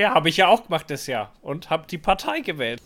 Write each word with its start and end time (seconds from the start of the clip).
Ja, 0.00 0.14
habe 0.14 0.30
ich 0.30 0.38
ja 0.38 0.48
auch 0.48 0.64
gemacht 0.64 0.90
das 0.90 1.06
Jahr 1.06 1.30
und 1.42 1.68
habe 1.68 1.86
die 1.86 1.98
Partei 1.98 2.40
gewählt. 2.40 2.80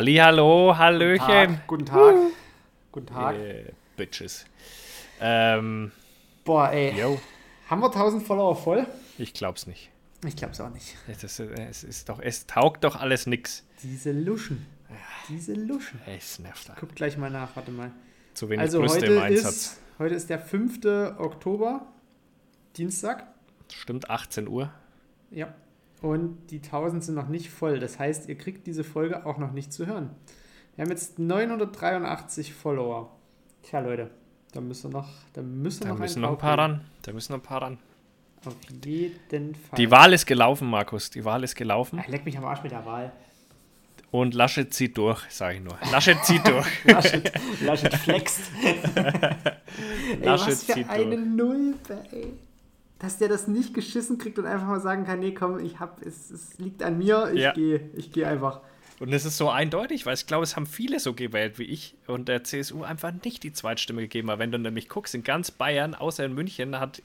Hallihallo, 0.00 0.78
Hallöchen. 0.78 1.60
Guten 1.66 1.84
Tag. 1.84 2.14
Guten 2.90 3.06
Tag. 3.06 3.36
Äh, 3.36 3.64
Bitches. 3.98 4.46
Ähm, 5.20 5.92
Boah, 6.42 6.70
ey. 6.72 6.98
yo, 6.98 7.20
Haben 7.68 7.82
wir 7.82 7.88
1000 7.88 8.22
Follower 8.26 8.56
voll? 8.56 8.86
ich 9.18 9.34
glaub's 9.34 9.66
nicht. 9.66 9.90
Ich 10.26 10.36
glaub's 10.36 10.58
auch 10.58 10.70
nicht. 10.70 10.96
Es, 11.06 11.22
ist, 11.22 11.40
es 11.40 11.84
ist 11.84 12.08
doch, 12.08 12.18
es 12.18 12.46
taugt 12.46 12.84
doch 12.84 12.96
alles 12.96 13.26
nix. 13.26 13.62
Diese 13.82 14.12
Luschen. 14.12 14.64
Diese 15.28 15.52
Luschen. 15.52 16.00
Es 16.06 16.38
nervt. 16.38 16.72
Guck 16.80 16.94
gleich 16.94 17.18
mal 17.18 17.28
nach, 17.30 17.54
warte 17.54 17.70
mal. 17.70 17.90
Zu 18.32 18.48
wenig 18.48 18.60
Also 18.62 18.78
Brüste 18.80 19.00
heute 19.02 19.06
im 19.12 19.20
Einsatz. 19.20 19.54
ist, 19.54 19.80
heute 19.98 20.14
ist 20.14 20.30
der 20.30 20.38
5. 20.38 20.78
Oktober, 21.18 21.86
Dienstag. 22.78 23.26
Stimmt, 23.70 24.08
18 24.08 24.48
Uhr. 24.48 24.72
Ja. 25.30 25.52
Und 26.02 26.46
die 26.50 26.58
1000 26.58 27.04
sind 27.04 27.14
noch 27.14 27.28
nicht 27.28 27.50
voll. 27.50 27.78
Das 27.78 27.98
heißt, 27.98 28.28
ihr 28.28 28.38
kriegt 28.38 28.66
diese 28.66 28.84
Folge 28.84 29.26
auch 29.26 29.38
noch 29.38 29.52
nicht 29.52 29.72
zu 29.72 29.86
hören. 29.86 30.10
Wir 30.76 30.84
haben 30.84 30.90
jetzt 30.90 31.18
983 31.18 32.54
Follower. 32.54 33.10
Tja, 33.62 33.80
Leute, 33.80 34.10
da 34.52 34.60
müssen 34.60 34.90
noch, 34.90 35.08
da 35.34 35.42
müssen 35.42 35.82
Da 35.82 35.90
noch 35.90 35.98
müssen 35.98 36.20
ein 36.20 36.22
noch 36.22 36.30
ein 36.32 36.38
paar 36.38 36.58
ran. 36.58 36.84
Da 37.02 37.12
müssen 37.12 37.32
noch 37.32 37.38
ein 37.38 37.42
paar 37.42 37.62
ran. 37.62 37.78
Auf 38.46 38.56
jeden 38.82 39.54
Fall. 39.54 39.76
Die 39.76 39.90
Wahl 39.90 40.14
ist 40.14 40.24
gelaufen, 40.24 40.68
Markus. 40.68 41.10
Die 41.10 41.24
Wahl 41.24 41.44
ist 41.44 41.54
gelaufen. 41.54 42.00
Ach, 42.02 42.08
leck 42.08 42.24
mich 42.24 42.38
am 42.38 42.44
Arsch 42.46 42.62
mit 42.62 42.72
der 42.72 42.86
Wahl. 42.86 43.12
Und 44.10 44.34
Laschet 44.34 44.72
zieht 44.72 44.96
durch, 44.96 45.22
sage 45.30 45.56
ich 45.56 45.62
nur. 45.62 45.78
Laschet 45.92 46.24
zieht 46.24 46.46
durch. 46.48 46.84
Laschet, 46.84 47.30
Laschet 47.60 47.94
flext. 47.94 48.40
ey, 48.64 50.24
Laschet 50.24 50.48
was 50.48 50.64
für 50.64 50.72
zieht 50.72 50.88
eine 50.88 51.16
durch. 51.16 51.28
Nulpe, 51.28 52.04
ey. 52.10 52.32
Dass 53.00 53.18
der 53.18 53.28
das 53.28 53.48
nicht 53.48 53.74
geschissen 53.74 54.18
kriegt 54.18 54.38
und 54.38 54.46
einfach 54.46 54.66
mal 54.68 54.80
sagen 54.80 55.04
kann, 55.04 55.18
nee, 55.20 55.32
komm, 55.34 55.58
ich 55.58 55.80
hab, 55.80 56.00
es, 56.04 56.30
es 56.30 56.58
liegt 56.58 56.82
an 56.82 56.98
mir, 56.98 57.30
ich 57.34 57.40
Ja. 57.40 57.52
gehe, 57.52 57.90
ich 57.94 58.12
gehe 58.12 58.26
einfach. 58.26 58.60
Und 59.00 59.12
es 59.14 59.24
ist 59.24 59.38
so 59.38 59.48
eindeutig, 59.48 60.04
weil 60.04 60.12
ich 60.14 60.26
glaube, 60.26 60.44
es 60.44 60.56
haben 60.56 60.66
viele 60.66 61.00
so 61.00 61.14
gewählt 61.14 61.58
wie 61.58 61.64
ich 61.64 61.96
und 62.06 62.28
der 62.28 62.44
CSU 62.44 62.82
einfach 62.82 63.12
nicht 63.24 63.42
die 63.42 63.52
Zweitstimme 63.54 64.02
gegeben. 64.02 64.28
Aber 64.28 64.38
wenn 64.38 64.52
du 64.52 64.58
nämlich 64.58 64.90
guckst, 64.90 65.14
in 65.14 65.24
ganz 65.24 65.50
Bayern, 65.50 65.94
außer 65.94 66.24
in 66.26 66.34
München, 66.34 66.78
hat 66.78 67.02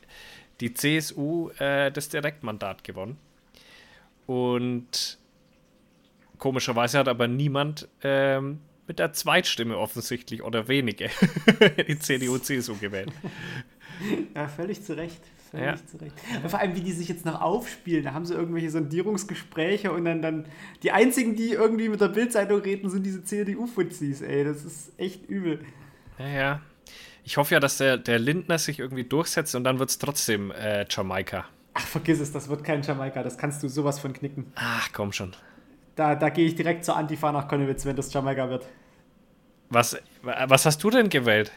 die 0.60 0.73
CSU 0.73 1.50
äh, 1.60 1.92
das 1.94 2.10
Direktmandat 2.10 2.84
gewonnen. 2.84 3.16
Und 4.28 5.17
komischerweise 6.38 7.00
hat 7.00 7.08
aber 7.08 7.30
niemand 7.30 7.88
ähm, 8.04 8.60
mit 8.88 9.00
der 9.00 9.14
Zweitstimme 9.14 9.78
offensichtlich 9.78 10.44
oder 10.44 10.67
wenige 10.67 11.10
die 11.88 11.98
CDU, 12.00 12.38
CSU 12.38 12.76
gewählt. 12.76 13.11
Ja, 14.36 14.50
völlig 14.50 14.84
zu 14.84 14.98
Recht. 14.98 15.22
Völlig 15.58 15.80
Ja. 15.82 15.86
zu 15.88 15.98
Recht. 15.98 16.14
Und 16.43 16.49
vor 16.49 16.60
allem, 16.60 16.76
wie 16.76 16.82
die 16.82 16.92
sich 16.92 17.08
jetzt 17.08 17.26
noch 17.26 17.42
aufspielen. 17.42 18.04
Da 18.04 18.14
haben 18.14 18.26
sie 18.26 18.33
irgendwelche 18.33 18.70
Sondierungsgespräche 18.71 19.92
und 19.92 20.05
dann, 20.05 20.21
dann 20.21 20.45
die 20.83 20.92
einzigen, 20.92 21.36
die 21.36 21.52
irgendwie 21.52 21.89
mit 21.89 22.02
der 22.02 22.10
Bildzeitung 22.10 22.61
reden, 22.61 22.89
sind 22.89 23.04
diese 23.05 23.23
CDU-Fuzis, 23.23 24.21
ey. 24.21 24.43
Das 24.43 24.64
ist 24.64 24.92
echt 24.99 25.27
übel. 25.30 25.64
Ja, 26.20 26.27
ja. 26.27 26.61
Ich 27.23 27.38
hoffe 27.38 27.55
ja, 27.55 27.60
dass 27.60 27.77
der, 27.77 27.98
der 27.98 28.20
Lindner 28.20 28.58
sich 28.60 28.80
irgendwie 28.80 29.04
durchsetzt 29.04 29.55
und 29.55 29.64
dann 29.64 29.80
wird 29.80 29.89
es 29.89 29.98
trotzdem 29.98 30.52
äh, 30.52 30.86
Jamaika. 30.89 31.45
Ach, 31.73 31.86
vergiss 31.87 32.20
es, 32.20 32.32
das 32.32 32.48
wird 32.49 32.64
kein 32.64 32.83
Jamaika. 32.83 33.23
Das 33.23 33.37
kannst 33.37 33.64
du 33.64 33.67
sowas 33.67 33.99
von 33.99 34.14
knicken. 34.14 34.52
Ach, 34.55 34.89
komm 34.93 35.11
schon. 35.11 35.33
Da, 35.95 36.14
da 36.16 36.30
gehe 36.30 36.45
ich 36.45 36.55
direkt 36.55 36.86
zur 36.86 36.95
Antifa 36.98 37.32
nach 37.32 37.48
Konnewitz, 37.48 37.86
wenn 37.86 37.95
das 37.95 38.14
Jamaika 38.14 38.49
wird. 38.49 38.67
Was, 39.70 39.98
was 40.22 40.66
hast 40.66 40.83
du 40.83 40.89
denn 40.92 41.10
gewählt? 41.10 41.52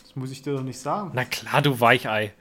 Das 0.00 0.14
muss 0.14 0.30
ich 0.30 0.42
dir 0.42 0.52
doch 0.52 0.62
nicht 0.62 0.78
sagen. 0.78 1.10
Na 1.14 1.24
klar, 1.24 1.60
du 1.62 1.80
Weichei. 1.80 2.32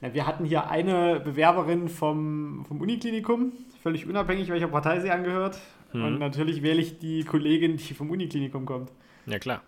Na, 0.00 0.14
wir 0.14 0.26
hatten 0.26 0.44
hier 0.44 0.70
eine 0.70 1.20
Bewerberin 1.20 1.88
vom, 1.88 2.64
vom 2.68 2.80
Uniklinikum, 2.80 3.52
völlig 3.82 4.06
unabhängig, 4.06 4.48
welcher 4.48 4.68
Partei 4.68 5.00
sie 5.00 5.10
angehört. 5.10 5.58
Und 5.92 6.18
natürlich 6.18 6.62
wähle 6.62 6.80
ich 6.82 6.98
die 6.98 7.24
Kollegin, 7.24 7.78
die 7.78 7.94
vom 7.94 8.10
Uniklinikum 8.10 8.66
kommt. 8.66 8.92
Ja 9.26 9.38
klar, 9.38 9.62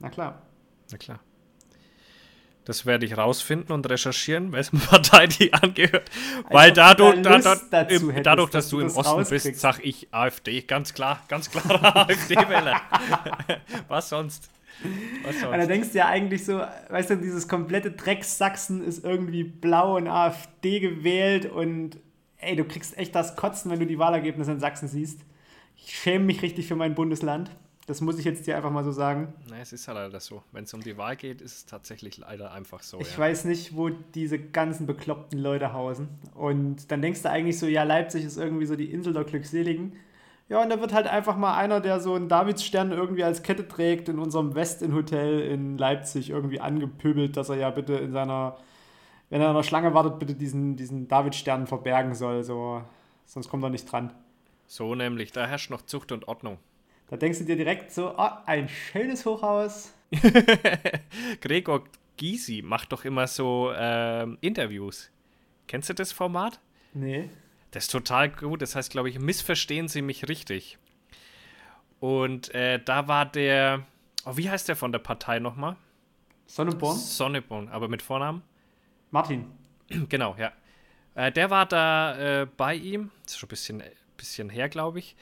Na 0.00 0.10
klar. 0.10 0.42
na 0.90 0.98
klar. 0.98 1.20
Das 2.64 2.86
werde 2.86 3.06
ich 3.06 3.16
rausfinden 3.16 3.72
und 3.74 3.88
recherchieren, 3.90 4.52
welche 4.52 4.76
Partei 4.76 5.26
die 5.26 5.52
angehört. 5.52 6.08
Weil 6.50 6.70
ob 6.70 6.74
du 6.76 6.80
dadurch, 6.80 7.22
da 7.22 7.56
da, 7.70 7.80
im, 7.82 8.22
dadurch, 8.22 8.50
dass 8.50 8.64
dass 8.66 8.70
du 8.70 8.80
im 8.80 8.86
Osten 8.86 9.18
bist, 9.18 9.32
rauskriegst. 9.32 9.60
sag 9.60 9.84
ich 9.84 10.08
AfD. 10.12 10.60
Ganz 10.62 10.94
klar, 10.94 11.20
ganz 11.26 11.50
klarer 11.50 11.96
AfD-Wähler. 12.08 12.80
Was 13.88 14.10
sonst? 14.10 14.48
Und 14.84 15.58
da 15.58 15.66
denkst 15.66 15.90
du 15.92 15.98
ja 15.98 16.06
eigentlich 16.06 16.44
so, 16.44 16.60
weißt 16.88 17.10
du, 17.10 17.16
dieses 17.16 17.46
komplette 17.46 17.92
Drecks 17.92 18.38
Sachsen 18.38 18.82
ist 18.82 19.04
irgendwie 19.04 19.44
blau 19.44 19.96
und 19.96 20.08
AfD 20.08 20.80
gewählt 20.80 21.46
und 21.46 21.98
ey, 22.38 22.56
du 22.56 22.64
kriegst 22.64 22.98
echt 22.98 23.14
das 23.14 23.36
Kotzen, 23.36 23.70
wenn 23.70 23.78
du 23.78 23.86
die 23.86 23.98
Wahlergebnisse 23.98 24.52
in 24.52 24.60
Sachsen 24.60 24.88
siehst. 24.88 25.20
Ich 25.76 25.96
schäme 25.96 26.24
mich 26.24 26.42
richtig 26.42 26.66
für 26.66 26.76
mein 26.76 26.94
Bundesland. 26.94 27.50
Das 27.86 28.00
muss 28.00 28.18
ich 28.18 28.24
jetzt 28.24 28.46
dir 28.46 28.56
einfach 28.56 28.70
mal 28.70 28.84
so 28.84 28.92
sagen. 28.92 29.32
Na, 29.48 29.58
es 29.58 29.72
ist 29.72 29.88
halt 29.88 29.98
leider 29.98 30.20
so. 30.20 30.42
Wenn 30.52 30.64
es 30.64 30.72
um 30.72 30.82
die 30.82 30.96
Wahl 30.96 31.16
geht, 31.16 31.40
ist 31.40 31.56
es 31.56 31.66
tatsächlich 31.66 32.16
leider 32.18 32.52
einfach 32.52 32.82
so. 32.82 33.00
Ich 33.00 33.12
ja. 33.12 33.18
weiß 33.18 33.44
nicht, 33.44 33.74
wo 33.74 33.88
diese 33.88 34.38
ganzen 34.38 34.86
bekloppten 34.86 35.40
Leute 35.40 35.72
hausen. 35.72 36.08
Und 36.34 36.92
dann 36.92 37.02
denkst 37.02 37.22
du 37.22 37.30
eigentlich 37.30 37.58
so, 37.58 37.66
ja, 37.66 37.82
Leipzig 37.82 38.24
ist 38.24 38.36
irgendwie 38.36 38.66
so 38.66 38.76
die 38.76 38.92
Insel 38.92 39.12
der 39.12 39.24
Glückseligen. 39.24 39.94
Ja, 40.52 40.60
und 40.60 40.68
da 40.68 40.82
wird 40.82 40.92
halt 40.92 41.06
einfach 41.06 41.38
mal 41.38 41.56
einer, 41.56 41.80
der 41.80 41.98
so 41.98 42.12
einen 42.12 42.28
Davidsstern 42.28 42.92
irgendwie 42.92 43.24
als 43.24 43.42
Kette 43.42 43.66
trägt, 43.66 44.10
in 44.10 44.18
unserem 44.18 44.54
Westin-Hotel 44.54 45.40
in 45.40 45.78
Leipzig 45.78 46.28
irgendwie 46.28 46.60
angepöbelt, 46.60 47.38
dass 47.38 47.48
er 47.48 47.56
ja 47.56 47.70
bitte 47.70 47.94
in 47.94 48.12
seiner, 48.12 48.58
wenn 49.30 49.40
er 49.40 49.48
in 49.48 49.56
der 49.56 49.62
Schlange 49.62 49.94
wartet, 49.94 50.18
bitte 50.18 50.34
diesen, 50.34 50.76
diesen 50.76 51.08
Davidstern 51.08 51.66
verbergen 51.66 52.14
soll. 52.14 52.42
So, 52.42 52.82
sonst 53.24 53.48
kommt 53.48 53.64
er 53.64 53.70
nicht 53.70 53.90
dran. 53.90 54.12
So 54.66 54.94
nämlich, 54.94 55.32
da 55.32 55.46
herrscht 55.46 55.70
noch 55.70 55.80
Zucht 55.86 56.12
und 56.12 56.28
Ordnung. 56.28 56.58
Da 57.08 57.16
denkst 57.16 57.38
du 57.38 57.44
dir 57.46 57.56
direkt 57.56 57.90
so, 57.90 58.14
oh, 58.18 58.30
ein 58.44 58.68
schönes 58.68 59.24
Hochhaus. 59.24 59.94
Gregor 61.40 61.84
Gysi 62.18 62.60
macht 62.62 62.92
doch 62.92 63.06
immer 63.06 63.26
so 63.26 63.72
ähm, 63.74 64.36
Interviews. 64.42 65.10
Kennst 65.66 65.88
du 65.88 65.94
das 65.94 66.12
Format? 66.12 66.60
Nee. 66.92 67.30
Das 67.72 67.84
ist 67.84 67.90
total 67.90 68.30
gut. 68.30 68.62
Das 68.62 68.76
heißt, 68.76 68.92
glaube 68.92 69.10
ich, 69.10 69.18
missverstehen 69.18 69.88
Sie 69.88 70.02
mich 70.02 70.28
richtig. 70.28 70.78
Und 71.98 72.54
äh, 72.54 72.80
da 72.82 73.08
war 73.08 73.26
der, 73.26 73.84
oh, 74.24 74.36
wie 74.36 74.48
heißt 74.48 74.68
der 74.68 74.76
von 74.76 74.92
der 74.92 74.98
Partei 75.00 75.38
nochmal? 75.38 75.76
Sonneborn? 76.46 76.96
Sonneborn, 76.96 77.68
aber 77.68 77.88
mit 77.88 78.02
Vornamen? 78.02 78.42
Martin. 79.10 79.46
genau, 80.08 80.36
ja. 80.38 80.52
Äh, 81.14 81.32
der 81.32 81.50
war 81.50 81.66
da 81.66 82.42
äh, 82.42 82.46
bei 82.56 82.74
ihm, 82.74 83.10
das 83.24 83.34
ist 83.34 83.38
schon 83.38 83.46
ein 83.46 83.50
bisschen, 83.50 83.82
bisschen 84.16 84.50
her, 84.50 84.68
glaube 84.68 84.98
ich. 84.98 85.16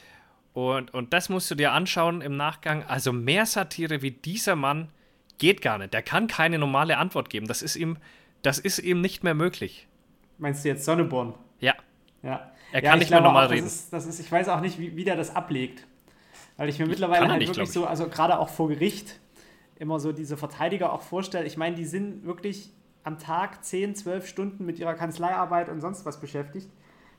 Und, 0.52 0.92
und 0.92 1.12
das 1.12 1.28
musst 1.28 1.50
du 1.50 1.54
dir 1.54 1.72
anschauen 1.72 2.20
im 2.20 2.36
Nachgang. 2.36 2.84
Also 2.84 3.12
mehr 3.12 3.46
Satire 3.46 4.02
wie 4.02 4.10
dieser 4.10 4.56
Mann 4.56 4.88
geht 5.38 5.62
gar 5.62 5.78
nicht. 5.78 5.94
Der 5.94 6.02
kann 6.02 6.26
keine 6.26 6.58
normale 6.58 6.98
Antwort 6.98 7.30
geben. 7.30 7.46
Das 7.46 7.62
ist 7.62 7.76
ihm, 7.76 7.98
das 8.42 8.58
ist 8.58 8.80
ihm 8.80 9.00
nicht 9.00 9.22
mehr 9.22 9.34
möglich. 9.34 9.86
Meinst 10.38 10.64
du 10.64 10.70
jetzt 10.70 10.84
Sonneborn? 10.84 11.34
Ja, 11.60 11.74
Ja. 12.22 12.52
Er 12.72 12.82
ja, 12.82 12.90
kann 12.90 12.98
ich 12.98 13.06
nicht 13.06 13.10
mehr 13.10 13.20
normal 13.20 13.46
auch, 13.46 13.50
reden. 13.50 13.64
Das 13.64 13.74
ist, 13.74 13.92
das 13.92 14.06
ist, 14.06 14.20
ich 14.20 14.30
weiß 14.30 14.48
auch 14.48 14.60
nicht, 14.60 14.78
wie, 14.78 14.96
wie 14.96 15.04
der 15.04 15.16
das 15.16 15.34
ablegt. 15.34 15.86
Weil 16.56 16.68
ich 16.68 16.78
mir 16.78 16.86
mittlerweile 16.86 17.20
kann 17.20 17.30
er 17.30 17.32
halt 17.32 17.40
nicht, 17.40 17.48
wirklich 17.48 17.72
so, 17.72 17.86
also 17.86 18.08
gerade 18.08 18.38
auch 18.38 18.48
vor 18.48 18.68
Gericht, 18.68 19.18
immer 19.78 19.98
so 19.98 20.12
diese 20.12 20.36
Verteidiger 20.36 20.92
auch 20.92 21.02
vorstelle. 21.02 21.46
Ich 21.46 21.56
meine, 21.56 21.74
die 21.74 21.86
sind 21.86 22.24
wirklich 22.24 22.70
am 23.02 23.18
Tag 23.18 23.64
10, 23.64 23.94
12 23.94 24.26
Stunden 24.26 24.66
mit 24.66 24.78
ihrer 24.78 24.94
Kanzleiarbeit 24.94 25.68
und 25.68 25.80
sonst 25.80 26.04
was 26.04 26.20
beschäftigt. 26.20 26.68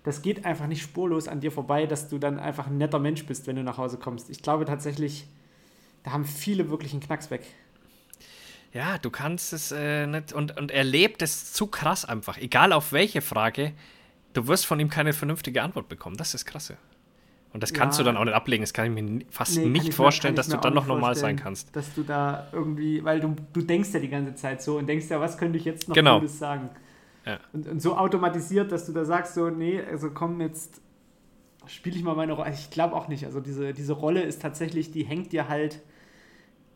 Das 0.04 0.22
geht 0.22 0.46
einfach 0.46 0.68
nicht 0.68 0.82
spurlos 0.82 1.28
an 1.28 1.40
dir 1.40 1.52
vorbei, 1.52 1.86
dass 1.86 2.08
du 2.08 2.18
dann 2.18 2.40
einfach 2.40 2.68
ein 2.68 2.78
netter 2.78 3.00
Mensch 3.00 3.26
bist, 3.26 3.48
wenn 3.48 3.56
du 3.56 3.64
nach 3.64 3.78
Hause 3.78 3.98
kommst. 3.98 4.30
Ich 4.30 4.42
glaube 4.42 4.66
tatsächlich, 4.66 5.28
da 6.04 6.12
haben 6.12 6.26
viele 6.26 6.70
wirklich 6.70 6.92
einen 6.92 7.02
Knacks 7.02 7.30
weg. 7.30 7.46
ja, 8.74 8.98
du 8.98 9.10
kannst 9.10 9.54
es 9.54 9.72
äh, 9.72 10.08
nicht. 10.08 10.34
Und, 10.34 10.58
und 10.58 10.72
er 10.72 10.84
lebt 10.84 11.22
es 11.22 11.54
zu 11.54 11.68
krass 11.68 12.06
einfach. 12.06 12.38
Egal 12.38 12.74
auf 12.74 12.94
welche 12.94 13.22
Frage, 13.22 13.74
du 14.34 14.48
wirst 14.48 14.66
von 14.66 14.80
ihm 14.80 14.90
keine 14.90 15.14
vernünftige 15.14 15.62
Antwort 15.62 15.88
bekommen. 15.90 16.18
Das 16.18 16.34
ist 16.34 16.46
krasse. 16.46 16.78
Und 17.54 17.64
das 17.64 17.74
kannst 17.74 18.00
ja, 18.00 18.04
du 18.04 18.10
dann 18.10 18.18
auch 18.18 18.24
nicht 18.24 18.34
ablegen. 18.34 18.64
Das 18.64 18.74
kann 18.74 18.96
ich 18.96 19.04
mir 19.04 19.26
fast 19.30 19.58
nee, 19.58 19.66
nicht 19.66 19.94
vorstellen, 19.94 20.34
mir, 20.34 20.38
dass 20.38 20.48
du 20.48 20.58
dann 20.58 20.74
noch 20.74 20.88
normal 20.88 21.16
sein 21.16 21.36
kannst. 21.36 21.76
Dass 21.76 21.94
du 21.94 22.04
da 22.04 22.48
irgendwie, 22.54 23.04
weil 23.04 23.20
du, 23.20 23.36
du 23.52 23.62
denkst 23.62 23.90
ja 23.94 24.00
die 24.00 24.10
ganze 24.10 24.36
Zeit 24.36 24.62
so 24.62 24.78
und 24.78 24.88
denkst 24.88 25.08
ja, 25.10 25.20
was 25.20 25.38
könnte 25.38 25.58
ich 25.58 25.66
jetzt 25.66 25.90
noch 25.90 25.96
genau. 25.96 26.20
Gutes 26.20 26.40
sagen? 26.40 26.70
Ja. 27.26 27.40
Und, 27.52 27.68
und 27.68 27.82
so 27.82 27.98
automatisiert, 27.98 28.72
dass 28.72 28.86
du 28.86 28.94
da 28.94 29.04
sagst, 29.04 29.34
so, 29.34 29.50
nee, 29.50 29.82
also 29.82 30.12
komm, 30.12 30.40
jetzt 30.40 30.82
spiele 31.68 31.98
ich 31.98 32.04
mal 32.04 32.16
meine 32.16 32.34
Rolle. 32.34 32.52
Ich 32.52 32.70
glaube 32.70 32.96
auch 32.96 33.10
nicht. 33.10 33.26
Also 33.26 33.42
diese, 33.42 33.74
diese 33.74 33.94
Rolle 33.94 34.22
ist 34.22 34.42
tatsächlich, 34.42 34.92
die 34.92 35.04
hängt 35.04 35.34
dir 35.34 35.50
halt, 35.50 35.82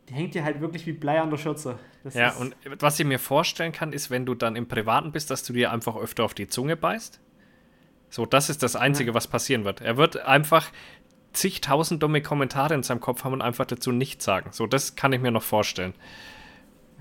die 0.09 0.13
hängt 0.13 0.35
dir 0.35 0.43
halt 0.43 0.59
wirklich 0.59 0.85
wie 0.85 0.93
Blei 0.93 1.21
an 1.21 1.29
der 1.29 1.37
Schürze. 1.37 1.79
Das 2.03 2.13
ja, 2.13 2.33
und 2.33 2.55
was 2.79 2.99
ich 2.99 3.05
mir 3.05 3.17
vorstellen 3.17 3.71
kann, 3.71 3.93
ist, 3.93 4.11
wenn 4.11 4.25
du 4.25 4.35
dann 4.35 4.57
im 4.57 4.67
Privaten 4.67 5.13
bist, 5.13 5.31
dass 5.31 5.43
du 5.43 5.53
dir 5.53 5.71
einfach 5.71 5.95
öfter 5.95 6.25
auf 6.25 6.33
die 6.33 6.47
Zunge 6.47 6.75
beißt. 6.75 7.19
So, 8.15 8.25
das 8.25 8.49
ist 8.49 8.63
das 8.63 8.77
Einzige, 8.77 9.09
ja. 9.09 9.13
was 9.13 9.27
passieren 9.27 9.65
wird. 9.65 9.81
Er 9.81 9.97
wird 9.97 10.15
einfach 10.15 10.71
zigtausend 11.33 12.01
dumme 12.01 12.21
Kommentare 12.21 12.73
in 12.73 12.81
seinem 12.81 13.01
Kopf 13.01 13.25
haben 13.25 13.33
und 13.33 13.41
einfach 13.41 13.65
dazu 13.65 13.91
nichts 13.91 14.23
sagen. 14.23 14.51
So, 14.53 14.67
das 14.67 14.95
kann 14.95 15.11
ich 15.11 15.19
mir 15.19 15.31
noch 15.31 15.43
vorstellen. 15.43 15.93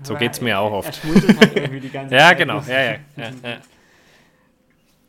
So 0.03 0.15
geht 0.15 0.33
es 0.33 0.41
mir 0.41 0.59
auch 0.59 0.73
oft. 0.73 0.99
Er 1.05 1.37
halt 1.37 1.55
irgendwie 1.55 1.79
die 1.79 1.89
ganze 1.89 2.15
ja, 2.17 2.27
Zeit. 2.27 2.37
genau. 2.37 2.59
Ja, 2.67 2.81
ja, 2.81 2.91
ja, 3.15 3.31
ja. 3.43 3.57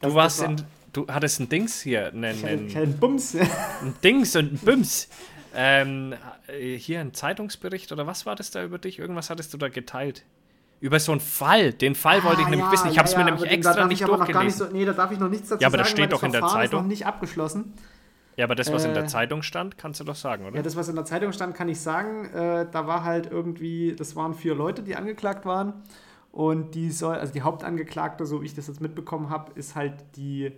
Du 0.01 0.15
warst 0.15 0.43
war 0.43 0.51
in, 0.51 0.63
du 0.93 1.09
hattest 1.09 1.41
ein 1.41 1.49
Dings 1.49 1.83
hier, 1.83 2.07
einen, 2.07 2.25
einen, 2.25 2.77
ein 2.77 2.97
Bums. 3.01 3.35
ein 3.83 3.95
Dings 4.05 4.37
und 4.37 4.53
ein 4.53 4.59
Bums. 4.59 5.09
Ähm, 5.57 6.15
hier 6.79 7.01
ein 7.01 7.15
Zeitungsbericht 7.15 7.91
oder 7.91 8.07
was 8.07 8.27
war 8.27 8.37
das 8.37 8.53
da 8.53 8.63
über 8.63 8.79
dich? 8.79 9.01
Irgendwas 9.01 9.29
hattest 9.29 9.53
du 9.53 9.59
da 9.59 9.71
geteilt. 9.71 10.23
Über 10.81 11.01
so 11.01 11.13
einen 11.13 11.21
Fall. 11.21 11.73
Den 11.73 11.95
Fall 11.95 12.23
wollte 12.23 12.43
ich 12.43 12.47
ah, 12.47 12.51
nämlich 12.51 12.71
wissen. 12.71 12.89
Ich 12.89 12.95
ja, 12.95 12.99
habe 12.99 13.09
es 13.09 13.13
ja, 13.13 13.19
mir 13.19 13.25
nämlich 13.25 13.51
extra 13.51 13.87
nicht 13.87 14.07
durchgelesen. 14.07 14.45
Nicht 14.45 14.57
so, 14.57 14.67
nee, 14.67 14.85
da 14.85 14.93
darf 14.93 15.11
ich 15.11 15.19
noch 15.19 15.29
nichts 15.29 15.49
dazu 15.49 15.61
sagen. 15.61 15.63
Ja, 15.63 15.69
aber 15.69 15.79
das 15.79 15.91
steht 15.91 16.13
doch 16.13 16.23
in 16.23 16.33
der 16.33 16.43
Zeitung. 16.43 16.65
Ist 16.65 16.73
noch 16.73 16.89
nicht 16.89 17.07
abgeschlossen. 17.07 17.73
Ja, 18.37 18.45
aber 18.45 18.55
das, 18.55 18.71
was 18.71 18.85
äh, 18.85 18.89
in 18.89 18.95
der 18.95 19.05
äh, 19.05 19.07
Zeitung 19.07 19.43
stand, 19.43 19.79
kannst 19.79 20.01
du 20.01 20.05
doch 20.05 20.15
sagen, 20.15 20.47
oder? 20.47 20.57
Ja, 20.57 20.63
das, 20.63 20.77
was 20.77 20.89
in 20.89 20.95
der 20.95 21.07
Zeitung 21.07 21.33
stand, 21.33 21.55
kann 21.55 21.69
ich 21.69 21.81
sagen. 21.81 22.27
Äh, 22.27 22.67
da 22.71 22.87
war 22.87 23.03
halt 23.03 23.31
irgendwie, 23.31 23.95
das 23.97 24.15
waren 24.15 24.35
vier 24.35 24.55
Leute, 24.55 24.83
die 24.83 24.97
angeklagt 24.97 25.47
waren. 25.47 25.73
Und 26.33 26.75
die 26.75 26.91
soll, 26.91 27.17
also 27.17 27.33
die 27.33 27.41
Hauptangeklagte, 27.41 28.27
so 28.27 28.43
wie 28.43 28.47
ich 28.47 28.55
das 28.55 28.67
jetzt 28.67 28.83
mitbekommen 28.83 29.31
habe, 29.31 29.53
ist 29.55 29.75
halt 29.75 29.95
die 30.17 30.53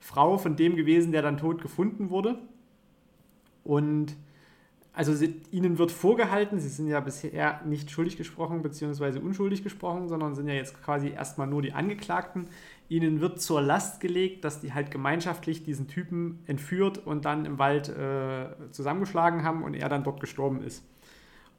Frau 0.00 0.36
von 0.36 0.56
dem 0.56 0.74
gewesen, 0.74 1.12
der 1.12 1.22
dann 1.22 1.36
tot 1.36 1.62
gefunden 1.62 2.10
wurde. 2.10 2.38
Und 3.62 4.16
also 4.94 5.14
sie, 5.14 5.40
ihnen 5.50 5.78
wird 5.78 5.90
vorgehalten, 5.90 6.60
sie 6.60 6.68
sind 6.68 6.86
ja 6.86 7.00
bisher 7.00 7.62
nicht 7.64 7.90
schuldig 7.90 8.18
gesprochen 8.18 8.60
bzw. 8.62 9.18
unschuldig 9.20 9.62
gesprochen, 9.62 10.08
sondern 10.08 10.34
sind 10.34 10.48
ja 10.48 10.54
jetzt 10.54 10.82
quasi 10.82 11.08
erstmal 11.08 11.46
nur 11.46 11.62
die 11.62 11.72
Angeklagten. 11.72 12.48
Ihnen 12.90 13.22
wird 13.22 13.40
zur 13.40 13.62
Last 13.62 14.00
gelegt, 14.00 14.44
dass 14.44 14.60
die 14.60 14.74
halt 14.74 14.90
gemeinschaftlich 14.90 15.64
diesen 15.64 15.88
Typen 15.88 16.40
entführt 16.46 16.98
und 16.98 17.24
dann 17.24 17.46
im 17.46 17.58
Wald 17.58 17.88
äh, 17.88 18.48
zusammengeschlagen 18.70 19.44
haben 19.44 19.62
und 19.62 19.72
er 19.72 19.88
dann 19.88 20.04
dort 20.04 20.20
gestorben 20.20 20.62
ist. 20.62 20.84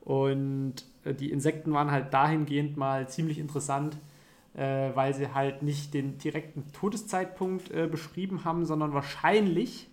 Und 0.02 0.86
äh, 1.04 1.16
die 1.16 1.32
Insekten 1.32 1.74
waren 1.74 1.90
halt 1.90 2.14
dahingehend 2.14 2.78
mal 2.78 3.10
ziemlich 3.10 3.40
interessant, 3.40 3.98
äh, 4.54 4.92
weil 4.94 5.16
sie 5.16 5.34
halt 5.34 5.64
nicht 5.64 5.96
den 5.96 6.20
direkten 6.20 6.72
Todeszeitpunkt 6.72 7.72
äh, 7.72 7.88
beschrieben 7.88 8.46
haben, 8.46 8.66
sondern 8.66 8.94
wahrscheinlich 8.94 9.90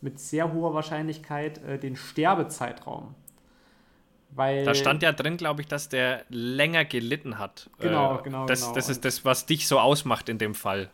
mit 0.00 0.18
sehr 0.18 0.52
hoher 0.52 0.74
Wahrscheinlichkeit 0.74 1.62
äh, 1.64 1.78
den 1.78 1.96
Sterbezeitraum. 1.96 3.14
Weil 4.32 4.64
da 4.64 4.74
stand 4.74 5.02
ja 5.02 5.12
drin, 5.12 5.36
glaube 5.36 5.60
ich, 5.62 5.66
dass 5.66 5.88
der 5.88 6.24
länger 6.28 6.84
gelitten 6.84 7.38
hat. 7.38 7.68
Genau, 7.78 8.18
äh, 8.18 8.22
genau. 8.22 8.46
Das, 8.46 8.62
genau. 8.62 8.74
das 8.74 8.88
ist 8.88 9.04
das, 9.04 9.24
was 9.24 9.46
dich 9.46 9.66
so 9.66 9.78
ausmacht 9.80 10.28
in 10.28 10.38
dem 10.38 10.54
Fall. 10.54 10.90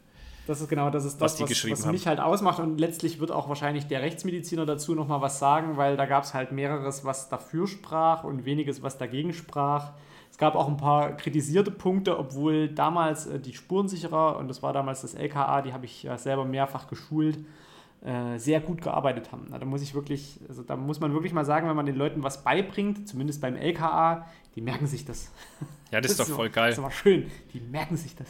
Das 0.47 0.61
ist 0.61 0.69
genau, 0.69 0.91
das 0.91 1.05
ist 1.05 1.21
das, 1.21 1.41
was, 1.41 1.51
was, 1.51 1.71
was 1.71 1.87
mich 1.87 2.07
halt 2.07 2.21
ausmacht. 2.21 2.61
Und 2.61 2.79
letztlich 2.79 3.19
wird 3.19 3.33
auch 3.33 3.49
wahrscheinlich 3.49 3.89
der 3.89 4.01
Rechtsmediziner 4.01 4.65
dazu 4.65 4.95
nochmal 4.95 5.21
was 5.21 5.39
sagen, 5.39 5.77
weil 5.77 5.97
da 5.97 6.07
gab 6.07 6.23
es 6.23 6.35
halt 6.35 6.53
mehreres, 6.53 7.05
was 7.05 7.29
dafür 7.29 7.67
sprach 7.67 8.23
und 8.25 8.45
weniges, 8.45 8.83
was 8.83 8.97
dagegen 8.97 9.33
sprach. 9.33 9.93
Es 10.31 10.39
gab 10.39 10.55
auch 10.55 10.69
ein 10.69 10.77
paar 10.77 11.17
kritisierte 11.17 11.71
Punkte, 11.71 12.19
obwohl 12.19 12.69
damals 12.69 13.27
äh, 13.27 13.41
die 13.41 13.55
Spurensicherer, 13.55 14.37
und 14.37 14.49
das 14.49 14.63
war 14.63 14.73
damals 14.73 15.03
das 15.03 15.15
LKA, 15.15 15.63
die 15.63 15.73
habe 15.73 15.85
ich 15.85 16.05
ja 16.05 16.17
selber 16.17 16.45
mehrfach 16.45 16.87
geschult, 16.87 17.39
äh, 18.05 18.39
sehr 18.39 18.61
gut 18.61 18.83
gearbeitet 18.83 19.33
haben. 19.33 19.49
Da 19.51 19.65
muss 19.65 19.83
ich 19.83 19.95
wirklich, 19.95 20.39
also 20.49 20.63
da 20.63 20.77
muss 20.77 21.01
man 21.01 21.13
wirklich 21.13 21.33
mal 21.33 21.45
sagen, 21.45 21.69
wenn 21.69 21.77
man 21.77 21.87
den 21.87 21.97
Leuten 21.97 22.23
was 22.23 22.45
beibringt, 22.45 23.09
zumindest 23.09 23.41
beim 23.41 23.57
LKA, 23.57 24.27
die 24.55 24.61
merken 24.61 24.87
sich 24.87 25.05
das. 25.05 25.33
Ja, 25.93 26.01
das, 26.01 26.17
das 26.17 26.21
ist 26.27 26.31
doch 26.31 26.37
voll 26.39 26.51
geil. 26.51 26.71
Das 26.71 26.79
ist 26.79 26.85
aber 26.85 26.91
schön, 26.91 27.31
die 27.55 27.61
merken 27.61 27.97
sich 27.97 28.17
das. 28.17 28.27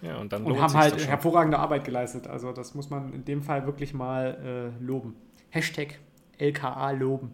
Ja, 0.00 0.16
und 0.18 0.32
dann 0.32 0.44
und 0.44 0.60
haben 0.60 0.74
halt 0.74 1.04
hervorragende 1.04 1.58
Arbeit 1.58 1.84
geleistet. 1.84 2.28
Also 2.28 2.52
das 2.52 2.76
muss 2.76 2.88
man 2.88 3.12
in 3.12 3.24
dem 3.24 3.42
Fall 3.42 3.66
wirklich 3.66 3.92
mal 3.94 4.72
äh, 4.80 4.84
loben. 4.84 5.16
Hashtag 5.50 5.98
LKA 6.38 6.92
loben. 6.92 7.32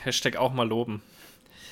Hashtag 0.00 0.36
auch 0.36 0.52
mal 0.52 0.68
loben. 0.68 1.00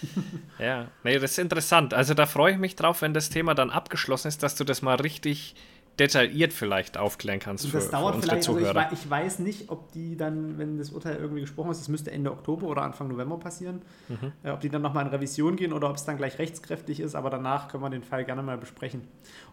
ja, 0.58 0.88
nee, 1.05 1.19
das 1.19 1.32
ist 1.32 1.38
interessant. 1.38 1.93
Also 1.93 2.14
da 2.14 2.26
freue 2.26 2.52
ich 2.52 2.58
mich 2.58 2.76
drauf, 2.76 3.02
wenn 3.02 3.14
das 3.14 3.31
Thema 3.31 3.55
dann 3.55 3.70
abgeschlossen 3.70 4.29
ist, 4.29 4.43
dass 4.43 4.55
du 4.55 4.64
das 4.64 4.81
mal 4.81 4.96
richtig 4.96 5.55
detailliert 5.99 6.53
vielleicht 6.53 6.97
aufklären 6.97 7.41
kannst 7.41 7.65
das 7.65 7.87
für, 7.87 7.91
dauert 7.91 8.15
für 8.15 8.17
unsere 8.17 8.31
vielleicht, 8.33 8.45
Zuhörer. 8.45 8.81
Also 8.81 8.95
ich, 8.95 9.05
ich, 9.05 9.11
weiß 9.11 9.39
nicht, 9.41 9.71
ob 9.71 9.93
die 9.93 10.17
dann, 10.17 10.59
wenn 10.59 10.79
das 10.79 10.91
Urteil 10.91 11.17
irgendwie 11.17 11.41
gesprochen 11.41 11.71
ist, 11.71 11.81
das 11.81 11.89
müsste 11.89 12.11
Ende 12.11 12.31
Oktober 12.31 12.67
oder 12.67 12.83
Anfang 12.83 13.09
November 13.09 13.39
passieren, 13.39 13.83
mhm. 14.09 14.33
äh, 14.43 14.50
ob 14.50 14.61
die 14.61 14.69
dann 14.69 14.83
nochmal 14.83 15.06
in 15.06 15.11
Revision 15.11 15.56
gehen 15.56 15.73
oder 15.73 15.91
ob 15.91 15.97
es 15.97 16.05
dann 16.05 16.17
gleich 16.17 16.39
rechtskräftig 16.39 17.00
ist, 17.00 17.15
aber 17.15 17.31
danach 17.31 17.69
können 17.69 17.83
wir 17.83 17.91
den 17.91 18.05
Fall 18.05 18.25
gerne 18.25 18.43
mal 18.43 18.59
besprechen. 18.59 19.03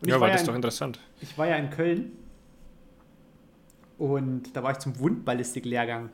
Und 0.01 0.09
ja, 0.09 0.19
war 0.19 0.29
das 0.29 0.41
ja 0.41 0.47
doch 0.47 0.55
interessant. 0.55 0.99
Ich 1.21 1.37
war 1.37 1.47
ja 1.47 1.55
in 1.55 1.69
Köln 1.69 2.11
und 3.97 4.55
da 4.55 4.63
war 4.63 4.71
ich 4.71 4.79
zum 4.79 4.99
Wundballistik-Lehrgang. 4.99 6.09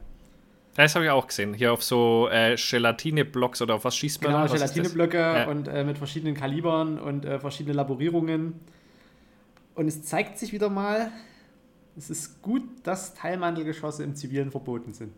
Das 0.75 0.95
habe 0.95 1.05
ich 1.05 1.11
auch 1.11 1.27
gesehen. 1.27 1.53
Hier 1.53 1.73
auf 1.73 1.83
so 1.83 2.29
äh, 2.31 2.55
Gelatine-Blocks 2.55 3.61
oder 3.61 3.75
auf 3.75 3.83
was 3.83 3.95
schießt 3.97 4.23
man? 4.23 4.31
Genau, 4.31 4.53
Gelatine-Blöcke 4.53 5.17
ja. 5.17 5.47
und 5.47 5.67
äh, 5.67 5.83
mit 5.83 5.97
verschiedenen 5.97 6.33
Kalibern 6.33 6.97
und 6.97 7.25
äh, 7.25 7.39
verschiedene 7.39 7.75
Laborierungen. 7.75 8.61
Und 9.75 9.87
es 9.87 10.03
zeigt 10.03 10.37
sich 10.37 10.53
wieder 10.53 10.69
mal, 10.69 11.11
es 11.97 12.09
ist 12.09 12.41
gut, 12.41 12.63
dass 12.83 13.13
Teilmantelgeschosse 13.13 14.03
im 14.03 14.15
Zivilen 14.15 14.51
verboten 14.51 14.93
sind. 14.93 15.13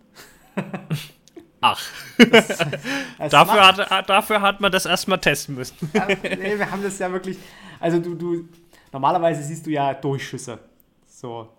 Ach. 1.62 1.82
Das, 2.18 2.48
das 3.18 3.32
dafür, 3.32 3.68
hat, 3.68 4.10
dafür 4.10 4.42
hat 4.42 4.60
man 4.60 4.72
das 4.72 4.86
erstmal 4.86 5.20
testen 5.20 5.56
müssen. 5.56 5.76
Ja, 5.94 6.08
nee, 6.08 6.58
wir 6.58 6.70
haben 6.70 6.84
das 6.84 7.00
ja 7.00 7.12
wirklich. 7.12 7.38
Also 7.80 8.00
du, 8.00 8.16
du, 8.16 8.50
normalerweise 8.92 9.44
siehst 9.44 9.66
du 9.66 9.72
ja 9.72 9.94
Durchschüsse. 9.94 10.60
So. 11.06 11.50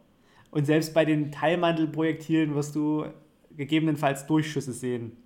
Und 0.50 0.66
selbst 0.66 0.92
bei 0.92 1.04
den 1.04 1.32
Teilmantelprojektilen 1.32 2.54
wirst 2.54 2.76
du 2.76 3.06
gegebenenfalls 3.56 4.26
Durchschüsse 4.26 4.72
sehen. 4.72 5.16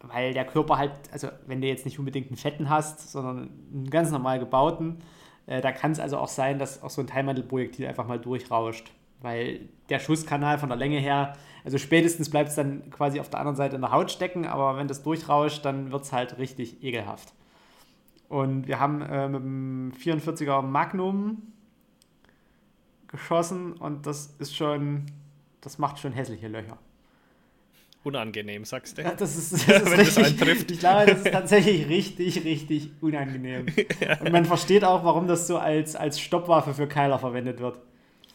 Weil 0.00 0.34
der 0.34 0.44
Körper 0.44 0.76
halt, 0.76 0.92
also 1.10 1.28
wenn 1.46 1.62
du 1.62 1.66
jetzt 1.66 1.86
nicht 1.86 1.98
unbedingt 1.98 2.28
einen 2.28 2.36
fetten 2.36 2.68
hast, 2.68 3.10
sondern 3.10 3.50
einen 3.72 3.88
ganz 3.88 4.10
normal 4.10 4.38
gebauten, 4.38 4.98
äh, 5.46 5.60
da 5.60 5.72
kann 5.72 5.92
es 5.92 6.00
also 6.00 6.18
auch 6.18 6.28
sein, 6.28 6.58
dass 6.58 6.82
auch 6.82 6.90
so 6.90 7.00
ein 7.00 7.06
Teilmantelprojektil 7.06 7.86
einfach 7.86 8.06
mal 8.06 8.18
durchrauscht. 8.18 8.90
Weil 9.20 9.60
der 9.88 10.00
Schusskanal 10.00 10.58
von 10.58 10.68
der 10.68 10.76
Länge 10.76 10.98
her, 10.98 11.34
also 11.64 11.78
spätestens 11.78 12.28
bleibt 12.28 12.50
es 12.50 12.56
dann 12.56 12.90
quasi 12.90 13.20
auf 13.20 13.30
der 13.30 13.40
anderen 13.40 13.56
Seite 13.56 13.76
in 13.76 13.82
der 13.82 13.92
Haut 13.92 14.10
stecken, 14.10 14.44
aber 14.46 14.76
wenn 14.76 14.88
das 14.88 15.02
durchrauscht, 15.02 15.64
dann 15.64 15.92
wird 15.92 16.04
es 16.04 16.12
halt 16.12 16.38
richtig 16.38 16.82
ekelhaft. 16.82 17.32
Und 18.28 18.66
wir 18.66 18.80
haben 18.80 19.00
äh, 19.02 19.28
mit 19.28 19.42
dem 19.42 19.92
44er 19.92 20.62
Magnum 20.62 21.42
geschossen 23.08 23.74
und 23.74 24.06
das 24.06 24.34
ist 24.38 24.54
schon, 24.56 25.06
das 25.60 25.78
macht 25.78 25.98
schon 25.98 26.12
hässliche 26.12 26.48
Löcher 26.48 26.78
unangenehm, 28.04 28.64
sagst 28.64 28.98
du? 28.98 29.02
Ja, 29.02 29.14
das 29.14 29.36
ist, 29.36 29.52
das 29.68 29.82
ist 29.82 30.18
richtig, 30.18 30.38
das 30.38 30.70
Ich 30.70 30.78
glaube, 30.78 31.06
das 31.06 31.18
ist 31.18 31.32
tatsächlich 31.32 31.88
richtig, 31.88 32.44
richtig 32.44 32.90
unangenehm. 33.00 33.66
Und 34.20 34.32
man 34.32 34.44
versteht 34.44 34.84
auch, 34.84 35.04
warum 35.04 35.26
das 35.26 35.46
so 35.46 35.58
als, 35.58 35.96
als 35.96 36.20
Stoppwaffe 36.20 36.74
für 36.74 36.86
Keiler 36.86 37.18
verwendet 37.18 37.60
wird. 37.60 37.78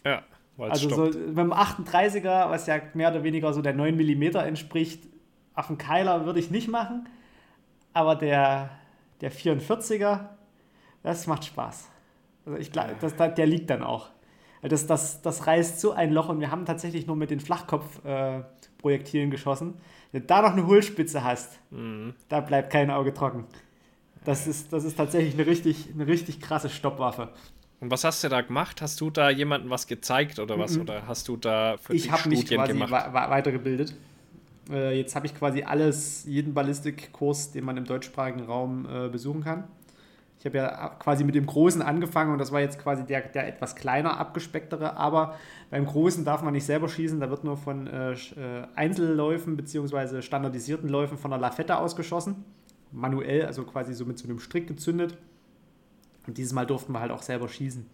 Ja, 0.03 0.23
weil 0.57 0.71
Also 0.71 0.89
stoppt. 0.89 1.13
so 1.13 1.19
mit 1.19 1.37
dem 1.37 1.53
38er, 1.53 2.49
was 2.49 2.67
ja 2.67 2.81
mehr 2.93 3.11
oder 3.11 3.23
weniger 3.23 3.53
so 3.53 3.61
der 3.61 3.73
9 3.73 3.95
mm 3.95 4.23
entspricht, 4.37 5.03
auf 5.53 5.67
dem 5.67 5.77
Keiler 5.77 6.25
würde 6.25 6.39
ich 6.39 6.51
nicht 6.51 6.67
machen. 6.67 7.07
Aber 7.93 8.15
der, 8.15 8.69
der 9.21 9.31
44er, 9.31 10.29
das 11.03 11.27
macht 11.27 11.45
Spaß. 11.45 11.89
Also 12.45 12.57
ich 12.57 12.71
glaube, 12.71 12.95
der 13.35 13.45
liegt 13.45 13.69
dann 13.69 13.83
auch. 13.83 14.09
Das, 14.61 14.85
das, 14.87 15.21
das 15.21 15.47
reißt 15.47 15.79
so 15.79 15.93
ein 15.93 16.11
Loch 16.11 16.29
und 16.29 16.39
wir 16.39 16.51
haben 16.51 16.65
tatsächlich 16.65 17.07
nur 17.07 17.15
mit 17.15 17.29
den 17.29 17.39
Flachkopfprojektilen 17.39 19.29
äh, 19.29 19.31
geschossen. 19.31 19.75
Wenn 20.11 20.21
du 20.21 20.27
da 20.27 20.41
noch 20.41 20.51
eine 20.51 20.67
Hohlspitze 20.67 21.23
hast, 21.23 21.59
mhm. 21.71 22.13
da 22.27 22.41
bleibt 22.41 22.71
kein 22.71 22.91
Auge 22.91 23.13
trocken. 23.13 23.45
Das 24.25 24.47
ist, 24.47 24.73
das 24.73 24.83
ist 24.83 24.97
tatsächlich 24.97 25.33
eine 25.35 25.45
richtig, 25.45 25.89
eine 25.93 26.07
richtig 26.07 26.41
krasse 26.41 26.69
Stoppwaffe. 26.69 27.29
Und 27.79 27.89
was 27.89 28.03
hast 28.03 28.23
du 28.23 28.29
da 28.29 28.41
gemacht? 28.41 28.81
Hast 28.81 28.99
du 28.99 29.09
da 29.09 29.29
jemandem 29.29 29.69
was 29.69 29.87
gezeigt 29.87 30.39
oder 30.39 30.59
was? 30.59 30.75
Mhm. 30.75 30.81
Oder 30.81 31.07
hast 31.07 31.27
du 31.29 31.37
da 31.37 31.77
für 31.77 31.93
ich 31.93 32.03
dich 32.03 32.15
Studien 32.15 32.39
mich 32.39 32.49
quasi 32.49 32.73
gemacht? 32.73 32.89
Ich 32.89 33.13
habe 33.13 33.31
weitergebildet. 33.31 33.95
Äh, 34.69 34.97
jetzt 34.97 35.15
habe 35.15 35.25
ich 35.25 35.35
quasi 35.35 35.63
alles, 35.63 36.25
jeden 36.25 36.53
Ballistikkurs, 36.53 37.51
den 37.51 37.63
man 37.63 37.77
im 37.77 37.85
deutschsprachigen 37.85 38.41
Raum 38.41 38.85
äh, 38.85 39.07
besuchen 39.07 39.43
kann. 39.43 39.63
Ich 40.39 40.45
habe 40.45 40.57
ja 40.57 40.89
quasi 40.99 41.25
mit 41.25 41.35
dem 41.35 41.45
Großen 41.45 41.81
angefangen 41.81 42.31
und 42.31 42.39
das 42.39 42.53
war 42.53 42.61
jetzt 42.61 42.79
quasi 42.79 43.05
der, 43.05 43.21
der 43.21 43.47
etwas 43.47 43.75
kleiner, 43.75 44.17
abgespecktere. 44.17 44.95
Aber 44.95 45.35
beim 45.69 45.85
Großen 45.85 46.23
darf 46.23 46.41
man 46.41 46.53
nicht 46.53 46.65
selber 46.65 46.87
schießen, 46.87 47.19
da 47.19 47.29
wird 47.29 47.43
nur 47.43 47.57
von 47.57 47.87
äh, 47.87 48.13
äh 48.13 48.67
Einzelläufen 48.73 49.57
bzw. 49.57 50.21
standardisierten 50.21 50.87
Läufen 50.87 51.17
von 51.17 51.31
der 51.31 51.39
Lafette 51.41 51.77
ausgeschossen. 51.77 52.45
Manuell, 52.91 53.45
also 53.45 53.63
quasi 53.63 53.93
so 53.93 54.05
mit 54.05 54.17
so 54.17 54.29
einem 54.29 54.39
Strick 54.39 54.67
gezündet. 54.67 55.17
Und 56.25 56.37
dieses 56.37 56.53
Mal 56.53 56.65
durften 56.65 56.93
wir 56.93 57.01
halt 57.01 57.11
auch 57.11 57.21
selber 57.21 57.49
schießen. 57.49 57.85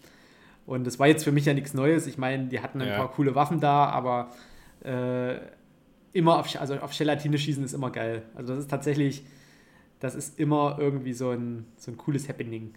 Und 0.67 0.85
das 0.85 0.99
war 0.99 1.07
jetzt 1.07 1.23
für 1.23 1.31
mich 1.31 1.45
ja 1.45 1.53
nichts 1.53 1.73
Neues. 1.73 2.05
Ich 2.05 2.19
meine, 2.19 2.45
die 2.45 2.59
hatten 2.59 2.79
ein 2.79 2.89
ja. 2.89 2.97
paar 2.97 3.11
coole 3.11 3.33
Waffen 3.33 3.59
da, 3.59 3.85
aber 3.87 4.31
äh, 4.83 5.37
immer 6.13 6.39
auf, 6.39 6.59
also 6.59 6.75
auf 6.75 6.95
Gelatine 6.95 7.37
schießen 7.39 7.63
ist 7.63 7.73
immer 7.73 7.89
geil. 7.89 8.21
Also 8.35 8.53
das 8.53 8.63
ist 8.63 8.69
tatsächlich 8.69 9.25
das 9.99 10.15
ist 10.15 10.39
immer 10.39 10.77
irgendwie 10.79 11.13
so 11.13 11.31
ein, 11.31 11.65
so 11.77 11.91
ein 11.91 11.97
cooles 11.97 12.27
Happening. 12.29 12.73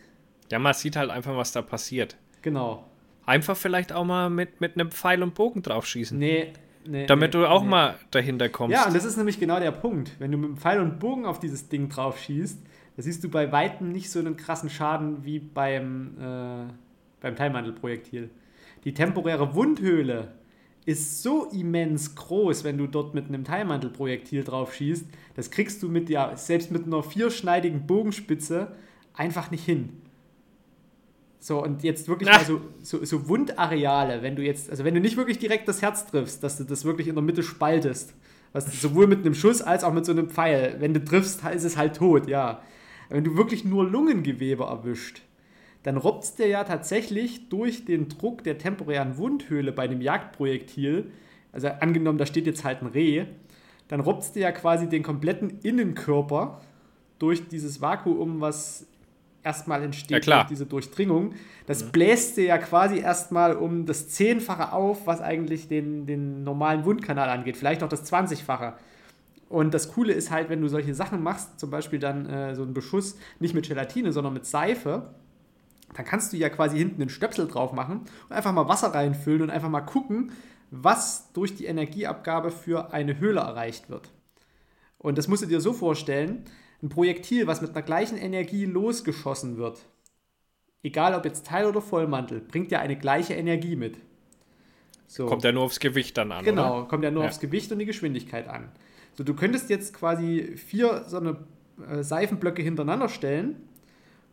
Ja, 0.51 0.59
man 0.59 0.75
sieht 0.75 0.97
halt 0.97 1.11
einfach, 1.11 1.37
was 1.37 1.53
da 1.53 1.63
passiert. 1.63 2.17
Genau. 2.43 2.89
Einfach 3.27 3.57
vielleicht 3.57 3.93
auch 3.93 4.05
mal 4.05 4.31
mit, 4.31 4.61
mit 4.61 4.75
einem 4.75 4.91
Pfeil 4.91 5.23
und 5.23 5.35
Bogen 5.35 5.63
draufschießen. 5.63 6.19
Nee, 6.19 6.53
nee. 6.87 7.07
Damit 7.07 7.35
nee, 7.35 7.41
du 7.41 7.47
auch 7.47 7.63
nee. 7.63 7.69
mal 7.69 7.97
dahinter 8.11 8.49
kommst. 8.49 8.75
Ja, 8.75 8.87
und 8.87 8.97
das 8.97 9.05
ist 9.05 9.17
nämlich 9.17 9.39
genau 9.39 9.61
der 9.61 9.73
Punkt. 9.73 10.13
Wenn 10.19 10.33
du 10.33 10.39
mit 10.39 10.47
einem 10.47 10.57
Pfeil 10.57 10.81
und 10.81 10.99
Bogen 10.99 11.27
auf 11.27 11.39
dieses 11.39 11.69
Ding 11.69 11.89
draufschießt, 11.89 12.59
da 12.97 13.03
siehst 13.03 13.23
du 13.23 13.29
bei 13.29 13.53
Weitem 13.53 13.93
nicht 13.93 14.11
so 14.11 14.19
einen 14.19 14.37
krassen 14.37 14.71
Schaden 14.71 15.25
wie 15.25 15.39
beim, 15.39 16.17
äh, 16.19 16.73
beim 17.21 17.37
Teilmantelprojektil. 17.37 18.31
Die 18.85 18.95
temporäre 18.95 19.55
Wundhöhle 19.55 20.33
ist 20.89 21.23
so 21.23 21.45
immens 21.53 22.15
groß, 22.15 22.65
wenn 22.65 22.79
du 22.79 22.87
dort 22.87 23.13
mit 23.13 23.27
einem 23.27 23.45
Teilmantelprojektil 23.45 24.43
drauf 24.43 24.75
schießt. 24.75 25.05
Das 25.37 25.51
kriegst 25.51 25.83
du 25.83 25.89
mit 25.91 26.09
ja, 26.09 26.35
selbst 26.35 26.71
mit 26.71 26.87
einer 26.87 27.03
vierschneidigen 27.03 27.87
Bogenspitze 27.87 28.75
einfach 29.13 29.51
nicht 29.51 29.67
hin. 29.67 30.01
So, 31.41 31.63
und 31.63 31.83
jetzt 31.83 32.09
wirklich 32.09 32.31
mal 32.31 32.43
so, 32.43 32.63
so, 32.83 33.05
so, 33.05 33.29
Wundareale, 33.29 34.23
wenn 34.23 34.35
du 34.35 34.43
jetzt, 34.43 34.71
also 34.71 34.83
wenn 34.83 34.95
du 34.95 35.01
nicht 35.01 35.19
wirklich 35.19 35.39
direkt 35.39 35.69
das 35.69 35.83
Herz 35.83 36.07
triffst, 36.07 36.43
dass 36.43 36.57
du 36.57 36.65
das 36.65 36.87
wirklich 36.87 37.07
in 37.07 37.15
der 37.15 37.23
Mitte 37.23 37.43
spaltest, 37.43 38.15
was 38.55 38.81
sowohl 38.81 39.07
mit 39.07 39.21
einem 39.21 39.35
Schuss 39.35 39.61
als 39.61 39.85
auch 39.85 39.93
mit 39.93 40.07
so 40.07 40.13
einem 40.13 40.31
Pfeil, 40.31 40.77
wenn 40.79 40.95
du 40.95 41.05
triffst, 41.05 41.45
ist 41.45 41.65
es 41.65 41.77
halt 41.77 41.97
tot, 41.97 42.29
ja. 42.29 42.63
Wenn 43.11 43.25
du 43.25 43.37
wirklich 43.37 43.67
nur 43.67 43.85
Lungengewebe 43.85 44.65
erwischt, 44.65 45.21
dann 45.83 45.97
robbt 45.97 46.39
dir 46.39 46.49
ja 46.49 46.65
tatsächlich 46.65 47.49
durch 47.49 47.85
den 47.85 48.09
Druck 48.09 48.45
der 48.45 48.59
temporären 48.59 49.17
Wundhöhle 49.17 49.73
bei 49.73 49.85
einem 49.85 50.01
Jagdprojektil, 50.01 51.11
also 51.53 51.69
angenommen, 51.69 52.19
da 52.19 52.27
steht 52.27 52.47
jetzt 52.47 52.65
halt 52.65 52.83
ein 52.83 52.89
Reh, 52.89 53.27
dann 53.89 54.01
robbt 54.01 54.35
dir 54.35 54.41
ja 54.41 54.53
quasi 54.53 54.89
den 54.89 55.03
kompletten 55.03 55.61
Innenkörper 55.63 56.61
durch 57.19 57.49
dieses 57.49 57.81
Vakuum, 57.81 58.41
was 58.41 58.87
erstmal 59.43 59.83
entsteht 59.83 60.27
ja, 60.27 60.37
durch 60.37 60.49
diese 60.49 60.67
Durchdringung. 60.67 61.35
Das 61.67 61.85
mhm. 61.85 61.93
bläst 61.93 62.37
dir 62.37 62.45
ja 62.45 62.59
quasi 62.59 62.99
erstmal 62.99 63.57
um 63.57 63.87
das 63.87 64.09
Zehnfache 64.09 64.73
auf, 64.73 65.07
was 65.07 65.21
eigentlich 65.21 65.69
den, 65.69 66.07
den 66.07 66.45
normalen 66.45 66.85
Wundkanal 66.85 67.31
angeht, 67.31 67.57
vielleicht 67.57 67.83
auch 67.83 67.89
das 67.89 68.05
Zwanzigfache. 68.05 68.75
Und 69.49 69.73
das 69.73 69.93
Coole 69.93 70.13
ist 70.13 70.31
halt, 70.31 70.51
wenn 70.51 70.61
du 70.61 70.69
solche 70.69 70.95
Sachen 70.95 71.23
machst, 71.23 71.59
zum 71.59 71.71
Beispiel 71.71 71.99
dann 71.99 72.27
äh, 72.27 72.55
so 72.55 72.63
einen 72.63 72.75
Beschuss 72.75 73.17
nicht 73.41 73.55
mit 73.55 73.67
Gelatine, 73.67 74.13
sondern 74.13 74.35
mit 74.35 74.45
Seife, 74.45 75.15
dann 75.95 76.05
kannst 76.05 76.33
du 76.33 76.37
ja 76.37 76.49
quasi 76.49 76.79
hinten 76.79 77.01
einen 77.01 77.11
Stöpsel 77.11 77.49
drauf 77.49 77.73
machen 77.73 78.03
und 78.29 78.33
einfach 78.33 78.53
mal 78.53 78.69
Wasser 78.69 78.95
reinfüllen 78.95 79.43
und 79.43 79.51
einfach 79.51 79.69
mal 79.69 79.81
gucken, 79.81 80.33
was 80.71 81.33
durch 81.33 81.55
die 81.55 81.65
Energieabgabe 81.65 82.51
für 82.51 82.93
eine 82.93 83.19
Höhle 83.19 83.41
erreicht 83.41 83.89
wird. 83.89 84.11
Und 84.99 85.17
das 85.17 85.29
musst 85.29 85.43
du 85.43 85.47
dir 85.47 85.61
so 85.61 85.73
vorstellen, 85.73 86.45
ein 86.83 86.89
Projektil, 86.89 87.47
was 87.47 87.63
mit 87.63 87.71
einer 87.71 87.83
gleichen 87.83 88.19
Energie 88.19 88.67
losgeschossen 88.67 89.57
wird, 89.57 89.85
egal 90.83 91.15
ob 91.15 91.25
jetzt 91.25 91.47
Teil 91.47 91.67
oder 91.67 91.81
Vollmantel, 91.81 92.41
bringt 92.41 92.71
ja 92.71 92.81
eine 92.81 92.97
gleiche 92.97 93.35
Energie 93.35 93.77
mit. 93.77 93.97
So. 95.07 95.27
Kommt 95.27 95.45
ja 95.45 95.53
nur 95.53 95.63
aufs 95.63 95.81
Gewicht 95.81 96.19
dann 96.19 96.33
an. 96.33 96.45
Genau, 96.45 96.81
oder? 96.81 96.89
kommt 96.89 97.03
ja 97.03 97.11
nur 97.11 97.23
ja. 97.23 97.29
aufs 97.29 97.41
Gewicht 97.41 97.73
und 97.73 97.79
die 97.79 97.87
Geschwindigkeit 97.87 98.47
an. 98.47 98.71
So, 99.15 99.25
du 99.25 99.35
könntest 99.35 99.71
jetzt 99.71 99.95
quasi 99.95 100.57
vier 100.57 101.05
so 101.07 101.17
eine 101.17 101.39
äh, 101.91 102.03
Seifenblöcke 102.03 102.63
hintereinander 102.63 103.09
stellen 103.09 103.68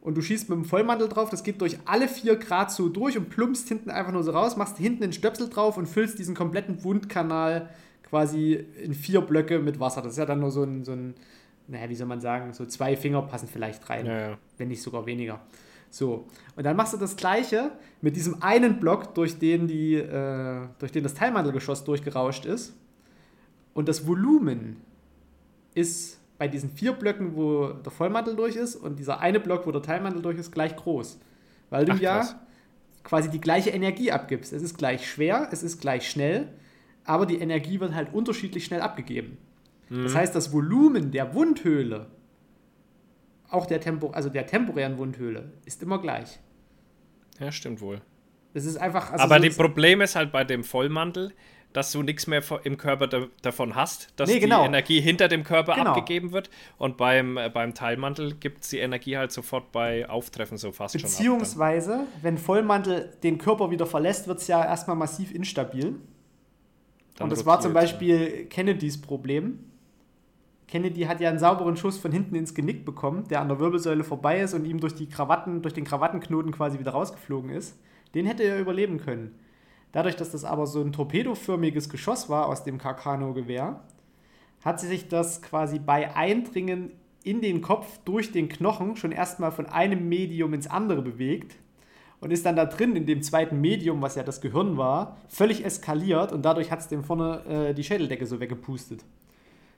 und 0.05 0.15
du 0.15 0.21
schießt 0.21 0.49
mit 0.49 0.57
dem 0.57 0.65
Vollmantel 0.65 1.09
drauf, 1.09 1.31
das 1.31 1.43
geht 1.43 1.59
durch 1.61 1.79
alle 1.85 2.07
vier 2.07 2.35
Grad 2.35 2.71
so 2.71 2.89
durch 2.89 3.17
und 3.17 3.29
plumpst 3.29 3.67
hinten 3.67 3.89
einfach 3.89 4.11
nur 4.11 4.23
so 4.23 4.31
raus, 4.31 4.55
machst 4.55 4.77
hinten 4.77 5.01
den 5.01 5.13
Stöpsel 5.13 5.49
drauf 5.49 5.77
und 5.77 5.87
füllst 5.87 6.19
diesen 6.19 6.35
kompletten 6.35 6.83
Wundkanal 6.83 7.69
quasi 8.03 8.53
in 8.83 8.93
vier 8.93 9.21
Blöcke 9.21 9.57
mit 9.57 9.79
Wasser. 9.79 10.03
Das 10.03 10.11
ist 10.11 10.19
ja 10.19 10.27
dann 10.27 10.39
nur 10.39 10.51
so 10.51 10.61
ein, 10.61 10.85
so 10.85 10.91
ein 10.91 11.15
naja, 11.67 11.89
wie 11.89 11.95
soll 11.95 12.05
man 12.05 12.21
sagen, 12.21 12.53
so 12.53 12.67
zwei 12.67 12.95
Finger 12.95 13.23
passen 13.23 13.49
vielleicht 13.51 13.89
rein, 13.89 14.05
ja, 14.05 14.19
ja. 14.29 14.37
wenn 14.59 14.67
nicht 14.67 14.83
sogar 14.83 15.07
weniger. 15.07 15.41
So, 15.89 16.27
und 16.55 16.63
dann 16.63 16.75
machst 16.75 16.93
du 16.93 16.97
das 16.97 17.15
gleiche 17.15 17.71
mit 18.01 18.15
diesem 18.15 18.43
einen 18.43 18.79
Block, 18.79 19.15
durch 19.15 19.39
den, 19.39 19.67
die, 19.67 19.95
äh, 19.95 20.67
durch 20.77 20.91
den 20.91 21.01
das 21.01 21.15
Teilmantelgeschoss 21.15 21.83
durchgerauscht 21.83 22.45
ist. 22.45 22.75
Und 23.73 23.89
das 23.89 24.05
Volumen 24.05 24.77
ist 25.73 26.14
bei 26.37 26.47
diesen 26.47 26.69
vier 26.69 26.93
Blöcken, 26.93 27.35
wo 27.35 27.69
der 27.69 27.91
Vollmantel 27.91 28.35
durch 28.35 28.55
ist 28.55 28.75
und 28.75 28.99
dieser 28.99 29.19
eine 29.19 29.39
Block, 29.39 29.65
wo 29.65 29.71
der 29.71 29.81
Teilmantel 29.81 30.21
durch 30.21 30.37
ist, 30.37 30.51
gleich 30.51 30.75
groß. 30.75 31.19
Weil 31.69 31.85
du 31.85 31.93
Ach, 31.93 31.99
ja 31.99 32.39
quasi 33.05 33.29
die 33.29 33.39
gleiche 33.39 33.69
Energie 33.69 34.11
abgibst. 34.11 34.51
Es 34.51 34.61
ist 34.61 34.77
gleich 34.77 35.09
schwer, 35.09 35.47
es 35.51 35.63
ist 35.63 35.79
gleich 35.79 36.09
schnell, 36.09 36.49
aber 37.05 37.25
die 37.25 37.37
Energie 37.37 37.79
wird 37.79 37.93
halt 37.93 38.13
unterschiedlich 38.13 38.65
schnell 38.65 38.81
abgegeben. 38.81 39.37
Mhm. 39.89 40.03
Das 40.03 40.15
heißt, 40.15 40.35
das 40.35 40.51
Volumen 40.51 41.11
der 41.11 41.33
Wundhöhle, 41.33 42.07
auch 43.49 43.67
der, 43.67 43.79
Tempo, 43.79 44.09
also 44.09 44.27
der 44.29 44.47
temporären 44.47 44.97
Wundhöhle, 44.97 45.53
ist 45.63 45.81
immer 45.83 46.01
gleich. 46.01 46.39
Ja, 47.39 47.51
stimmt 47.51 47.79
wohl. 47.79 48.01
Es 48.53 48.65
ist 48.65 48.77
einfach. 48.77 49.11
Also 49.11 49.23
aber 49.23 49.37
so 49.37 49.45
das 49.45 49.57
Problem 49.57 50.01
ist 50.01 50.15
halt 50.15 50.31
bei 50.31 50.43
dem 50.43 50.63
Vollmantel, 50.63 51.33
dass 51.75 51.91
du 51.91 52.03
nichts 52.03 52.25
mehr 52.25 52.41
im 52.63 52.77
Körper 52.77 53.07
da, 53.07 53.27
davon 53.41 53.75
hast, 53.75 54.07
dass 54.15 54.29
nee, 54.29 54.39
genau. 54.39 54.61
die 54.61 54.67
Energie 54.67 55.01
hinter 55.01 55.27
dem 55.27 55.43
Körper 55.43 55.75
genau. 55.75 55.89
abgegeben 55.91 56.31
wird. 56.31 56.49
Und 56.77 56.95
beim, 56.95 57.35
äh, 57.35 57.49
beim 57.49 57.73
Teilmantel 57.73 58.33
gibt 58.35 58.63
es 58.63 58.69
die 58.69 58.79
Energie 58.79 59.17
halt 59.17 59.33
sofort 59.33 59.73
bei 59.73 60.07
Auftreffen 60.07 60.57
so 60.57 60.71
fast 60.71 60.93
Beziehungsweise, 60.93 61.91
schon 61.91 62.01
ab, 62.01 62.07
wenn 62.21 62.37
Vollmantel 62.37 63.13
den 63.23 63.37
Körper 63.37 63.71
wieder 63.71 63.85
verlässt, 63.85 64.29
wird 64.29 64.39
es 64.39 64.47
ja 64.47 64.63
erstmal 64.63 64.95
massiv 64.95 65.35
instabil. 65.35 65.95
Dann 67.15 67.25
und 67.25 67.29
das 67.29 67.39
rotiert, 67.39 67.45
war 67.45 67.59
zum 67.59 67.73
Beispiel 67.73 68.39
ja. 68.39 68.45
Kennedys 68.45 69.01
Problem. 69.01 69.59
Kennedy 70.69 71.01
hat 71.01 71.19
ja 71.19 71.29
einen 71.29 71.39
sauberen 71.39 71.75
Schuss 71.75 71.97
von 71.97 72.13
hinten 72.13 72.35
ins 72.35 72.55
Genick 72.55 72.85
bekommen, 72.85 73.27
der 73.27 73.41
an 73.41 73.49
der 73.49 73.59
Wirbelsäule 73.59 74.05
vorbei 74.05 74.39
ist 74.39 74.53
und 74.53 74.63
ihm 74.63 74.79
durch 74.79 74.95
die 74.95 75.09
Krawatten, 75.09 75.61
durch 75.61 75.73
den 75.73 75.83
Krawattenknoten 75.83 76.53
quasi 76.53 76.79
wieder 76.79 76.91
rausgeflogen 76.91 77.49
ist. 77.49 77.77
Den 78.13 78.25
hätte 78.25 78.43
er 78.43 78.59
überleben 78.59 78.97
können. 78.97 79.37
Dadurch, 79.95 80.17
dass 80.17 80.31
das 80.31 80.43
aber 80.43 80.67
so 80.67 80.81
ein 80.81 80.91
torpedoförmiges 80.91 81.87
Geschoss 81.87 82.27
war 82.27 82.49
aus 82.49 82.65
dem 82.65 82.77
Carcano-Gewehr, 82.77 83.79
hat 84.61 84.81
sie 84.81 84.87
sich 84.87 85.07
das 85.07 85.41
quasi 85.41 85.79
bei 85.79 86.13
Eindringen 86.13 86.91
in 87.23 87.39
den 87.39 87.61
Kopf 87.61 87.99
durch 88.03 88.33
den 88.33 88.49
Knochen 88.49 88.97
schon 88.97 89.13
erstmal 89.13 89.53
von 89.53 89.67
einem 89.67 90.09
Medium 90.09 90.53
ins 90.53 90.67
andere 90.67 91.01
bewegt 91.01 91.55
und 92.19 92.31
ist 92.31 92.45
dann 92.45 92.57
da 92.57 92.65
drin 92.65 92.97
in 92.97 93.05
dem 93.05 93.21
zweiten 93.21 93.61
Medium, 93.61 94.01
was 94.01 94.15
ja 94.15 94.23
das 94.23 94.41
Gehirn 94.41 94.75
war, 94.75 95.15
völlig 95.29 95.63
eskaliert 95.63 96.33
und 96.33 96.43
dadurch 96.43 96.71
hat 96.71 96.81
es 96.81 96.89
dem 96.89 97.05
vorne 97.05 97.69
äh, 97.69 97.73
die 97.73 97.85
Schädeldecke 97.85 98.25
so 98.25 98.41
weggepustet. 98.41 99.05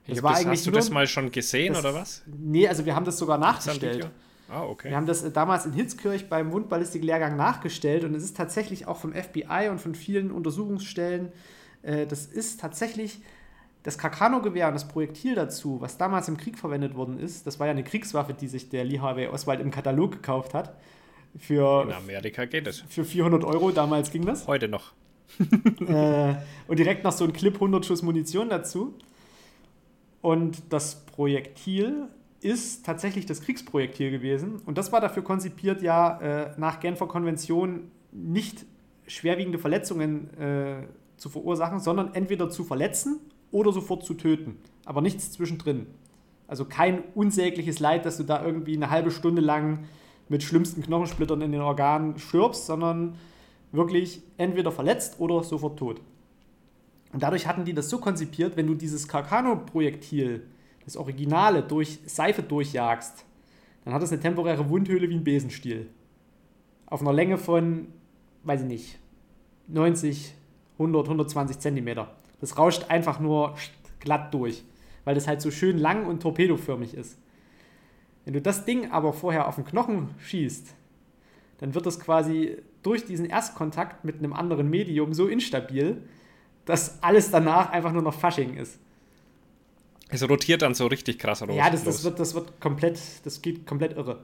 Das 0.08 0.20
war 0.20 0.32
das, 0.32 0.40
eigentlich 0.40 0.58
hast 0.58 0.66
du 0.66 0.72
das 0.72 0.90
mal 0.90 1.06
schon 1.06 1.30
gesehen 1.30 1.74
das, 1.74 1.84
oder 1.84 1.94
was? 1.94 2.24
Nee, 2.26 2.66
also 2.66 2.84
wir 2.84 2.96
haben 2.96 3.04
das 3.04 3.18
sogar 3.18 3.38
nachgestellt. 3.38 4.10
Ah, 4.48 4.62
okay. 4.62 4.88
Wir 4.90 4.96
haben 4.96 5.06
das 5.06 5.22
äh, 5.22 5.30
damals 5.30 5.66
in 5.66 5.72
Hitzkirch 5.72 6.28
beim 6.28 6.52
Wundballistik-Lehrgang 6.52 7.36
nachgestellt 7.36 8.04
und 8.04 8.14
es 8.14 8.24
ist 8.24 8.36
tatsächlich 8.36 8.86
auch 8.86 8.96
vom 8.96 9.12
FBI 9.12 9.68
und 9.70 9.80
von 9.80 9.94
vielen 9.94 10.30
Untersuchungsstellen, 10.30 11.32
äh, 11.82 12.06
das 12.06 12.26
ist 12.26 12.60
tatsächlich 12.60 13.20
das 13.82 13.98
Carcano-Gewehr 13.98 14.68
und 14.68 14.74
das 14.74 14.88
Projektil 14.88 15.34
dazu, 15.34 15.80
was 15.80 15.98
damals 15.98 16.28
im 16.28 16.36
Krieg 16.36 16.58
verwendet 16.58 16.94
worden 16.94 17.18
ist, 17.18 17.46
das 17.46 17.60
war 17.60 17.66
ja 17.66 17.72
eine 17.72 17.84
Kriegswaffe, 17.84 18.34
die 18.34 18.48
sich 18.48 18.68
der 18.70 18.84
Lee 18.84 19.00
Harvey 19.00 19.28
Oswald 19.28 19.60
im 19.60 19.70
Katalog 19.70 20.12
gekauft 20.12 20.54
hat. 20.54 20.76
Für, 21.38 21.84
in 21.84 21.92
Amerika 21.92 22.46
geht 22.46 22.66
es. 22.66 22.80
Für 22.88 23.04
400 23.04 23.44
Euro, 23.44 23.70
damals 23.70 24.10
ging 24.10 24.24
das. 24.24 24.46
Heute 24.46 24.68
noch. 24.68 24.92
äh, 25.86 26.34
und 26.66 26.78
direkt 26.78 27.04
noch 27.04 27.12
so 27.12 27.24
ein 27.24 27.32
Clip 27.32 27.54
100 27.54 27.84
Schuss 27.84 28.02
Munition 28.02 28.48
dazu. 28.48 28.94
Und 30.20 30.72
das 30.72 31.04
Projektil 31.06 32.08
ist 32.40 32.86
tatsächlich 32.86 33.26
das 33.26 33.40
Kriegsprojektil 33.40 34.10
gewesen. 34.10 34.60
Und 34.64 34.78
das 34.78 34.92
war 34.92 35.00
dafür 35.00 35.24
konzipiert, 35.24 35.82
ja 35.82 36.20
äh, 36.20 36.54
nach 36.56 36.80
Genfer 36.80 37.06
Konvention 37.06 37.90
nicht 38.12 38.64
schwerwiegende 39.06 39.58
Verletzungen 39.58 40.32
äh, 40.38 40.86
zu 41.16 41.28
verursachen, 41.28 41.80
sondern 41.80 42.14
entweder 42.14 42.48
zu 42.50 42.64
verletzen 42.64 43.20
oder 43.50 43.72
sofort 43.72 44.04
zu 44.04 44.14
töten. 44.14 44.58
Aber 44.84 45.00
nichts 45.00 45.32
zwischendrin. 45.32 45.86
Also 46.46 46.64
kein 46.64 47.02
unsägliches 47.14 47.80
Leid, 47.80 48.06
dass 48.06 48.16
du 48.16 48.22
da 48.22 48.44
irgendwie 48.44 48.76
eine 48.76 48.90
halbe 48.90 49.10
Stunde 49.10 49.42
lang 49.42 49.84
mit 50.28 50.42
schlimmsten 50.42 50.82
Knochensplittern 50.82 51.40
in 51.40 51.52
den 51.52 51.60
Organen 51.60 52.18
stirbst, 52.18 52.66
sondern 52.66 53.16
wirklich 53.72 54.22
entweder 54.36 54.72
verletzt 54.72 55.16
oder 55.18 55.42
sofort 55.42 55.78
tot. 55.78 56.00
Und 57.12 57.22
dadurch 57.22 57.46
hatten 57.46 57.64
die 57.64 57.74
das 57.74 57.88
so 57.88 57.98
konzipiert, 57.98 58.56
wenn 58.56 58.66
du 58.66 58.74
dieses 58.74 59.08
Carcano-Projektil, 59.08 60.46
das 60.88 60.96
Originale, 60.96 61.62
durch 61.62 61.98
Seife 62.06 62.42
durchjagst, 62.42 63.26
dann 63.84 63.92
hat 63.92 64.02
es 64.02 64.10
eine 64.10 64.22
temporäre 64.22 64.70
Wundhöhle 64.70 65.10
wie 65.10 65.16
ein 65.16 65.24
Besenstiel. 65.24 65.90
Auf 66.86 67.02
einer 67.02 67.12
Länge 67.12 67.36
von, 67.36 67.88
weiß 68.44 68.62
ich 68.62 68.66
nicht, 68.66 68.98
90, 69.66 70.34
100, 70.78 71.04
120 71.04 71.58
Zentimeter. 71.58 72.16
Das 72.40 72.56
rauscht 72.56 72.86
einfach 72.88 73.20
nur 73.20 73.54
glatt 74.00 74.32
durch, 74.32 74.64
weil 75.04 75.14
das 75.14 75.28
halt 75.28 75.42
so 75.42 75.50
schön 75.50 75.76
lang 75.76 76.06
und 76.06 76.22
torpedoförmig 76.22 76.94
ist. 76.94 77.18
Wenn 78.24 78.32
du 78.32 78.40
das 78.40 78.64
Ding 78.64 78.90
aber 78.90 79.12
vorher 79.12 79.46
auf 79.46 79.56
den 79.56 79.66
Knochen 79.66 80.14
schießt, 80.18 80.74
dann 81.58 81.74
wird 81.74 81.84
das 81.84 82.00
quasi 82.00 82.56
durch 82.82 83.04
diesen 83.04 83.26
Erstkontakt 83.26 84.06
mit 84.06 84.18
einem 84.18 84.32
anderen 84.32 84.70
Medium 84.70 85.12
so 85.12 85.26
instabil, 85.26 86.02
dass 86.64 87.02
alles 87.02 87.30
danach 87.30 87.72
einfach 87.72 87.92
nur 87.92 88.02
noch 88.02 88.14
Fasching 88.14 88.56
ist. 88.56 88.78
Es 90.08 90.28
rotiert 90.28 90.62
dann 90.62 90.74
so 90.74 90.86
richtig 90.86 91.18
krass 91.18 91.42
raus. 91.42 91.50
Ja, 91.52 91.70
das, 91.70 91.84
das, 91.84 92.04
wird, 92.04 92.18
das 92.18 92.34
wird 92.34 92.60
komplett, 92.60 92.98
das 93.24 93.42
geht 93.42 93.66
komplett 93.66 93.96
irre 93.96 94.18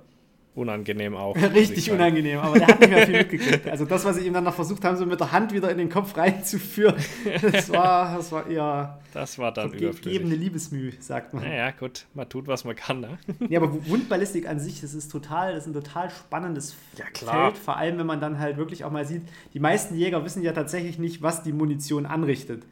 unangenehm 0.55 1.17
auch. 1.17 1.37
Richtig 1.55 1.91
unangenehm, 1.91 2.39
aber 2.39 2.59
der 2.59 2.69
hat 2.69 2.81
nicht 2.81 2.91
mehr 2.91 3.07
viel 3.07 3.19
mitgekriegt. 3.19 3.69
Also 3.69 3.85
das, 3.85 4.05
was 4.05 4.17
sie 4.17 4.27
ihm 4.27 4.33
dann 4.33 4.45
noch 4.45 4.55
versucht 4.55 4.85
haben, 4.85 4.97
so 4.97 5.05
mit 5.05 5.19
der 5.19 5.33
Hand 5.33 5.53
wieder 5.53 5.71
in 5.71 5.79
den 5.79 5.89
Kopf 5.89 6.17
reinzuführen, 6.17 6.95
das 7.43 7.71
war, 7.71 8.17
das 8.17 8.31
war 8.31 8.49
eher 8.49 8.99
das 9.13 9.39
war 9.39 9.53
dann 9.53 9.71
vergebene 9.71 10.35
Liebesmüh, 10.35 10.93
sagt 10.99 11.35
man. 11.35 11.45
Naja, 11.45 11.71
gut, 11.71 12.07
man 12.15 12.29
tut, 12.29 12.47
was 12.47 12.65
man 12.65 12.77
kann. 12.77 13.01
Ne? 13.01 13.19
Ja, 13.49 13.61
aber 13.61 13.87
Wundballistik 13.87 14.49
an 14.49 14.59
sich, 14.59 14.81
das 14.81 14.95
ist 14.95 15.11
total, 15.11 15.55
das 15.55 15.67
ist 15.67 15.71
ein 15.71 15.75
total 15.75 16.11
spannendes 16.11 16.77
ja, 16.97 17.05
Feld, 17.15 17.59
vor 17.59 17.77
allem 17.77 17.99
wenn 17.99 18.07
man 18.07 18.21
dann 18.21 18.39
halt 18.39 18.57
wirklich 18.57 18.85
auch 18.85 18.91
mal 18.91 19.07
sieht, 19.07 19.23
die 19.53 19.61
meisten 19.61 19.97
Jäger 19.97 20.25
wissen 20.25 20.43
ja 20.43 20.53
tatsächlich 20.53 20.99
nicht, 20.99 21.23
was 21.23 21.43
die 21.43 21.53
Munition 21.53 22.07
anrichtet 22.07 22.63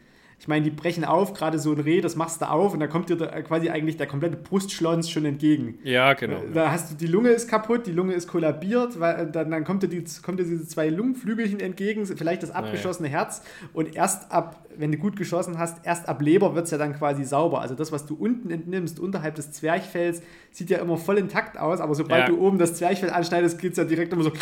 ich 0.43 0.49
meine, 0.49 0.65
die 0.65 0.71
brechen 0.71 1.05
auf, 1.05 1.35
gerade 1.35 1.61
so 1.61 1.71
ein 1.71 1.79
Reh, 1.79 2.01
das 2.01 2.17
machst 2.17 2.43
du 2.43 2.51
auf 2.51 2.73
und 2.73 2.81
da 2.81 2.89
kommt 2.89 3.09
dir 3.09 3.15
da 3.15 3.43
quasi 3.43 3.71
eigentlich 3.71 3.97
der 3.97 4.09
komplette 4.09 4.37
Brustschlons 4.37 5.09
schon 5.09 5.25
entgegen. 5.25 5.79
Ja, 5.85 6.15
genau. 6.15 6.43
Da 6.53 6.73
hast 6.73 6.91
du, 6.91 6.97
die 6.97 7.07
Lunge 7.07 7.29
ist 7.29 7.49
kaputt, 7.49 7.87
die 7.87 7.93
Lunge 7.93 8.15
ist 8.15 8.27
kollabiert, 8.27 8.99
weil, 8.99 9.27
dann, 9.31 9.53
dann 9.53 9.63
kommt, 9.63 9.85
dir 9.85 9.89
die, 9.89 10.03
kommt 10.21 10.41
dir 10.41 10.45
diese 10.45 10.67
zwei 10.67 10.89
Lungenflügelchen 10.89 11.61
entgegen, 11.61 12.05
vielleicht 12.07 12.43
das 12.43 12.51
abgeschossene 12.51 13.09
ja. 13.09 13.19
Herz 13.19 13.43
und 13.73 13.95
erst 13.95 14.33
ab, 14.33 14.67
wenn 14.77 14.91
du 14.91 14.99
gut 14.99 15.15
geschossen 15.15 15.61
hast, 15.61 15.87
erst 15.87 16.09
ab 16.09 16.21
Leber 16.21 16.57
wird 16.57 16.65
es 16.65 16.73
ja 16.73 16.79
dann 16.79 16.99
quasi 16.99 17.23
sauber. 17.23 17.61
Also 17.61 17.77
das, 17.77 17.93
was 17.93 18.07
du 18.07 18.17
unten 18.17 18.51
entnimmst, 18.51 18.99
unterhalb 18.99 19.37
des 19.37 19.53
Zwerchfells, 19.53 20.23
sieht 20.51 20.71
ja 20.71 20.79
immer 20.79 20.97
voll 20.97 21.19
intakt 21.19 21.57
aus, 21.57 21.81
aber 21.81 21.95
sobald 21.95 22.23
ja. 22.23 22.35
du 22.35 22.45
oben 22.45 22.59
das 22.59 22.75
Zwerchfell 22.75 23.11
anschneidest, 23.11 23.61
geht 23.61 23.73
es 23.73 23.79
ja 23.79 23.85
direkt 23.85 24.13
immer 24.13 24.25
so 24.25 24.33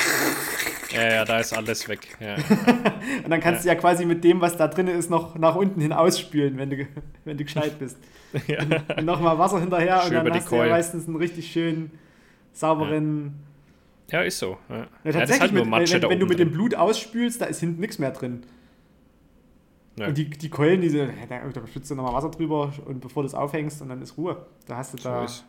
ja, 0.93 1.09
ja, 1.09 1.25
da 1.25 1.39
ist 1.39 1.57
alles 1.57 1.89
weg. 1.89 2.01
Ja. 2.19 2.35
und 3.25 3.31
dann 3.31 3.41
kannst 3.41 3.65
ja. 3.65 3.73
du 3.73 3.77
ja 3.77 3.81
quasi 3.81 4.05
mit 4.05 4.25
dem, 4.25 4.41
was 4.41 4.57
da 4.57 4.67
drin 4.67 4.89
ist, 4.89 5.11
noch 5.11 5.37
nach 5.39 5.55
unten 5.55 5.81
hin 5.81 5.90
ausspülen, 5.93 6.59
wenn 6.59 6.71
du, 6.71 6.87
wenn 7.25 7.37
du 7.37 7.45
gescheit 7.45 7.79
bist. 7.79 7.99
ja. 8.47 8.65
Und 8.97 9.05
nochmal 9.05 9.39
Wasser 9.39 9.61
hinterher 9.61 10.03
Schön 10.03 10.19
und 10.19 10.25
dann 10.27 10.35
hast 10.35 10.51
du 10.51 10.57
ja 10.57 10.69
meistens 10.69 11.07
einen 11.07 11.17
richtig 11.17 11.51
schönen, 11.51 11.91
sauberen. 12.53 13.35
Ja, 14.11 14.23
ist 14.23 14.39
so. 14.39 14.59
Ja. 14.69 14.87
Ja, 15.05 15.13
tatsächlich, 15.13 15.41
halt 15.41 15.53
mit, 15.53 15.65
wenn, 15.65 16.11
wenn 16.11 16.21
du 16.21 16.27
mit 16.27 16.39
dem 16.39 16.51
Blut 16.51 16.75
ausspülst, 16.75 17.41
da 17.41 17.47
ist 17.47 17.61
hinten 17.61 17.81
nichts 17.81 17.99
mehr 17.99 18.11
drin. 18.11 18.43
Ja. 19.99 20.09
Und 20.09 20.19
die, 20.19 20.31
die 20.31 20.49
Keulen, 20.49 20.81
diese, 20.81 21.11
da, 21.29 21.41
da 21.49 21.67
spritzt 21.67 21.91
du 21.91 21.95
nochmal 21.95 22.15
Wasser 22.15 22.31
drüber 22.31 22.73
und 22.87 23.01
bevor 23.01 23.23
du 23.23 23.27
es 23.27 23.35
aufhängst 23.35 23.83
und 23.83 23.89
dann 23.89 24.01
ist 24.01 24.17
Ruhe. 24.17 24.47
Da 24.67 24.77
hast 24.77 24.95
du 24.95 24.99
so 24.99 25.09
da 25.09 25.25
ist. 25.25 25.45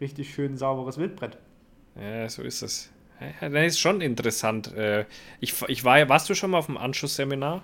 richtig 0.00 0.32
schön 0.34 0.56
sauberes 0.56 0.98
Wildbrett. 0.98 1.38
Ja, 2.00 2.28
so 2.28 2.42
ist 2.42 2.62
es. 2.62 2.90
Ja, 3.40 3.48
das 3.48 3.66
ist 3.66 3.80
schon 3.80 4.00
interessant. 4.00 4.72
Äh, 4.74 5.06
ich, 5.40 5.54
ich 5.68 5.84
war, 5.84 6.08
warst 6.08 6.28
du 6.30 6.34
schon 6.34 6.50
mal 6.50 6.58
auf 6.58 6.66
dem 6.66 6.76
Anschussseminar? 6.76 7.62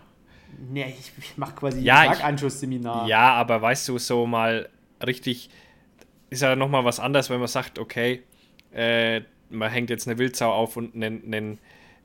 Nee, 0.70 0.94
ich, 0.98 1.12
ich 1.18 1.36
mache 1.36 1.54
quasi 1.54 1.80
ja, 1.80 2.04
Tag 2.06 2.24
Anschussseminar. 2.24 3.06
Ja, 3.06 3.32
aber 3.34 3.60
weißt 3.60 3.88
du, 3.88 3.98
so 3.98 4.26
mal 4.26 4.68
richtig, 5.04 5.50
ist 6.30 6.42
ja 6.42 6.56
nochmal 6.56 6.84
was 6.84 7.00
anderes, 7.00 7.30
wenn 7.30 7.38
man 7.38 7.48
sagt, 7.48 7.78
okay, 7.78 8.22
äh, 8.72 9.22
man 9.50 9.70
hängt 9.70 9.90
jetzt 9.90 10.06
eine 10.08 10.18
Wildsau 10.18 10.52
auf 10.52 10.76
und 10.76 10.94
einen, 10.94 11.22
einen, 11.24 11.58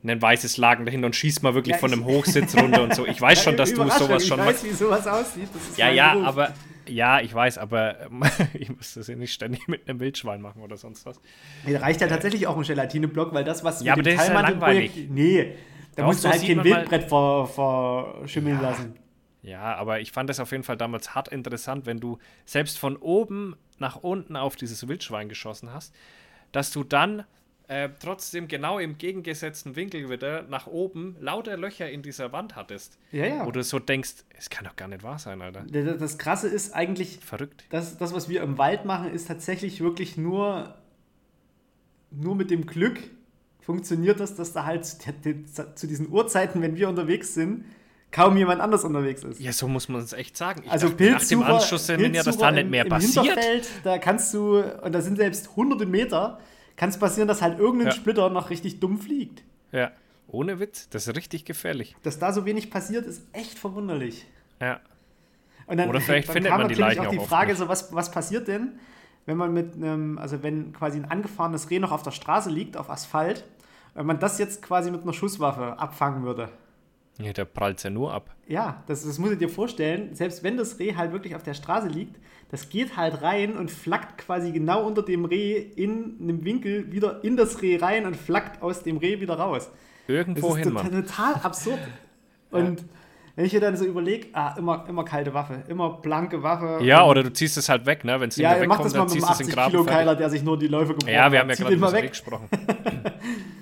ein 0.04 0.22
weißes 0.22 0.56
Lagen 0.56 0.84
dahinter 0.86 1.06
und 1.06 1.16
schießt 1.16 1.42
mal 1.42 1.54
wirklich 1.54 1.74
ja, 1.74 1.78
von 1.78 1.92
einem 1.92 2.04
Hochsitz 2.04 2.56
runter 2.56 2.82
und 2.82 2.94
so. 2.94 3.06
Ich 3.06 3.20
weiß 3.20 3.42
schon, 3.44 3.56
dass 3.56 3.72
du 3.74 3.88
sowas 3.90 4.26
schon 4.26 4.38
mal. 4.38 4.50
Ich 4.50 4.56
weiß, 4.56 4.64
wie 4.64 4.70
sowas 4.70 5.06
aussieht. 5.06 5.48
ja, 5.76 5.90
ja, 5.90 6.12
Beruf. 6.12 6.26
aber 6.26 6.54
ja, 6.86 7.20
ich 7.20 7.34
weiß, 7.34 7.58
aber 7.58 7.96
ich 8.54 8.74
muss 8.74 8.94
das 8.94 9.08
ja 9.08 9.16
nicht 9.16 9.32
ständig 9.32 9.68
mit 9.68 9.88
einem 9.88 10.00
Wildschwein 10.00 10.40
machen 10.40 10.62
oder 10.62 10.76
sonst 10.76 11.06
was. 11.06 11.20
Nee, 11.64 11.76
reicht 11.76 12.00
ja 12.00 12.06
äh, 12.06 12.10
tatsächlich 12.10 12.46
auch 12.46 12.56
ein 12.56 12.62
Gelatine-Block, 12.62 13.32
weil 13.32 13.44
das, 13.44 13.64
was 13.64 13.82
ja, 13.82 13.96
mit 13.96 14.06
dem 14.06 14.16
Teilmantelprojekt. 14.16 15.10
Nee, 15.10 15.54
da 16.00 16.06
musst 16.06 16.24
du 16.24 16.28
halt 16.28 16.42
kein 16.42 16.64
Wildbrett 16.64 17.08
verschimmeln 17.08 18.56
ja. 18.56 18.62
lassen. 18.62 18.94
Ja, 19.42 19.74
aber 19.76 20.00
ich 20.00 20.12
fand 20.12 20.28
das 20.28 20.38
auf 20.38 20.52
jeden 20.52 20.64
Fall 20.64 20.76
damals 20.76 21.14
hart 21.14 21.28
interessant, 21.28 21.86
wenn 21.86 21.98
du 21.98 22.18
selbst 22.44 22.78
von 22.78 22.96
oben 22.96 23.56
nach 23.78 23.96
unten 23.96 24.36
auf 24.36 24.56
dieses 24.56 24.86
Wildschwein 24.86 25.28
geschossen 25.28 25.72
hast, 25.72 25.94
dass 26.52 26.70
du 26.70 26.84
dann 26.84 27.24
äh, 27.68 27.88
trotzdem 28.00 28.48
genau 28.48 28.78
im 28.80 28.98
gegengesetzten 28.98 29.76
Winkel 29.76 30.10
wieder 30.10 30.42
nach 30.42 30.66
oben 30.66 31.16
lauter 31.20 31.56
Löcher 31.56 31.88
in 31.88 32.02
dieser 32.02 32.32
Wand 32.32 32.56
hattest. 32.56 32.98
Ja, 33.12 33.26
ja. 33.26 33.46
Wo 33.46 33.52
du 33.52 33.62
so 33.62 33.78
denkst, 33.78 34.24
es 34.36 34.50
kann 34.50 34.64
doch 34.64 34.74
gar 34.74 34.88
nicht 34.88 35.04
wahr 35.04 35.20
sein, 35.20 35.40
Alter. 35.40 35.64
Das, 35.70 35.98
das 35.98 36.18
Krasse 36.18 36.48
ist 36.48 36.74
eigentlich. 36.74 37.20
Verrückt. 37.20 37.64
Das, 37.70 37.96
das, 37.96 38.12
was 38.12 38.28
wir 38.28 38.42
im 38.42 38.58
Wald 38.58 38.86
machen, 38.86 39.12
ist 39.12 39.28
tatsächlich 39.28 39.80
wirklich 39.80 40.16
nur, 40.16 40.74
nur 42.10 42.34
mit 42.34 42.50
dem 42.50 42.66
Glück 42.66 42.98
funktioniert 43.60 44.20
das, 44.20 44.34
dass 44.34 44.52
da 44.52 44.64
halt 44.64 44.84
zu, 44.84 45.86
diesen 45.86 46.10
Uhrzeiten, 46.10 46.62
wenn 46.62 46.76
wir 46.76 46.88
unterwegs 46.88 47.34
sind, 47.34 47.64
kaum 48.10 48.36
jemand 48.36 48.60
anders 48.60 48.84
unterwegs 48.84 49.22
ist. 49.22 49.40
Ja, 49.40 49.52
so 49.52 49.68
muss 49.68 49.88
man 49.88 50.02
es 50.02 50.12
echt 50.12 50.36
sagen. 50.36 50.62
Ich 50.64 50.70
also 50.70 50.88
dachte, 50.88 51.10
nach 51.10 51.24
dem 51.24 51.42
Anschluss 51.42 51.86
sind 51.86 52.14
ja, 52.14 52.22
dass 52.22 52.38
da 52.38 52.50
nicht 52.50 52.68
mehr 52.68 52.82
im, 52.82 52.86
im 52.86 52.90
passiert. 52.90 53.26
Hinterfeld, 53.26 53.68
da 53.84 53.98
kannst 53.98 54.34
du, 54.34 54.62
und 54.82 54.92
da 54.92 55.00
sind 55.00 55.16
selbst 55.16 55.54
hunderte 55.56 55.86
Meter, 55.86 56.40
kann 56.76 56.90
es 56.90 56.98
passieren, 56.98 57.28
dass 57.28 57.42
halt 57.42 57.58
irgendein 57.58 57.88
ja. 57.88 57.92
Splitter 57.92 58.30
noch 58.30 58.50
richtig 58.50 58.80
dumm 58.80 58.98
fliegt. 58.98 59.42
Ja, 59.72 59.92
ohne 60.28 60.60
Witz, 60.60 60.88
das 60.88 61.06
ist 61.06 61.16
richtig 61.16 61.44
gefährlich. 61.44 61.96
Dass 62.02 62.18
da 62.18 62.32
so 62.32 62.44
wenig 62.44 62.70
passiert, 62.70 63.06
ist 63.06 63.22
echt 63.32 63.58
verwunderlich. 63.58 64.26
Ja. 64.60 64.80
Und 65.66 65.76
dann, 65.76 65.88
Oder 65.88 66.00
vielleicht 66.00 66.28
dann 66.28 66.34
findet 66.34 66.52
man 66.52 66.68
die 66.68 66.74
Leichen 66.74 67.06
auch 67.06 67.10
die 67.10 67.18
Frage, 67.18 67.54
so, 67.54 67.68
was, 67.68 67.94
was 67.94 68.10
passiert 68.10 68.48
denn, 68.48 68.78
wenn 69.26 69.36
man 69.36 69.52
mit 69.52 69.74
einem, 69.74 70.18
also 70.18 70.42
wenn 70.42 70.72
quasi 70.72 70.98
ein 70.98 71.04
angefahrenes 71.04 71.70
Reh 71.70 71.78
noch 71.78 71.92
auf 71.92 72.02
der 72.02 72.10
Straße 72.10 72.50
liegt, 72.50 72.76
auf 72.76 72.90
Asphalt, 72.90 73.44
wenn 73.94 74.06
man 74.06 74.18
das 74.18 74.38
jetzt 74.38 74.62
quasi 74.62 74.90
mit 74.90 75.02
einer 75.02 75.12
Schusswaffe 75.12 75.78
abfangen 75.78 76.24
würde. 76.24 76.48
Ja, 77.18 77.32
der 77.32 77.44
prallt 77.44 77.82
ja 77.82 77.90
nur 77.90 78.14
ab. 78.14 78.34
Ja, 78.46 78.82
das, 78.86 79.04
das 79.04 79.18
muss 79.18 79.32
ich 79.32 79.38
dir 79.38 79.48
vorstellen. 79.48 80.14
Selbst 80.14 80.42
wenn 80.42 80.56
das 80.56 80.78
Reh 80.78 80.94
halt 80.94 81.12
wirklich 81.12 81.34
auf 81.34 81.42
der 81.42 81.54
Straße 81.54 81.88
liegt, 81.88 82.16
das 82.50 82.68
geht 82.68 82.96
halt 82.96 83.22
rein 83.22 83.56
und 83.56 83.70
flackt 83.70 84.18
quasi 84.18 84.52
genau 84.52 84.86
unter 84.86 85.02
dem 85.02 85.24
Reh 85.24 85.58
in 85.58 86.16
einem 86.20 86.44
Winkel 86.44 86.90
wieder 86.90 87.22
in 87.22 87.36
das 87.36 87.62
Reh 87.62 87.76
rein 87.76 88.06
und 88.06 88.16
flackt 88.16 88.62
aus 88.62 88.82
dem 88.82 88.96
Reh 88.96 89.20
wieder 89.20 89.34
raus. 89.34 89.70
Irgendwo 90.08 90.56
hin, 90.56 90.74
total, 90.74 90.90
total 90.90 91.34
absurd. 91.34 91.78
Und 92.50 92.80
ja. 92.80 92.86
Wenn 93.40 93.46
ich 93.46 93.54
mir 93.54 93.60
dann 93.60 93.74
so 93.74 93.86
überlege, 93.86 94.26
ah, 94.34 94.54
immer, 94.58 94.84
immer 94.86 95.02
kalte 95.02 95.32
Waffe, 95.32 95.62
immer 95.66 95.94
blanke 95.94 96.42
Waffe. 96.42 96.84
Ja, 96.84 97.06
oder 97.06 97.22
du 97.22 97.32
ziehst 97.32 97.56
es 97.56 97.70
halt 97.70 97.86
weg, 97.86 98.04
ne? 98.04 98.20
Wenn 98.20 98.28
es 98.28 98.36
ja, 98.36 98.54
mach 98.66 98.82
das 98.82 98.92
mal 98.92 99.04
mit 99.04 99.14
einem 99.14 99.24
80 99.24 99.56
Kilo 99.56 99.84
Keiler, 99.84 100.14
der 100.14 100.28
sich 100.28 100.42
nur 100.42 100.58
die 100.58 100.66
Läufe 100.66 100.92
gebrochen. 100.92 101.14
Ja, 101.14 101.32
wir 101.32 101.38
haben 101.38 101.48
ja 101.48 101.56
gerade 101.56 101.74
über 101.74 101.90
das 101.90 102.02
gesprochen. 102.02 102.50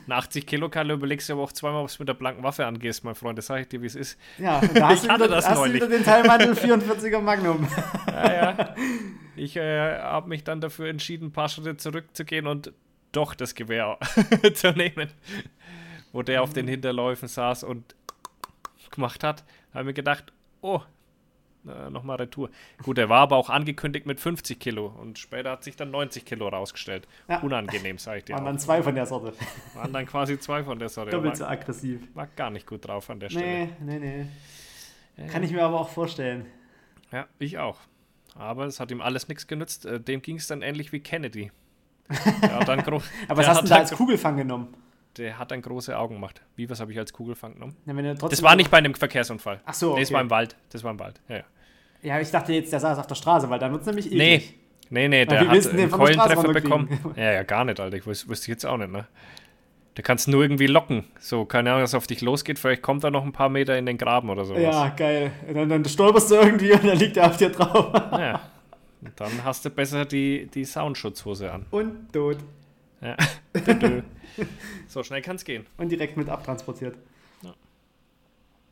Eine 0.07 0.17
80 0.17 0.47
Kilo 0.49 0.69
Keile 0.69 0.95
überlegst 0.95 1.29
du 1.29 1.35
aber 1.35 1.43
auch 1.43 1.53
zweimal, 1.53 1.85
ob 1.85 1.89
du 1.89 1.95
mit 2.01 2.09
der 2.09 2.15
blanken 2.15 2.43
Waffe 2.43 2.67
angehst, 2.67 3.05
mein 3.05 3.15
Freund. 3.15 3.39
Das 3.39 3.47
sage 3.47 3.61
ich 3.61 3.69
dir, 3.69 3.81
wie 3.81 3.87
es 3.87 3.95
ist. 3.95 4.19
Ja, 4.39 4.61
da 4.75 4.89
hast, 4.89 5.05
ich 5.05 5.09
du, 5.09 5.15
wieder, 5.15 5.29
das 5.29 5.49
hast 5.49 5.65
du 5.65 5.73
wieder 5.73 5.87
den 5.87 6.03
Teilmantel 6.03 6.55
44er 6.55 7.21
Magnum. 7.21 7.69
Ja, 8.09 8.33
ja. 8.33 8.75
Ich 9.37 9.55
äh, 9.55 9.97
habe 10.01 10.29
mich 10.29 10.43
dann 10.43 10.61
dafür 10.61 10.89
entschieden, 10.89 11.29
ein 11.29 11.33
paar 11.33 11.49
Schritte 11.49 11.77
zurückzugehen 11.77 12.49
und 12.49 12.73
doch 13.13 13.37
das 13.37 13.55
Gewehr 13.55 13.97
zu 14.55 14.73
nehmen. 14.73 15.09
Wo 16.11 16.23
der 16.23 16.43
auf 16.43 16.53
den 16.53 16.67
Hinterläufen 16.67 17.29
saß 17.29 17.63
und 17.63 17.95
gemacht 18.91 19.23
hat, 19.23 19.45
habe 19.75 19.85
mir 19.85 19.95
gedacht, 19.95 20.33
oh, 20.61 20.81
äh, 21.67 21.91
nochmal 21.91 22.17
Retour. 22.17 22.51
Gut, 22.83 22.99
er 22.99 23.09
war 23.09 23.21
aber 23.21 23.37
auch 23.37 23.51
angekündigt 23.51 24.07
mit 24.07 24.21
50 24.21 24.59
Kilo 24.59 24.87
und 24.87 25.19
später 25.19 25.51
hat 25.51 25.65
sich 25.65 25.77
dann 25.77 25.91
90 25.91 26.25
Kilo 26.25 26.49
rausgestellt. 26.49 27.07
Ja. 27.29 27.41
Unangenehm, 27.41 27.99
sag 27.99 28.19
ich 28.19 28.25
dir. 28.25 28.35
Waren 28.35 28.45
dann 28.45 28.59
zwei 28.59 28.83
von 28.83 28.95
der 28.95 29.07
Sorte. 29.07 29.33
Waren 29.75 29.93
dann 29.93 30.07
quasi 30.07 30.39
zwei 30.39 30.65
von 30.65 30.79
der 30.79 30.89
Sorte. 30.89 31.11
Doppelt 31.11 31.37
so 31.37 31.45
aggressiv. 31.45 32.01
War 32.15 32.27
gar 32.29 32.51
nicht 32.51 32.67
gut 32.67 32.87
drauf 32.87 33.11
an 33.11 33.21
der 33.21 33.31
Stelle. 33.31 33.69
Nee, 33.81 33.99
nee, 33.99 34.27
nee. 35.17 35.29
Kann 35.29 35.43
ich 35.43 35.51
mir 35.51 35.65
aber 35.65 35.81
auch 35.81 35.89
vorstellen. 35.89 36.47
Ja, 37.11 37.27
ich 37.39 37.59
auch. 37.59 37.79
Aber 38.35 38.67
es 38.67 38.79
hat 38.79 38.91
ihm 38.91 39.01
alles 39.01 39.29
nichts 39.29 39.47
genützt. 39.47 39.85
Äh, 39.85 40.01
dem 40.01 40.23
ging 40.23 40.37
es 40.37 40.47
dann 40.47 40.63
ähnlich 40.63 40.93
wie 40.93 41.01
Kennedy. 41.01 41.51
aber 42.09 43.37
was 43.37 43.49
hast 43.49 43.63
du 43.63 43.67
da 43.67 43.77
als 43.77 43.91
Kugelfang 43.91 44.37
genommen? 44.37 44.75
Der 45.19 45.39
hat 45.39 45.51
dann 45.51 45.63
große 45.63 45.97
Augen 45.97 46.15
gemacht. 46.15 46.41
Wie, 46.57 46.69
was 46.71 46.81
habe 46.81 46.93
ich 46.93 46.99
als 46.99 47.13
Kugelfang 47.13 47.55
genommen? 47.55 47.77
Ja, 47.87 48.15
das 48.15 48.43
war 48.43 48.57
nicht 48.57 48.71
bei 48.71 48.79
einem 48.79 48.95
Verkehrsunfall. 48.95 49.61
Ach 49.65 49.75
so, 49.75 49.91
okay. 49.91 49.97
Nee, 49.97 50.05
das 50.05 50.13
war 50.13 50.21
im 50.21 50.31
Wald. 50.31 50.57
Das 50.71 50.85
war 50.85 50.91
im 50.91 50.99
Wald, 50.99 51.21
ja, 51.29 51.37
ja. 51.37 51.45
Ja, 52.01 52.21
ich 52.21 52.31
dachte 52.31 52.53
jetzt, 52.53 52.73
der 52.73 52.81
saß 52.81 52.99
auf 52.99 53.07
der 53.07 53.17
Straße, 53.17 53.51
weil 53.51 53.59
dann 53.59 53.73
wird 53.73 53.81
es 53.81 53.87
nämlich 53.87 54.07
eklig. 54.07 54.55
Nee, 54.91 55.09
nee, 55.09 55.09
nee, 55.09 55.27
der 55.27 55.49
hat 55.49 55.67
einen 55.67 55.91
Keulentreffer 55.91 56.53
bekommen. 56.53 56.89
ja, 57.17 57.33
ja, 57.33 57.43
gar 57.43 57.65
nicht, 57.65 57.81
Alter. 57.81 57.97
Ich 57.97 58.07
wüsste 58.07 58.29
wüs 58.29 58.47
jetzt 58.47 58.65
auch 58.65 58.77
nicht, 58.77 58.93
ne? 58.93 59.07
Da 59.97 60.03
kannst 60.03 60.29
du 60.29 60.31
nur 60.31 60.43
irgendwie 60.43 60.69
locken. 60.69 61.05
So, 61.19 61.45
keine 61.45 61.71
Ahnung, 61.71 61.83
dass 61.83 61.91
es 61.91 61.95
auf 61.97 62.07
dich 62.07 62.21
losgeht. 62.21 62.61
Vielleicht 62.61 62.83
kommt 62.83 63.03
er 63.03 63.11
noch 63.11 63.25
ein 63.25 63.33
paar 63.33 63.49
Meter 63.49 63.77
in 63.77 63.85
den 63.85 63.99
Graben 63.99 64.31
oder 64.31 64.45
sowas. 64.45 64.63
Ja, 64.63 64.91
geil. 64.91 65.33
Dann, 65.53 65.69
dann 65.69 65.85
stolperst 65.85 66.31
du 66.31 66.37
irgendwie 66.37 66.73
und 66.73 66.87
dann 66.87 66.97
liegt 66.97 67.17
er 67.17 67.27
auf 67.27 67.37
dir 67.37 67.51
drauf. 67.51 67.93
Ja. 68.13 68.41
Und 69.01 69.13
dann 69.17 69.45
hast 69.45 69.65
du 69.65 69.71
besser 69.71 70.05
die, 70.05 70.47
die 70.55 70.65
Soundschutzhose 70.65 71.51
an. 71.51 71.67
Und 71.73 72.13
tot. 72.13 72.39
Ja. 73.01 73.17
So 74.87 75.03
schnell 75.03 75.21
kann 75.21 75.37
es 75.37 75.45
gehen. 75.45 75.67
Und 75.77 75.91
direkt 75.91 76.17
mit 76.17 76.29
abtransportiert. 76.29 76.97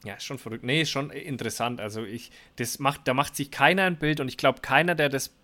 Ja, 0.07 0.15
ist 0.15 0.25
schon 0.25 0.39
verrückt. 0.39 0.63
Nee, 0.63 0.83
ist 0.83 0.91
schon 0.91 1.11
interessant. 1.11 1.81
Also 1.81 2.05
ich, 2.05 2.31
das 2.57 2.79
macht, 2.79 3.09
da 3.09 3.15
macht 3.15 3.35
sich 3.35 3.51
keiner 3.51 3.83
ein 3.85 3.97
Bild 3.97 4.21
und 4.21 4.29
ich 4.29 4.37
glaube, 4.37 4.61
keiner, 4.61 4.95
der 4.95 5.09
das, 5.09 5.35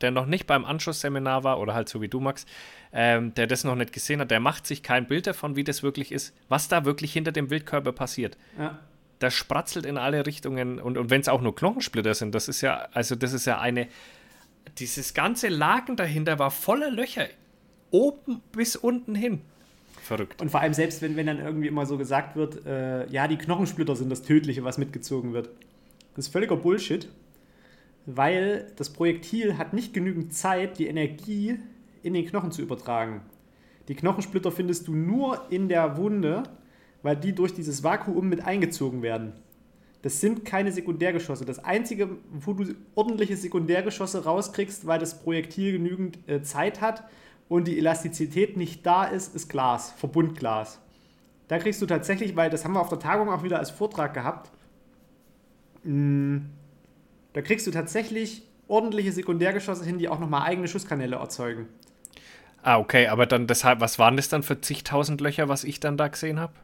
der 0.00 0.12
noch 0.12 0.26
nicht 0.26 0.46
beim 0.46 0.64
Anschlussseminar 0.64 1.42
war, 1.42 1.58
oder 1.58 1.74
halt 1.74 1.88
so 1.88 2.00
wie 2.00 2.08
du, 2.08 2.20
Max, 2.20 2.46
ähm, 2.92 3.34
der 3.34 3.48
das 3.48 3.64
noch 3.64 3.74
nicht 3.74 3.92
gesehen 3.92 4.20
hat, 4.20 4.30
der 4.30 4.38
macht 4.38 4.66
sich 4.66 4.84
kein 4.84 5.08
Bild 5.08 5.26
davon, 5.26 5.56
wie 5.56 5.64
das 5.64 5.82
wirklich 5.82 6.12
ist, 6.12 6.36
was 6.48 6.68
da 6.68 6.84
wirklich 6.84 7.12
hinter 7.12 7.32
dem 7.32 7.50
Wildkörper 7.50 7.90
passiert. 7.90 8.36
Ja. 8.58 8.78
Das 9.18 9.34
spratzelt 9.34 9.86
in 9.86 9.98
alle 9.98 10.24
Richtungen 10.24 10.78
und, 10.80 10.98
und 10.98 11.10
wenn 11.10 11.20
es 11.20 11.28
auch 11.28 11.40
nur 11.40 11.54
Knochensplitter 11.54 12.14
sind, 12.14 12.34
das 12.34 12.46
ist 12.46 12.60
ja, 12.60 12.88
also 12.92 13.16
das 13.16 13.32
ist 13.32 13.46
ja 13.46 13.60
eine, 13.60 13.88
dieses 14.78 15.14
ganze 15.14 15.48
Lagen 15.48 15.96
dahinter 15.96 16.38
war 16.38 16.52
voller 16.52 16.90
Löcher, 16.90 17.26
oben 17.92 18.40
bis 18.50 18.74
unten 18.74 19.14
hin. 19.14 19.40
Verrückt. 20.02 20.42
Und 20.42 20.50
vor 20.50 20.60
allem 20.60 20.74
selbst, 20.74 21.00
wenn, 21.00 21.14
wenn 21.16 21.26
dann 21.26 21.38
irgendwie 21.38 21.68
immer 21.68 21.86
so 21.86 21.96
gesagt 21.96 22.34
wird, 22.34 22.66
äh, 22.66 23.08
ja, 23.08 23.28
die 23.28 23.38
Knochensplitter 23.38 23.94
sind 23.94 24.10
das 24.10 24.22
Tödliche, 24.22 24.64
was 24.64 24.76
mitgezogen 24.76 25.32
wird. 25.32 25.50
Das 26.16 26.26
ist 26.26 26.32
völliger 26.32 26.56
Bullshit, 26.56 27.08
weil 28.04 28.72
das 28.76 28.90
Projektil 28.90 29.58
hat 29.58 29.72
nicht 29.72 29.94
genügend 29.94 30.34
Zeit, 30.34 30.78
die 30.78 30.88
Energie 30.88 31.58
in 32.02 32.14
den 32.14 32.26
Knochen 32.26 32.50
zu 32.50 32.62
übertragen. 32.62 33.22
Die 33.88 33.94
Knochensplitter 33.94 34.50
findest 34.50 34.88
du 34.88 34.94
nur 34.94 35.46
in 35.50 35.68
der 35.68 35.96
Wunde, 35.96 36.42
weil 37.02 37.16
die 37.16 37.32
durch 37.32 37.54
dieses 37.54 37.84
Vakuum 37.84 38.28
mit 38.28 38.44
eingezogen 38.44 39.02
werden. 39.02 39.34
Das 40.02 40.20
sind 40.20 40.44
keine 40.44 40.72
Sekundärgeschosse. 40.72 41.44
Das 41.44 41.64
Einzige, 41.64 42.08
wo 42.32 42.54
du 42.54 42.74
ordentliche 42.96 43.36
Sekundärgeschosse 43.36 44.24
rauskriegst, 44.24 44.86
weil 44.86 44.98
das 44.98 45.22
Projektil 45.22 45.72
genügend 45.72 46.18
äh, 46.26 46.42
Zeit 46.42 46.80
hat 46.80 47.04
und 47.52 47.68
die 47.68 47.76
Elastizität 47.76 48.56
nicht 48.56 48.86
da 48.86 49.04
ist, 49.04 49.34
ist 49.34 49.50
Glas, 49.50 49.92
Verbundglas. 49.98 50.80
Da 51.48 51.58
kriegst 51.58 51.82
du 51.82 51.86
tatsächlich, 51.86 52.34
weil 52.34 52.48
das 52.48 52.64
haben 52.64 52.72
wir 52.72 52.80
auf 52.80 52.88
der 52.88 52.98
Tagung 52.98 53.28
auch 53.28 53.42
wieder 53.42 53.58
als 53.58 53.70
Vortrag 53.70 54.14
gehabt, 54.14 54.50
mh, 55.84 56.40
da 57.34 57.42
kriegst 57.42 57.66
du 57.66 57.70
tatsächlich 57.70 58.42
ordentliche 58.68 59.12
Sekundärgeschosse 59.12 59.84
hin, 59.84 59.98
die 59.98 60.08
auch 60.08 60.18
nochmal 60.18 60.48
eigene 60.48 60.66
Schusskanäle 60.66 61.16
erzeugen. 61.16 61.68
Ah, 62.62 62.78
okay, 62.78 63.08
aber 63.08 63.26
dann 63.26 63.46
deshalb, 63.46 63.80
was 63.80 63.98
waren 63.98 64.16
das 64.16 64.30
dann 64.30 64.42
für 64.42 64.62
zigtausend 64.62 65.20
Löcher, 65.20 65.50
was 65.50 65.64
ich 65.64 65.78
dann 65.78 65.98
da 65.98 66.08
gesehen 66.08 66.40
habe? 66.40 66.54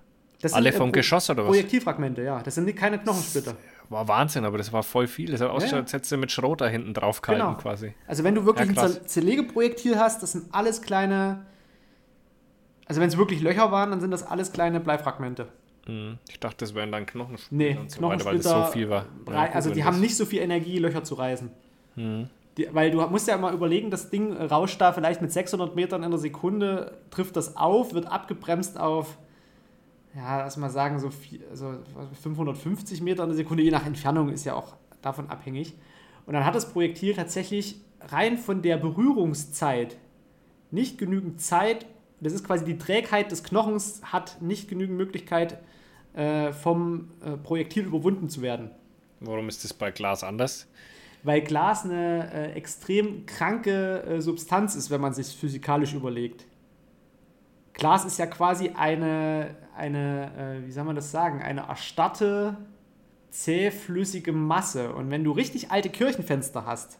Alle 0.52 0.70
äh, 0.70 0.72
vom 0.72 0.92
Geschoss 0.92 1.28
oder 1.28 1.42
was? 1.42 1.48
Projektilfragmente, 1.48 2.22
ja. 2.22 2.40
Das 2.42 2.54
sind 2.54 2.74
keine 2.76 2.98
Knochensplitter. 2.98 3.56
War 3.90 4.06
Wahnsinn, 4.06 4.44
aber 4.44 4.58
das 4.58 4.72
war 4.72 4.82
voll 4.82 5.06
viel. 5.06 5.30
Das 5.30 5.40
hat 5.40 5.48
ausgeschaut, 5.50 5.78
als 5.80 5.92
hättest 5.94 6.12
du 6.12 6.18
mit 6.18 6.30
Schrot 6.30 6.60
da 6.60 6.66
hinten 6.66 6.92
drauf 6.92 7.22
gehalten 7.22 7.42
Genau. 7.46 7.56
quasi. 7.56 7.94
Also 8.06 8.22
wenn 8.22 8.34
du 8.34 8.44
wirklich 8.44 8.70
Ja, 8.76 8.82
ein 8.84 9.06
Zerlegeprojektil 9.06 9.98
hast, 9.98 10.22
das 10.22 10.32
sind 10.32 10.46
alles 10.52 10.82
kleine. 10.82 11.46
Also 12.86 13.00
wenn 13.00 13.08
es 13.08 13.16
wirklich 13.16 13.40
Löcher 13.40 13.70
waren, 13.70 13.90
dann 13.90 14.00
sind 14.00 14.10
das 14.10 14.22
alles 14.22 14.52
kleine 14.52 14.80
Bleifragmente. 14.80 15.48
Mhm. 15.86 16.18
Ich 16.28 16.38
dachte, 16.40 16.56
das 16.58 16.74
wären 16.74 16.92
dann 16.92 17.06
Knochensplitter 17.06 17.54
Nee, 17.54 17.76
und 17.80 17.90
so 17.90 18.02
weiter, 18.02 18.24
weil 18.26 18.36
das 18.36 18.44
so 18.44 18.64
viel 18.72 18.90
war. 18.90 19.06
rei- 19.26 19.32
Ja, 19.34 19.46
gut, 19.46 19.54
also 19.56 19.70
die 19.72 19.84
haben 19.84 20.00
nicht 20.00 20.16
so 20.16 20.26
viel 20.26 20.40
Energie, 20.40 20.78
Löcher 20.78 21.04
zu 21.04 21.14
reißen. 21.14 21.50
Mhm. 21.96 22.28
Die, 22.58 22.68
weil 22.72 22.90
du 22.90 23.00
musst 23.06 23.28
ja 23.28 23.36
immer 23.36 23.52
überlegen, 23.52 23.90
das 23.90 24.10
Ding 24.10 24.32
rauscht 24.36 24.80
da 24.80 24.92
vielleicht 24.92 25.22
mit 25.22 25.32
600 25.32 25.76
Metern 25.76 26.02
in 26.02 26.10
der 26.10 26.18
Sekunde, 26.18 26.98
trifft 27.10 27.36
das 27.36 27.56
auf, 27.56 27.94
wird 27.94 28.06
abgebremst 28.06 28.78
auf, 28.78 29.16
ja, 30.14 30.38
lass 30.38 30.56
mal 30.56 30.70
sagen, 30.70 30.98
so 30.98 31.10
viel, 31.10 31.44
also 31.50 31.78
550 32.22 33.02
Meter 33.02 33.24
in 33.24 33.30
der 33.30 33.36
Sekunde, 33.36 33.62
je 33.62 33.70
nach 33.70 33.86
Entfernung 33.86 34.30
ist 34.30 34.44
ja 34.44 34.54
auch 34.54 34.76
davon 35.02 35.28
abhängig. 35.30 35.74
Und 36.26 36.34
dann 36.34 36.44
hat 36.44 36.54
das 36.54 36.72
Projektil 36.72 37.14
tatsächlich 37.14 37.80
rein 38.00 38.38
von 38.38 38.62
der 38.62 38.76
Berührungszeit 38.76 39.96
nicht 40.70 40.98
genügend 40.98 41.40
Zeit, 41.40 41.86
das 42.20 42.32
ist 42.32 42.44
quasi 42.44 42.64
die 42.64 42.78
Trägheit 42.78 43.30
des 43.30 43.44
Knochens, 43.44 44.02
hat 44.02 44.42
nicht 44.42 44.68
genügend 44.68 44.96
Möglichkeit, 44.96 45.58
äh, 46.14 46.52
vom 46.52 47.10
äh, 47.24 47.36
Projektil 47.36 47.84
überwunden 47.84 48.28
zu 48.28 48.42
werden. 48.42 48.70
Warum 49.20 49.48
ist 49.48 49.64
das 49.64 49.72
bei 49.72 49.90
Glas 49.90 50.24
anders? 50.24 50.66
Weil 51.22 51.42
Glas 51.42 51.84
eine 51.84 52.32
äh, 52.32 52.52
extrem 52.52 53.26
kranke 53.26 54.02
äh, 54.02 54.20
Substanz 54.20 54.74
ist, 54.74 54.90
wenn 54.90 55.00
man 55.00 55.12
sich 55.12 55.28
physikalisch 55.28 55.94
überlegt. 55.94 56.46
Glas 57.78 58.04
ist 58.04 58.18
ja 58.18 58.26
quasi 58.26 58.72
eine, 58.76 59.56
eine 59.76 60.60
äh, 60.60 60.66
wie 60.66 60.72
soll 60.72 60.84
man 60.84 60.96
das 60.96 61.10
sagen, 61.10 61.42
eine 61.42 61.62
erstarrte, 61.62 62.56
zähflüssige 63.30 64.32
Masse. 64.32 64.92
Und 64.92 65.10
wenn 65.10 65.24
du 65.24 65.32
richtig 65.32 65.70
alte 65.70 65.88
Kirchenfenster 65.88 66.66
hast, 66.66 66.98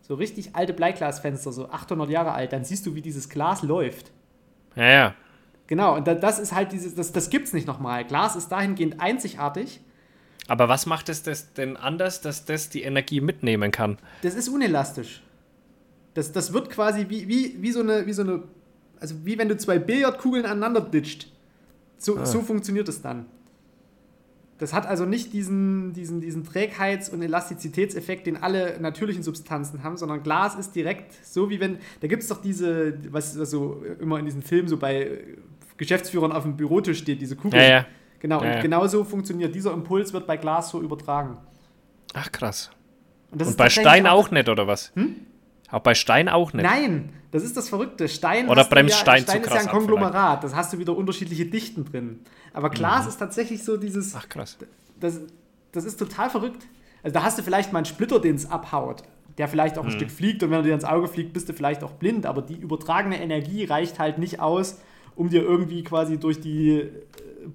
so 0.00 0.14
richtig 0.14 0.56
alte 0.56 0.72
Bleiglasfenster, 0.72 1.52
so 1.52 1.68
800 1.68 2.08
Jahre 2.08 2.32
alt, 2.32 2.52
dann 2.52 2.64
siehst 2.64 2.86
du, 2.86 2.94
wie 2.94 3.02
dieses 3.02 3.28
Glas 3.28 3.62
läuft. 3.62 4.10
Ja, 4.74 4.88
ja. 4.88 5.14
Genau, 5.66 5.96
und 5.96 6.06
da, 6.06 6.14
das 6.14 6.38
ist 6.38 6.54
halt 6.54 6.72
dieses, 6.72 6.94
das, 6.94 7.12
das 7.12 7.28
gibt's 7.28 7.52
nicht 7.52 7.66
nochmal. 7.66 8.04
Glas 8.04 8.36
ist 8.36 8.48
dahingehend 8.48 9.00
einzigartig. 9.00 9.80
Aber 10.46 10.68
was 10.68 10.86
macht 10.86 11.10
es 11.10 11.22
das 11.22 11.52
denn 11.52 11.76
anders, 11.76 12.22
dass 12.22 12.46
das 12.46 12.70
die 12.70 12.82
Energie 12.82 13.20
mitnehmen 13.20 13.70
kann? 13.70 13.98
Das 14.22 14.34
ist 14.34 14.48
unelastisch. 14.48 15.22
Das, 16.14 16.32
das 16.32 16.54
wird 16.54 16.70
quasi 16.70 17.06
wie, 17.10 17.28
wie, 17.28 17.60
wie, 17.60 17.70
so 17.70 17.80
eine, 17.80 18.06
wie 18.06 18.12
so 18.14 18.22
eine, 18.22 18.44
also 19.00 19.14
wie 19.24 19.38
wenn 19.38 19.48
du 19.48 19.56
zwei 19.56 19.78
Billardkugeln 19.78 20.44
aneinander 20.46 20.80
ditcht. 20.80 21.32
So, 21.96 22.16
Ah. 22.18 22.26
so 22.26 22.40
funktioniert 22.42 22.88
es 22.88 23.02
dann. 23.02 23.26
Das 24.58 24.72
hat 24.72 24.86
also 24.86 25.04
nicht 25.04 25.32
diesen, 25.32 25.92
diesen, 25.92 26.20
diesen 26.20 26.44
Trägheits- 26.44 27.08
und 27.08 27.22
Elastizitätseffekt, 27.22 28.26
den 28.26 28.36
alle 28.42 28.80
natürlichen 28.80 29.22
Substanzen 29.22 29.84
haben, 29.84 29.96
sondern 29.96 30.22
Glas 30.24 30.56
ist 30.56 30.74
direkt 30.74 31.14
so 31.24 31.48
wie 31.48 31.60
wenn, 31.60 31.78
da 32.00 32.08
gibt 32.08 32.22
es 32.24 32.28
doch 32.28 32.42
diese, 32.42 32.94
was, 33.12 33.38
was 33.38 33.50
so 33.52 33.84
immer 34.00 34.18
in 34.18 34.24
diesen 34.24 34.42
Filmen 34.42 34.66
so 34.68 34.76
bei 34.76 35.20
Geschäftsführern 35.76 36.32
auf 36.32 36.42
dem 36.42 36.56
Bürotisch 36.56 36.98
steht, 36.98 37.20
diese 37.20 37.36
Kugel. 37.36 37.60
Ja, 37.60 37.68
ja. 37.68 37.86
Genau, 38.18 38.42
Ja, 38.42 38.48
und 38.48 38.54
ja. 38.56 38.62
genau 38.62 38.84
so 38.88 39.04
funktioniert. 39.04 39.54
Dieser 39.54 39.72
Impuls 39.72 40.12
wird 40.12 40.26
bei 40.26 40.36
Glas 40.36 40.70
so 40.70 40.82
übertragen. 40.82 41.36
Ach, 42.14 42.32
krass. 42.32 42.70
Und, 43.30 43.40
Und 43.42 43.56
bei 43.56 43.70
Stein 43.70 44.08
auch 44.08 44.32
nicht, 44.32 44.48
oder 44.48 44.66
was? 44.66 44.92
Auch 45.70 45.80
bei 45.80 45.94
Stein 45.94 46.28
auch 46.28 46.52
nicht. 46.52 46.64
Nein, 46.64 47.10
das 47.30 47.42
ist 47.42 47.56
das 47.56 47.68
Verrückte. 47.68 48.08
Stein 48.08 48.48
Oder 48.48 48.64
bremst 48.64 48.94
ja, 48.94 49.00
Stein 49.00 49.22
Stein 49.22 49.36
zu 49.36 49.38
ist 49.42 49.46
ja 49.46 49.52
krass 49.52 49.62
ein 49.62 49.68
ab 49.68 49.74
Konglomerat. 49.74 50.44
Das 50.44 50.54
hast 50.54 50.72
du 50.72 50.78
wieder 50.78 50.96
unterschiedliche 50.96 51.46
Dichten 51.46 51.84
drin. 51.84 52.20
Aber 52.52 52.70
Glas 52.70 53.06
ist 53.06 53.18
tatsächlich 53.18 53.62
so 53.62 53.76
dieses. 53.76 54.14
Ach, 54.14 54.28
krass. 54.28 54.56
Das, 54.98 55.20
das 55.72 55.84
ist 55.84 55.98
total 55.98 56.30
verrückt. 56.30 56.66
Also 57.02 57.14
da 57.14 57.22
hast 57.22 57.38
du 57.38 57.42
vielleicht 57.42 57.72
mal 57.72 57.80
einen 57.80 57.86
Splitter, 57.86 58.18
den 58.18 58.34
es 58.34 58.50
abhaut, 58.50 59.02
der 59.36 59.46
vielleicht 59.46 59.78
auch 59.78 59.84
ein 59.84 59.90
Stück 59.90 60.10
fliegt 60.10 60.42
und 60.42 60.50
wenn 60.50 60.58
er 60.58 60.62
dir 60.62 60.74
ins 60.74 60.84
Auge 60.84 61.06
fliegt, 61.06 61.32
bist 61.32 61.48
du 61.48 61.52
vielleicht 61.52 61.84
auch 61.84 61.92
blind. 61.92 62.26
Aber 62.26 62.42
die 62.42 62.56
übertragene 62.56 63.20
Energie 63.20 63.64
reicht 63.64 63.98
halt 63.98 64.18
nicht 64.18 64.40
aus, 64.40 64.80
um 65.14 65.28
dir 65.28 65.42
irgendwie 65.42 65.84
quasi 65.84 66.18
durch 66.18 66.40
die 66.40 66.88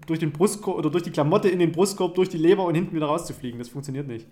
durch 0.07 0.19
den 0.19 0.31
Brustkorb 0.31 0.77
oder 0.77 0.89
durch 0.89 1.03
die 1.03 1.11
Klamotte 1.11 1.49
in 1.49 1.59
den 1.59 1.71
Brustkorb, 1.71 2.15
durch 2.15 2.29
die 2.29 2.37
Leber 2.37 2.65
und 2.65 2.75
hinten 2.75 2.95
wieder 2.95 3.07
rauszufliegen. 3.07 3.59
Das 3.59 3.69
funktioniert 3.69 4.07
nicht. 4.07 4.27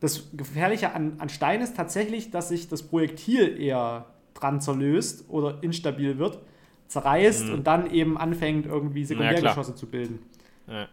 Das 0.00 0.28
Gefährliche 0.32 0.92
an, 0.92 1.14
an 1.18 1.28
Stein 1.28 1.60
ist 1.60 1.76
tatsächlich, 1.76 2.30
dass 2.30 2.48
sich 2.50 2.68
das 2.68 2.82
Projektil 2.84 3.60
eher 3.60 4.06
dran 4.34 4.60
zerlöst 4.60 5.24
oder 5.28 5.58
instabil 5.62 6.18
wird, 6.18 6.38
zerreißt 6.86 7.50
und 7.50 7.64
dann 7.66 7.90
eben 7.90 8.16
anfängt, 8.16 8.66
irgendwie 8.66 9.04
Sekundärgeschosse 9.04 9.74
zu 9.74 9.86
bilden. 9.86 10.20
Ja, 10.68 10.88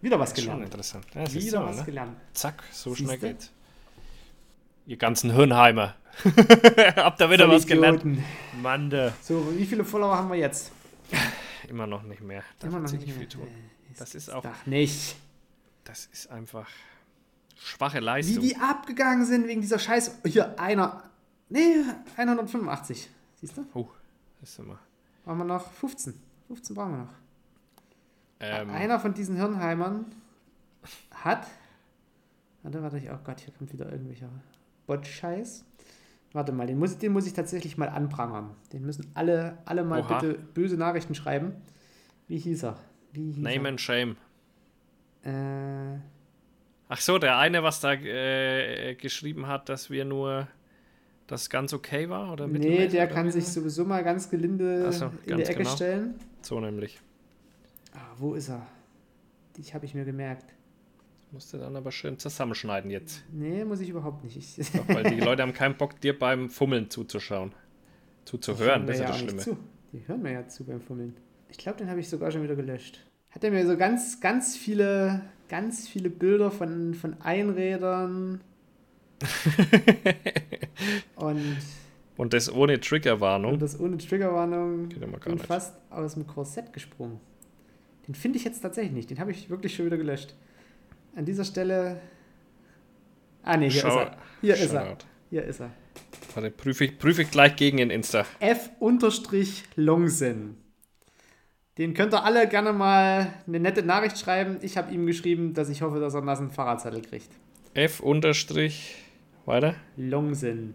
Wieder 0.00 0.18
was 0.18 0.30
ist 0.32 0.38
schon 0.38 0.44
gelernt. 0.46 0.64
interessant. 0.66 1.06
Ja, 1.14 1.32
Wieder 1.32 1.60
du, 1.60 1.66
was 1.66 1.76
ne? 1.78 1.84
gelernt. 1.84 2.16
Zack, 2.34 2.62
so 2.70 2.90
Siehste? 2.94 3.04
schnell 3.16 3.18
geht's. 3.32 3.52
Ihr 4.86 4.96
ganzen 4.96 5.32
Hirnheimer. 5.32 5.94
Habt 6.96 7.20
ihr 7.20 7.30
wieder 7.30 7.48
was 7.48 7.66
gelernt? 7.66 8.02
Vollidioten. 8.02 8.24
Mann, 8.62 8.90
der. 8.90 9.12
So, 9.22 9.46
wie 9.56 9.64
viele 9.64 9.84
Follower 9.84 10.16
haben 10.16 10.28
wir 10.30 10.36
jetzt? 10.38 10.72
Immer 11.68 11.86
noch 11.86 12.02
nicht 12.02 12.20
mehr. 12.20 12.42
Da 12.58 12.66
Immer 12.68 12.80
noch 12.80 12.90
nicht 12.90 13.06
nicht 13.06 13.16
mehr. 13.16 13.28
viel 13.28 13.28
tun. 13.28 13.48
Das 13.98 14.14
ist 14.14 14.28
auch, 14.32 14.44
Ach, 14.44 14.66
nicht. 14.66 15.16
das 15.84 16.06
ist 16.06 16.30
einfach 16.30 16.68
schwache 17.56 17.98
Wie 17.98 18.04
Leistung. 18.04 18.42
die 18.42 18.56
abgegangen 18.56 19.24
sind 19.26 19.46
wegen 19.46 19.60
dieser 19.60 19.78
Scheiß. 19.78 20.18
Hier, 20.26 20.58
einer. 20.58 21.02
Nee, 21.48 21.76
185. 22.16 23.08
Siehst 23.40 23.56
du? 23.56 23.64
Oh, 23.74 23.88
das 24.40 24.50
ist 24.50 24.58
immer. 24.58 24.78
Brauchen 25.24 25.38
wir 25.38 25.44
noch 25.44 25.70
15. 25.72 26.14
15 26.48 26.74
brauchen 26.76 26.92
wir 26.92 26.98
noch. 26.98 27.12
Ähm, 28.40 28.70
Einer 28.70 28.98
von 28.98 29.14
diesen 29.14 29.36
Hirnheimern 29.36 30.06
hat. 31.12 31.46
Warte, 32.62 32.82
warte, 32.82 32.98
ich, 32.98 33.10
oh 33.10 33.18
Gott, 33.24 33.40
hier 33.40 33.52
kommt 33.54 33.72
wieder 33.72 33.90
irgendwelcher 33.90 34.28
Bot-Scheiß. 34.86 35.64
Warte 36.32 36.52
mal, 36.52 36.66
den 36.66 36.78
muss, 36.78 36.96
den 36.98 37.12
muss 37.12 37.26
ich 37.26 37.34
tatsächlich 37.34 37.76
mal 37.76 37.88
anprangern. 37.88 38.50
Den 38.72 38.84
müssen 38.86 39.10
alle, 39.14 39.58
alle 39.64 39.84
mal 39.84 40.00
Oha. 40.00 40.18
bitte 40.18 40.38
böse 40.38 40.76
Nachrichten 40.76 41.14
schreiben. 41.14 41.52
Wie 42.26 42.38
hieß 42.38 42.64
er? 42.64 42.78
Wie 43.12 43.32
hieß 43.32 43.36
Name 43.42 43.68
and 43.68 43.80
Shame. 43.80 44.16
er? 45.22 45.94
Äh, 45.94 45.98
Ach 46.94 47.00
so, 47.00 47.16
der 47.16 47.38
eine, 47.38 47.62
was 47.62 47.80
da 47.80 47.94
äh, 47.94 48.94
geschrieben 48.96 49.46
hat, 49.46 49.70
dass 49.70 49.88
wir 49.88 50.04
nur, 50.04 50.46
das 51.26 51.48
ganz 51.48 51.72
okay 51.72 52.10
war? 52.10 52.30
Oder 52.34 52.46
Nee, 52.46 52.86
der 52.86 53.06
oder 53.06 53.14
kann 53.14 53.30
sich 53.30 53.48
sowieso 53.48 53.86
mal 53.86 54.04
ganz 54.04 54.28
gelinde 54.28 54.92
so, 54.92 55.06
in 55.24 55.38
die 55.38 55.42
Ecke 55.42 55.54
genau. 55.54 55.70
stellen. 55.70 56.14
So 56.42 56.60
nämlich. 56.60 57.00
Ah, 57.94 58.12
wo 58.18 58.34
ist 58.34 58.50
er? 58.50 58.66
Die 59.56 59.62
habe 59.72 59.86
ich 59.86 59.94
mir 59.94 60.04
gemerkt. 60.04 60.52
Musst 61.30 61.54
du 61.54 61.56
dann 61.56 61.76
aber 61.76 61.92
schön 61.92 62.18
zusammenschneiden 62.18 62.90
jetzt. 62.90 63.24
Nee, 63.32 63.64
muss 63.64 63.80
ich 63.80 63.88
überhaupt 63.88 64.22
nicht. 64.22 64.36
Ich, 64.36 64.72
Doch, 64.72 64.86
weil 64.88 65.04
die 65.04 65.20
Leute 65.24 65.40
haben 65.40 65.54
keinen 65.54 65.78
Bock, 65.78 65.98
dir 65.98 66.18
beim 66.18 66.50
Fummeln 66.50 66.90
zuzuschauen. 66.90 67.54
Zuzuhören, 68.26 68.86
das 68.86 68.96
ist 68.96 69.00
ja 69.00 69.08
das 69.08 69.18
Schlimme. 69.18 69.38
zu. 69.38 69.56
Die 69.94 70.06
hören 70.06 70.20
mir 70.20 70.32
ja 70.32 70.46
zu 70.46 70.64
beim 70.64 70.82
Fummeln. 70.82 71.16
Ich 71.48 71.56
glaube, 71.56 71.78
den 71.78 71.88
habe 71.88 72.00
ich 72.00 72.10
sogar 72.10 72.30
schon 72.30 72.42
wieder 72.42 72.54
gelöscht. 72.54 73.02
Hat 73.30 73.42
er 73.44 73.50
mir 73.50 73.66
so 73.66 73.78
ganz, 73.78 74.20
ganz 74.20 74.58
viele, 74.58 75.22
ganz 75.52 75.86
viele 75.86 76.08
Bilder 76.08 76.50
von, 76.50 76.94
von 76.94 77.20
Einrädern 77.20 78.40
und, 81.16 81.58
Und 82.16 82.32
das 82.32 82.50
ohne 82.50 82.72
und 82.74 82.84
Triggerwarnung. 82.84 83.58
das 83.58 83.78
ohne 83.78 83.98
Triggerwarnung. 83.98 84.88
Geht 84.88 85.02
immer 85.02 85.18
gar 85.18 85.24
bin 85.26 85.34
nicht. 85.34 85.44
fast 85.46 85.74
aus 85.90 86.14
dem 86.14 86.26
Korsett 86.26 86.72
gesprungen. 86.72 87.20
Den 88.08 88.14
finde 88.14 88.38
ich 88.38 88.44
jetzt 88.44 88.60
tatsächlich 88.62 88.94
nicht. 88.94 89.10
Den 89.10 89.18
habe 89.20 89.30
ich 89.30 89.50
wirklich 89.50 89.74
schon 89.76 89.84
wieder 89.84 89.98
gelöscht. 89.98 90.34
An 91.14 91.26
dieser 91.26 91.44
Stelle. 91.44 92.00
Ah, 93.42 93.58
nee, 93.58 93.68
hier 93.68 93.82
Schau- 93.82 93.88
ist 93.88 93.94
er. 93.96 94.16
Hier 94.40 94.54
ist 94.54 94.72
er. 94.72 94.96
Hier 95.28 95.44
ist 95.44 95.60
er. 95.60 95.70
Warte, 96.34 96.50
prüfe 96.50 96.84
ich, 96.86 96.98
prüfe 96.98 97.20
ich 97.22 97.30
gleich 97.30 97.56
gegen 97.56 97.76
in 97.76 97.90
Insta. 97.90 98.24
F-Longsen. 98.40 99.76
Den 101.78 101.94
könnt 101.94 102.12
ihr 102.12 102.22
alle 102.22 102.46
gerne 102.48 102.74
mal 102.74 103.32
eine 103.46 103.60
nette 103.60 103.82
Nachricht 103.82 104.18
schreiben. 104.18 104.58
Ich 104.60 104.76
habe 104.76 104.92
ihm 104.92 105.06
geschrieben, 105.06 105.54
dass 105.54 105.70
ich 105.70 105.80
hoffe, 105.80 106.00
dass 106.00 106.12
er 106.12 106.18
einen 106.18 106.26
nassen 106.26 106.50
Fahrradzettel 106.50 107.00
kriegt. 107.00 107.30
F 107.72 108.00
unterstrich, 108.00 108.96
weiter. 109.46 109.74
Longsen. 109.96 110.74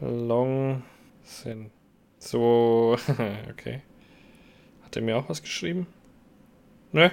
Long 0.00 0.82
Sin. 1.22 1.70
So, 2.18 2.98
okay. 3.50 3.80
Hat 4.84 4.94
er 4.96 5.02
mir 5.02 5.16
auch 5.16 5.28
was 5.30 5.42
geschrieben? 5.42 5.86
Nö. 6.92 7.08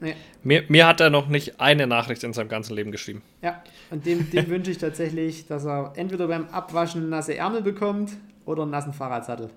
Nee. 0.00 0.14
Mir, 0.42 0.64
mir 0.68 0.86
hat 0.86 1.00
er 1.00 1.08
noch 1.08 1.28
nicht 1.28 1.58
eine 1.58 1.86
Nachricht 1.86 2.24
in 2.24 2.34
seinem 2.34 2.50
ganzen 2.50 2.74
Leben 2.74 2.92
geschrieben. 2.92 3.22
Ja, 3.40 3.62
und 3.90 4.04
dem, 4.04 4.30
dem 4.30 4.48
wünsche 4.48 4.70
ich 4.70 4.76
tatsächlich, 4.76 5.46
dass 5.46 5.64
er 5.64 5.94
entweder 5.96 6.28
beim 6.28 6.46
Abwaschen 6.48 7.08
nasse 7.08 7.34
Ärmel 7.34 7.62
bekommt 7.62 8.12
oder 8.44 8.62
einen 8.62 8.70
nassen 8.70 8.92
Fahrradzettel. 8.92 9.48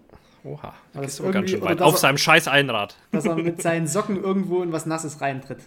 Oha, 0.43 0.73
da 0.93 1.01
das 1.01 1.17
du 1.17 1.23
aber 1.23 1.33
ganz 1.33 1.49
schön 1.49 1.61
weit. 1.61 1.81
Auf 1.81 1.95
er- 1.95 1.97
seinem 1.99 2.17
scheiß 2.17 2.47
Einrad. 2.47 2.95
Dass 3.11 3.25
er 3.25 3.35
mit 3.35 3.61
seinen 3.61 3.87
Socken 3.87 4.21
irgendwo 4.21 4.63
in 4.63 4.71
was 4.71 4.85
Nasses 4.85 5.21
reintritt. 5.21 5.59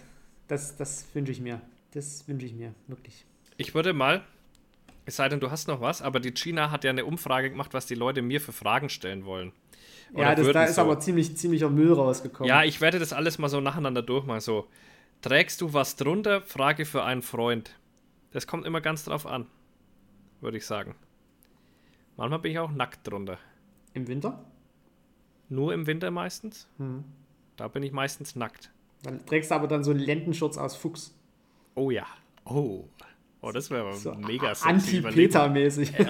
Das, 0.47 0.75
das 0.75 1.05
wünsche 1.13 1.31
ich 1.31 1.41
mir. 1.41 1.61
Das 1.91 2.27
wünsche 2.27 2.45
ich 2.45 2.53
mir, 2.53 2.73
wirklich. 2.87 3.25
Ich 3.57 3.75
würde 3.75 3.93
mal, 3.93 4.23
es 5.05 5.15
sei 5.17 5.29
denn, 5.29 5.39
du 5.39 5.51
hast 5.51 5.67
noch 5.67 5.79
was, 5.79 6.01
aber 6.01 6.19
die 6.19 6.31
China 6.31 6.71
hat 6.71 6.83
ja 6.83 6.89
eine 6.89 7.05
Umfrage 7.05 7.51
gemacht, 7.51 7.73
was 7.73 7.85
die 7.85 7.95
Leute 7.95 8.21
mir 8.21 8.41
für 8.41 8.51
Fragen 8.51 8.89
stellen 8.89 9.25
wollen. 9.25 9.51
Oder 10.13 10.23
ja, 10.23 10.35
das, 10.35 10.51
da 10.51 10.63
ist 10.65 10.75
so. 10.75 10.81
aber 10.81 10.99
ziemlich, 10.99 11.37
ziemlicher 11.37 11.69
Müll 11.69 11.93
rausgekommen. 11.93 12.47
Ja, 12.47 12.63
ich 12.63 12.81
werde 12.81 12.99
das 12.99 13.13
alles 13.13 13.37
mal 13.37 13.49
so 13.49 13.61
nacheinander 13.61 14.01
durchmachen. 14.01 14.41
So, 14.41 14.67
trägst 15.21 15.61
du 15.61 15.73
was 15.73 15.95
drunter? 15.95 16.41
Frage 16.41 16.85
für 16.85 17.03
einen 17.03 17.21
Freund. 17.21 17.75
Das 18.31 18.47
kommt 18.47 18.65
immer 18.65 18.81
ganz 18.81 19.03
drauf 19.03 19.25
an, 19.27 19.45
würde 20.41 20.57
ich 20.57 20.65
sagen. 20.65 20.95
Manchmal 22.17 22.39
bin 22.39 22.51
ich 22.51 22.59
auch 22.59 22.71
nackt 22.71 23.07
drunter. 23.07 23.37
Im 23.93 24.07
Winter? 24.07 24.43
Nur 25.49 25.73
im 25.73 25.87
Winter 25.87 26.11
meistens. 26.11 26.67
Hm. 26.77 27.03
Da 27.57 27.67
bin 27.67 27.83
ich 27.83 27.91
meistens 27.91 28.35
nackt. 28.35 28.71
Dann 29.03 29.25
trägst 29.25 29.51
du 29.51 29.55
aber 29.55 29.67
dann 29.67 29.83
so 29.83 29.91
einen 29.91 29.99
Lendenschurz 29.99 30.57
aus 30.57 30.75
Fuchs. 30.75 31.15
Oh 31.75 31.91
ja. 31.91 32.05
Oh. 32.45 32.85
Oh, 33.41 33.51
das 33.51 33.69
wäre 33.69 33.93
So 33.95 34.13
mega 34.15 34.55
sexy. 34.55 34.97
Anti-Peter-mäßig. 34.97 35.93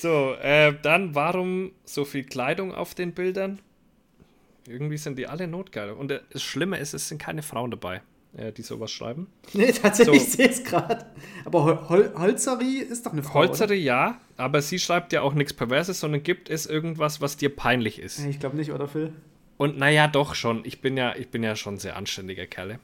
So, 0.00 0.34
äh, 0.34 0.74
dann 0.80 1.14
warum 1.14 1.72
so 1.84 2.06
viel 2.06 2.24
Kleidung 2.24 2.74
auf 2.74 2.94
den 2.94 3.12
Bildern? 3.12 3.60
Irgendwie 4.66 4.96
sind 4.96 5.18
die 5.18 5.26
alle 5.26 5.46
notgeil. 5.46 5.90
Und 5.90 6.10
äh, 6.10 6.20
das 6.30 6.42
Schlimme 6.42 6.78
ist, 6.78 6.94
es 6.94 7.08
sind 7.08 7.20
keine 7.20 7.42
Frauen 7.42 7.70
dabei, 7.70 8.00
äh, 8.36 8.52
die 8.52 8.62
sowas 8.62 8.90
schreiben. 8.90 9.26
nee, 9.52 9.72
tatsächlich, 9.72 10.20
So. 10.20 10.26
ich 10.26 10.32
sehe 10.32 10.48
es 10.48 10.64
gerade. 10.64 11.06
Aber 11.44 11.64
Hol 11.64 11.88
Hol 11.88 12.12
Holzeri 12.16 12.78
ist 12.78 13.06
doch 13.06 13.12
eine 13.12 13.22
Frau. 13.22 13.40
Holzere 13.40 13.74
ja, 13.74 14.20
aber 14.36 14.62
sie 14.62 14.78
schreibt 14.78 15.12
ja 15.12 15.22
auch 15.22 15.34
nichts 15.34 15.52
Perverses, 15.52 16.00
sondern 16.00 16.22
gibt 16.22 16.48
es 16.50 16.66
irgendwas, 16.66 17.20
was 17.20 17.36
dir 17.36 17.54
peinlich 17.54 17.98
ist. 17.98 18.20
Oder? 18.20 18.28
Ich 18.28 18.40
glaube 18.40 18.56
nicht, 18.56 18.72
oder 18.72 18.88
Phil? 18.88 19.12
Und 19.56 19.78
naja, 19.78 20.08
doch 20.08 20.34
schon. 20.34 20.64
Ich 20.64 20.80
bin 20.80 20.96
ja, 20.96 21.14
ich 21.16 21.28
bin 21.28 21.42
ja 21.42 21.54
schon 21.56 21.74
ein 21.74 21.78
sehr 21.78 21.96
anständiger 21.96 22.46
Kerle. 22.46 22.78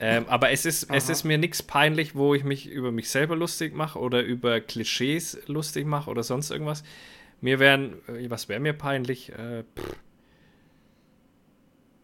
Ähm, 0.00 0.26
aber 0.28 0.50
es 0.50 0.66
ist, 0.66 0.88
es 0.92 1.08
ist 1.08 1.24
mir 1.24 1.38
nichts 1.38 1.62
peinlich, 1.62 2.14
wo 2.14 2.34
ich 2.34 2.42
mich 2.44 2.66
über 2.68 2.90
mich 2.92 3.08
selber 3.08 3.36
lustig 3.36 3.74
mache 3.74 3.98
oder 3.98 4.22
über 4.22 4.60
Klischees 4.60 5.38
lustig 5.46 5.86
mache 5.86 6.10
oder 6.10 6.22
sonst 6.24 6.50
irgendwas. 6.50 6.82
Mir 7.40 7.58
wären, 7.58 7.94
äh, 8.08 8.28
was 8.28 8.48
wäre 8.48 8.60
mir 8.60 8.72
peinlich? 8.72 9.30
Äh, 9.32 9.64
pff. 9.76 9.96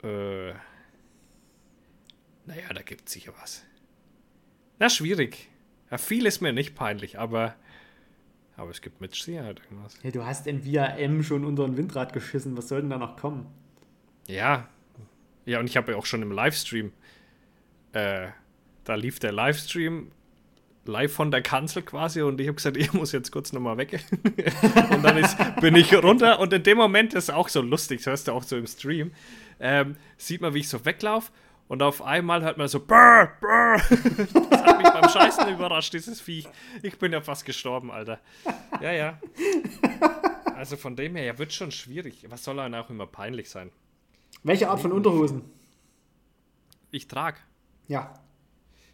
äh, 0.04 0.52
naja, 2.46 2.72
da 2.74 2.82
gibt 2.82 3.08
es 3.08 3.12
sicher 3.12 3.32
was. 3.40 3.64
Na, 4.78 4.88
schwierig. 4.88 5.48
Ja, 5.90 5.98
viel 5.98 6.26
ist 6.26 6.40
mir 6.40 6.52
nicht 6.52 6.74
peinlich, 6.74 7.18
aber, 7.18 7.54
aber 8.56 8.70
es 8.70 8.80
gibt 8.80 9.00
mit 9.00 9.14
Sicherheit 9.14 9.60
irgendwas. 9.60 9.98
Hey, 10.02 10.12
du 10.12 10.24
hast 10.24 10.46
in 10.46 10.64
Via 10.64 10.86
M 10.86 11.22
schon 11.22 11.44
unter 11.44 11.64
ein 11.64 11.76
Windrad 11.76 12.12
geschissen. 12.12 12.56
Was 12.56 12.68
soll 12.68 12.80
denn 12.80 12.90
da 12.90 12.98
noch 12.98 13.16
kommen? 13.16 13.46
Ja. 14.26 14.68
Ja, 15.44 15.58
und 15.58 15.66
ich 15.66 15.76
habe 15.76 15.92
ja 15.92 15.98
auch 15.98 16.06
schon 16.06 16.22
im 16.22 16.32
Livestream, 16.32 16.92
äh, 17.92 18.28
da 18.84 18.94
lief 18.94 19.18
der 19.18 19.32
Livestream 19.32 20.12
live 20.86 21.12
von 21.12 21.30
der 21.30 21.42
Kanzel 21.42 21.82
quasi 21.82 22.22
und 22.22 22.40
ich 22.40 22.46
habe 22.46 22.56
gesagt, 22.56 22.76
ich 22.76 22.92
muss 22.92 23.12
jetzt 23.12 23.30
kurz 23.30 23.52
nochmal 23.52 23.76
weg. 23.76 24.04
und 24.90 25.02
dann 25.02 25.16
ist, 25.18 25.36
bin 25.60 25.76
ich 25.76 25.92
runter 25.94 26.40
und 26.40 26.52
in 26.52 26.62
dem 26.62 26.78
Moment 26.78 27.14
das 27.14 27.24
ist 27.24 27.30
auch 27.30 27.48
so 27.48 27.60
lustig, 27.60 27.98
das 27.98 28.06
hörst 28.06 28.28
du 28.28 28.32
auch 28.32 28.42
so 28.42 28.56
im 28.56 28.66
Stream, 28.66 29.12
ähm, 29.60 29.96
sieht 30.16 30.40
man, 30.40 30.54
wie 30.54 30.60
ich 30.60 30.68
so 30.68 30.84
weglaufe 30.84 31.30
und 31.70 31.82
auf 31.82 32.02
einmal 32.02 32.42
hört 32.42 32.58
man 32.58 32.66
so 32.66 32.80
Brr, 32.84 33.30
Brr. 33.40 33.76
Das 34.50 34.62
hat 34.64 34.78
mich 34.78 34.90
beim 34.90 35.08
Scheißen 35.08 35.48
überrascht, 35.54 35.92
dieses 35.94 36.20
Viech. 36.20 36.48
Ich 36.82 36.98
bin 36.98 37.12
ja 37.12 37.20
fast 37.20 37.44
gestorben, 37.44 37.92
Alter. 37.92 38.18
Ja, 38.80 38.90
ja. 38.90 39.20
Also 40.56 40.76
von 40.76 40.96
dem 40.96 41.14
her, 41.14 41.24
ja, 41.24 41.38
wird 41.38 41.52
schon 41.52 41.70
schwierig. 41.70 42.26
Was 42.28 42.42
soll 42.42 42.56
dann 42.56 42.74
auch 42.74 42.90
immer 42.90 43.06
peinlich 43.06 43.48
sein? 43.48 43.70
Welche 44.42 44.68
Art 44.68 44.80
von 44.80 44.90
Unterhosen? 44.90 45.42
Ich 46.90 47.06
trage. 47.06 47.38
Ja. 47.86 48.14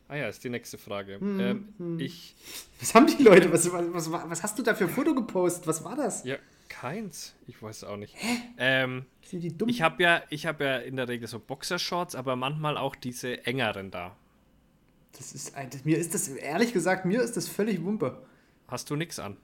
Ah 0.08 0.16
ja, 0.16 0.28
ist 0.28 0.44
die 0.44 0.50
nächste 0.50 0.76
Frage. 0.76 1.18
Hm, 1.18 1.40
ähm, 1.80 1.98
Ich, 1.98 2.36
Was 2.78 2.94
haben 2.94 3.06
die 3.06 3.22
Leute? 3.22 3.50
Was, 3.54 3.72
was, 3.72 3.86
was, 3.92 4.12
was 4.12 4.42
hast 4.42 4.58
du 4.58 4.62
da 4.62 4.74
für 4.74 4.84
ein 4.84 4.90
Foto 4.90 5.14
gepostet? 5.14 5.66
Was 5.66 5.82
war 5.82 5.96
das? 5.96 6.24
ja, 6.24 6.36
keins. 6.68 7.34
Ich 7.46 7.62
weiß 7.62 7.84
auch 7.84 7.96
nicht. 7.96 8.14
Ähm, 8.58 9.06
Sind 9.22 9.40
die 9.40 9.56
dumm? 9.56 9.68
ich 9.68 9.82
habe 9.82 10.02
ja, 10.02 10.22
ich 10.30 10.46
habe 10.46 10.64
ja 10.64 10.76
in 10.78 10.96
der 10.96 11.08
Regel 11.08 11.26
so 11.28 11.38
Boxershorts, 11.38 12.14
aber 12.14 12.36
manchmal 12.36 12.76
auch 12.76 12.94
diese 12.96 13.46
engeren 13.46 13.90
da. 13.90 14.16
Das 15.18 15.32
ist, 15.32 15.54
das, 15.56 15.84
mir 15.84 15.96
ist 15.98 16.14
das, 16.14 16.28
ehrlich 16.28 16.72
gesagt, 16.72 17.04
mir 17.06 17.22
ist 17.22 17.36
das 17.36 17.48
völlig 17.48 17.82
Wumpe. 17.84 18.22
Hast 18.68 18.90
du 18.90 18.96
nichts 18.96 19.18
an? 19.18 19.36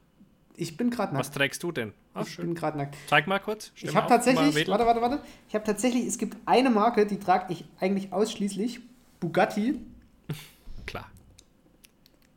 Ich 0.55 0.77
bin 0.77 0.91
gerade 0.91 1.17
Was 1.17 1.29
nackt. 1.29 1.37
trägst 1.39 1.63
du 1.63 1.73
denn? 1.73 1.95
Ah, 2.13 2.23
Ich 2.23 2.35
schön. 2.35 2.45
bin 2.47 2.55
gerade 2.55 2.77
nackt. 2.77 2.95
Zeig 3.09 3.27
mal 3.27 3.39
kurz. 3.39 3.73
Ich 3.77 3.97
habe 3.97 4.07
tatsächlich, 4.07 4.69
warte, 4.69 4.85
warte, 4.85 5.01
warte. 5.01 5.23
Ich 5.49 5.55
habe 5.55 5.65
tatsächlich, 5.65 6.05
es 6.07 6.19
gibt 6.19 6.37
eine 6.45 6.69
Marke, 6.69 7.07
die 7.07 7.19
trage 7.19 7.53
ich 7.55 7.65
eigentlich 7.81 8.13
ausschließlich. 8.13 8.81
Bugatti. 9.19 9.81
Klar. 10.87 11.11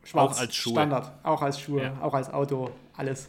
Schwarz. 0.04 0.36
Auch 0.36 0.40
als 0.40 0.54
Schuhe. 0.56 0.72
Standard. 0.72 1.12
Auch 1.24 1.42
als 1.42 1.60
Schuhe, 1.60 1.82
Ja. 1.82 2.00
auch 2.00 2.14
als 2.14 2.30
Auto. 2.32 2.70
Alles. 2.96 3.28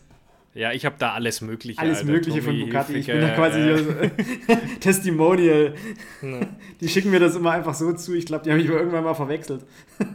Ja, 0.58 0.72
ich 0.72 0.86
habe 0.86 0.96
da 0.98 1.13
alles 1.13 1.41
Mögliche. 1.41 1.80
Alles 1.80 2.00
Alter. 2.00 2.12
Mögliche 2.12 2.41
von 2.41 2.54
Tommy 2.54 2.65
Bugatti. 2.65 2.93
Ich 2.96 3.06
bin 3.06 3.22
da 3.22 3.30
quasi 3.36 3.60
äh, 3.60 3.63
hier 3.63 3.78
so 3.78 3.93
Testimonial. 4.80 5.76
ne. 6.24 6.48
Die 6.82 6.89
schicken 6.89 7.12
mir 7.12 7.20
das 7.20 7.36
immer 7.36 7.52
einfach 7.52 7.76
so 7.76 7.93
zu. 7.93 8.15
Ich 8.15 8.26
glaube, 8.26 8.43
die 8.43 8.50
haben 8.52 8.58
mich 8.58 8.67
irgendwann 8.67 9.04
mal 9.04 9.13
verwechselt. 9.13 9.63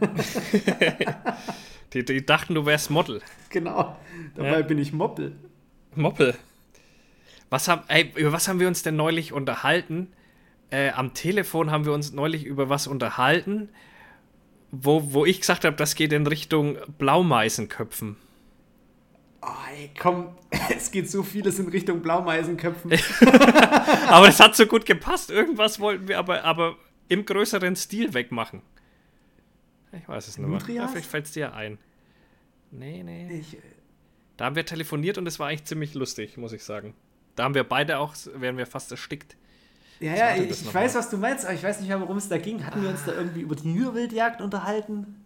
die, 1.93 2.03
die 2.03 2.25
dachten, 2.25 2.55
du 2.55 2.65
wärst 2.65 2.89
Model. 2.89 3.21
Genau. 3.49 3.97
Dabei 4.35 4.59
Ja. 4.59 4.61
bin 4.61 4.79
ich 4.79 4.91
Moppel. 4.91 5.35
Moppel. 5.95 6.35
Was 7.49 7.67
haben, 7.67 7.83
ey, 7.87 8.11
über 8.15 8.33
was 8.33 8.47
haben 8.47 8.59
wir 8.59 8.67
uns 8.67 8.83
denn 8.83 8.95
neulich 8.95 9.31
unterhalten? 9.31 10.11
Äh, 10.71 10.89
am 10.89 11.13
Telefon 11.13 11.71
haben 11.71 11.85
wir 11.85 11.93
uns 11.93 12.11
neulich 12.13 12.45
über 12.45 12.67
was 12.67 12.87
unterhalten, 12.87 13.69
wo, 14.71 15.13
wo 15.13 15.25
ich 15.25 15.39
gesagt 15.39 15.65
habe, 15.65 15.75
das 15.77 15.95
geht 15.95 16.11
in 16.11 16.25
Richtung 16.27 16.77
Blaumeisenköpfen. 16.97 18.17
Oh, 19.45 19.75
ey, 19.75 19.91
komm, 19.99 20.35
es 20.75 20.91
geht 20.91 21.09
so 21.09 21.23
vieles 21.23 21.59
in 21.59 21.67
Richtung 21.67 22.01
Blaumeisenköpfen. 22.01 22.91
Aber 24.07 24.27
das 24.27 24.39
hat 24.39 24.55
so 24.55 24.65
gut 24.65 24.85
gepasst. 24.85 25.31
Irgendwas 25.31 25.79
wollten 25.79 26.07
wir 26.07 26.17
aber, 26.19 26.43
aber 26.43 26.77
im 27.09 27.25
größeren 27.25 27.75
Stil 27.75 28.13
wegmachen. 28.13 28.61
Ich 29.91 30.07
weiß 30.07 30.27
es 30.27 30.37
nicht 30.37 30.47
mehr. 30.47 30.75
Ja, 30.75 30.87
vielleicht 30.87 31.09
fällt 31.09 31.25
es 31.25 31.31
dir 31.31 31.53
ein. 31.53 31.77
Nee, 32.71 33.03
nee. 33.03 33.39
Ich, 33.39 33.57
Da 34.37 34.45
haben 34.45 34.55
wir 34.55 34.65
telefoniert 34.65 35.17
und 35.17 35.27
es 35.27 35.39
war 35.39 35.47
eigentlich 35.47 35.65
ziemlich 35.65 35.93
lustig, 35.93 36.37
muss 36.37 36.53
ich 36.53 36.63
sagen. 36.63 36.95
Da 37.35 37.43
haben 37.43 37.53
wir 37.53 37.63
beide 37.63 37.99
auch, 37.99 38.15
wären 38.35 38.57
wir 38.57 38.65
fast 38.65 38.91
erstickt. 38.91 39.35
ja, 39.99 40.15
ja, 40.15 40.35
ich, 40.35 40.49
ich 40.49 40.73
weiß, 40.73 40.95
was 40.95 41.09
du 41.09 41.17
meinst, 41.17 41.45
aber 41.45 41.53
ich 41.53 41.63
weiß 41.63 41.79
nicht 41.79 41.89
mehr, 41.89 41.99
worum 41.99 42.17
es 42.17 42.29
da 42.29 42.37
ging. 42.37 42.65
Hatten 42.65 42.81
wir 42.81 42.89
uns 42.89 43.03
da 43.05 43.13
irgendwie 43.13 43.41
über 43.41 43.55
die 43.55 43.67
Nürwildjagd 43.67 44.41
unterhalten? 44.41 45.19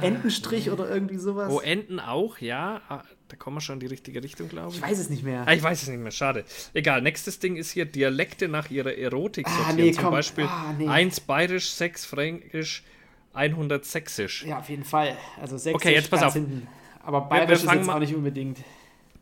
Entenstrich 0.00 0.70
oder 0.70 0.88
irgendwie 0.88 1.16
sowas. 1.16 1.52
Oh, 1.52 1.60
Enten 1.60 2.00
auch, 2.00 2.38
ja. 2.38 2.80
Da 3.28 3.34
kommen 3.36 3.56
wir 3.56 3.60
schon 3.60 3.74
in 3.74 3.80
die 3.80 3.86
richtige 3.86 4.22
Richtung, 4.22 4.48
glaube 4.48 4.70
ich. 4.70 4.76
ich 4.76 4.82
weiß 4.82 4.98
es 5.00 5.10
nicht 5.10 5.24
mehr. 5.24 5.42
Ah, 5.48 5.52
ich 5.52 5.62
weiß 5.62 5.82
es 5.82 5.88
nicht 5.88 5.98
mehr, 5.98 6.12
schade. 6.12 6.44
Egal, 6.74 7.02
nächstes 7.02 7.40
Ding 7.40 7.56
ist 7.56 7.72
hier 7.72 7.84
Dialekte 7.84 8.46
nach 8.46 8.70
ihrer 8.70 8.94
Erotik 8.96 9.46
Ah, 9.48 9.50
sortieren. 9.56 9.76
nee, 9.76 9.92
Zum 9.92 10.04
komm. 10.04 10.12
Beispiel 10.12 10.44
Ah, 10.44 10.72
nee. 10.78 10.86
1 10.86 11.20
bayerisch, 11.20 11.70
6 11.70 12.04
fränkisch, 12.06 12.84
100 13.32 13.84
sächsisch. 13.84 14.44
Ja, 14.44 14.60
auf 14.60 14.68
jeden 14.68 14.84
Fall. 14.84 15.16
Also 15.40 15.58
sechs 15.58 15.74
Okay, 15.74 15.92
jetzt 15.92 16.08
pass 16.08 16.22
auf. 16.22 16.34
hinten. 16.34 16.68
Aber 17.02 17.22
wir 17.22 17.28
bayerisch 17.28 17.64
ist 17.64 17.72
jetzt 17.72 17.86
mal- 17.86 17.96
auch 17.96 17.98
nicht 18.00 18.14
unbedingt. 18.14 18.58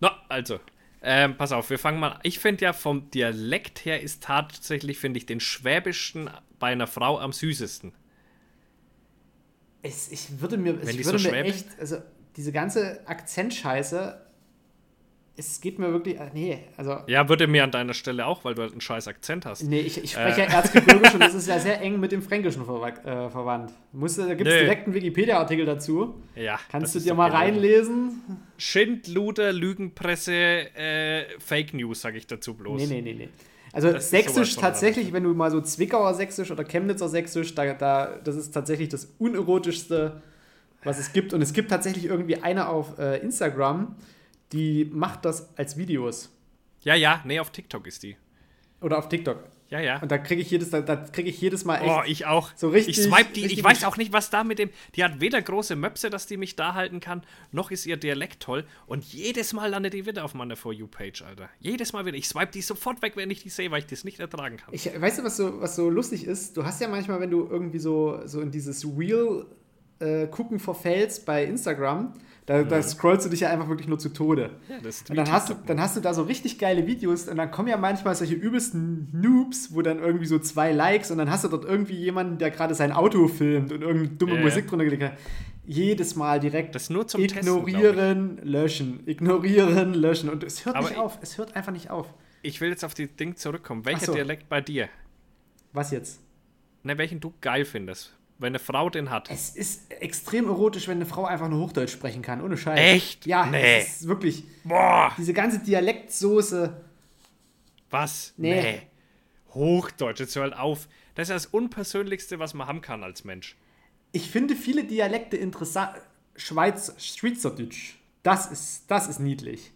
Na, 0.00 0.14
also, 0.28 0.60
ähm, 1.02 1.36
pass 1.38 1.52
auf, 1.52 1.70
wir 1.70 1.78
fangen 1.78 1.98
mal. 1.98 2.18
Ich 2.24 2.38
finde 2.38 2.64
ja 2.66 2.72
vom 2.74 3.10
Dialekt 3.10 3.84
her 3.86 4.02
ist 4.02 4.22
tatsächlich, 4.22 4.98
finde 4.98 5.16
ich, 5.18 5.24
den 5.26 5.40
schwäbischen 5.40 6.28
bei 6.58 6.68
einer 6.72 6.86
Frau 6.86 7.18
am 7.18 7.32
süßesten. 7.32 7.92
Es, 9.82 10.10
ich 10.10 10.40
würde 10.40 10.56
mir, 10.56 10.80
Wenn 10.80 10.88
ich 10.98 11.04
würde 11.04 11.18
so 11.18 11.28
mir 11.28 11.34
schwäbisch- 11.34 11.54
echt, 11.56 11.78
also 11.80 11.98
diese 12.36 12.52
ganze 12.52 13.00
Akzentscheiße, 13.06 14.20
es 15.36 15.60
geht 15.60 15.80
mir 15.80 15.90
wirklich, 15.92 16.16
äh, 16.20 16.30
nee, 16.32 16.58
also, 16.76 16.98
Ja, 17.08 17.28
würde 17.28 17.48
mir 17.48 17.64
an 17.64 17.72
deiner 17.72 17.92
Stelle 17.94 18.24
auch, 18.24 18.44
weil 18.44 18.54
du 18.54 18.62
halt 18.62 18.70
einen 18.70 18.80
scheiß 18.80 19.08
Akzent 19.08 19.46
hast. 19.46 19.64
nee, 19.64 19.80
ich, 19.80 20.02
ich 20.02 20.12
spreche 20.12 20.42
Äh. 20.42 20.46
ja 20.46 20.52
Erzgebirgisch 20.52 21.12
und 21.14 21.20
das 21.20 21.34
ist 21.34 21.48
ja 21.48 21.58
sehr 21.58 21.80
eng 21.80 21.98
mit 21.98 22.12
dem 22.12 22.22
Fränkischen 22.22 22.64
verwa 22.64 22.88
äh, 22.88 23.28
verwandt. 23.30 23.72
Musst, 23.92 24.18
du- 24.18 24.22
da 24.28 24.34
gibt 24.34 24.48
es 24.48 24.60
direkt 24.60 24.86
einen 24.86 24.94
Wikipedia-Artikel 24.94 25.66
dazu. 25.66 26.14
Ja. 26.36 26.60
Kannst 26.70 26.94
du 26.94 27.00
dir 27.00 27.14
mal 27.14 27.30
reinlesen? 27.32 28.20
Schindluder, 28.58 29.52
Lügenpresse, 29.52 30.32
äh, 30.32 31.24
Fake 31.40 31.74
News, 31.74 32.00
sage 32.00 32.18
ich 32.18 32.28
dazu 32.28 32.54
bloß. 32.54 32.80
Nee, 32.82 32.86
nee, 32.86 33.02
nee, 33.02 33.14
nee. 33.14 33.28
Also 33.72 33.90
Das 33.92 34.10
Sächsisch 34.10 34.54
tatsächlich, 34.54 35.12
wenn 35.12 35.24
du 35.24 35.34
mal 35.34 35.50
so 35.50 35.60
Zwickauer 35.60 36.14
Sächsisch 36.14 36.52
oder 36.52 36.62
Chemnitzer 36.62 37.08
Sächsisch, 37.08 37.56
da, 37.56 37.74
da, 37.74 38.20
das 38.22 38.36
ist 38.36 38.52
tatsächlich 38.52 38.88
das 38.88 39.12
unerotischste, 39.18 40.22
was 40.84 40.98
es 40.98 41.12
gibt. 41.12 41.32
Und 41.32 41.42
es 41.42 41.52
gibt 41.52 41.70
tatsächlich 41.70 42.04
irgendwie 42.04 42.42
eine 42.42 42.68
auf 42.68 42.98
äh, 42.98 43.18
Instagram, 43.18 43.96
die 44.52 44.84
macht 44.92 45.24
das 45.24 45.56
als 45.56 45.76
Videos. 45.76 46.30
Ja, 46.82 46.94
ja, 46.94 47.20
nee, 47.24 47.40
auf 47.40 47.50
TikTok 47.50 47.86
ist 47.86 48.02
die. 48.02 48.16
Oder 48.80 48.98
auf 48.98 49.08
TikTok. 49.08 49.38
Ja, 49.70 49.80
ja. 49.80 49.98
Und 50.02 50.12
da 50.12 50.18
kriege 50.18 50.42
ich 50.42 50.50
jedes, 50.50 50.68
da, 50.70 50.82
da 50.82 50.94
kriege 50.94 51.30
ich 51.30 51.40
jedes 51.40 51.64
Mal 51.64 51.78
echt. 51.78 51.88
Oh, 51.90 52.02
ich 52.06 52.26
auch. 52.26 52.50
so 52.54 52.68
richtig- 52.68 52.98
Ich 52.98 53.04
swipe 53.04 53.32
die. 53.32 53.46
Ich 53.46 53.64
weiß 53.64 53.82
auch 53.84 53.96
nicht, 53.96 54.12
was 54.12 54.28
da 54.28 54.44
mit 54.44 54.58
dem. 54.58 54.68
Die 54.94 55.02
hat 55.02 55.20
weder 55.20 55.40
große 55.40 55.74
Möpse, 55.74 56.10
dass 56.10 56.26
die 56.26 56.36
mich 56.36 56.54
da 56.54 56.74
halten 56.74 57.00
kann, 57.00 57.22
noch 57.50 57.70
ist 57.70 57.86
ihr 57.86 57.96
Dialekt 57.96 58.40
toll. 58.42 58.66
Und 58.86 59.02
jedes 59.04 59.54
Mal 59.54 59.70
landet 59.70 59.94
die 59.94 60.04
wieder 60.06 60.22
auf 60.24 60.34
meiner 60.34 60.54
For 60.56 60.72
You-Page, 60.72 61.22
Alter. 61.22 61.48
Jedes 61.60 61.94
Mal 61.94 62.04
wieder. 62.04 62.16
Ich 62.18 62.28
swipe 62.28 62.52
die 62.52 62.60
sofort 62.60 63.00
weg, 63.00 63.14
wenn 63.16 63.30
ich 63.30 63.42
die 63.42 63.48
sehe, 63.48 63.70
weil 63.70 63.78
ich 63.78 63.86
das 63.86 64.04
nicht 64.04 64.20
ertragen 64.20 64.58
kann. 64.58 64.72
Ich, 64.74 64.84
weißt 65.00 65.20
du, 65.20 65.24
was 65.24 65.38
so, 65.38 65.60
was 65.62 65.74
so 65.74 65.88
lustig 65.88 66.24
ist? 66.26 66.56
Du 66.56 66.64
hast 66.64 66.80
ja 66.82 66.86
manchmal, 66.86 67.18
wenn 67.20 67.30
du 67.30 67.48
irgendwie 67.50 67.78
so, 67.78 68.20
so 68.26 68.42
in 68.42 68.50
dieses 68.50 68.86
Real 68.96 69.46
äh, 70.04 70.26
gucken 70.28 70.58
verfällst 70.58 71.24
bei 71.26 71.44
Instagram, 71.44 72.12
da, 72.46 72.62
da 72.62 72.82
scrollst 72.82 73.24
du 73.24 73.30
dich 73.30 73.40
ja 73.40 73.48
einfach 73.50 73.68
wirklich 73.70 73.88
nur 73.88 73.98
zu 73.98 74.10
Tode. 74.10 74.50
Ja, 74.68 74.76
Und 75.08 75.16
dann 75.16 75.32
hast, 75.32 75.48
du, 75.48 75.54
dann 75.66 75.80
hast 75.80 75.96
du 75.96 76.00
da 76.00 76.12
so 76.12 76.22
richtig 76.24 76.58
geile 76.58 76.86
Videos 76.86 77.26
und 77.26 77.38
dann 77.38 77.50
kommen 77.50 77.68
ja 77.68 77.78
manchmal 77.78 78.14
solche 78.14 78.34
übelsten 78.34 79.08
Noobs, 79.12 79.74
wo 79.74 79.80
dann 79.80 79.98
irgendwie 79.98 80.26
so 80.26 80.38
zwei 80.38 80.72
Likes 80.72 81.10
und 81.10 81.16
dann 81.16 81.30
hast 81.30 81.44
du 81.44 81.48
dort 81.48 81.64
irgendwie 81.64 81.94
jemanden, 81.94 82.36
der 82.36 82.50
gerade 82.50 82.74
sein 82.74 82.92
Auto 82.92 83.28
filmt 83.28 83.72
und 83.72 83.80
irgendeine 83.80 84.16
dumme 84.18 84.34
ja. 84.36 84.40
Musik 84.42 84.68
drunter 84.68 84.84
gelegt 84.84 85.02
hat. 85.04 85.12
Jedes 85.66 86.16
Mal 86.16 86.38
direkt 86.38 86.74
Das 86.74 86.90
nur 86.90 87.08
zum 87.08 87.22
Testen, 87.22 87.38
ignorieren, 87.38 88.38
löschen, 88.42 89.00
ignorieren, 89.06 89.94
löschen 89.94 90.28
und 90.28 90.44
es 90.44 90.66
hört 90.66 90.76
Aber 90.76 90.84
nicht 90.88 90.96
ich- 90.98 91.02
auf, 91.02 91.18
es 91.22 91.38
hört 91.38 91.56
einfach 91.56 91.72
nicht 91.72 91.88
auf. 91.88 92.12
Ich 92.42 92.60
will 92.60 92.68
jetzt 92.68 92.84
auf 92.84 92.92
die 92.92 93.06
Ding 93.06 93.36
zurückkommen. 93.36 93.86
Welcher 93.86 94.04
so. 94.04 94.12
Dialekt 94.12 94.50
bei 94.50 94.60
dir? 94.60 94.90
Was 95.72 95.90
jetzt? 95.92 96.20
Ne, 96.82 96.98
welchen 96.98 97.20
du 97.20 97.32
geil 97.40 97.64
findest? 97.64 98.12
Wenn 98.38 98.48
eine 98.48 98.58
Frau 98.58 98.90
den 98.90 99.10
hat. 99.10 99.30
Es 99.30 99.50
ist 99.50 99.92
extrem 99.92 100.46
erotisch, 100.48 100.88
wenn 100.88 100.98
eine 100.98 101.06
Frau 101.06 101.24
einfach 101.24 101.48
nur 101.48 101.60
Hochdeutsch 101.66 101.92
sprechen 101.92 102.20
kann, 102.20 102.40
ohne 102.42 102.56
Scheiß. 102.56 102.78
Echt? 102.78 103.26
Ja, 103.26 103.46
Nee. 103.46 103.78
es 103.80 104.00
ist 104.00 104.08
wirklich 104.08 104.44
Boah, 104.64 105.12
diese 105.16 105.32
ganze 105.32 105.60
Dialektsoße. 105.60 106.80
was? 107.90 108.34
Nee. 108.36 108.82
Hochdeutsch, 109.54 110.18
jetzt 110.20 110.34
hör 110.34 110.42
halt 110.42 110.56
auf. 110.56 110.88
Das 111.14 111.28
ist 111.28 111.34
das 111.34 111.46
Unpersönlichste, 111.46 112.40
was 112.40 112.54
man 112.54 112.66
haben 112.66 112.80
kann 112.80 113.04
als 113.04 113.22
Mensch. 113.24 113.56
Ich 114.10 114.30
finde 114.30 114.56
viele 114.56 114.82
Dialekte 114.84 115.36
interessant. 115.36 115.92
Schweiz, 116.36 116.92
Schweizerdeutsch. 116.98 117.94
Das 118.24 118.46
ist, 118.50 118.84
das 118.88 119.06
ist 119.06 119.20
niedlich. 119.20 119.72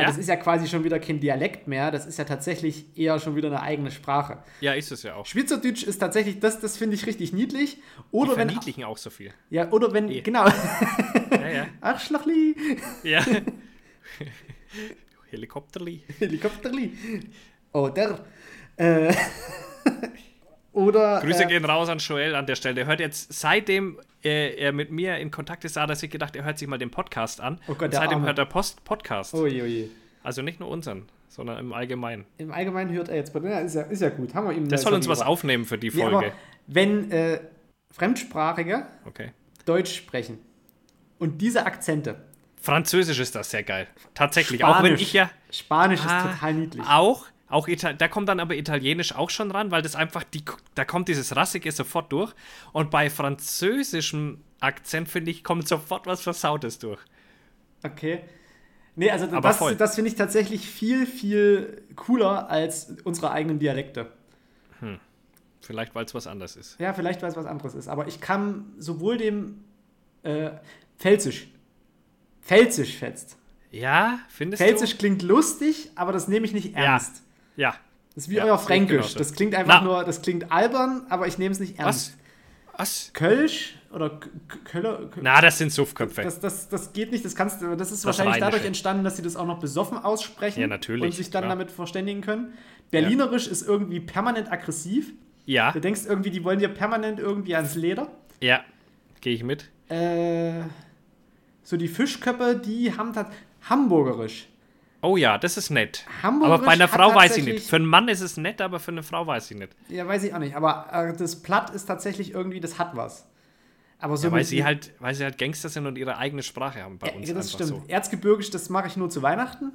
Ja? 0.00 0.06
Das 0.06 0.18
ist 0.18 0.28
ja 0.28 0.36
quasi 0.36 0.68
schon 0.68 0.84
wieder 0.84 0.98
kein 0.98 1.20
Dialekt 1.20 1.68
mehr. 1.68 1.90
Das 1.90 2.06
ist 2.06 2.18
ja 2.18 2.24
tatsächlich 2.24 2.86
eher 2.96 3.18
schon 3.18 3.36
wieder 3.36 3.48
eine 3.48 3.62
eigene 3.62 3.90
Sprache. 3.90 4.38
Ja, 4.60 4.72
ist 4.74 4.92
es 4.92 5.02
ja 5.02 5.14
auch. 5.14 5.26
Schweizerdeutsch 5.26 5.82
ist 5.82 5.98
tatsächlich, 5.98 6.40
das, 6.40 6.60
das 6.60 6.76
finde 6.76 6.96
ich 6.96 7.06
richtig 7.06 7.32
niedlich. 7.32 7.76
Die 7.76 7.80
Oder 8.10 8.36
wenn. 8.36 8.48
verniedlichen 8.48 8.84
auch 8.84 8.98
so 8.98 9.10
viel. 9.10 9.32
Ja, 9.50 9.70
oder 9.70 9.92
wenn. 9.92 10.10
Eh. 10.10 10.20
Genau. 10.20 10.46
Ja, 11.30 11.48
ja. 11.48 11.66
Arschlochli. 11.80 12.56
ja. 13.02 13.24
Helikopterli. 15.30 16.02
Helikopterli. 16.18 16.92
Oder. 17.72 18.24
Äh, 18.76 19.14
oder. 20.76 21.20
Grüße 21.20 21.44
äh, 21.44 21.46
gehen 21.46 21.64
raus 21.64 21.88
an 21.88 21.98
Joel 21.98 22.34
an 22.34 22.46
der 22.46 22.54
Stelle. 22.54 22.74
Der 22.74 22.86
hört 22.86 23.00
jetzt, 23.00 23.32
seitdem 23.32 23.98
äh, 24.22 24.54
er 24.56 24.72
mit 24.72 24.90
mir 24.90 25.16
in 25.16 25.30
Kontakt 25.30 25.64
ist, 25.64 25.76
hat 25.76 25.88
er 25.88 25.96
sich 25.96 26.10
gedacht, 26.10 26.36
er 26.36 26.44
hört 26.44 26.58
sich 26.58 26.68
mal 26.68 26.78
den 26.78 26.90
Podcast 26.90 27.40
an. 27.40 27.58
Oh 27.66 27.74
Gott, 27.74 27.92
seitdem 27.92 28.18
Arme. 28.18 28.26
hört 28.26 28.38
er 28.38 28.46
Post 28.46 28.84
Podcast. 28.84 29.34
Oje, 29.34 29.62
oje. 29.62 29.88
Also 30.22 30.42
nicht 30.42 30.60
nur 30.60 30.68
unseren, 30.68 31.08
sondern 31.28 31.58
im 31.58 31.72
Allgemeinen. 31.72 32.26
Im 32.38 32.52
Allgemeinen 32.52 32.92
hört 32.92 33.08
er 33.08 33.16
jetzt. 33.16 33.34
Ja, 33.34 33.58
ist 33.60 33.74
ja, 33.74 33.82
ist 33.82 34.02
ja 34.02 34.10
gut. 34.10 34.34
Haben 34.34 34.48
wir 34.48 34.54
ihm 34.54 34.68
das 34.68 34.82
soll 34.82 34.92
uns 34.92 35.08
was 35.08 35.22
aufnehmen 35.22 35.64
für 35.64 35.78
die 35.78 35.90
Folge. 35.90 36.16
aber 36.16 36.32
wenn 36.66 37.10
äh, 37.10 37.40
Fremdsprachige 37.90 38.86
okay. 39.06 39.32
Deutsch 39.64 39.94
sprechen 39.96 40.38
und 41.18 41.40
diese 41.40 41.64
Akzente, 41.64 42.16
Französisch 42.60 43.20
ist 43.20 43.34
das 43.34 43.50
sehr 43.50 43.62
geil. 43.62 43.86
Tatsächlich. 44.14 44.64
Auch 44.64 44.78
wenn 44.82 44.86
Spanisch. 44.86 45.02
ich 45.02 45.12
ja. 45.12 45.30
Spanisch 45.50 46.00
Ah, 46.04 46.18
ist 46.18 46.32
total 46.34 46.54
niedlich. 46.54 46.86
Auch. 46.86 47.26
Auch 47.48 47.68
Ital 47.68 47.94
da 47.94 48.08
kommt 48.08 48.28
dann 48.28 48.40
aber 48.40 48.56
Italienisch 48.56 49.14
auch 49.14 49.30
schon 49.30 49.50
ran, 49.52 49.70
weil 49.70 49.82
das 49.82 49.94
einfach, 49.94 50.24
die, 50.24 50.42
da 50.74 50.84
kommt 50.84 51.08
dieses 51.08 51.36
Rassige 51.36 51.70
sofort 51.70 52.10
durch. 52.12 52.32
Und 52.72 52.90
bei 52.90 53.08
französischem 53.08 54.42
Akzent, 54.60 55.08
finde 55.08 55.30
ich, 55.30 55.44
kommt 55.44 55.68
sofort 55.68 56.06
was 56.06 56.22
Versautes 56.22 56.78
durch. 56.78 57.00
Okay. 57.84 58.20
Nee, 58.96 59.10
also 59.10 59.26
Aber 59.26 59.40
das, 59.48 59.58
voll. 59.58 59.76
das 59.76 59.94
finde 59.94 60.10
ich 60.10 60.16
tatsächlich 60.16 60.66
viel, 60.68 61.06
viel 61.06 61.82
cooler 61.94 62.48
als 62.50 62.96
unsere 63.04 63.30
eigenen 63.30 63.58
Dialekte. 63.58 64.10
Vielleicht, 65.60 65.94
weil 65.94 66.04
es 66.04 66.14
was 66.14 66.26
anderes 66.28 66.54
ist. 66.56 66.78
Ja, 66.78 66.92
vielleicht, 66.94 67.22
weil 67.22 67.30
es 67.30 67.36
was 67.36 67.46
anderes 67.46 67.74
ist. 67.74 67.88
Aber 67.88 68.06
ich 68.06 68.20
kann 68.20 68.72
sowohl 68.78 69.16
dem 69.18 69.64
äh, 70.22 70.50
Pfälzisch. 70.98 71.48
Pfälzisch 72.40 72.96
fetzt. 72.96 73.36
Ja, 73.72 74.20
findest 74.28 74.62
Pfälzisch 74.62 74.96
klingt 74.96 75.22
lustig, 75.22 75.90
aber 75.96 76.12
das 76.12 76.28
nehme 76.28 76.46
ich 76.46 76.52
nicht 76.52 76.72
Ja. 76.74 76.84
ernst. 76.92 77.18
du? 77.18 77.25
Ja. 77.56 77.74
Das 78.14 78.24
ist 78.24 78.30
wie 78.30 78.36
Ja, 78.36 78.44
euer 78.44 78.54
ich 78.54 78.60
Fränkisch. 78.62 79.14
Das 79.14 79.32
klingt 79.34 79.54
einfach 79.54 79.80
Na. 79.80 79.84
nur, 79.84 80.04
das 80.04 80.22
klingt 80.22 80.50
albern, 80.52 81.06
aber 81.10 81.26
ich 81.26 81.38
nehme 81.38 81.52
es 81.52 81.60
nicht 81.60 81.78
ernst. 81.78 82.14
Was? 82.72 82.78
Was? 82.78 83.10
Kölsch 83.14 83.76
oder 83.90 84.20
Köller. 84.64 85.08
Na, 85.20 85.40
das 85.40 85.56
sind 85.58 85.72
Suffköpfe. 85.72 86.22
Das, 86.22 86.40
das, 86.40 86.68
das 86.68 86.92
geht 86.92 87.10
nicht, 87.10 87.24
das 87.24 87.34
kannst 87.34 87.62
du, 87.62 87.74
das 87.76 87.90
ist 87.90 88.04
Das 88.04 88.18
wahrscheinlich 88.18 88.38
dadurch 88.40 88.64
entstanden, 88.66 89.02
dass 89.02 89.16
sie 89.16 89.22
das 89.22 89.34
auch 89.36 89.46
noch 89.46 89.58
besoffen 89.60 89.96
aussprechen 89.96 90.60
Ja, 90.60 90.66
natürlich, 90.66 91.04
und 91.04 91.12
sich 91.12 91.30
dann 91.30 91.44
klar. 91.44 91.56
damit 91.56 91.70
verständigen 91.70 92.20
können. 92.20 92.52
Berlinerisch 92.90 93.46
ist 93.48 93.66
irgendwie 93.66 94.00
permanent 94.00 94.52
aggressiv. 94.52 95.12
ja, 95.46 95.72
Du 95.72 95.80
denkst 95.80 96.02
irgendwie, 96.06 96.28
die 96.30 96.44
wollen 96.44 96.58
dir 96.58 96.68
permanent 96.68 97.18
irgendwie 97.18 97.54
ans 97.56 97.74
Leder. 97.74 98.08
ja. 98.40 98.60
Gehe 99.22 99.34
ich 99.34 99.42
mit. 99.42 99.70
Äh, 99.88 100.60
so 101.64 101.76
die 101.78 101.88
Fischköppe, 101.88 102.54
die 102.56 102.96
haben 102.96 103.12
das 103.14 103.26
Hamburgerisch. 103.68 104.46
Oh 105.02 105.16
ja, 105.16 105.38
das 105.38 105.56
ist 105.56 105.70
nett. 105.70 106.04
Hamburgerisch 106.22 106.54
Aber 106.58 106.66
bei 106.66 106.72
einer 106.72 106.88
Frau 106.88 107.14
weiß 107.14 107.36
ich 107.36 107.44
nicht. 107.44 107.68
Für 107.68 107.76
einen 107.76 107.86
Mann 107.86 108.08
ist 108.08 108.20
es 108.20 108.36
nett, 108.36 108.60
aber 108.60 108.80
für 108.80 108.90
eine 108.90 109.02
Frau 109.02 109.26
weiß 109.26 109.50
ich 109.50 109.56
nicht. 109.56 109.72
Ja, 109.88 110.06
weiß 110.06 110.24
ich 110.24 110.34
auch 110.34 110.38
nicht. 110.38 110.56
Aber 110.56 110.86
äh, 110.92 111.16
das 111.16 111.36
Platt 111.42 111.70
ist 111.70 111.86
tatsächlich 111.86 112.32
irgendwie, 112.34 112.60
das 112.60 112.78
hat 112.78 112.96
was. 112.96 113.26
Aber 113.98 114.16
so 114.16 114.28
Ja, 114.28 114.32
weil 114.32 114.44
sie 114.44 114.64
halt, 114.64 114.92
weil 114.98 115.14
sie 115.14 115.24
halt 115.24 115.38
Gangster 115.38 115.68
sind 115.68 115.86
und 115.86 115.96
ihre 115.96 116.18
eigene 116.18 116.42
Sprache 116.42 116.82
haben 116.82 116.98
bei 116.98 117.08
Ja, 117.08 117.14
uns 117.14 117.28
das 117.28 117.36
einfach 117.36 117.66
stimmt. 117.66 117.68
so. 117.68 117.82
Erzgebirgisch, 117.88 118.50
das 118.50 118.68
mache 118.68 118.88
ich 118.88 118.96
nur 118.96 119.08
zu 119.10 119.22
Weihnachten. 119.22 119.72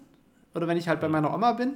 Oder 0.54 0.68
wenn 0.68 0.78
ich 0.78 0.88
halt 0.88 1.00
bei 1.00 1.08
meiner 1.08 1.34
Oma 1.34 1.54
bin. 1.54 1.76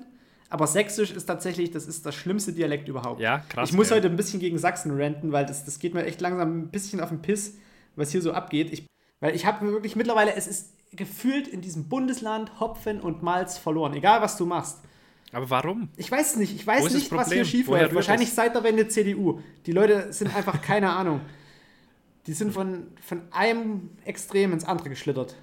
Aber 0.49 0.67
Sächsisch 0.67 1.11
ist 1.11 1.25
tatsächlich, 1.25 1.71
das 1.71 1.87
ist 1.87 2.05
das 2.05 2.13
schlimmste 2.13 2.53
Dialekt 2.53 2.87
überhaupt. 2.87 3.19
Ja, 3.19 3.39
krass. 3.49 3.69
ich 3.69 3.75
muss 3.75 3.89
gell. 3.89 3.97
heute 3.97 4.09
ein 4.09 4.15
bisschen 4.15 4.39
gegen 4.39 4.57
Sachsen 4.57 4.91
ranten, 4.99 5.31
weil 5.31 5.45
das, 5.45 5.65
das 5.65 5.79
geht 5.79 5.93
mir 5.93 6.05
echt 6.05 6.21
langsam 6.21 6.59
ein 6.59 6.67
bisschen 6.69 6.99
auf 6.99 7.09
den 7.09 7.21
Piss, 7.21 7.57
was 7.95 8.11
hier 8.11 8.21
so 8.21 8.31
abgeht. 8.31 8.71
Ich, 8.71 8.85
weil 9.19 9.35
ich 9.35 9.45
habe 9.45 9.71
wirklich 9.71 9.95
mittlerweile, 9.95 10.35
es 10.35 10.47
ist 10.47 10.73
gefühlt 10.91 11.47
in 11.47 11.61
diesem 11.61 11.89
Bundesland 11.89 12.59
Hopfen 12.59 13.01
und 13.01 13.23
Malz 13.23 13.57
verloren. 13.57 13.93
Egal, 13.93 14.21
was 14.21 14.37
du 14.37 14.45
machst. 14.45 14.79
Aber 15.31 15.49
warum? 15.49 15.89
Ich 15.97 16.09
weiß 16.09 16.31
es 16.31 16.35
nicht. 16.37 16.55
Ich 16.55 16.65
weiß 16.65 16.93
nicht, 16.93 17.11
was 17.11 17.31
hier 17.31 17.43
schief 17.43 17.67
läuft. 17.67 17.93
Wahrscheinlich 17.93 18.29
das? 18.29 18.35
seit 18.35 18.55
der 18.55 18.63
Wende 18.63 18.87
CDU. 18.87 19.41
Die 19.65 19.71
Leute 19.71 20.13
sind 20.13 20.33
einfach 20.35 20.61
keine 20.61 20.91
Ahnung. 20.91 21.21
Die 22.27 22.33
sind 22.33 22.53
von, 22.53 22.87
von 23.01 23.21
einem 23.31 23.89
Extrem 24.05 24.53
ins 24.53 24.63
andere 24.63 24.89
geschlittert. 24.89 25.35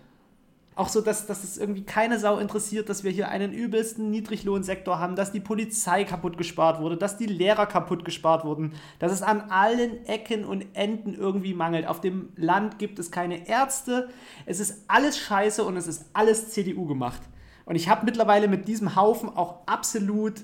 Auch 0.74 0.88
so, 0.88 1.02
dass, 1.02 1.26
dass 1.26 1.44
es 1.44 1.58
irgendwie 1.58 1.82
keine 1.82 2.18
Sau 2.18 2.38
interessiert, 2.38 2.88
dass 2.88 3.04
wir 3.04 3.10
hier 3.10 3.28
einen 3.28 3.52
übelsten 3.52 4.10
Niedriglohnsektor 4.10 4.98
haben, 4.98 5.16
dass 5.16 5.30
die 5.30 5.40
Polizei 5.40 6.04
kaputt 6.04 6.38
gespart 6.38 6.80
wurde, 6.80 6.96
dass 6.96 7.18
die 7.18 7.26
Lehrer 7.26 7.66
kaputt 7.66 8.06
gespart 8.06 8.44
wurden, 8.44 8.72
dass 8.98 9.12
es 9.12 9.20
an 9.20 9.50
allen 9.50 10.06
Ecken 10.06 10.46
und 10.46 10.64
Enden 10.72 11.14
irgendwie 11.14 11.52
mangelt. 11.52 11.86
Auf 11.86 12.00
dem 12.00 12.30
Land 12.36 12.78
gibt 12.78 12.98
es 12.98 13.10
keine 13.10 13.48
Ärzte. 13.48 14.08
Es 14.46 14.60
ist 14.60 14.84
alles 14.88 15.18
scheiße 15.18 15.62
und 15.62 15.76
es 15.76 15.86
ist 15.86 16.06
alles 16.14 16.50
CDU 16.52 16.86
gemacht. 16.86 17.20
Und 17.66 17.76
ich 17.76 17.90
habe 17.90 18.06
mittlerweile 18.06 18.48
mit 18.48 18.66
diesem 18.66 18.96
Haufen 18.96 19.28
auch 19.28 19.66
absolut. 19.66 20.40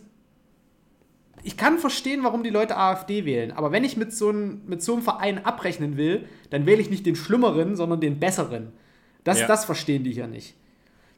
Ich 1.43 1.57
kann 1.57 1.79
verstehen, 1.79 2.23
warum 2.23 2.43
die 2.43 2.51
Leute 2.51 2.77
AfD 2.77 3.25
wählen, 3.25 3.53
aber 3.53 3.73
wenn 3.73 3.85
ich 3.85 3.97
mit 3.97 4.13
so, 4.13 4.31
ein, 4.31 4.67
mit 4.67 4.83
so 4.83 4.93
einem 4.93 5.03
Verein 5.03 5.45
abrechnen 5.45 5.97
will, 5.97 6.27
dann 6.51 6.67
wähle 6.67 6.83
ich 6.83 6.91
nicht 6.91 7.07
den 7.07 7.17
Schlimmeren, 7.17 7.77
sondern 7.77 8.01
den 8.01 8.19
Besseren. 8.19 8.73
Das, 9.29 9.41
ja. 9.41 9.47
das 9.47 9.67
verstehen 9.67 10.05
die 10.05 10.13
hier 10.13 10.27
nicht. 10.27 10.55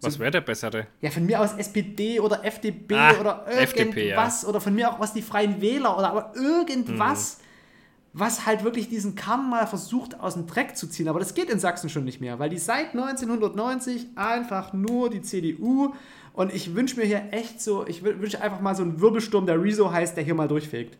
Was 0.00 0.18
wäre 0.18 0.32
der 0.32 0.40
bessere? 0.40 0.88
Ja, 1.00 1.10
von 1.10 1.24
mir 1.24 1.40
aus 1.40 1.52
SPD 1.52 2.18
oder 2.18 2.44
FDP 2.44 2.96
ah, 2.96 3.12
oder 3.20 3.44
irgendwas. 3.46 3.62
FDP, 3.62 4.08
ja. 4.08 4.32
Oder 4.48 4.60
von 4.60 4.74
mir 4.74 4.90
auch 4.90 4.98
was 4.98 5.12
die 5.12 5.22
Freien 5.22 5.60
Wähler 5.60 5.96
oder 5.96 6.10
aber 6.10 6.32
irgendwas, 6.34 7.38
mhm. 7.38 7.44
was 8.14 8.46
halt 8.46 8.64
wirklich 8.64 8.88
diesen 8.88 9.14
Kern 9.14 9.48
mal 9.48 9.68
versucht 9.68 10.18
aus 10.18 10.34
dem 10.34 10.48
Dreck 10.48 10.76
zu 10.76 10.88
ziehen. 10.88 11.06
Aber 11.06 11.20
das 11.20 11.34
geht 11.34 11.50
in 11.50 11.60
Sachsen 11.60 11.88
schon 11.88 12.04
nicht 12.04 12.20
mehr, 12.20 12.40
weil 12.40 12.50
die 12.50 12.58
seit 12.58 12.94
1990 12.94 14.08
einfach 14.16 14.72
nur 14.72 15.08
die 15.08 15.22
CDU 15.22 15.94
und 16.32 16.52
ich 16.52 16.74
wünsche 16.74 16.96
mir 16.96 17.06
hier 17.06 17.28
echt 17.30 17.60
so, 17.60 17.86
ich 17.86 18.02
wünsche 18.02 18.40
einfach 18.40 18.60
mal 18.60 18.74
so 18.74 18.82
einen 18.82 19.00
Wirbelsturm, 19.00 19.46
der 19.46 19.62
Rezo 19.62 19.92
heißt, 19.92 20.16
der 20.16 20.24
hier 20.24 20.34
mal 20.34 20.48
durchfegt. 20.48 20.98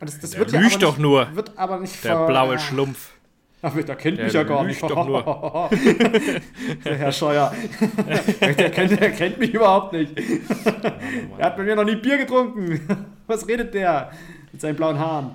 Und 0.00 0.08
das, 0.08 0.18
das 0.18 0.30
der 0.30 0.40
wird 0.40 0.52
ja 0.52 0.60
aber 0.60 0.66
nicht, 0.66 0.82
doch 0.82 0.96
nur. 0.96 1.36
Wird 1.36 1.58
aber 1.58 1.78
nicht 1.78 2.02
der 2.02 2.26
blaue 2.26 2.58
Schlumpf. 2.58 3.10
Ach, 3.66 3.74
der 3.74 3.96
kennt 3.96 4.18
der 4.18 4.26
mich 4.26 4.34
ja 4.34 4.42
gar 4.42 4.62
nicht. 4.62 4.82
Doch 4.82 5.06
nur. 5.06 5.70
der 6.84 6.96
Herr 6.98 7.12
Scheuer. 7.12 7.54
der, 8.40 8.70
kennt, 8.70 9.00
der 9.00 9.10
kennt 9.10 9.38
mich 9.38 9.54
überhaupt 9.54 9.94
nicht. 9.94 10.12
er 11.38 11.46
hat 11.46 11.56
bei 11.56 11.62
mir 11.62 11.74
noch 11.74 11.84
nie 11.84 11.96
Bier 11.96 12.18
getrunken. 12.18 12.86
Was 13.26 13.48
redet 13.48 13.72
der 13.72 14.12
mit 14.52 14.60
seinen 14.60 14.76
blauen 14.76 14.98
Haaren? 14.98 15.30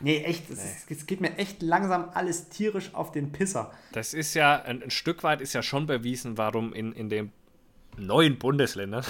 Nee, 0.00 0.22
echt, 0.24 0.48
es, 0.48 0.86
nee. 0.88 0.96
geht 1.06 1.20
mir 1.20 1.36
echt 1.36 1.60
langsam 1.60 2.08
alles 2.14 2.48
tierisch 2.48 2.94
auf 2.94 3.12
den 3.12 3.32
Pisser. 3.32 3.70
Das 3.92 4.14
ist 4.14 4.32
ja, 4.32 4.62
ein, 4.62 4.82
ein 4.82 4.90
Stück 4.90 5.22
weit 5.24 5.42
ist 5.42 5.52
ja 5.52 5.62
schon 5.62 5.86
bewiesen, 5.86 6.38
warum 6.38 6.72
in, 6.72 6.94
in 6.94 7.10
den 7.10 7.32
neuen 7.98 8.38
Bundesländern. 8.38 9.04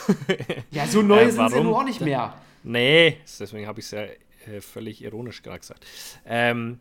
ja, 0.72 0.88
so 0.88 1.01
neu 1.01 1.22
äh, 1.22 1.30
sind 1.30 1.49
sie 1.49 1.61
nur 1.62 1.78
auch 1.78 1.84
nicht 1.84 2.01
mehr. 2.01 2.34
Nee, 2.64 3.18
deswegen 3.38 3.68
habe 3.68 3.78
ich 3.78 3.86
es 3.86 3.92
ja 3.92 4.03
äh, 4.03 4.61
völlig 4.61 5.01
ironisch 5.01 5.42
gerade 5.42 5.61
gesagt. 5.61 5.86
Ähm, 6.26 6.80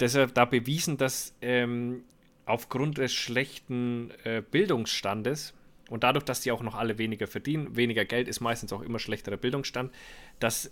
deshalb 0.00 0.34
da 0.34 0.44
bewiesen, 0.44 0.96
dass 0.96 1.34
ähm, 1.40 2.02
aufgrund 2.46 2.98
des 2.98 3.12
schlechten 3.12 4.10
äh, 4.24 4.42
Bildungsstandes 4.42 5.54
und 5.90 6.04
dadurch, 6.04 6.24
dass 6.24 6.40
die 6.40 6.52
auch 6.52 6.62
noch 6.62 6.74
alle 6.74 6.98
weniger 6.98 7.26
verdienen, 7.26 7.76
weniger 7.76 8.04
Geld 8.04 8.28
ist 8.28 8.40
meistens 8.40 8.72
auch 8.72 8.82
immer 8.82 8.98
schlechterer 8.98 9.36
Bildungsstand, 9.36 9.92
dass 10.38 10.70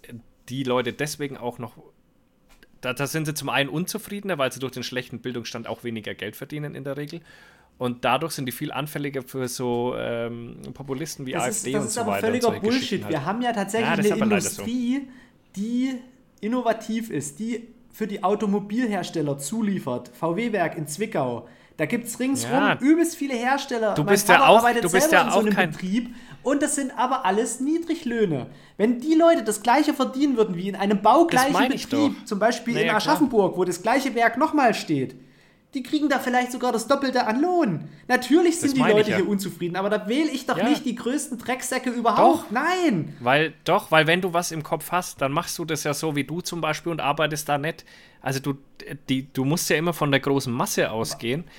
die 0.49 0.63
Leute 0.63 0.93
deswegen 0.93 1.37
auch 1.37 1.59
noch, 1.59 1.77
da, 2.81 2.93
da 2.93 3.07
sind 3.07 3.27
sie 3.27 3.35
zum 3.35 3.49
einen 3.49 3.69
unzufriedener, 3.69 4.39
weil 4.39 4.53
sie 4.53 4.61
durch 4.61 4.73
den 4.73 4.83
schlechten 4.83 5.21
Bildungsstand 5.21 5.67
auch 5.67 5.85
weniger 5.85 6.15
Geld 6.15 6.37
verdienen 6.37 6.75
in 6.75 6.85
der 6.85 6.97
Regel. 6.97 7.21
Und 7.79 8.07
dadurch 8.07 8.33
sind 8.33 8.47
die 8.47 8.53
viel 8.53 8.73
anfälliger 8.73 9.23
für 9.23 9.49
so 9.49 9.95
ähm, 9.99 10.63
Populisten 10.73 11.27
wie 11.27 11.33
das 11.33 11.45
AfD 11.45 11.73
ist, 11.73 11.77
und 11.77 11.91
so 11.91 12.07
weiter. 12.07 12.31
Das 12.31 12.37
ist 12.37 12.45
aber 12.45 12.53
völliger 12.53 12.61
Bullshit. 12.61 13.03
Halt. 13.03 13.13
Wir 13.13 13.25
haben 13.25 13.43
ja 13.43 13.53
tatsächlich 13.53 14.07
ja, 14.07 14.15
eine 14.15 14.23
Industrie, 14.25 15.01
so. 15.01 15.11
die 15.57 15.95
innovativ 16.41 17.11
ist, 17.11 17.39
die 17.39 17.69
für 17.97 18.07
die 18.07 18.23
Automobilhersteller 18.23 19.39
zuliefert. 19.39 20.11
VW-Werk 20.13 20.77
in 20.77 20.87
Zwickau. 20.87 21.49
Da 21.79 21.87
gibt 21.87 22.07
es 22.07 22.21
ringsrum 22.21 22.53
ja. 22.53 22.79
übelst 22.79 23.17
viele 23.17 23.33
Hersteller. 23.33 23.95
Du 23.95 24.05
bist 24.05 24.29
ja 24.29 24.47
auch, 24.47 24.71
du 24.71 24.91
bist 24.91 25.13
ja 25.13 25.31
auch 25.31 25.43
so 25.43 25.49
kein 25.49 25.71
Betrieb. 25.71 26.15
Und 26.43 26.63
das 26.63 26.75
sind 26.75 26.93
aber 26.99 27.25
alles 27.25 27.59
Niedriglöhne. 27.59 28.49
Wenn 28.77 29.01
die 29.01 29.15
Leute 29.15 29.45
das 29.45 29.63
gleiche 29.63 29.95
verdienen 29.95 30.37
würden 30.37 30.57
wie 30.57 30.69
in 30.69 30.77
einem 30.77 31.01
baugleichen 31.01 31.71
Betrieb, 31.71 32.29
zum 32.29 32.39
Beispiel 32.39 32.75
naja, 32.75 32.91
in 32.91 32.97
Aschaffenburg, 32.97 33.53
klar. 33.53 33.59
wo 33.61 33.65
das 33.65 33.81
gleiche 33.81 34.15
Werk 34.15 34.37
nochmal 34.37 34.75
steht, 34.75 35.17
die 35.77 35.83
kriegen 35.83 36.09
da 36.09 36.19
vielleicht 36.19 36.53
sogar 36.53 36.73
das 36.73 36.89
Doppelte 36.89 37.27
an 37.27 37.43
Lohn. 37.43 37.87
Natürlich 38.09 38.59
sind 38.59 38.79
die 38.79 38.81
Leute 38.81 39.11
ja. 39.11 39.17
hier 39.17 39.29
unzufrieden, 39.29 39.77
aber 39.77 39.91
da 39.91 40.09
wähle 40.09 40.31
ich 40.31 40.47
doch 40.47 40.57
ja. 40.57 40.67
nicht 40.67 40.87
die 40.87 40.95
größten 40.95 41.37
Drecksäcke 41.37 41.91
überhaupt. 41.91 42.47
Doch. 42.47 42.51
Nein. 42.51 43.15
Weil, 43.21 43.53
doch, 43.65 43.91
weil 43.91 44.07
wenn 44.07 44.23
du 44.23 44.33
was 44.33 44.53
im 44.53 44.63
Kopf 44.63 44.91
hast, 44.91 45.21
dann 45.21 45.33
machst 45.33 45.59
du 45.59 45.67
das 45.67 45.85
ja 45.85 45.93
so 45.93 46.17
wie 46.17 46.25
du 46.25 46.41
zum 46.41 46.63
Beispiel 46.63 46.91
und 46.91 47.03
arbeitest 47.03 47.51
da 47.51 47.59
nicht. 47.59 47.85
Also 48.23 48.41
du, 48.41 48.55
die, 49.11 49.31
du 49.31 49.45
musst 49.45 49.69
ja 49.69 49.77
immer 49.77 49.93
von 49.93 50.11
der 50.11 50.21
großen 50.21 50.53
Masse 50.53 50.91
ausgehen. 50.91 51.43
Aber 51.43 51.51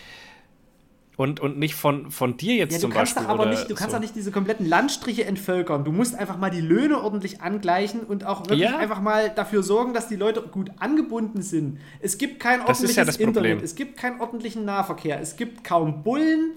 und, 1.18 1.40
und 1.40 1.58
nicht 1.58 1.74
von, 1.74 2.12
von 2.12 2.38
dir 2.38 2.56
jetzt 2.56 2.74
ja, 2.74 2.80
zum 2.80 2.92
kannst 2.92 3.16
Beispiel. 3.16 3.30
aber 3.30 3.48
nicht, 3.48 3.70
du 3.70 3.74
kannst 3.74 3.92
so. 3.92 3.98
auch 3.98 4.02
nicht 4.02 4.16
diese 4.16 4.32
kompletten 4.32 4.68
Landstriche 4.68 5.26
entvölkern. 5.26 5.84
Du 5.84 5.92
musst 5.92 6.14
einfach 6.16 6.38
mal 6.38 6.52
die 6.52 6.62
Löhne 6.62 7.02
ordentlich 7.02 7.42
angleichen 7.42 8.02
und 8.02 8.24
auch 8.24 8.42
wirklich 8.42 8.70
ja. 8.70 8.78
einfach 8.78 9.02
mal 9.02 9.32
dafür 9.32 9.64
sorgen, 9.64 9.96
dass 9.96 10.08
die 10.08 10.16
Leute 10.16 10.44
gut 10.44 10.72
angebunden 10.78 11.42
sind. 11.42 11.80
Es 12.00 12.20
gibt 12.20 12.40
kein 12.40 12.62
ordentliches 12.62 12.96
ja 12.96 13.04
Internet, 13.04 13.64
es 13.64 13.74
gibt 13.74 13.98
keinen 13.98 14.22
ordentlichen 14.22 14.64
Nahverkehr, 14.64 15.20
es 15.20 15.36
gibt 15.36 15.64
kaum 15.64 16.04
Bullen 16.04 16.52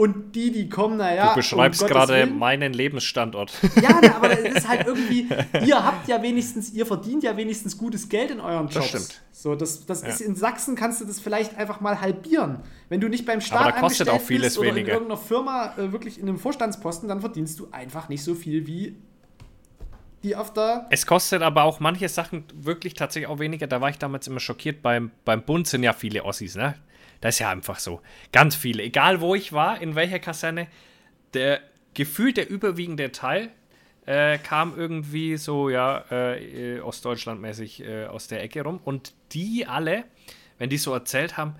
und 0.00 0.34
die, 0.34 0.50
die 0.50 0.70
kommen, 0.70 0.96
naja. 0.96 1.28
Du 1.28 1.34
beschreibst 1.34 1.82
um 1.82 1.88
gerade 1.88 2.24
meinen 2.24 2.72
Lebensstandort. 2.72 3.52
Ja, 3.82 4.00
na, 4.02 4.16
aber 4.16 4.30
es 4.46 4.56
ist 4.56 4.68
halt 4.68 4.86
irgendwie, 4.86 5.28
ihr 5.62 5.84
habt 5.84 6.08
ja 6.08 6.22
wenigstens, 6.22 6.72
ihr 6.72 6.86
verdient 6.86 7.22
ja 7.22 7.36
wenigstens 7.36 7.76
gutes 7.76 8.08
Geld 8.08 8.30
in 8.30 8.40
euren 8.40 8.68
Jobs. 8.68 8.74
Das 8.76 8.88
stimmt. 8.88 9.20
So, 9.30 9.54
das, 9.54 9.84
das 9.84 10.00
ja. 10.00 10.08
ist 10.08 10.22
in 10.22 10.36
Sachsen 10.36 10.74
kannst 10.74 11.02
du 11.02 11.04
das 11.04 11.20
vielleicht 11.20 11.58
einfach 11.58 11.82
mal 11.82 12.00
halbieren. 12.00 12.60
Wenn 12.88 13.02
du 13.02 13.08
nicht 13.08 13.26
beim 13.26 13.42
Staat 13.42 13.60
aber 13.60 13.72
da 13.72 13.80
kostet 13.80 14.08
auch 14.08 14.22
vieles 14.22 14.54
bist 14.54 14.58
oder 14.58 14.70
weniger. 14.70 14.88
in 14.88 14.94
irgendeiner 14.94 15.20
Firma 15.20 15.74
äh, 15.76 15.92
wirklich 15.92 16.18
in 16.18 16.30
einem 16.30 16.38
Vorstandsposten, 16.38 17.06
dann 17.06 17.20
verdienst 17.20 17.60
du 17.60 17.68
einfach 17.70 18.08
nicht 18.08 18.24
so 18.24 18.34
viel 18.34 18.66
wie 18.66 18.96
die 20.22 20.34
auf 20.34 20.54
der. 20.54 20.86
Es 20.88 21.04
kostet 21.04 21.42
aber 21.42 21.64
auch 21.64 21.78
manche 21.78 22.08
Sachen 22.08 22.44
wirklich 22.54 22.94
tatsächlich 22.94 23.28
auch 23.28 23.38
weniger. 23.38 23.66
Da 23.66 23.82
war 23.82 23.90
ich 23.90 23.98
damals 23.98 24.26
immer 24.26 24.40
schockiert. 24.40 24.80
Beim, 24.80 25.10
beim 25.26 25.42
Bund 25.42 25.66
sind 25.66 25.82
ja 25.82 25.92
viele 25.92 26.24
Ossis, 26.24 26.54
ne? 26.54 26.76
Das 27.20 27.36
ist 27.36 27.38
ja 27.40 27.50
einfach 27.50 27.78
so. 27.78 28.00
Ganz 28.32 28.56
viele. 28.56 28.82
Egal 28.82 29.20
wo 29.20 29.34
ich 29.34 29.52
war, 29.52 29.80
in 29.80 29.94
welcher 29.94 30.18
Kaserne, 30.18 30.68
der 31.34 31.60
gefühlt 31.94 32.36
der 32.36 32.48
überwiegende 32.48 33.12
Teil 33.12 33.50
äh, 34.06 34.38
kam 34.38 34.76
irgendwie 34.76 35.36
so, 35.36 35.68
ja, 35.68 36.04
äh, 36.10 36.80
Ostdeutschlandmäßig 36.80 37.84
äh, 37.84 38.06
aus 38.06 38.28
der 38.28 38.42
Ecke 38.42 38.62
rum. 38.62 38.80
Und 38.84 39.12
die 39.32 39.66
alle, 39.66 40.04
wenn 40.58 40.70
die 40.70 40.78
so 40.78 40.92
erzählt 40.92 41.36
haben, 41.36 41.56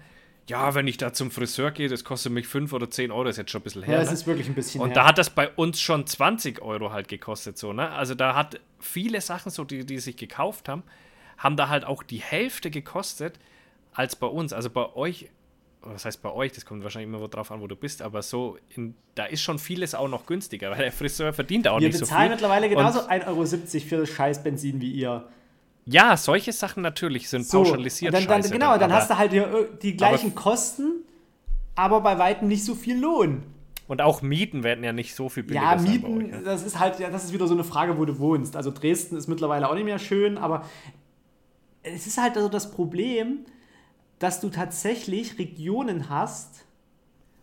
ja, 0.49 0.75
wenn 0.75 0.89
ich 0.89 0.97
da 0.97 1.13
zum 1.13 1.31
Friseur 1.31 1.71
gehe, 1.71 1.89
das 1.89 2.03
kostet 2.03 2.33
mich 2.33 2.49
5 2.49 2.73
oder 2.73 2.91
10 2.91 3.13
Euro, 3.13 3.25
das 3.25 3.35
ist 3.35 3.39
jetzt 3.39 3.51
schon 3.53 3.61
ein 3.61 3.65
bisschen 3.65 3.83
her. 3.85 3.95
Ja, 3.95 4.01
das 4.01 4.09
ne? 4.09 4.15
ist 4.15 4.27
wirklich 4.27 4.49
ein 4.49 4.55
bisschen 4.55 4.81
Und 4.81 4.89
her. 4.89 4.95
da 4.97 5.07
hat 5.07 5.19
das 5.19 5.31
bei 5.31 5.49
uns 5.49 5.81
schon 5.81 6.07
20 6.07 6.61
Euro 6.61 6.93
halt 6.93 7.07
gekostet, 7.07 7.57
so, 7.57 7.73
ne? 7.73 7.91
Also 7.91 8.17
da 8.17 8.35
hat 8.35 8.59
viele 8.81 9.21
Sachen, 9.21 9.51
so 9.51 9.63
die, 9.63 9.87
die 9.87 10.01
sich 10.01 10.17
gekauft 10.17 10.69
haben, 10.69 10.83
haben 11.39 11.57
da 11.57 11.69
halt 11.69 11.85
auch 11.85 12.03
die 12.03 12.19
Hälfte 12.19 12.71
gekostet 12.71 13.39
als 13.93 14.17
bei 14.17 14.27
uns. 14.27 14.53
Also 14.53 14.71
bei 14.71 14.93
euch 14.95 15.31
was 15.83 16.05
heißt 16.05 16.23
bei 16.23 16.31
euch, 16.31 16.53
das 16.53 16.65
kommt 16.65 16.83
wahrscheinlich 16.83 17.09
immer 17.09 17.27
drauf 17.29 17.51
an, 17.51 17.61
wo 17.61 17.67
du 17.67 17.77
bist, 17.77 18.03
aber 18.03 18.23
so, 18.23 18.59
in, 18.75 18.95
da 19.15 19.25
ist 19.25 19.43
schon 19.43 19.59
vieles 19.59 19.95
auch 19.95 20.09
noch 20.09 20.27
günstiger, 20.27 20.71
weil 20.71 20.79
der 20.79 20.93
Friseur 20.93 21.33
verdient 21.33 21.69
auch 21.69 21.81
Wir 21.81 21.89
nicht 21.89 21.99
so 21.99 22.05
viel. 22.05 22.11
Wir 22.11 22.17
bezahlen 22.17 22.31
mittlerweile 22.31 22.69
genauso 22.69 23.01
1,70 23.01 23.27
Euro 23.27 23.47
für 23.89 23.97
das 23.99 24.09
scheiß 24.11 24.43
Benzin 24.43 24.81
wie 24.81 24.93
ihr. 24.93 25.27
Ja, 25.87 26.17
solche 26.17 26.53
Sachen 26.53 26.83
natürlich 26.83 27.29
sind 27.29 27.47
so, 27.47 27.63
pauschalisiert. 27.63 28.13
Dann, 28.13 28.27
dann, 28.27 28.43
genau, 28.43 28.73
dann, 28.73 28.81
dann 28.81 28.93
hast 28.93 29.11
du 29.11 29.17
halt 29.17 29.33
die, 29.33 29.43
die 29.83 29.97
gleichen 29.97 30.33
aber, 30.33 30.41
Kosten, 30.41 31.05
aber 31.75 32.01
bei 32.03 32.19
weitem 32.19 32.49
nicht 32.49 32.65
so 32.65 32.75
viel 32.75 32.99
Lohn. 32.99 33.43
Und 33.89 34.03
auch 34.03 34.23
Mieten 34.23 34.63
werden 34.63 34.85
ja 34.85 34.93
nicht 34.93 35.17
so 35.17 35.29
viel 35.29 35.43
billiger. 35.43 35.65
Ja, 35.65 35.77
Mieten, 35.77 36.33
euch, 36.33 36.45
das 36.45 36.63
ist 36.63 36.79
halt, 36.79 37.01
ja, 37.01 37.11
das 37.11 37.25
ist 37.25 37.33
wieder 37.33 37.49
so 37.49 37.55
eine 37.55 37.65
Frage, 37.65 37.99
wo 37.99 38.05
du 38.05 38.19
wohnst. 38.21 38.55
Also 38.55 38.71
Dresden 38.71 39.17
ist 39.17 39.27
mittlerweile 39.27 39.69
auch 39.69 39.75
nicht 39.75 39.85
mehr 39.85 39.99
schön, 39.99 40.39
aber 40.39 40.65
es 41.83 42.07
ist 42.07 42.19
halt 42.19 42.37
also 42.37 42.49
das 42.49 42.71
Problem, 42.71 43.47
dass 44.21 44.41
du 44.41 44.51
tatsächlich 44.51 45.39
Regionen 45.39 46.09
hast, 46.09 46.67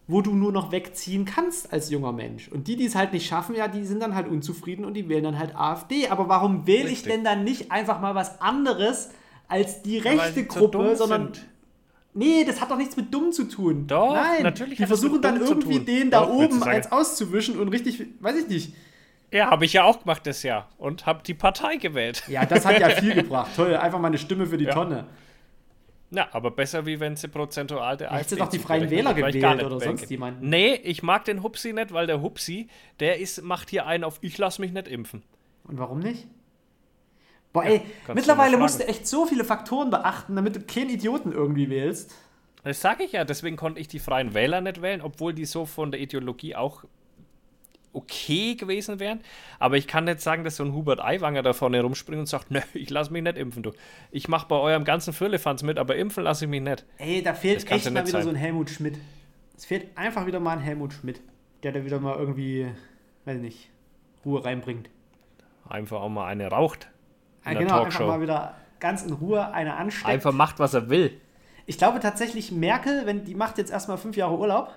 wo 0.08 0.22
du 0.22 0.34
nur 0.34 0.54
noch 0.54 0.72
wegziehen 0.72 1.26
kannst 1.26 1.74
als 1.74 1.90
junger 1.90 2.14
Mensch. 2.14 2.48
Und 2.48 2.70
die, 2.70 2.78
die 2.78 2.86
es 2.86 2.96
halt 2.96 3.12
nicht 3.12 3.28
schaffen, 3.28 3.56
ja, 3.56 3.68
die 3.68 3.84
sind 3.84 4.02
dann 4.02 4.16
halt 4.16 4.30
unzufrieden 4.30 4.86
und 4.86 4.94
die 4.94 5.10
wählen 5.10 5.24
dann 5.24 5.38
halt 5.38 5.54
AfD. 5.56 6.08
Aber 6.08 6.30
warum 6.30 6.66
wähle 6.66 6.90
ich 6.90 7.04
denn 7.04 7.26
dann 7.26 7.44
nicht 7.44 7.72
einfach 7.72 8.00
mal 8.00 8.16
was 8.16 8.40
anderes 8.40 9.10
als 9.50 9.82
die 9.82 9.98
rechte 9.98 10.46
Gruppe, 10.46 10.96
sondern. 10.96 11.34
Sind. 11.34 11.46
Nee, 12.14 12.46
das 12.46 12.62
hat 12.62 12.72
doch 12.72 12.78
nichts 12.78 12.96
mit 12.96 13.14
dumm 13.14 13.32
zu 13.32 13.44
tun. 13.44 13.86
Doch, 13.86 14.14
Nein, 14.14 14.44
natürlich. 14.44 14.78
Die 14.78 14.86
versuchen 14.86 15.22
dann 15.22 15.40
irgendwie 15.40 15.80
den 15.80 16.10
da 16.10 16.22
doch, 16.22 16.30
oben 16.30 16.64
eins 16.64 16.92
auszuwischen 16.92 17.60
und 17.60 17.68
richtig, 17.68 18.04
weiß 18.20 18.38
ich 18.38 18.48
nicht. 18.48 18.74
Ja, 19.32 19.52
habe 19.52 19.66
ich 19.66 19.74
ja 19.74 19.84
auch 19.84 20.00
gemacht 20.00 20.26
das 20.26 20.42
Jahr 20.42 20.70
und 20.78 21.06
habe 21.06 21.22
die 21.26 21.34
Partei 21.34 21.76
gewählt. 21.76 22.24
Ja, 22.28 22.46
das 22.46 22.66
hat 22.66 22.80
ja 22.80 22.90
viel 23.02 23.14
gebracht. 23.14 23.52
Toll, 23.56 23.76
einfach 23.76 24.00
mal 24.00 24.08
eine 24.08 24.18
Stimme 24.18 24.46
für 24.46 24.58
die 24.58 24.66
ja. 24.66 24.74
Tonne. 24.74 25.06
Na, 26.10 26.30
aber 26.32 26.52
besser, 26.52 26.86
wie 26.86 27.00
wenn 27.00 27.16
sie 27.18 27.28
prozentual 27.28 27.98
der 27.98 28.12
AfD. 28.12 28.20
Hättest 28.20 28.32
du 28.32 28.36
doch 28.38 28.50
die 28.50 28.60
Freien 28.60 28.90
Wähler 28.90 29.14
gewählt 29.14 29.64
oder 29.64 29.80
sonst 29.80 30.10
jemanden? 30.10 30.48
Nee, 30.48 30.76
ich 30.76 31.04
mag 31.04 31.26
den 31.26 31.44
Hupsi 31.44 31.74
nicht, 31.74 31.92
weil 31.92 32.08
der 32.08 32.22
Hupsi, 32.22 32.68
der 33.00 33.20
ist, 33.20 33.44
macht 33.44 33.70
hier 33.70 33.86
einen 33.86 34.06
auf, 34.06 34.18
ich 34.22 34.38
lass 34.38 34.58
mich 34.58 34.72
nicht 34.72 34.88
impfen. 34.88 35.24
Und 35.66 35.78
warum 35.80 36.00
nicht? 36.00 36.28
Boah, 37.52 37.64
ja, 37.66 37.72
ey, 37.72 37.82
mittlerweile 38.14 38.58
musst 38.58 38.80
du 38.80 38.88
echt 38.88 39.08
so 39.08 39.26
viele 39.26 39.44
Faktoren 39.44 39.90
beachten, 39.90 40.36
damit 40.36 40.56
du 40.56 40.62
keinen 40.62 40.90
Idioten 40.90 41.32
irgendwie 41.34 41.70
wählst. 41.70 42.14
Das 42.64 42.82
sage 42.82 43.04
ich 43.04 43.14
ja, 43.14 43.24
deswegen 43.24 43.56
konnte 43.58 43.80
ich 43.80 43.88
die 43.88 44.00
Freien 44.00 44.34
Wähler 44.34 44.62
nicht 44.62 44.82
wählen, 44.82 45.02
obwohl 45.02 45.34
die 45.34 45.46
so 45.46 45.66
von 45.66 45.92
der 45.92 46.00
Ideologie 46.02 46.56
auch 46.56 46.84
okay 47.98 48.56
gewesen 48.56 49.00
wären. 49.00 49.22
Aber 49.60 49.78
ich 49.78 49.88
kann 49.88 50.06
nicht 50.06 50.22
sagen, 50.22 50.44
dass 50.44 50.56
so 50.56 50.64
ein 50.64 50.74
Hubert 50.74 51.04
Aiwanger 51.04 51.42
da 51.42 51.54
vorne 51.54 51.82
rumspringt 51.82 52.20
und 52.20 52.26
sagt, 52.28 52.52
nö, 52.52 52.60
ich 52.74 52.90
lasse 52.90 53.12
mich 53.12 53.24
nicht 53.24 53.38
impfen, 53.38 53.64
du. 53.64 53.72
Ich 54.12 54.28
mache 54.28 54.48
bei 54.48 54.56
eurem 54.56 54.84
ganzen 54.84 55.14
Firlefanz 55.14 55.64
mit, 55.64 55.78
aber 55.78 55.96
impfen 55.96 56.24
lasse 56.24 56.46
ich 56.46 56.52
mich 56.52 56.62
nicht. 56.62 56.86
Ey, 56.98 57.22
da 57.22 57.34
fehlt 57.34 57.70
echt 57.70 57.92
mal 57.92 58.02
wieder 58.02 58.08
sein. 58.08 58.24
so 58.24 58.30
ein 58.30 58.36
Helmut 58.36 58.70
Schmidt. 58.70 58.98
Es 59.56 59.66
fehlt 59.66 59.98
einfach 59.98 60.26
wieder 60.26 60.40
mal 60.40 60.54
ein 60.54 60.60
Helmut 60.60 60.94
Schmidt, 60.94 61.22
der 61.64 61.72
da 61.72 61.84
wieder 61.84 62.00
mal 62.00 62.16
irgendwie, 62.16 62.68
weiß 63.26 63.40
nicht, 63.40 63.70
Ruhe 64.24 64.46
reinbringt. 64.46 64.90
Einfach 65.68 66.02
auch 66.02 66.10
mal 66.10 66.28
eine 66.28 66.48
raucht. 66.48 66.90
Ja, 67.46 67.54
genau, 67.54 67.84
einfach 67.84 68.06
mal 68.06 68.22
wieder 68.22 68.56
ganz 68.80 69.04
in 69.04 69.14
Ruhe 69.14 69.52
eine 69.52 69.76
ansteckt. 69.76 70.08
Einfach 70.08 70.32
macht, 70.32 70.60
was 70.60 70.74
er 70.74 70.90
will. 70.90 71.20
Ich 71.66 71.78
glaube 71.78 72.00
tatsächlich, 72.00 72.52
Merkel, 72.52 73.06
wenn 73.06 73.26
die 73.26 73.36
macht 73.36 73.58
jetzt 73.58 73.72
erstmal 73.72 73.98
fünf 73.98 74.16
Jahre 74.16 74.38
Urlaub. 74.38 74.74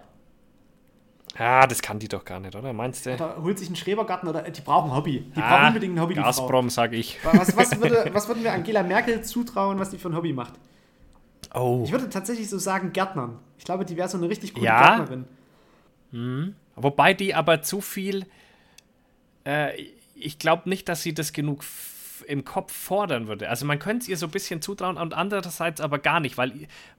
Ja, 1.39 1.66
das 1.66 1.81
kann 1.81 1.99
die 1.99 2.09
doch 2.09 2.24
gar 2.24 2.41
nicht, 2.41 2.55
oder? 2.57 2.72
Meinst 2.72 3.07
du? 3.07 3.14
Oder 3.14 3.37
holt 3.43 3.59
sich 3.59 3.68
einen 3.68 3.76
Schrebergarten 3.76 4.28
oder 4.28 4.43
die 4.43 4.61
brauchen 4.61 4.91
ein 4.91 4.97
Hobby. 4.97 5.31
Die 5.35 5.41
ah, 5.41 5.49
brauchen 5.49 5.68
unbedingt 5.68 5.97
ein 5.97 6.01
Hobby. 6.01 6.14
Gazprom, 6.14 6.70
sag 6.70 6.93
ich. 6.93 7.18
Was, 7.22 7.57
was, 7.57 7.81
würde, 7.81 8.11
was 8.12 8.28
würden 8.28 8.43
wir 8.43 8.53
Angela 8.53 8.83
Merkel 8.83 9.22
zutrauen, 9.22 9.78
was 9.78 9.91
die 9.91 9.99
für 9.99 10.09
ein 10.09 10.16
Hobby 10.16 10.33
macht? 10.33 10.55
Oh. 11.55 11.83
Ich 11.85 11.93
würde 11.93 12.09
tatsächlich 12.09 12.49
so 12.49 12.59
sagen 12.59 12.93
Gärtnern. 12.93 13.39
Ich 13.59 13.64
glaube, 13.64 13.85
die 13.85 13.97
wäre 13.97 14.09
so 14.09 14.18
eine 14.18 14.28
richtig 14.28 14.55
gute 14.55 14.66
ja. 14.66 14.97
Gärtnerin. 14.97 15.24
Hm. 16.12 16.55
Wobei 16.76 17.14
die 17.14 17.35
aber 17.35 17.62
zu 17.62 17.81
viel. 17.81 18.26
Äh, 19.45 19.81
ich 20.14 20.39
glaube 20.39 20.68
nicht, 20.68 20.89
dass 20.89 21.03
sie 21.03 21.14
das 21.14 21.33
genug 21.33 21.64
im 22.23 22.45
Kopf 22.45 22.73
fordern 22.73 23.29
würde. 23.29 23.49
Also 23.49 23.66
man 23.66 23.79
könnte 23.79 24.05
es 24.05 24.09
ihr 24.09 24.16
so 24.16 24.27
ein 24.27 24.33
bisschen 24.33 24.62
zutrauen 24.62 24.97
und 24.97 25.14
andererseits 25.14 25.81
aber 25.81 25.99
gar 25.99 26.21
nicht, 26.21 26.37
weil, 26.39 26.53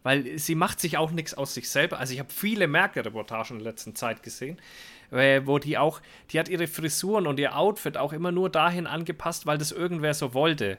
weil 0.03 0.37
sie 0.37 0.55
macht 0.55 0.79
sich 0.79 0.97
auch 0.97 1.11
nichts 1.11 1.33
aus 1.33 1.53
sich 1.53 1.69
selber. 1.69 1.99
Also 1.99 2.13
ich 2.13 2.19
habe 2.19 2.31
viele 2.31 2.67
Merkel-Reportagen 2.67 3.57
in 3.57 3.63
der 3.63 3.71
letzten 3.71 3.95
Zeit 3.95 4.23
gesehen, 4.23 4.59
äh, 5.11 5.41
wo 5.45 5.59
die 5.59 5.77
auch, 5.77 6.01
die 6.31 6.39
hat 6.39 6.49
ihre 6.49 6.67
Frisuren 6.67 7.27
und 7.27 7.39
ihr 7.39 7.57
Outfit 7.57 7.97
auch 7.97 8.13
immer 8.13 8.31
nur 8.31 8.49
dahin 8.49 8.87
angepasst, 8.87 9.45
weil 9.45 9.57
das 9.57 9.71
irgendwer 9.71 10.13
so 10.13 10.33
wollte. 10.33 10.77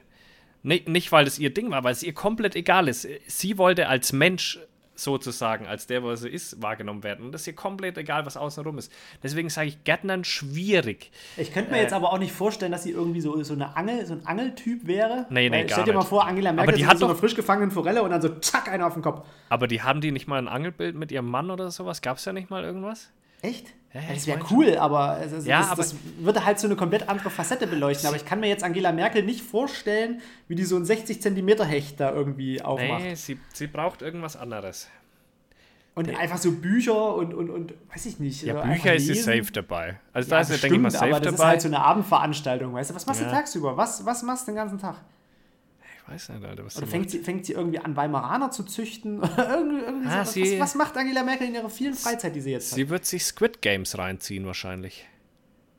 Nicht, 0.63 0.87
nicht 0.87 1.11
weil 1.11 1.25
das 1.25 1.39
ihr 1.39 1.53
Ding 1.53 1.71
war, 1.71 1.83
weil 1.83 1.91
es 1.91 2.03
ihr 2.03 2.13
komplett 2.13 2.55
egal 2.55 2.87
ist. 2.87 3.07
Sie 3.27 3.57
wollte 3.57 3.89
als 3.89 4.13
Mensch 4.13 4.59
sozusagen 5.03 5.67
als 5.67 5.87
der, 5.87 6.03
was 6.03 6.23
er 6.23 6.31
ist, 6.31 6.61
wahrgenommen 6.61 7.03
werden. 7.03 7.25
Und 7.25 7.31
das 7.31 7.41
ist 7.41 7.45
hier 7.45 7.55
komplett 7.55 7.97
egal, 7.97 8.25
was 8.25 8.37
außenrum 8.37 8.77
ist. 8.77 8.91
Deswegen 9.21 9.49
sage 9.49 9.67
ich 9.67 9.83
Gärtnern 9.83 10.23
schwierig. 10.23 11.11
Ich 11.37 11.53
könnte 11.53 11.71
mir 11.71 11.77
äh, 11.77 11.81
jetzt 11.81 11.93
aber 11.93 12.11
auch 12.13 12.17
nicht 12.17 12.31
vorstellen, 12.31 12.71
dass 12.71 12.83
sie 12.83 12.91
irgendwie 12.91 13.21
so, 13.21 13.41
so, 13.43 13.53
eine 13.53 13.75
Angel, 13.75 14.05
so 14.05 14.13
ein 14.13 14.25
Angeltyp 14.25 14.87
wäre. 14.87 15.25
Nee, 15.29 15.49
nee, 15.49 15.57
Weil, 15.57 15.65
gar 15.65 15.79
Stell 15.79 15.85
dir 15.85 15.93
mal 15.93 16.03
vor, 16.03 16.25
Angela 16.25 16.51
Merkel 16.51 16.69
aber 16.69 16.77
die 16.77 16.87
hat 16.87 16.97
so 16.97 17.05
eine 17.05 17.15
frisch 17.15 17.35
gefangene 17.35 17.71
Forelle 17.71 18.03
und 18.03 18.09
dann 18.09 18.21
so 18.21 18.29
zack, 18.39 18.69
einer 18.69 18.87
auf 18.87 18.93
den 18.93 19.03
Kopf. 19.03 19.25
Aber 19.49 19.67
die 19.67 19.81
haben 19.81 20.01
die 20.01 20.11
nicht 20.11 20.27
mal 20.27 20.37
ein 20.37 20.47
Angelbild 20.47 20.95
mit 20.95 21.11
ihrem 21.11 21.29
Mann 21.29 21.51
oder 21.51 21.71
sowas? 21.71 22.01
Gab 22.01 22.17
es 22.17 22.25
ja 22.25 22.33
nicht 22.33 22.49
mal 22.49 22.63
irgendwas? 22.63 23.11
Echt? 23.41 23.73
Ja, 23.93 24.01
das 24.11 24.25
wäre 24.25 24.39
cool, 24.49 24.75
aber, 24.77 25.09
also, 25.09 25.37
ja, 25.47 25.59
das, 25.59 25.69
aber 25.69 25.83
das 25.83 25.95
würde 26.17 26.43
halt 26.43 26.59
so 26.59 26.65
eine 26.65 26.75
komplett 26.75 27.09
andere 27.09 27.29
Facette 27.29 27.67
beleuchten. 27.67 28.07
Aber 28.07 28.15
ich 28.15 28.25
kann 28.25 28.39
mir 28.39 28.47
jetzt 28.47 28.63
Angela 28.63 28.91
Merkel 28.91 29.21
nicht 29.21 29.41
vorstellen, 29.41 30.21
wie 30.47 30.55
die 30.55 30.63
so 30.63 30.75
ein 30.77 30.85
60 30.85 31.21
Zentimeter 31.21 31.63
Hecht 31.63 31.99
da 31.99 32.11
irgendwie 32.11 32.59
aufmacht. 32.61 33.03
Nee, 33.03 33.13
sie, 33.13 33.37
sie 33.53 33.67
braucht 33.67 34.01
irgendwas 34.01 34.35
anderes. 34.35 34.89
Und 35.95 36.07
der 36.07 36.17
einfach 36.17 36.39
so 36.39 36.53
Bücher 36.53 37.15
und, 37.15 37.35
und, 37.35 37.51
und 37.51 37.73
weiß 37.93 38.07
ich 38.07 38.19
nicht. 38.19 38.41
Ja, 38.41 38.61
Bücher 38.61 38.95
ist 38.95 39.05
sie 39.05 39.13
safe 39.13 39.51
dabei. 39.51 39.99
Also 40.11 40.31
ja, 40.31 40.37
da 40.37 40.41
ist 40.41 40.49
ja, 40.49 40.57
denke 40.57 40.75
ich 40.75 40.81
mal, 40.81 40.89
safe 40.89 41.05
aber 41.05 41.19
das 41.19 41.35
dabei. 41.35 41.35
ist 41.35 41.49
halt 41.49 41.61
so 41.61 41.67
eine 41.67 41.79
Abendveranstaltung, 41.81 42.73
weißt 42.73 42.89
du? 42.89 42.95
Was 42.95 43.05
machst 43.05 43.21
ja. 43.21 43.27
du 43.27 43.33
tagsüber? 43.33 43.77
Was, 43.77 44.03
was 44.03 44.23
machst 44.23 44.47
du 44.47 44.51
den 44.51 44.55
ganzen 44.55 44.79
Tag? 44.79 44.95
Ich 46.05 46.13
weiß 46.13 46.29
nicht, 46.29 46.45
Alter, 46.45 46.65
was 46.65 46.77
Oder 46.77 46.87
fängt 46.87 47.09
sie, 47.09 47.19
fängt 47.19 47.45
sie 47.45 47.53
irgendwie 47.53 47.79
an, 47.79 47.95
Weimaraner 47.95 48.51
zu 48.51 48.63
züchten? 48.63 49.21
irgendwie, 49.37 49.83
irgendwie 49.83 50.07
ah, 50.09 50.25
so. 50.25 50.41
was, 50.41 50.59
was, 50.59 50.75
macht 50.75 50.97
Angela 50.97 51.23
Merkel 51.23 51.47
in 51.47 51.55
ihrer 51.55 51.69
vielen 51.69 51.93
Freizeit, 51.93 52.35
die 52.35 52.41
sie 52.41 52.51
jetzt 52.51 52.71
hat? 52.71 52.75
Sie 52.75 52.89
wird 52.89 53.05
sich 53.05 53.23
Squid 53.23 53.61
Games 53.61 53.97
reinziehen, 53.97 54.45
wahrscheinlich. 54.45 55.05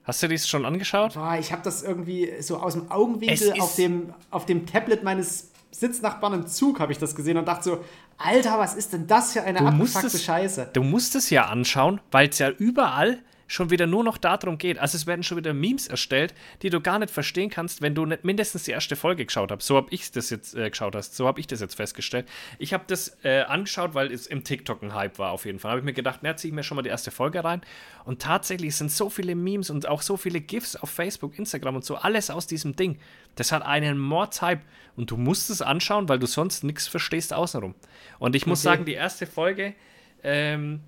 Hast 0.04 0.22
du 0.22 0.28
dies 0.28 0.48
schon 0.48 0.64
angeschaut? 0.64 1.14
Boah, 1.14 1.36
ich 1.38 1.52
habe 1.52 1.62
das 1.62 1.82
irgendwie 1.82 2.30
so 2.40 2.58
aus 2.58 2.74
dem 2.74 2.90
Augenwinkel 2.90 3.54
auf 3.60 3.74
dem, 3.76 4.14
auf 4.30 4.46
dem 4.46 4.66
Tablet 4.66 5.02
meines 5.02 5.50
Sitznachbarn 5.70 6.34
im 6.34 6.46
Zug, 6.46 6.78
habe 6.78 6.92
ich 6.92 6.98
das 6.98 7.14
gesehen 7.14 7.36
und 7.36 7.48
dachte 7.48 7.64
so, 7.64 7.84
Alter, 8.16 8.58
was 8.58 8.74
ist 8.74 8.92
denn 8.92 9.06
das 9.06 9.32
für 9.32 9.42
eine 9.42 9.58
du 9.58 9.66
abgefuckte 9.66 10.18
Scheiße? 10.18 10.70
Du 10.72 10.82
musst 10.82 11.14
es 11.16 11.30
ja 11.30 11.46
anschauen, 11.46 12.00
weil 12.10 12.28
es 12.28 12.38
ja 12.38 12.50
überall 12.50 13.18
schon 13.46 13.70
wieder 13.70 13.86
nur 13.86 14.04
noch 14.04 14.18
darum 14.18 14.58
geht. 14.58 14.78
Also 14.78 14.96
es 14.96 15.06
werden 15.06 15.22
schon 15.22 15.38
wieder 15.38 15.54
Memes 15.54 15.86
erstellt, 15.86 16.34
die 16.62 16.70
du 16.70 16.80
gar 16.80 16.98
nicht 16.98 17.10
verstehen 17.10 17.50
kannst, 17.50 17.82
wenn 17.82 17.94
du 17.94 18.06
nicht 18.06 18.24
mindestens 18.24 18.64
die 18.64 18.72
erste 18.72 18.96
Folge 18.96 19.26
geschaut 19.26 19.50
hast. 19.50 19.66
So 19.66 19.76
habe 19.76 19.88
ich 19.90 20.10
das 20.10 20.30
jetzt 20.30 20.54
äh, 20.54 20.70
geschaut 20.70 20.94
hast. 20.94 21.16
So 21.16 21.26
habe 21.26 21.40
ich 21.40 21.46
das 21.46 21.60
jetzt 21.60 21.74
festgestellt. 21.74 22.28
Ich 22.58 22.72
habe 22.72 22.84
das 22.86 23.18
äh, 23.24 23.42
angeschaut, 23.42 23.94
weil 23.94 24.12
es 24.12 24.26
im 24.26 24.44
TikTok 24.44 24.82
ein 24.82 24.94
Hype 24.94 25.18
war 25.18 25.30
auf 25.30 25.44
jeden 25.44 25.58
Fall. 25.58 25.72
Habe 25.72 25.80
ich 25.80 25.84
mir 25.84 25.92
gedacht, 25.92 26.20
na, 26.22 26.36
ziehe 26.36 26.50
ich 26.50 26.54
mir 26.54 26.62
schon 26.62 26.76
mal 26.76 26.82
die 26.82 26.90
erste 26.90 27.10
Folge 27.10 27.44
rein. 27.44 27.60
Und 28.04 28.22
tatsächlich 28.22 28.76
sind 28.76 28.90
so 28.90 29.10
viele 29.10 29.34
Memes 29.34 29.70
und 29.70 29.86
auch 29.88 30.02
so 30.02 30.16
viele 30.16 30.40
GIFs 30.40 30.76
auf 30.76 30.90
Facebook, 30.90 31.38
Instagram 31.38 31.76
und 31.76 31.84
so, 31.84 31.96
alles 31.96 32.30
aus 32.30 32.46
diesem 32.46 32.76
Ding. 32.76 32.98
Das 33.36 33.52
hat 33.52 33.62
einen 33.62 33.98
Mordshype 33.98 34.62
und 34.96 35.10
du 35.10 35.16
musst 35.16 35.50
es 35.50 35.62
anschauen, 35.62 36.08
weil 36.08 36.18
du 36.18 36.26
sonst 36.26 36.64
nichts 36.64 36.86
verstehst 36.86 37.32
außenrum. 37.32 37.74
Und 38.18 38.36
ich 38.36 38.46
muss 38.46 38.60
okay. 38.60 38.76
sagen, 38.76 38.84
die 38.84 38.92
erste 38.92 39.26
Folge, 39.26 39.74
ähm, 40.22 40.80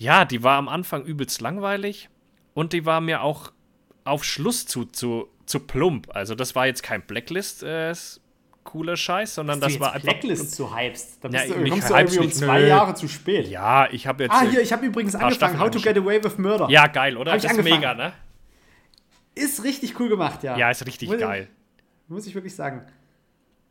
ja, 0.00 0.24
die 0.24 0.42
war 0.42 0.56
am 0.56 0.68
Anfang 0.68 1.04
übelst 1.04 1.42
langweilig 1.42 2.08
und 2.54 2.72
die 2.72 2.86
war 2.86 3.02
mir 3.02 3.22
auch 3.22 3.52
auf 4.04 4.24
Schluss 4.24 4.66
zu, 4.66 4.86
zu, 4.86 5.28
zu 5.44 5.60
plump. 5.60 6.08
Also 6.14 6.34
das 6.34 6.54
war 6.54 6.66
jetzt 6.66 6.82
kein 6.82 7.02
Blacklist 7.02 7.62
äh, 7.62 7.92
cooler 8.64 8.96
Scheiß, 8.96 9.34
sondern 9.34 9.60
das 9.60 9.78
war 9.78 9.92
einfach. 9.92 10.08
Blacklist 10.08 10.54
zu 10.54 10.74
hypest. 10.74 11.22
Da 11.22 11.28
bist 11.28 11.48
ja, 11.48 11.54
du, 11.54 11.68
kommst 11.68 11.90
du 11.90 11.94
irgendwie 11.94 12.18
um 12.18 12.32
zwei 12.32 12.60
nö. 12.60 12.68
Jahre 12.68 12.94
zu 12.94 13.08
spät. 13.08 13.48
Ja, 13.48 13.90
ich 13.92 14.06
habe 14.06 14.24
jetzt. 14.24 14.32
Ah, 14.32 14.42
hier, 14.48 14.62
ich 14.62 14.72
habe 14.72 14.86
übrigens 14.86 15.14
angefangen, 15.14 15.60
How 15.60 15.70
to 15.70 15.78
Get 15.78 15.98
Away 15.98 16.24
with 16.24 16.38
Murder. 16.38 16.70
Ja, 16.70 16.86
geil, 16.86 17.18
oder? 17.18 17.34
Das 17.34 17.44
ist 17.44 17.62
mega, 17.62 17.92
ne? 17.92 18.14
Ist 19.34 19.62
richtig 19.64 20.00
cool 20.00 20.08
gemacht, 20.08 20.42
ja. 20.42 20.56
Ja, 20.56 20.70
ist 20.70 20.86
richtig 20.86 21.10
muss 21.10 21.18
geil. 21.18 21.48
Ich, 22.04 22.10
muss 22.10 22.26
ich 22.26 22.34
wirklich 22.34 22.54
sagen. 22.54 22.86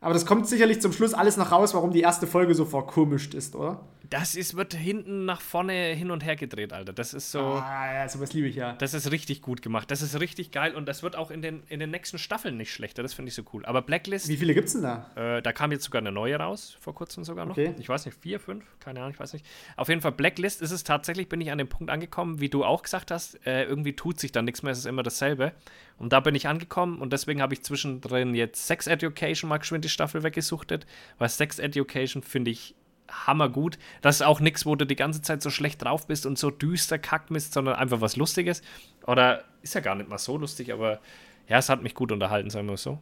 Aber 0.00 0.14
das 0.14 0.24
kommt 0.24 0.46
sicherlich 0.46 0.80
zum 0.80 0.92
Schluss 0.92 1.12
alles 1.12 1.36
noch 1.36 1.52
raus, 1.52 1.74
warum 1.74 1.92
die 1.92 2.00
erste 2.00 2.26
Folge 2.26 2.54
so 2.54 2.64
verkomischt 2.64 3.34
ist, 3.34 3.54
oder? 3.54 3.84
Das 4.08 4.34
ist, 4.34 4.56
wird 4.56 4.74
hinten 4.74 5.24
nach 5.24 5.40
vorne 5.40 5.72
hin 5.72 6.10
und 6.10 6.24
her 6.24 6.34
gedreht, 6.34 6.72
Alter. 6.72 6.92
Das 6.92 7.14
ist 7.14 7.30
so. 7.30 7.38
Ah, 7.38 7.94
ja, 7.94 8.08
sowas 8.08 8.32
liebe 8.32 8.48
ich 8.48 8.56
ja. 8.56 8.72
Das 8.72 8.92
ist 8.92 9.12
richtig 9.12 9.40
gut 9.40 9.62
gemacht. 9.62 9.88
Das 9.88 10.02
ist 10.02 10.18
richtig 10.18 10.50
geil 10.50 10.74
und 10.74 10.86
das 10.86 11.04
wird 11.04 11.14
auch 11.14 11.30
in 11.30 11.42
den, 11.42 11.62
in 11.68 11.78
den 11.78 11.92
nächsten 11.92 12.18
Staffeln 12.18 12.56
nicht 12.56 12.72
schlechter. 12.72 13.04
Das 13.04 13.14
finde 13.14 13.28
ich 13.28 13.36
so 13.36 13.42
cool. 13.52 13.64
Aber 13.66 13.82
Blacklist. 13.82 14.26
Wie 14.26 14.36
viele 14.36 14.52
gibt's 14.52 14.72
denn 14.72 14.82
da? 14.82 15.10
Äh, 15.14 15.42
da 15.42 15.52
kam 15.52 15.70
jetzt 15.70 15.84
sogar 15.84 16.00
eine 16.00 16.10
neue 16.10 16.34
raus, 16.34 16.76
vor 16.80 16.92
kurzem 16.92 17.22
sogar 17.22 17.46
noch. 17.46 17.56
Okay. 17.56 17.72
Ich 17.78 17.88
weiß 17.88 18.04
nicht, 18.04 18.18
vier, 18.20 18.40
fünf? 18.40 18.64
Keine 18.80 18.98
Ahnung, 18.98 19.12
ich 19.12 19.20
weiß 19.20 19.32
nicht. 19.32 19.46
Auf 19.76 19.88
jeden 19.88 20.00
Fall, 20.00 20.12
Blacklist 20.12 20.60
ist 20.60 20.72
es 20.72 20.82
tatsächlich, 20.82 21.28
bin 21.28 21.40
ich 21.40 21.52
an 21.52 21.58
dem 21.58 21.68
Punkt 21.68 21.92
angekommen, 21.92 22.40
wie 22.40 22.48
du 22.48 22.64
auch 22.64 22.82
gesagt 22.82 23.12
hast, 23.12 23.38
äh, 23.46 23.62
irgendwie 23.62 23.94
tut 23.94 24.18
sich 24.18 24.32
da 24.32 24.42
nichts 24.42 24.64
mehr, 24.64 24.72
es 24.72 24.78
ist 24.78 24.86
immer 24.86 25.04
dasselbe. 25.04 25.52
Und 26.00 26.14
da 26.14 26.20
bin 26.20 26.34
ich 26.34 26.48
angekommen 26.48 26.98
und 26.98 27.12
deswegen 27.12 27.42
habe 27.42 27.52
ich 27.52 27.62
zwischendrin 27.62 28.34
jetzt 28.34 28.66
Sex 28.66 28.86
Education 28.86 29.50
mal 29.50 29.58
geschwind 29.58 29.84
die 29.84 29.90
Staffel 29.90 30.22
weggesuchtet, 30.22 30.86
weil 31.18 31.28
Sex 31.28 31.58
Education 31.58 32.22
finde 32.22 32.50
ich 32.50 32.74
hammergut. 33.10 33.78
Das 34.00 34.16
ist 34.16 34.22
auch 34.22 34.40
nichts, 34.40 34.64
wo 34.64 34.74
du 34.76 34.86
die 34.86 34.96
ganze 34.96 35.20
Zeit 35.20 35.42
so 35.42 35.50
schlecht 35.50 35.84
drauf 35.84 36.06
bist 36.06 36.24
und 36.24 36.38
so 36.38 36.50
düster 36.50 36.98
kackt 36.98 37.28
bist, 37.28 37.52
sondern 37.52 37.74
einfach 37.74 38.00
was 38.00 38.16
Lustiges. 38.16 38.62
Oder 39.06 39.44
ist 39.60 39.74
ja 39.74 39.82
gar 39.82 39.94
nicht 39.94 40.08
mal 40.08 40.16
so 40.16 40.38
lustig, 40.38 40.72
aber 40.72 41.00
ja, 41.48 41.58
es 41.58 41.68
hat 41.68 41.82
mich 41.82 41.94
gut 41.94 42.12
unterhalten, 42.12 42.48
sagen 42.48 42.68
wir 42.68 42.78
so. 42.78 42.98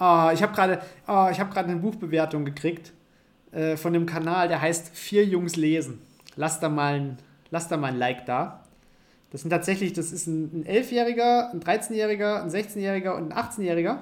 Oh, 0.00 0.30
ich 0.32 0.42
habe 0.42 0.54
gerade 0.54 0.80
oh, 1.06 1.28
hab 1.30 1.56
eine 1.56 1.76
Buchbewertung 1.76 2.46
gekriegt 2.46 2.94
äh, 3.52 3.76
von 3.76 3.92
dem 3.92 4.06
Kanal, 4.06 4.48
der 4.48 4.62
heißt 4.62 4.96
Vier 4.96 5.26
Jungs 5.26 5.56
lesen. 5.56 6.00
Lass 6.36 6.58
da 6.58 6.70
mal 6.70 6.94
ein, 6.94 7.18
lass 7.50 7.68
da 7.68 7.76
mal 7.76 7.88
ein 7.88 7.98
Like 7.98 8.24
da. 8.24 8.63
Das 9.34 9.40
sind 9.40 9.50
tatsächlich, 9.50 9.92
das 9.92 10.12
ist 10.12 10.28
ein, 10.28 10.60
ein 10.60 10.64
11-Jähriger, 10.64 11.50
ein 11.50 11.58
13-Jähriger, 11.58 12.40
ein 12.40 12.50
16-Jähriger 12.50 13.16
und 13.16 13.32
ein 13.32 13.36
18-Jähriger. 13.36 13.98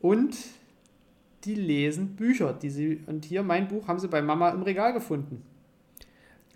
Und 0.00 0.34
die 1.44 1.54
lesen 1.54 2.16
Bücher. 2.16 2.54
Die 2.54 2.70
sie, 2.70 3.02
und 3.06 3.26
hier 3.26 3.42
mein 3.42 3.68
Buch 3.68 3.86
haben 3.86 3.98
sie 3.98 4.08
bei 4.08 4.22
Mama 4.22 4.48
im 4.48 4.62
Regal 4.62 4.94
gefunden. 4.94 5.44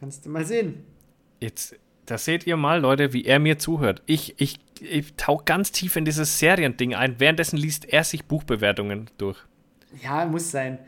Kannst 0.01 0.25
du 0.25 0.31
mal 0.31 0.47
sehen. 0.47 0.83
Jetzt, 1.41 1.77
da 2.07 2.17
seht 2.17 2.47
ihr 2.47 2.57
mal, 2.57 2.81
Leute, 2.81 3.13
wie 3.13 3.27
er 3.27 3.39
mir 3.39 3.59
zuhört. 3.59 4.03
Ich, 4.07 4.41
ich, 4.41 4.61
ich 4.81 5.13
tauche 5.17 5.45
ganz 5.45 5.71
tief 5.71 5.95
in 5.97 6.07
dieses 6.07 6.39
Seriending 6.39 6.95
ein. 6.95 7.21
Währenddessen 7.21 7.59
liest 7.59 7.85
er 7.93 8.03
sich 8.03 8.25
Buchbewertungen 8.25 9.11
durch. 9.19 9.45
Ja, 10.03 10.25
muss 10.25 10.51
sein. 10.51 10.79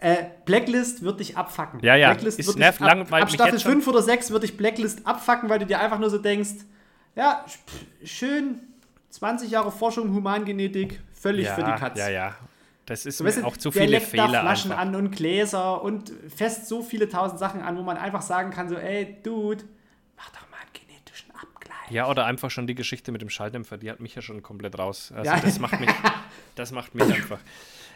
Äh, 0.00 0.26
Blacklist 0.44 1.02
wird 1.02 1.18
dich 1.18 1.36
abfacken. 1.36 1.80
Ja, 1.80 1.96
ja. 1.96 2.10
Blacklist 2.10 2.38
ist 2.38 2.56
nervt 2.56 2.80
ab, 2.80 3.10
lang, 3.10 3.22
ab 3.22 3.30
Staffel 3.30 3.58
5 3.58 3.86
oder 3.88 4.00
6 4.00 4.30
wird 4.30 4.44
dich 4.44 4.56
Blacklist 4.56 5.04
abfacken, 5.06 5.48
weil 5.48 5.58
du 5.58 5.66
dir 5.66 5.80
einfach 5.80 5.98
nur 5.98 6.08
so 6.08 6.18
denkst, 6.18 6.64
ja, 7.16 7.44
schön, 8.04 8.60
20 9.10 9.50
Jahre 9.50 9.72
Forschung, 9.72 10.14
Humangenetik, 10.14 11.00
völlig 11.12 11.46
ja, 11.46 11.54
für 11.54 11.64
die 11.64 11.72
Katze. 11.72 12.00
Ja, 12.00 12.08
ja. 12.08 12.36
Das 12.86 13.04
ist 13.04 13.22
weißt 13.22 13.44
auch 13.44 13.56
zu 13.56 13.70
viele 13.70 14.00
Fehler. 14.00 14.28
Flaschen 14.28 14.70
einfach. 14.70 14.82
an 14.82 14.94
und 14.94 15.10
Gläser 15.10 15.82
und 15.82 16.12
fest 16.34 16.68
so 16.68 16.82
viele 16.82 17.08
tausend 17.08 17.38
Sachen 17.38 17.60
an, 17.60 17.76
wo 17.76 17.82
man 17.82 17.98
einfach 17.98 18.22
sagen 18.22 18.50
kann, 18.50 18.68
so, 18.68 18.76
ey, 18.76 19.18
Dude, 19.22 19.64
mach 20.16 20.30
doch 20.30 20.48
mal 20.48 20.56
einen 20.58 20.72
genetischen 20.72 21.30
Abgleich. 21.32 21.90
Ja, 21.90 22.08
oder 22.08 22.24
einfach 22.24 22.50
schon 22.50 22.66
die 22.66 22.74
Geschichte 22.74 23.12
mit 23.12 23.20
dem 23.20 23.28
Schalldämpfer, 23.28 23.76
die 23.76 23.90
hat 23.90 24.00
mich 24.00 24.14
ja 24.14 24.22
schon 24.22 24.42
komplett 24.42 24.78
raus. 24.78 25.12
Also 25.14 25.30
ja. 25.30 25.38
das 25.38 25.58
macht 25.58 25.80
mich, 25.80 25.90
das 26.54 26.72
macht 26.72 26.94
mich 26.94 27.12
einfach. 27.12 27.40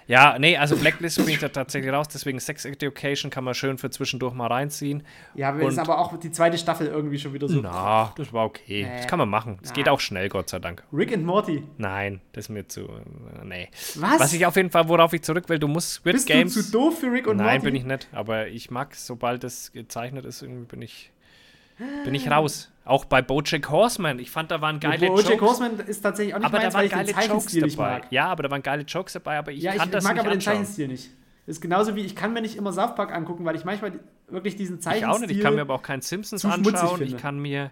Ja, 0.07 0.38
nee, 0.38 0.57
also 0.57 0.76
Blacklist 0.76 1.16
bin 1.18 1.28
ich 1.28 1.38
da 1.38 1.48
tatsächlich 1.48 1.92
raus, 1.92 2.09
deswegen 2.09 2.40
Sex 2.40 2.64
Education 2.64 3.30
kann 3.30 3.44
man 3.44 3.55
schön 3.55 3.78
für 3.78 3.90
zwischendurch 3.90 4.34
mal 4.34 4.46
reinziehen. 4.46 5.03
Ja, 5.34 5.53
das 5.53 5.74
ist 5.74 5.78
aber 5.78 5.98
auch 5.98 6.16
die 6.18 6.30
zweite 6.30 6.59
Staffel 6.59 6.86
irgendwie 6.86 7.18
schon 7.18 7.32
wieder 7.32 7.48
so. 7.48 7.61
Na, 7.61 8.12
das 8.16 8.32
war 8.32 8.46
okay. 8.46 8.82
Äh, 8.82 8.96
das 8.98 9.07
kann 9.07 9.18
man 9.18 9.28
machen. 9.28 9.59
Es 9.62 9.72
geht 9.72 9.88
auch 9.88 10.00
schnell, 10.00 10.28
Gott 10.28 10.48
sei 10.48 10.59
Dank. 10.59 10.84
Rick 10.92 11.12
and 11.12 11.24
Morty? 11.24 11.62
Nein, 11.78 12.20
das 12.32 12.46
ist 12.46 12.48
mir 12.48 12.66
zu. 12.66 12.82
Äh, 12.82 13.44
nee. 13.44 13.68
Was? 13.96 14.20
Was 14.20 14.32
ich 14.32 14.44
auf 14.46 14.57
jeden 14.57 14.70
Fall, 14.70 14.88
worauf 14.88 15.12
ich 15.12 15.22
zurück 15.22 15.48
will, 15.48 15.59
du 15.59 15.68
musst 15.68 15.94
Squid 15.94 16.14
Bist 16.14 16.26
Games. 16.26 16.55
Bist 16.55 16.68
du 16.68 16.70
zu 16.70 16.78
doof 16.78 16.98
für 16.98 17.12
Rick 17.12 17.26
und 17.26 17.36
Nein, 17.36 17.46
Morty? 17.46 17.57
Nein, 17.59 17.64
bin 17.64 17.74
ich 17.74 17.84
nicht. 17.84 18.09
Aber 18.12 18.48
ich 18.48 18.70
mag, 18.70 18.94
sobald 18.94 19.44
das 19.44 19.72
gezeichnet 19.72 20.24
ist, 20.24 20.42
irgendwie 20.42 20.66
bin 20.66 20.82
ich 20.82 21.12
bin 22.05 22.14
ich 22.14 22.31
raus. 22.31 22.70
Auch 22.85 23.05
bei 23.05 23.23
Bojack 23.23 23.70
Horseman. 23.70 24.18
Ich 24.18 24.31
fand, 24.31 24.51
da 24.51 24.61
waren 24.61 24.81
geile 24.81 25.07
Bojack 25.07 25.11
Jokes. 25.11 25.25
Bojack 25.25 25.41
Horseman 25.41 25.87
ist 25.87 26.01
tatsächlich 26.01 26.35
auch 26.35 26.39
nicht 26.39 26.47
aber 26.47 26.59
meins, 26.59 26.73
da 26.73 26.79
waren 26.79 26.89
geile 26.89 27.29
Jokes 27.29 27.53
dabei. 27.53 28.01
Ja, 28.11 28.27
aber 28.27 28.43
da 28.43 28.51
waren 28.51 28.62
geile 28.62 28.83
Jokes 28.83 29.12
dabei, 29.12 29.39
aber 29.39 29.53
ich 29.53 29.62
ja, 29.62 29.75
kann 29.75 29.89
ich, 29.89 29.93
das 29.93 30.05
ich 30.05 30.11
mag 30.11 30.18
aber 30.18 30.31
anschauen. 30.31 30.39
den 30.39 30.64
Zeichenstil 30.64 30.89
nicht. 30.89 31.11
Das 31.47 31.57
ist 31.57 31.61
genauso 31.61 31.97
wie, 31.97 32.03
ich 32.03 32.14
kann 32.14 32.33
mir 32.33 32.41
nicht 32.41 32.57
immer 32.57 32.73
South 32.73 32.95
Park 32.95 33.12
angucken, 33.12 33.45
weil 33.45 33.57
ich 33.57 33.64
manchmal 33.64 34.01
wirklich 34.29 34.57
diesen 34.57 34.81
Zeichenstil 34.81 35.09
Ich 35.09 35.14
auch 35.14 35.20
nicht, 35.20 35.31
ich 35.31 35.41
kann 35.41 35.55
mir 35.55 35.62
aber 35.62 35.75
auch 35.75 35.83
keinen 35.83 36.03
Simpsons 36.03 36.45
anschauen. 36.45 37.03
Ich 37.03 37.16
kann 37.16 37.39
mir 37.39 37.70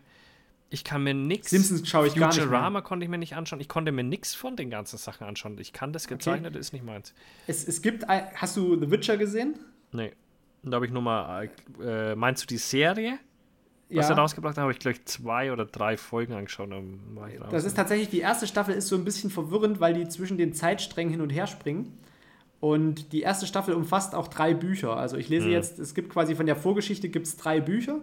ich 0.70 0.84
kann 0.84 1.02
mir 1.02 1.14
nichts. 1.14 1.50
Simpsons 1.50 1.88
schaue 1.88 2.06
ich 2.06 2.14
gar 2.14 2.28
nicht. 2.28 2.38
Futurama 2.38 2.80
konnte 2.80 3.04
ich 3.04 3.10
mir 3.10 3.18
nicht 3.18 3.34
anschauen. 3.34 3.60
Ich 3.60 3.68
konnte 3.68 3.90
mir 3.90 4.04
nichts 4.04 4.34
von 4.34 4.54
den 4.54 4.70
ganzen 4.70 4.98
Sachen 4.98 5.26
anschauen. 5.26 5.58
Ich 5.58 5.72
kann 5.72 5.92
das 5.92 6.06
Gezeichnete, 6.06 6.50
okay. 6.50 6.60
ist 6.60 6.72
nicht 6.72 6.84
meins. 6.84 7.12
Es, 7.48 7.66
es 7.66 7.82
gibt, 7.82 8.06
hast 8.06 8.56
du 8.56 8.78
The 8.78 8.90
Witcher 8.90 9.16
gesehen? 9.16 9.58
Nee. 9.90 10.12
Da 10.62 10.76
habe 10.76 10.86
ich 10.86 10.92
nur 10.92 11.02
mal, 11.02 11.50
äh, 11.82 12.14
meinst 12.14 12.44
du 12.44 12.46
die 12.46 12.58
Serie? 12.58 13.18
Was 13.92 14.08
ja. 14.08 14.14
er 14.14 14.18
rausgebracht 14.18 14.56
hat, 14.56 14.62
habe 14.62 14.72
ich 14.72 14.78
gleich 14.78 15.04
zwei 15.04 15.52
oder 15.52 15.66
drei 15.66 15.96
Folgen 15.96 16.32
angeschaut. 16.32 16.70
das 17.50 17.64
ist 17.64 17.74
tatsächlich, 17.74 18.08
die 18.08 18.20
erste 18.20 18.46
Staffel 18.46 18.74
ist 18.74 18.88
so 18.88 18.96
ein 18.96 19.04
bisschen 19.04 19.30
verwirrend, 19.30 19.80
weil 19.80 19.94
die 19.94 20.08
zwischen 20.08 20.38
den 20.38 20.52
Zeitsträngen 20.54 21.10
hin 21.10 21.20
und 21.20 21.30
her 21.30 21.46
springen. 21.46 21.98
Und 22.60 23.12
die 23.12 23.22
erste 23.22 23.46
Staffel 23.46 23.74
umfasst 23.74 24.14
auch 24.14 24.28
drei 24.28 24.54
Bücher. 24.54 24.96
Also 24.96 25.16
ich 25.16 25.28
lese 25.28 25.46
mhm. 25.46 25.52
jetzt, 25.52 25.78
es 25.78 25.94
gibt 25.94 26.10
quasi 26.10 26.34
von 26.34 26.46
der 26.46 26.56
Vorgeschichte 26.56 27.08
gibt 27.08 27.26
es 27.26 27.36
drei 27.36 27.60
Bücher. 27.60 28.00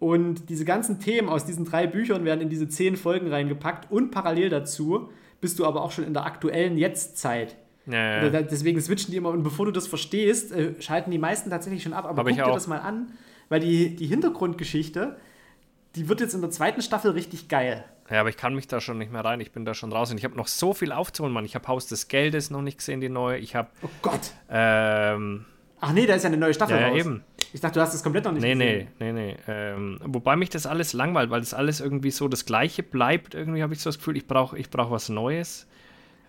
Und 0.00 0.48
diese 0.48 0.64
ganzen 0.64 0.98
Themen 0.98 1.28
aus 1.28 1.44
diesen 1.44 1.64
drei 1.64 1.86
Büchern 1.86 2.24
werden 2.24 2.40
in 2.40 2.48
diese 2.48 2.68
zehn 2.68 2.96
Folgen 2.96 3.28
reingepackt. 3.28 3.90
Und 3.90 4.10
parallel 4.10 4.50
dazu 4.50 5.10
bist 5.40 5.58
du 5.58 5.66
aber 5.66 5.82
auch 5.82 5.92
schon 5.92 6.04
in 6.04 6.14
der 6.14 6.24
aktuellen 6.26 6.76
Jetztzeit. 6.76 7.56
Ja, 7.86 8.26
ja. 8.26 8.42
Deswegen 8.42 8.80
switchen 8.80 9.12
die 9.12 9.18
immer. 9.18 9.30
Und 9.30 9.42
bevor 9.42 9.66
du 9.66 9.72
das 9.72 9.86
verstehst, 9.86 10.52
äh, 10.52 10.74
schalten 10.80 11.10
die 11.10 11.18
meisten 11.18 11.48
tatsächlich 11.48 11.82
schon 11.82 11.92
ab. 11.92 12.06
Aber 12.06 12.18
Hab 12.18 12.26
guck 12.26 12.36
dir 12.36 12.52
das 12.52 12.66
mal 12.66 12.78
an 12.80 13.12
weil 13.50 13.60
die, 13.60 13.94
die 13.94 14.06
Hintergrundgeschichte, 14.06 15.18
die 15.94 16.08
wird 16.08 16.20
jetzt 16.20 16.32
in 16.32 16.40
der 16.40 16.50
zweiten 16.50 16.80
Staffel 16.80 17.10
richtig 17.10 17.48
geil. 17.48 17.84
Ja, 18.08 18.20
aber 18.20 18.28
ich 18.28 18.36
kann 18.36 18.54
mich 18.54 18.66
da 18.66 18.80
schon 18.80 18.98
nicht 18.98 19.12
mehr 19.12 19.24
rein. 19.24 19.40
Ich 19.40 19.52
bin 19.52 19.64
da 19.64 19.74
schon 19.74 19.92
raus. 19.92 20.10
Und 20.10 20.18
ich 20.18 20.24
habe 20.24 20.36
noch 20.36 20.48
so 20.48 20.72
viel 20.72 20.92
aufzuholen, 20.92 21.32
Mann. 21.32 21.44
Ich 21.44 21.54
habe 21.54 21.68
Haus 21.68 21.86
des 21.86 22.08
Geldes 22.08 22.50
noch 22.50 22.62
nicht 22.62 22.78
gesehen, 22.78 23.00
die 23.00 23.08
neue. 23.08 23.38
Ich 23.38 23.54
habe. 23.54 23.68
Oh 23.82 23.88
Gott. 24.02 24.32
Ähm, 24.48 25.44
Ach 25.80 25.92
nee, 25.92 26.06
da 26.06 26.14
ist 26.14 26.22
ja 26.22 26.28
eine 26.28 26.36
neue 26.36 26.54
Staffel 26.54 26.76
ja, 26.76 26.88
raus. 26.88 26.96
Ja, 26.96 27.00
eben. 27.00 27.24
Ich 27.52 27.60
dachte, 27.60 27.74
du 27.74 27.80
hast 27.80 27.94
es 27.94 28.02
komplett 28.02 28.24
noch 28.24 28.32
nicht 28.32 28.42
nee, 28.42 28.54
gesehen. 28.54 28.88
Nee, 28.98 29.12
nee, 29.12 29.34
nee. 29.34 29.36
Ähm, 29.48 30.00
wobei 30.04 30.36
mich 30.36 30.50
das 30.50 30.66
alles 30.66 30.92
langweilt, 30.92 31.30
weil 31.30 31.40
das 31.40 31.54
alles 31.54 31.80
irgendwie 31.80 32.10
so 32.10 32.28
das 32.28 32.44
Gleiche 32.46 32.82
bleibt. 32.82 33.34
Irgendwie 33.34 33.62
habe 33.62 33.74
ich 33.74 33.80
so 33.80 33.90
das 33.90 33.98
Gefühl, 33.98 34.16
ich 34.16 34.26
brauche 34.26 34.58
ich 34.58 34.70
brauch 34.70 34.90
was 34.90 35.08
Neues. 35.08 35.66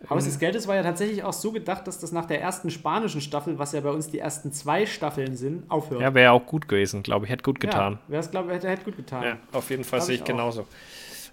Haus 0.10 0.26
des 0.26 0.40
Geldes 0.40 0.68
war 0.68 0.76
ja 0.76 0.84
tatsächlich 0.84 1.24
auch 1.24 1.34
so 1.34 1.52
gedacht, 1.52 1.88
dass 1.88 2.00
das 2.00 2.12
nach 2.12 2.26
der 2.26 2.42
ersten 2.42 2.70
spanischen 2.70 3.22
Staffel, 3.22 3.60
was 3.60 3.72
ja 3.72 3.82
bei 3.82 3.92
uns 3.92 4.10
die 4.10 4.20
ersten 4.20 4.52
zwei 4.52 4.86
Staffeln 4.86 5.36
sind, 5.36 5.70
aufhört. 5.70 6.02
Ja, 6.02 6.14
wäre 6.14 6.26
ja 6.26 6.32
auch 6.32 6.46
gut 6.46 6.68
gewesen, 6.68 7.04
glaube 7.04 7.26
ich. 7.26 7.32
Hätte 7.32 7.44
gut 7.44 7.60
getan. 7.60 7.94
Ja, 7.94 8.00
wäre 8.08 8.20
es, 8.22 8.32
glaube 8.32 8.50
ich, 8.50 8.56
hätte, 8.56 8.70
hätte 8.70 8.84
gut 8.84 8.98
getan. 8.98 9.24
Ja, 9.24 9.38
auf 9.52 9.70
jeden 9.70 9.84
Fall 9.84 10.02
sehe 10.02 10.16
ich, 10.16 10.22
ich 10.22 10.28
genauso. 10.28 10.66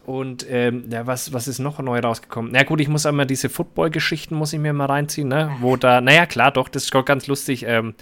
Und 0.06 0.46
ähm, 0.48 0.84
ja, 0.90 1.06
was, 1.06 1.32
was 1.32 1.48
ist 1.48 1.58
noch 1.58 1.78
neu 1.80 1.98
rausgekommen? 1.98 2.52
Na 2.52 2.62
gut, 2.62 2.80
ich 2.80 2.88
muss 2.88 3.04
einmal 3.04 3.26
diese 3.26 3.48
Football-Geschichten 3.48 4.34
muss 4.34 4.52
ich 4.52 4.58
mir 4.58 4.72
mal 4.72 4.86
reinziehen, 4.86 5.28
ne? 5.28 5.50
Wo 5.60 5.76
da, 5.76 6.00
naja, 6.00 6.24
klar, 6.24 6.50
doch, 6.50 6.68
das 6.68 6.84
ist 6.84 6.92
ganz 7.04 7.26
lustig. 7.26 7.64
Ähm, 7.66 7.94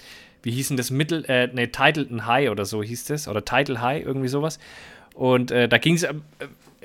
wie 0.42 0.52
hießen 0.52 0.76
das 0.76 0.92
Mittel, 0.92 1.24
äh, 1.26 1.48
ne, 1.48 1.72
Titleton 1.72 2.26
High 2.26 2.50
oder 2.50 2.64
so 2.64 2.80
hieß 2.82 3.06
das, 3.06 3.26
oder 3.26 3.44
Title 3.44 3.80
High, 3.80 4.04
irgendwie 4.04 4.28
sowas. 4.28 4.60
Und 5.14 5.50
äh, 5.50 5.68
da 5.68 5.78
ging 5.78 5.94
es, 5.94 6.04
äh, 6.04 6.14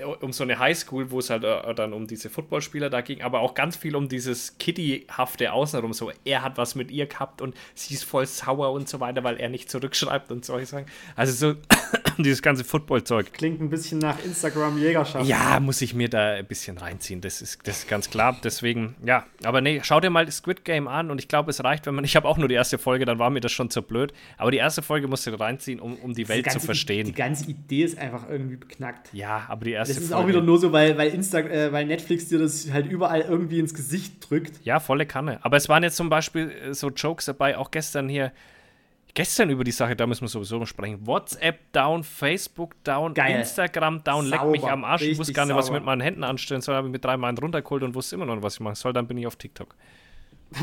um 0.04 0.34
so 0.34 0.44
eine 0.44 0.60
Highschool, 0.60 1.12
wo 1.12 1.20
es 1.20 1.30
halt 1.30 1.44
äh, 1.44 1.74
dann 1.76 1.94
um 1.94 2.08
diese 2.08 2.30
Footballspieler 2.30 2.90
da 2.90 3.02
ging, 3.02 3.22
aber 3.22 3.40
auch 3.40 3.54
ganz 3.54 3.76
viel 3.76 3.96
um 3.96 4.10
dieses 4.10 4.58
Kitty-hafte 4.58 5.52
Außenrum. 5.52 5.94
So, 5.94 6.12
er 6.26 6.44
hat 6.44 6.58
was 6.58 6.76
mit 6.76 6.92
ihr 6.92 7.08
gehabt 7.08 7.42
und 7.42 7.56
sie 7.74 7.94
ist 7.94 8.04
voll 8.04 8.26
sauer 8.26 8.72
und 8.72 8.90
so 8.90 9.00
weiter, 9.00 9.24
weil 9.24 9.38
er 9.38 9.50
nicht 9.50 9.70
zurückschreibt 9.70 10.32
und 10.32 10.46
solche 10.46 10.66
Sachen. 10.66 10.86
Also 11.16 11.54
so 11.54 11.60
dieses 12.24 12.42
ganze 12.42 12.64
Football-Zeug. 12.64 13.34
Klingt 13.34 13.62
ein 13.62 13.70
bisschen 13.70 14.00
nach 14.00 14.24
Instagram-Jägerschaft. 14.24 15.26
Ja, 15.26 15.60
muss 15.60 15.82
ich 15.82 15.94
mir 15.94 16.10
da 16.10 16.34
ein 16.34 16.46
bisschen 16.46 16.78
reinziehen. 16.78 17.22
Das 17.22 17.42
ist, 17.42 17.60
das 17.68 17.80
ist 17.80 17.88
ganz 17.88 18.10
klar. 18.10 18.38
Deswegen, 18.44 18.96
ja. 19.06 19.26
Aber 19.44 19.62
nee, 19.62 19.82
schau 19.84 20.00
dir 20.00 20.10
mal 20.10 20.26
das 20.26 20.38
Squid 20.38 20.66
Game 20.66 20.88
an 20.88 21.12
und 21.12 21.20
ich 21.20 21.28
glaube, 21.28 21.52
es 21.52 21.64
reicht, 21.64 21.86
wenn 21.86 21.96
man. 21.96 22.04
Ich 22.04 22.16
habe 22.16 22.28
auch 22.28 22.38
nur 22.38 22.48
die 22.48 22.56
erste 22.56 22.78
Folge, 22.78 23.06
dann 23.06 23.20
war 23.20 23.30
mir 23.30 23.42
das 23.42 23.52
schon 23.52 23.70
zu 23.70 23.82
blöd. 23.82 24.14
Aber 24.38 24.52
die 24.52 24.58
erste 24.58 24.82
Folge 24.82 25.08
musst 25.08 25.28
du 25.28 25.32
reinziehen, 25.40 25.80
um, 25.80 25.96
um 25.98 26.14
die 26.14 26.28
Welt 26.28 26.52
zu 26.52 26.60
verstehen. 26.60 27.06
Die, 27.06 27.12
die 27.12 27.18
ganze 27.18 27.50
Idee 27.50 27.84
ist 27.84 27.98
einfach 27.98 28.30
irgendwie 28.30 28.58
beknackt. 28.58 29.10
Ja, 29.14 29.46
aber 29.48 29.66
die 29.66 29.72
erste 29.72 29.94
Das 29.94 30.04
ist 30.04 30.10
Folge, 30.10 30.24
auch 30.24 30.28
wieder 30.28 30.42
nur 30.42 30.60
so, 30.60 30.72
weil, 30.72 30.98
weil, 30.98 31.10
Insta, 31.10 31.40
äh, 31.40 31.72
weil 31.72 31.86
Netflix 31.86 32.28
dir 32.28 32.40
das 32.40 32.72
halt 32.72 32.90
überall 32.90 33.22
irgendwie 33.22 33.60
ins 33.60 33.74
Gesicht 33.74 34.30
drückt. 34.30 34.64
Ja, 34.64 34.80
volle 34.80 35.06
Kanne. 35.06 35.40
Aber 35.44 35.58
es 35.58 35.70
waren 35.70 35.84
jetzt 35.84 35.96
zum 35.96 36.10
Beispiel 36.10 36.52
äh, 36.52 36.74
so 36.74 36.90
Jokes 36.90 37.26
dabei, 37.26 37.58
auch 37.58 37.72
gestern 37.72 38.10
hier 38.10 38.32
gestern 39.14 39.50
über 39.50 39.64
die 39.64 39.72
Sache, 39.72 39.96
da 39.96 40.08
müssen 40.08 40.22
wir 40.22 40.30
sowieso 40.30 40.66
sprechen. 40.66 41.06
WhatsApp 41.06 41.72
down, 41.72 42.04
Facebook 42.04 42.76
down, 42.84 43.14
Geil. 43.14 43.40
Instagram 43.40 44.04
down, 44.04 44.26
leck 44.26 44.44
mich 44.46 44.64
am 44.64 44.84
Arsch. 44.84 45.02
ich 45.04 45.18
wusste 45.18 45.34
gar 45.34 45.46
nicht, 45.46 45.52
sauber. 45.52 45.60
was 45.60 45.68
ich 45.68 45.74
mit 45.74 45.84
meinen 45.84 46.02
Händen 46.02 46.24
anstellen 46.24 46.62
soll. 46.62 46.76
Habe 46.76 46.88
ich 46.88 46.92
mit 46.92 47.04
drei 47.04 47.18
Malen 47.18 47.38
runtergeholt 47.38 47.84
und 47.84 47.96
wusste 47.96 48.16
immer 48.16 48.26
noch 48.26 48.36
nicht, 48.36 48.44
was 48.44 48.56
ich 48.56 48.60
machen 48.60 48.76
soll. 48.76 48.94
Dann 48.94 49.08
bin 49.08 49.18
ich 49.18 49.28
auf 49.28 49.36
TikTok. 49.36 49.76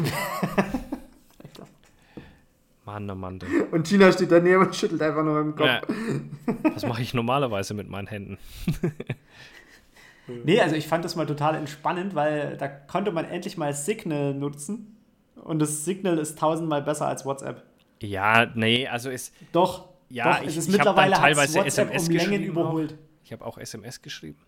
Mann, 2.89 3.11
oh 3.11 3.15
Mann. 3.15 3.39
Und 3.71 3.85
Tina 3.85 4.11
steht 4.13 4.33
daneben 4.33 4.65
und 4.65 4.75
schüttelt 4.75 5.03
einfach 5.03 5.23
nur 5.23 5.39
im 5.41 5.55
Kopf. 5.55 5.67
Ja. 5.67 5.83
Was 6.75 6.87
mache 6.87 7.03
ich 7.03 7.13
normalerweise 7.13 7.75
mit 7.75 7.91
meinen 7.91 8.07
Händen? 8.07 8.39
nee, 10.45 10.59
also 10.59 10.75
ich 10.75 10.89
fand 10.89 11.05
das 11.05 11.15
mal 11.15 11.27
total 11.27 11.55
entspannend, 11.57 12.15
weil 12.15 12.57
da 12.57 12.67
konnte 12.67 13.13
man 13.13 13.27
endlich 13.27 13.59
mal 13.59 13.75
Signal 13.75 14.33
nutzen. 14.33 14.97
Und 15.35 15.59
das 15.59 15.85
Signal 15.85 16.17
ist 16.19 16.39
tausendmal 16.39 16.81
besser 16.81 17.07
als 17.07 17.27
WhatsApp. 17.27 17.68
Ja, 18.01 18.51
nee, 18.55 18.87
also 18.87 19.11
ist. 19.11 19.35
Doch. 19.53 19.89
Ja, 20.09 20.39
doch, 20.39 20.43
ich, 20.43 20.57
ist 20.57 20.69
ich 20.69 20.73
mittlerweile 20.73 21.17
teilweise 21.17 21.65
SMS 21.65 22.09
um 22.09 22.15
Längen 22.15 22.43
überholt. 22.43 22.97
Ich 23.25 23.33
habe 23.33 23.45
auch 23.45 23.59
SMS 23.59 24.01
geschrieben. 24.01 24.39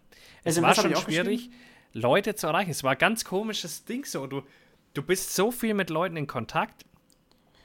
Es 0.43 0.57
SMS 0.57 0.79
war 0.79 0.85
schon 0.85 0.97
schwierig, 0.97 1.51
Leute 1.93 2.35
zu 2.35 2.47
erreichen. 2.47 2.71
Es 2.71 2.83
war 2.83 2.93
ein 2.93 2.99
ganz 2.99 3.25
komisches 3.25 3.85
Ding 3.85 4.07
so. 4.07 4.27
Du, 4.27 4.43
du 4.95 5.03
bist 5.03 5.35
so 5.35 5.51
viel 5.51 5.75
mit 5.75 5.91
Leuten 5.91 6.17
in 6.17 6.27
Kontakt, 6.27 6.87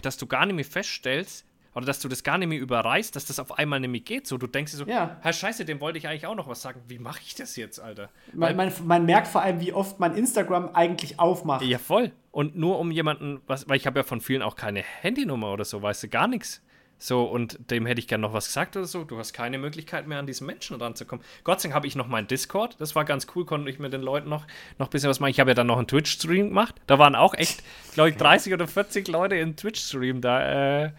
dass 0.02 0.18
du 0.18 0.28
gar 0.28 0.46
nicht 0.46 0.56
mehr 0.56 0.66
feststellst, 0.66 1.45
oder 1.76 1.86
dass 1.86 2.00
du 2.00 2.08
das 2.08 2.24
gar 2.24 2.38
nicht 2.38 2.48
mehr 2.48 2.60
überreißt, 2.60 3.16
dass 3.16 3.26
das 3.26 3.38
auf 3.38 3.60
einmal 3.60 3.82
nämlich 3.82 4.06
geht. 4.06 4.26
So, 4.26 4.38
du 4.38 4.48
denkst 4.48 4.72
dir 4.72 4.78
so, 4.78 4.86
ja. 4.86 5.18
Herr 5.22 5.34
Scheiße, 5.34 5.66
dem 5.66 5.82
wollte 5.82 5.98
ich 5.98 6.08
eigentlich 6.08 6.26
auch 6.26 6.36
noch 6.36 6.48
was 6.48 6.62
sagen. 6.62 6.82
Wie 6.88 7.00
mache 7.00 7.20
ich 7.26 7.36
das 7.36 7.58
jetzt, 7.58 7.80
Alter? 7.80 8.10
Man, 8.34 8.56
man, 8.56 8.72
man, 8.86 9.06
merkt 9.06 9.28
vor 9.28 9.42
allem, 9.42 9.60
wie 9.60 9.74
oft 9.74 10.00
man 10.00 10.16
Instagram 10.16 10.70
eigentlich 10.74 11.20
aufmacht. 11.20 11.64
Ja, 11.66 11.78
voll. 11.78 12.14
Und 12.32 12.56
nur 12.56 12.80
um 12.80 12.92
jemanden, 12.92 13.42
was, 13.46 13.68
weil 13.68 13.76
ich 13.76 13.86
habe 13.86 14.00
ja 14.00 14.04
von 14.04 14.22
vielen 14.22 14.42
auch 14.42 14.56
keine 14.56 14.82
Handynummer 14.82 15.52
oder 15.52 15.66
so, 15.66 15.82
weißt 15.82 16.04
du, 16.04 16.08
gar 16.08 16.28
nichts. 16.28 16.62
So, 16.98 17.24
und 17.24 17.72
dem 17.72 17.86
hätte 17.86 18.00
ich 18.00 18.08
gerne 18.08 18.22
noch 18.22 18.34
was 18.34 18.48
gesagt 18.48 18.78
oder 18.78 18.86
so. 18.86 19.04
Du 19.04 19.18
hast 19.18 19.34
keine 19.34 19.58
Möglichkeit 19.58 20.08
mehr, 20.08 20.18
an 20.18 20.26
diesen 20.26 20.48
Menschen 20.48 20.78
ranzukommen. 20.78 21.24
Gott 21.44 21.60
sei 21.60 21.68
Dank 21.68 21.76
habe 21.76 21.88
ich 21.88 21.96
noch 21.96 22.08
meinen 22.08 22.28
Discord. 22.28 22.80
Das 22.80 22.96
war 22.96 23.04
ganz 23.04 23.28
cool, 23.36 23.46
konnte 23.46 23.70
ich 23.70 23.80
mit 23.80 23.92
den 23.92 24.02
Leuten 24.02 24.30
noch, 24.30 24.48
noch 24.80 24.88
ein 24.88 24.90
bisschen 24.90 25.10
was 25.10 25.20
machen. 25.20 25.32
Ich 25.32 25.40
habe 25.40 25.52
ja 25.52 25.56
dann 25.56 25.68
noch 25.68 25.78
einen 25.78 25.88
Twitch-Stream 25.88 26.50
gemacht. 26.50 26.76
Da 26.88 26.98
waren 26.98 27.16
auch 27.16 27.34
echt, 27.34 27.64
glaube 27.94 28.10
ich, 28.10 28.16
30 28.16 28.54
oder 28.54 28.68
40 28.68 29.08
Leute 29.10 29.36
im 29.36 29.56
Twitch-Stream 29.56 30.22
da. 30.22 30.84
Äh, 30.86 30.92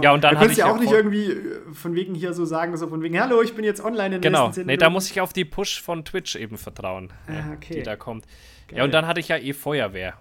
ja, 0.00 0.12
und 0.12 0.24
dann. 0.24 0.34
Du 0.34 0.40
kannst 0.40 0.56
ja 0.56 0.72
auch 0.72 0.78
nicht 0.78 0.92
irgendwie 0.92 1.30
äh, 1.30 1.72
von 1.72 1.94
wegen 1.94 2.14
hier 2.14 2.32
so 2.32 2.44
sagen, 2.46 2.76
so 2.76 2.88
von 2.88 3.02
wegen, 3.02 3.20
hallo, 3.20 3.42
ich 3.42 3.54
bin 3.54 3.64
jetzt 3.64 3.84
online 3.84 4.16
in 4.16 4.22
Genau, 4.22 4.50
nee, 4.64 4.76
da 4.76 4.88
muss 4.88 5.10
ich 5.10 5.20
auf 5.20 5.32
die 5.32 5.44
Push 5.44 5.82
von 5.82 6.04
Twitch 6.04 6.34
eben 6.34 6.56
vertrauen, 6.56 7.12
ah, 7.28 7.52
okay. 7.54 7.74
die 7.74 7.82
da 7.82 7.96
kommt. 7.96 8.26
Geil. 8.68 8.78
Ja, 8.78 8.84
und 8.84 8.94
dann 8.94 9.06
hatte 9.06 9.20
ich 9.20 9.28
ja 9.28 9.36
eh 9.36 9.52
Feuerwehr. 9.52 10.14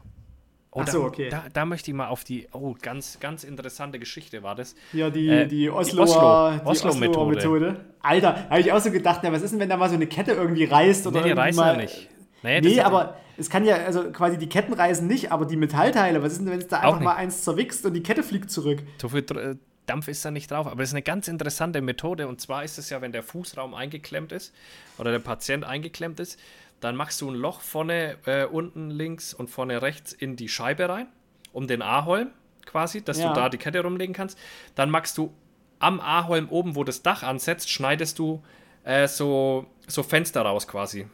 Oh, 0.74 0.84
so, 0.86 1.04
okay. 1.04 1.30
Da, 1.30 1.44
da, 1.52 1.66
möchte 1.66 1.92
ich 1.92 1.98
mal 1.98 2.08
auf 2.08 2.24
die, 2.24 2.48
oh, 2.54 2.76
ganz, 2.82 3.20
ganz 3.20 3.44
interessante 3.44 4.00
Geschichte 4.00 4.42
war 4.42 4.56
das. 4.56 4.74
Ja, 4.94 5.10
die, 5.10 5.28
äh, 5.28 5.46
die 5.46 5.70
Osloer, 5.70 6.62
Oslo, 6.64 6.90
Oslo 6.90 6.90
Oslo 6.90 7.26
Methode. 7.26 7.86
Alter, 8.02 8.50
habe 8.50 8.62
ich 8.62 8.72
auch 8.72 8.80
so 8.80 8.90
gedacht, 8.90 9.20
na, 9.24 9.34
was 9.34 9.42
ist 9.42 9.52
denn, 9.52 9.60
wenn 9.60 9.68
da 9.68 9.76
mal 9.76 9.90
so 9.90 9.96
eine 9.96 10.08
Kette 10.08 10.32
irgendwie 10.32 10.64
reißt? 10.64 11.06
Oder 11.08 11.22
nee, 11.22 11.28
die 11.28 11.34
reißt 11.34 11.60
ja 11.60 11.76
nicht. 11.76 12.10
Nee, 12.42 12.62
nee 12.62 12.80
aber 12.80 13.18
es 13.38 13.50
kann 13.50 13.66
ja, 13.66 13.76
also 13.76 14.12
quasi 14.12 14.38
die 14.38 14.48
Ketten 14.48 14.74
reißen 14.74 15.06
nicht, 15.06 15.32
aber 15.32 15.46
die 15.46 15.58
Metallteile, 15.58 16.24
was 16.24 16.34
ist 16.34 16.40
denn, 16.40 16.50
wenn 16.50 16.60
es 16.60 16.68
da 16.68 16.80
einfach 16.80 17.02
mal 17.02 17.16
eins 17.16 17.44
zerwichst 17.44 17.86
und 17.86 17.94
die 17.94 18.04
Kette 18.04 18.24
fliegt 18.24 18.50
zurück? 18.50 18.82
So 18.98 19.10
viel 19.10 19.20
äh, 19.20 19.56
Dampf 19.86 20.08
ist 20.08 20.24
da 20.24 20.32
nicht 20.32 20.50
drauf. 20.52 20.68
Aber 20.68 20.78
das 20.78 20.90
ist 20.90 20.94
eine 20.94 21.02
ganz 21.02 21.28
interessante 21.28 21.82
Methode. 21.82 22.28
Und 22.28 22.40
zwar 22.40 22.64
ist 22.64 22.78
es 22.78 22.90
ja, 22.90 23.02
wenn 23.02 23.12
der 23.12 23.24
Fußraum 23.24 23.74
eingeklemmt 23.74 24.32
ist 24.32 24.54
oder 24.98 25.12
der 25.12 25.20
Patient 25.20 25.66
eingeklemmt 25.66 26.20
ist, 26.20 26.40
dann 26.82 26.96
machst 26.96 27.22
du 27.22 27.30
ein 27.30 27.36
Loch 27.36 27.62
vorne, 27.62 28.18
äh, 28.26 28.46
unten 28.46 28.90
links 28.90 29.34
und 29.34 29.50
vorne 29.50 29.82
rechts 29.82 30.12
in 30.12 30.36
die 30.36 30.50
Scheibe 30.50 30.90
rein, 30.90 31.08
um 31.54 31.68
den 31.68 31.82
Aholm 31.82 32.32
quasi, 32.66 33.04
dass 33.04 33.20
ja. 33.20 33.30
du 33.30 33.34
da 33.34 33.50
die 33.50 33.58
Kette 33.58 33.82
rumlegen 33.82 34.14
kannst. 34.14 34.38
Dann 34.76 34.90
machst 34.90 35.18
du 35.18 35.34
am 35.80 36.00
Aholm 36.00 36.50
oben, 36.50 36.76
wo 36.76 36.84
das 36.84 37.02
Dach 37.02 37.24
ansetzt, 37.24 37.70
schneidest 37.70 38.20
du 38.20 38.44
äh, 38.84 39.08
so, 39.08 39.68
so 39.88 40.04
Fenster 40.04 40.42
raus 40.42 40.68
quasi. 40.68 41.08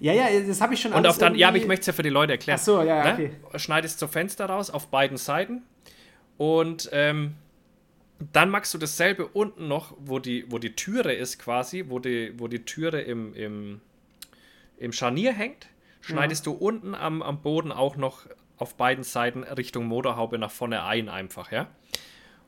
Ja, 0.00 0.12
ja, 0.12 0.26
das 0.46 0.60
habe 0.60 0.74
ich 0.74 0.80
schon 0.80 0.92
Und 0.92 1.06
auf 1.06 1.18
dann, 1.18 1.34
ja, 1.34 1.48
aber 1.48 1.56
ich 1.56 1.66
möchte 1.66 1.82
es 1.82 1.86
ja 1.86 1.92
für 1.92 2.02
die 2.02 2.08
Leute 2.08 2.32
erklären. 2.32 2.58
Ach 2.60 2.64
so, 2.64 2.82
ja, 2.82 3.04
ne? 3.04 3.12
okay. 3.12 3.58
Schneidest 3.58 3.98
so 3.98 4.08
Fenster 4.08 4.46
raus 4.46 4.70
auf 4.70 4.88
beiden 4.88 5.16
Seiten 5.16 5.62
und 6.36 6.88
ähm, 6.92 7.34
dann 8.32 8.50
machst 8.50 8.72
du 8.74 8.78
dasselbe 8.78 9.26
unten 9.28 9.68
noch, 9.68 9.94
wo 9.98 10.18
die, 10.18 10.50
wo 10.50 10.58
die 10.58 10.74
Türe 10.74 11.12
ist 11.12 11.38
quasi, 11.38 11.84
wo 11.88 11.98
die, 11.98 12.32
wo 12.38 12.48
die 12.48 12.64
Türe 12.64 13.02
im, 13.02 13.34
im, 13.34 13.80
im 14.78 14.92
Scharnier 14.92 15.32
hängt, 15.32 15.66
schneidest 16.00 16.46
du 16.46 16.52
unten 16.52 16.94
am, 16.94 17.22
am 17.22 17.40
Boden 17.42 17.72
auch 17.72 17.96
noch 17.96 18.20
auf 18.58 18.74
beiden 18.76 19.04
Seiten 19.04 19.42
Richtung 19.42 19.86
Motorhaube 19.86 20.38
nach 20.38 20.50
vorne 20.50 20.84
ein 20.84 21.08
einfach, 21.08 21.52
ja. 21.52 21.66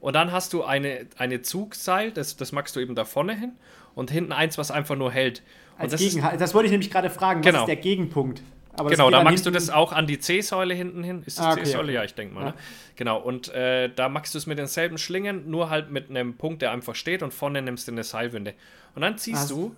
Und 0.00 0.14
dann 0.14 0.30
hast 0.30 0.52
du 0.52 0.62
eine, 0.64 1.06
eine 1.16 1.42
Zugseil, 1.42 2.12
das, 2.12 2.36
das 2.36 2.52
machst 2.52 2.76
du 2.76 2.80
eben 2.80 2.94
da 2.94 3.04
vorne 3.04 3.34
hin 3.36 3.52
und 3.94 4.10
hinten 4.10 4.32
eins, 4.32 4.56
was 4.56 4.70
einfach 4.70 4.94
nur 4.96 5.10
hält. 5.10 5.42
Als 5.76 5.92
das 5.92 6.00
Gegen 6.00 6.22
ist, 6.24 6.40
das 6.40 6.54
wollte 6.54 6.66
ich 6.66 6.70
nämlich 6.72 6.90
gerade 6.90 7.10
fragen, 7.10 7.40
was 7.40 7.46
Genau. 7.46 7.60
ist 7.64 7.66
der 7.68 7.76
Gegenpunkt? 7.76 8.40
Aber 8.74 8.90
Genau, 8.90 9.10
da 9.10 9.24
machst 9.24 9.44
du 9.44 9.50
das 9.50 9.70
auch 9.70 9.92
an 9.92 10.06
die 10.06 10.20
C-Säule 10.20 10.72
hinten 10.72 11.02
hin. 11.02 11.24
Ist 11.26 11.40
das 11.40 11.46
Ah, 11.46 11.52
okay, 11.54 11.64
C-Säule? 11.64 11.82
okay. 11.86 11.94
Ja, 11.94 12.04
ich 12.04 12.14
denke 12.14 12.32
mal. 12.32 12.40
Ja. 12.42 12.46
Ne? 12.50 12.54
Genau, 12.94 13.18
und 13.18 13.48
äh, 13.48 13.88
da 13.92 14.08
machst 14.08 14.34
du 14.34 14.38
es 14.38 14.46
mit 14.46 14.56
denselben 14.56 14.98
Schlingen, 14.98 15.50
nur 15.50 15.68
halt 15.68 15.90
mit 15.90 16.10
einem 16.10 16.36
Punkt, 16.36 16.62
der 16.62 16.70
einfach 16.70 16.94
steht 16.94 17.24
und 17.24 17.34
vorne 17.34 17.60
nimmst 17.60 17.88
du 17.88 17.92
eine 17.92 18.04
Seilwinde. 18.04 18.54
Und 18.94 19.02
dann 19.02 19.18
ziehst 19.18 19.46
Ah, 19.46 19.48
du, 19.48 19.76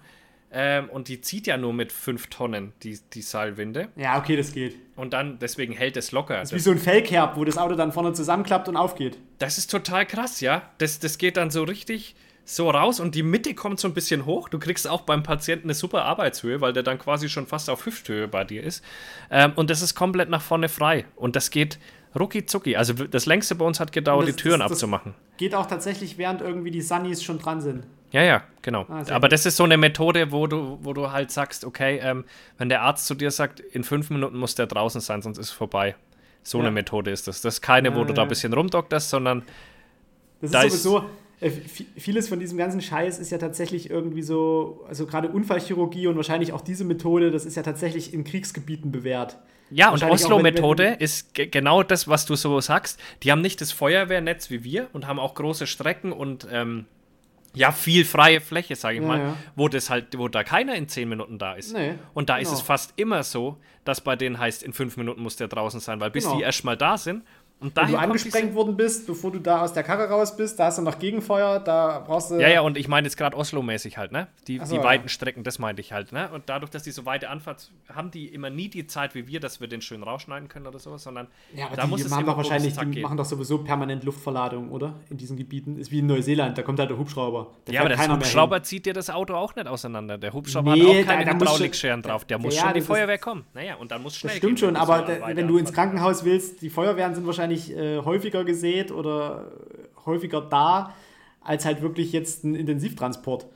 ähm, 0.52 0.88
und 0.90 1.08
die 1.08 1.20
zieht 1.20 1.46
ja 1.46 1.56
nur 1.56 1.72
mit 1.72 1.92
5 1.92 2.26
Tonnen, 2.28 2.72
die, 2.82 2.98
die 3.12 3.22
Seilwinde. 3.22 3.88
Ja, 3.96 4.18
okay, 4.18 4.36
das 4.36 4.52
geht. 4.52 4.76
Und 4.96 5.12
dann, 5.12 5.38
deswegen 5.38 5.72
hält 5.72 5.96
es 5.96 6.12
locker. 6.12 6.38
Das 6.38 6.50
ist 6.50 6.54
wie 6.56 6.60
so 6.60 6.70
ein 6.72 6.78
Fellkerb, 6.78 7.36
wo 7.36 7.44
das 7.44 7.56
Auto 7.58 7.74
dann 7.76 7.92
vorne 7.92 8.12
zusammenklappt 8.12 8.68
und 8.68 8.76
aufgeht. 8.76 9.18
Das 9.38 9.58
ist 9.58 9.70
total 9.70 10.06
krass, 10.06 10.40
ja. 10.40 10.62
Das, 10.78 10.98
das 10.98 11.18
geht 11.18 11.36
dann 11.36 11.50
so 11.50 11.62
richtig 11.62 12.14
so 12.44 12.68
raus 12.68 12.98
und 12.98 13.14
die 13.14 13.22
Mitte 13.22 13.54
kommt 13.54 13.78
so 13.78 13.86
ein 13.86 13.94
bisschen 13.94 14.26
hoch. 14.26 14.48
Du 14.48 14.58
kriegst 14.58 14.88
auch 14.88 15.02
beim 15.02 15.22
Patienten 15.22 15.66
eine 15.66 15.74
super 15.74 16.04
Arbeitshöhe, 16.04 16.60
weil 16.60 16.72
der 16.72 16.82
dann 16.82 16.98
quasi 16.98 17.28
schon 17.28 17.46
fast 17.46 17.70
auf 17.70 17.86
Hüfthöhe 17.86 18.26
bei 18.26 18.42
dir 18.44 18.64
ist. 18.64 18.82
Ähm, 19.30 19.52
und 19.54 19.70
das 19.70 19.82
ist 19.82 19.94
komplett 19.94 20.28
nach 20.30 20.42
vorne 20.42 20.68
frei. 20.68 21.04
Und 21.14 21.36
das 21.36 21.50
geht 21.50 21.78
rucki 22.18 22.44
zucki. 22.46 22.74
Also 22.74 22.92
das 22.94 23.26
längste 23.26 23.54
bei 23.54 23.64
uns 23.64 23.78
hat 23.78 23.92
gedauert, 23.92 24.26
das- 24.26 24.34
die 24.34 24.42
Türen 24.42 24.58
das- 24.60 24.70
das- 24.70 24.78
abzumachen. 24.78 25.14
Geht 25.36 25.54
auch 25.54 25.66
tatsächlich, 25.66 26.18
während 26.18 26.40
irgendwie 26.40 26.72
die 26.72 26.82
Sunnies 26.82 27.22
schon 27.22 27.38
dran 27.38 27.60
sind. 27.60 27.86
Ja, 28.12 28.22
ja, 28.22 28.42
genau. 28.62 28.86
Ah, 28.88 29.02
Aber 29.10 29.20
gut. 29.28 29.32
das 29.32 29.46
ist 29.46 29.56
so 29.56 29.64
eine 29.64 29.76
Methode, 29.76 30.32
wo 30.32 30.46
du, 30.46 30.78
wo 30.82 30.92
du 30.92 31.12
halt 31.12 31.30
sagst, 31.30 31.64
okay, 31.64 32.00
ähm, 32.02 32.24
wenn 32.58 32.68
der 32.68 32.82
Arzt 32.82 33.06
zu 33.06 33.14
dir 33.14 33.30
sagt, 33.30 33.60
in 33.60 33.84
fünf 33.84 34.10
Minuten 34.10 34.36
muss 34.36 34.54
der 34.56 34.66
draußen 34.66 35.00
sein, 35.00 35.22
sonst 35.22 35.38
ist 35.38 35.46
es 35.46 35.52
vorbei. 35.52 35.94
So 36.42 36.58
Ja. 36.58 36.64
eine 36.64 36.72
Methode 36.72 37.10
ist 37.10 37.28
das. 37.28 37.40
Das 37.40 37.54
ist 37.54 37.60
keine, 37.60 37.94
wo 37.94 38.00
Ja, 38.00 38.04
du 38.06 38.12
da 38.14 38.22
ja. 38.22 38.26
ein 38.26 38.28
bisschen 38.28 38.52
rumdokterst, 38.52 39.10
sondern 39.10 39.42
Das 40.40 40.50
Da 40.52 40.62
ist 40.62 40.82
sowieso, 40.82 41.04
äh, 41.40 41.50
vi- 41.50 41.86
vieles 41.98 42.28
von 42.28 42.40
diesem 42.40 42.56
ganzen 42.56 42.80
Scheiß 42.80 43.18
ist 43.18 43.30
ja 43.30 43.36
tatsächlich 43.38 43.90
irgendwie 43.90 44.22
so, 44.22 44.84
also 44.88 45.06
gerade 45.06 45.28
Unfallchirurgie 45.28 46.06
und 46.06 46.16
wahrscheinlich 46.16 46.52
auch 46.54 46.62
diese 46.62 46.84
Methode, 46.84 47.30
das 47.30 47.44
ist 47.44 47.56
ja 47.56 47.62
tatsächlich 47.62 48.14
in 48.14 48.24
Kriegsgebieten 48.24 48.90
bewährt. 48.90 49.36
Ja, 49.70 49.90
und 49.90 50.02
Oslo-Methode 50.02 50.96
ist 50.98 51.34
ge- 51.34 51.46
genau 51.46 51.82
das, 51.84 52.08
was 52.08 52.24
du 52.26 52.34
so 52.36 52.58
sagst. 52.60 52.98
Die 53.22 53.30
haben 53.30 53.40
nicht 53.42 53.60
das 53.60 53.70
Feuerwehrnetz 53.70 54.48
wie 54.50 54.64
wir 54.64 54.88
und 54.94 55.06
haben 55.06 55.18
auch 55.20 55.34
große 55.34 55.66
Strecken 55.66 56.10
und 56.12 56.48
ähm, 56.50 56.86
ja, 57.54 57.72
viel 57.72 58.04
freie 58.04 58.40
Fläche, 58.40 58.76
sage 58.76 58.96
ich 58.96 59.02
Ja, 59.02 59.08
mal, 59.08 59.18
ja. 59.18 59.36
wo 59.56 59.68
das 59.68 59.90
halt, 59.90 60.16
wo 60.18 60.28
da 60.28 60.44
keiner 60.44 60.74
in 60.76 60.88
zehn 60.88 61.08
Minuten 61.08 61.38
da 61.38 61.54
ist. 61.54 61.72
Nee, 61.74 61.94
und 62.14 62.28
da 62.30 62.36
ist 62.38 62.48
genau. 62.48 62.60
es 62.60 62.64
fast 62.66 62.92
immer 62.96 63.22
so, 63.22 63.56
dass 63.84 64.00
bei 64.00 64.14
denen 64.16 64.38
heißt, 64.38 64.62
in 64.62 64.72
fünf 64.72 64.96
Minuten 64.96 65.22
muss 65.22 65.36
der 65.36 65.48
draußen 65.48 65.80
sein, 65.80 65.98
weil 66.00 66.10
bis 66.10 66.24
Genau. 66.24 66.36
die 66.36 66.42
erstmal 66.42 66.76
da 66.76 66.96
sind 66.98 67.24
und 67.60 67.76
Wenn 67.76 67.88
du 67.88 67.96
angesprengt 67.98 68.54
worden 68.54 68.76
bist, 68.76 69.06
bevor 69.06 69.30
du 69.32 69.38
da 69.38 69.62
aus 69.62 69.72
der 69.74 69.82
Karre 69.82 70.08
raus 70.08 70.34
bist, 70.36 70.58
da 70.58 70.66
hast 70.66 70.78
du 70.78 70.82
noch 70.82 70.98
Gegenfeuer, 70.98 71.60
da 71.60 72.02
brauchst 72.06 72.30
du. 72.30 72.36
Ja, 72.36 72.48
ja, 72.48 72.60
und 72.62 72.78
ich 72.78 72.88
meine 72.88 73.06
jetzt 73.06 73.16
gerade 73.16 73.36
Oslo-mäßig 73.36 73.98
halt, 73.98 74.12
ne? 74.12 74.28
Die, 74.48 74.58
so, 74.58 74.64
die 74.64 74.76
ja. 74.76 74.82
weiten 74.84 75.08
Strecken, 75.10 75.44
das 75.44 75.58
meinte 75.58 75.80
ich 75.82 75.92
halt, 75.92 76.12
ne? 76.12 76.30
Und 76.32 76.44
dadurch, 76.48 76.70
dass 76.70 76.82
die 76.84 76.90
so 76.90 77.04
weite 77.04 77.28
Anfahrt 77.28 77.70
haben, 77.94 78.10
die 78.10 78.26
immer 78.28 78.48
nie 78.48 78.68
die 78.68 78.86
Zeit 78.86 79.14
wie 79.14 79.26
wir, 79.26 79.40
dass 79.40 79.60
wir 79.60 79.68
den 79.68 79.82
schön 79.82 80.02
rausschneiden 80.02 80.48
können 80.48 80.66
oder 80.66 80.78
sowas, 80.78 81.02
sondern 81.02 81.26
Ja, 81.54 81.66
aber 81.66 81.76
da 81.76 81.82
die, 81.82 81.88
muss 81.88 82.00
die 82.00 82.06
es 82.06 82.10
machen 82.10 82.26
doch 82.26 82.36
wahrscheinlich, 82.38 82.76
die 82.78 82.86
gehen. 82.86 83.02
machen 83.02 83.16
doch 83.18 83.24
sowieso 83.26 83.58
permanent 83.58 84.04
Luftverladung, 84.04 84.70
oder? 84.70 84.94
In 85.10 85.16
diesen 85.18 85.36
Gebieten. 85.36 85.78
Ist 85.78 85.90
wie 85.90 85.98
in 85.98 86.06
Neuseeland, 86.06 86.56
da 86.56 86.62
kommt 86.62 86.78
halt 86.78 86.88
der 86.90 86.96
Hubschrauber. 86.96 87.48
Da 87.66 87.72
Ja, 87.72 87.80
aber 87.80 87.90
der 87.90 88.08
Hubschrauber 88.08 88.62
zieht 88.62 88.86
dir 88.86 88.94
das 88.94 89.10
Auto 89.10 89.34
auch 89.34 89.54
nicht 89.54 89.66
auseinander. 89.66 90.16
Der 90.16 90.32
Hubschrauber 90.32 90.74
Nee, 90.74 91.04
hat 91.04 91.04
auch 91.04 91.18
keine 91.18 91.34
Hydraulikscheren 91.34 92.00
drauf. 92.02 92.24
Der 92.24 92.38
muss 92.38 92.56
Ja, 92.56 92.62
schon 92.62 92.74
die 92.74 92.80
Feuerwehr 92.80 93.18
kommen. 93.18 93.44
Naja, 93.52 93.74
und 93.74 93.90
dann 93.90 94.02
muss 94.02 94.16
schnell 94.16 94.30
Das 94.30 94.38
stimmt 94.38 94.58
gehen, 94.58 94.68
schon, 94.68 94.76
aber 94.76 95.06
wenn 95.34 95.46
du 95.46 95.58
ins. 95.58 95.72
Krankenhaus 95.72 96.24
willst, 96.24 96.62
die 96.62 96.70
Feuerwehren 96.70 97.14
sind 97.14 97.26
wahrscheinlich 97.26 97.49
äh, 97.50 97.98
häufiger 98.04 98.44
gesät 98.44 98.92
oder 98.92 99.52
äh, 99.72 100.06
häufiger 100.06 100.40
da, 100.40 100.94
als 101.40 101.64
halt 101.64 101.82
wirklich 101.82 102.12
jetzt 102.12 102.44
ein 102.44 102.54
Intensivtransport. 102.54 103.46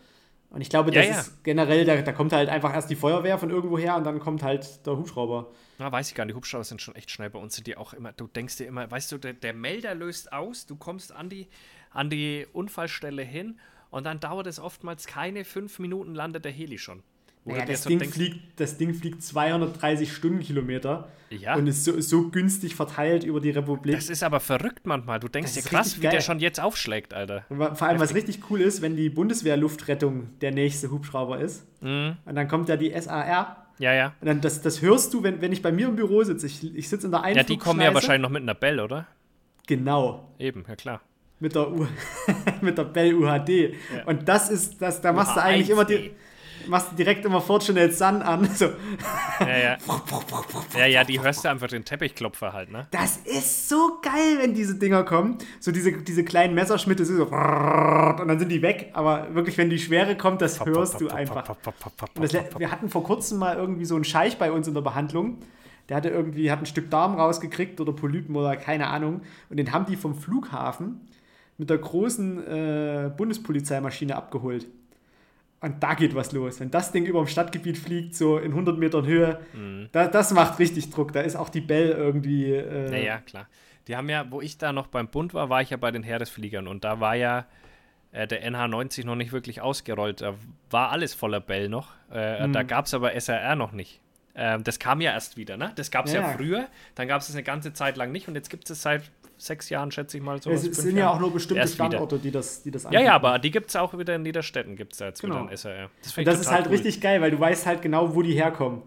Und 0.51 0.61
ich 0.61 0.71
glaube, 0.71 0.93
Ja, 0.95 1.01
das 1.01 1.11
ja. 1.11 1.21
ist 1.21 1.45
generell, 1.45 1.85
da, 1.85 2.01
da 2.01 2.13
kommt 2.13 2.33
halt 2.33 2.49
einfach 2.49 2.73
erst 2.73 2.89
die 2.89 2.95
Feuerwehr 2.95 3.39
von 3.39 3.51
irgendwo 3.51 3.77
her 3.77 3.97
und 3.97 4.05
dann 4.05 4.21
kommt 4.21 4.43
halt 4.43 4.87
der 4.87 4.97
Hubschrauber. 4.97 5.51
Na, 5.79 5.91
weiß 5.91 6.09
ich 6.09 6.15
gar 6.15 6.25
nicht. 6.25 6.35
Die 6.35 6.37
Hubschrauber 6.37 6.63
sind 6.65 6.81
schon 6.81 6.95
echt 6.95 7.11
schnell. 7.11 7.29
Bei 7.29 7.41
uns 7.41 7.57
sind 7.57 7.67
die 7.67 7.77
auch 7.77 7.93
immer, 7.93 8.13
du 8.13 8.29
denkst 8.29 8.59
dir 8.59 8.67
immer, 8.67 8.89
weißt 8.89 9.11
du, 9.11 9.19
der, 9.19 9.33
der 9.33 9.53
Melder 9.53 9.95
löst 9.95 10.33
aus, 10.33 10.67
du 10.67 10.77
kommst 10.77 11.13
an 11.13 11.29
die, 11.29 11.49
an 11.91 12.09
die 12.09 12.47
Unfallstelle 12.53 13.23
hin 13.23 13.59
und 13.91 14.05
dann 14.05 14.21
dauert 14.21 14.47
es 14.47 14.61
oftmals 14.61 15.07
keine 15.07 15.45
fünf 15.45 15.79
Minuten, 15.81 16.15
landet 16.15 16.45
der 16.45 16.53
Heli 16.53 16.79
schon. 16.79 17.03
Naja, 17.47 17.67
das, 17.67 17.83
Ding 17.85 17.99
denkst, 17.99 18.15
fliegt, 18.17 18.61
das 18.61 18.79
Ding 18.79 18.95
fliegt 18.95 19.23
230 19.23 20.13
Stundenkilometer 20.13 21.09
Ja. 21.31 21.57
und 21.57 21.67
ist 21.67 21.85
so, 21.85 22.01
so 22.01 22.31
günstig 22.31 22.75
verteilt 22.75 23.23
über 23.25 23.41
die 23.41 23.51
Republik. 23.51 23.95
das 23.95 24.09
ist 24.09 24.23
aber 24.23 24.41
verrückt 24.41 24.87
manchmal. 24.87 25.21
Du 25.21 25.29
denkst 25.29 25.53
dir 25.55 25.63
krass, 25.63 25.99
wie 26.01 26.07
der 26.07 26.21
schon 26.23 26.39
jetzt 26.41 26.59
aufschlägt, 26.61 27.13
Alter. 27.13 27.45
Und 27.51 27.59
Vor 27.77 27.87
allem, 27.87 28.01
was 28.01 28.15
richtig 28.15 28.41
cool 28.51 28.61
ist, 28.63 28.81
wenn 28.81 28.97
die 28.97 29.11
Bundeswehr-Luftrettung 29.11 30.39
der 30.41 30.53
nächste 30.53 30.91
Hubschrauber 30.91 31.39
ist. 31.39 31.67
Mhm. 31.83 32.17
Und 32.25 32.35
dann 32.35 32.49
kommt 32.49 32.69
ja 32.69 32.77
die 32.77 32.99
SAR. 32.99 33.67
Ja, 33.79 33.93
ja. 33.93 34.15
Und 34.21 34.27
dann 34.29 34.41
das, 34.41 34.63
das 34.63 34.81
hörst 34.83 35.13
du, 35.13 35.23
wenn, 35.23 35.41
wenn 35.41 35.53
ich 35.53 35.61
bei 35.61 35.73
mir 35.73 35.89
im 35.89 35.97
Büro 35.97 36.23
sitze. 36.23 36.47
Ich, 36.47 36.75
ich 36.75 36.89
sitze 36.89 37.07
in 37.07 37.11
der 37.13 37.21
Ja, 37.21 37.25
Einflugschneise. 37.27 37.47
die 37.59 37.59
kommen 37.59 37.81
ja 37.81 37.93
wahrscheinlich 37.93 38.23
noch 38.23 38.31
mit 38.31 38.43
einer 38.43 38.55
Bell, 38.55 38.81
oder? 38.81 39.07
Genau. 39.67 40.33
Eben, 40.39 40.65
ja 40.69 40.77
klar. 40.77 41.01
Mit 41.41 41.55
der, 41.57 41.71
U 41.73 41.87
mit 42.63 42.79
der 42.79 42.85
Bell 42.85 43.15
UHD. 43.15 43.75
Und 44.07 44.29
das 44.29 44.49
ist, 44.51 44.81
das, 44.81 45.01
da 45.01 45.13
machst 45.13 45.37
du 45.37 45.43
eigentlich 45.43 45.69
immer 45.71 45.85
die, 45.85 46.13
machst 46.67 46.93
du 46.93 46.97
direkt 46.97 47.25
immer 47.25 47.41
Fortunate 47.41 47.93
Sun 47.93 48.23
an. 48.23 48.49
So. 48.55 48.67
Ja, 49.41 49.57
ja. 49.57 49.77
ja, 50.79 50.87
ja, 50.87 51.05
die 51.05 51.21
hörst 51.21 51.45
du 51.45 51.49
einfach 51.49 51.67
den 51.67 51.85
Teppichklopfer 51.85 52.53
halt, 52.53 52.71
ne? 52.71 52.87
Das 52.93 53.17
ist 53.17 53.69
so 53.69 53.99
geil, 54.01 54.39
wenn 54.39 54.55
diese 54.55 54.77
Dinger 54.77 55.03
kommen. 55.03 55.39
So 55.59 55.73
diese, 55.73 55.93
diese 55.93 56.25
kleinen 56.25 56.55
Messerschnitte, 56.55 57.05
so 57.05 57.25
und 57.25 57.31
dann 58.29 58.39
sind 58.39 58.51
die 58.51 58.63
weg. 58.63 58.91
Aber 58.93 59.35
wirklich, 59.35 59.59
wenn 59.59 59.71
die 59.71 59.79
Schwere 59.79 60.17
kommt, 60.17 60.41
das 60.41 60.65
hörst 60.65 61.01
du 61.01 61.09
einfach. 61.09 61.57
Das, 62.15 62.33
wir 62.33 62.71
hatten 62.71 62.89
vor 62.89 63.03
kurzem 63.03 63.39
mal 63.39 63.57
irgendwie 63.57 63.85
so 63.85 63.97
einen 63.97 64.05
Scheich 64.05 64.39
bei 64.39 64.53
uns 64.53 64.69
in 64.69 64.75
der 64.75 64.83
Behandlung. 64.83 65.39
Der 65.89 65.97
hatte 65.97 66.09
irgendwie, 66.09 66.51
hat 66.51 66.61
ein 66.61 66.67
Stück 66.67 66.91
Darm 66.91 67.15
rausgekriegt 67.15 67.81
oder 67.81 67.93
Polypen 67.93 68.35
oder 68.37 68.57
keine 68.57 68.87
Ahnung. 68.87 69.23
Und 69.51 69.57
den 69.57 69.73
haben 69.73 69.87
die 69.87 69.97
vom 69.97 70.15
Flughafen 70.15 71.01
mit 71.59 71.71
der 71.71 71.79
großen 71.79 72.47
äh, 72.47 73.11
Bundespolizeimaschine 73.17 74.17
abgeholt. 74.17 74.67
Und 75.61 75.83
da 75.83 75.95
geht 75.95 76.15
was 76.15 76.33
los. 76.33 76.61
Wenn 76.61 76.71
das 76.71 76.93
Ding 76.93 77.07
über 77.07 77.21
dem 77.23 77.27
Stadtgebiet 77.27 77.79
fliegt, 77.79 78.15
so 78.15 78.37
in 78.39 78.51
100 78.53 78.79
Metern 78.79 79.07
Höhe, 79.07 79.41
da, 79.93 80.09
das 80.09 80.33
macht 80.33 80.59
richtig 80.59 80.91
Druck. 80.91 81.13
Da 81.13 81.23
ist 81.23 81.37
auch 81.37 81.49
die 81.49 81.63
Bell 81.63 81.91
irgendwie. 81.91 82.53
Äh, 82.53 82.91
Ja, 82.93 82.99
ja, 82.99 83.19
klar. 83.19 83.49
Die 83.89 83.97
haben 83.97 84.09
ja, 84.09 84.31
wo 84.31 84.41
ich 84.41 84.59
da 84.59 84.73
noch 84.73 84.87
beim 84.89 85.09
Bund 85.09 85.33
war, 85.35 85.49
war 85.51 85.63
ich 85.63 85.71
ja 85.71 85.77
bei 85.77 85.91
den 85.91 86.03
Heeresfliegern 86.03 86.69
und 86.69 86.85
da 86.85 87.01
war 87.01 87.15
ja 87.17 87.47
äh, 88.13 88.27
der 88.27 88.43
NH90 88.51 89.05
noch 89.07 89.17
nicht 89.17 89.33
wirklich 89.33 89.61
ausgerollt. 89.61 90.21
Da 90.21 90.35
war 90.71 90.91
alles 90.91 91.15
voller 91.15 91.41
Bell 91.41 91.69
noch. 91.69 91.93
Äh, 92.11 92.49
Da 92.51 92.63
gab 92.63 92.87
es 92.87 92.95
aber 92.95 93.13
SRR 93.19 93.57
noch 93.57 93.73
nicht. 93.73 94.01
Ähm, 94.35 94.65
das 94.65 94.79
kam 94.79 95.01
ja 95.01 95.13
erst 95.13 95.37
wieder, 95.37 95.57
ne? 95.57 95.73
Das 95.77 95.91
gab 95.91 96.07
es 96.07 96.13
ja, 96.13 96.21
Ja, 96.23 96.29
ja. 96.31 96.37
früher, 96.37 96.69
dann 96.95 97.09
gab 97.09 97.21
es 97.23 97.29
es 97.29 97.35
eine 97.35 97.45
ganze 97.45 97.73
Zeit 97.73 97.97
lang 97.97 98.11
nicht 98.11 98.27
und 98.29 98.35
jetzt 98.35 98.51
gibt 98.51 98.65
es 98.65 98.71
es 98.71 98.83
seit 98.83 99.03
sechs 99.45 99.69
Jahren, 99.71 99.91
schätze 99.91 100.17
ich 100.17 100.23
mal 100.23 100.41
so. 100.43 100.51
es, 100.51 100.63
sind 100.63 100.97
ja 100.97 101.05
Jahren. 101.05 101.17
auch 101.17 101.21
nur 101.21 101.33
bestimmte. 101.33 101.67
Standorte, 101.69 102.19
die 102.19 102.31
das, 102.31 102.63
die 102.63 102.71
das 102.71 102.85
Ja, 102.85 102.89
anbieten. 102.89 103.05
ja, 103.07 103.15
aber 103.15 103.39
die 103.39 103.51
gibt 103.51 103.69
es 103.71 103.77
auch 103.77 103.97
wieder 103.99 104.15
in 104.17 104.23
Niederstädten, 104.23 104.77
gibt 104.77 104.93
es 104.93 104.99
da 104.99 105.07
jetzt 105.07 105.21
Genau. 105.21 105.37
wieder 105.43 105.51
ein 105.51 105.57
SRR. 105.57 105.85
Und 105.85 106.13
find 106.13 106.19
ich 106.29 106.33
das 106.33 106.41
ist 106.41 106.51
halt 106.51 106.67
cool. 106.67 106.73
richtig 106.73 107.01
geil, 107.01 107.21
weil 107.21 107.31
du 107.31 107.39
weißt 107.41 107.67
halt 107.67 107.83
genau, 107.83 108.15
wo 108.15 108.23
die 108.23 108.33
herkommen. 108.35 108.83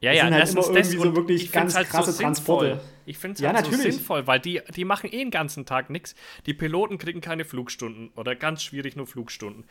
Ja, 0.00 0.10
Das 0.12 0.16
ja, 0.18 0.24
sind 0.24 0.32
halt 0.34 0.40
erstens 0.42 0.66
immer 0.68 0.76
das 0.78 0.86
irgendwie 0.88 1.02
so 1.02 1.08
und 1.10 1.16
wirklich 1.16 1.52
ganz 1.52 1.74
krasse 1.74 2.12
so 2.12 2.22
Transporte. 2.22 2.66
sinnvoll. 2.66 2.84
Ich 3.06 3.18
finde 3.18 3.34
es 3.34 3.40
Ja, 3.40 3.52
halt 3.52 3.64
so 3.64 3.70
natürlich. 3.72 3.94
sinnvoll, 3.96 4.26
weil 4.26 4.38
die, 4.38 4.60
die 4.76 4.84
machen 4.84 5.08
eh 5.12 5.18
den 5.18 5.30
ganzen 5.32 5.66
Tag 5.66 5.90
nichts. 5.90 6.14
Die 6.46 6.54
Piloten 6.54 6.98
kriegen 6.98 7.20
keine 7.20 7.44
Flugstunden 7.44 8.10
oder 8.14 8.36
ganz 8.36 8.62
schwierig 8.62 8.94
nur 8.96 9.06
Flugstunden. 9.08 9.64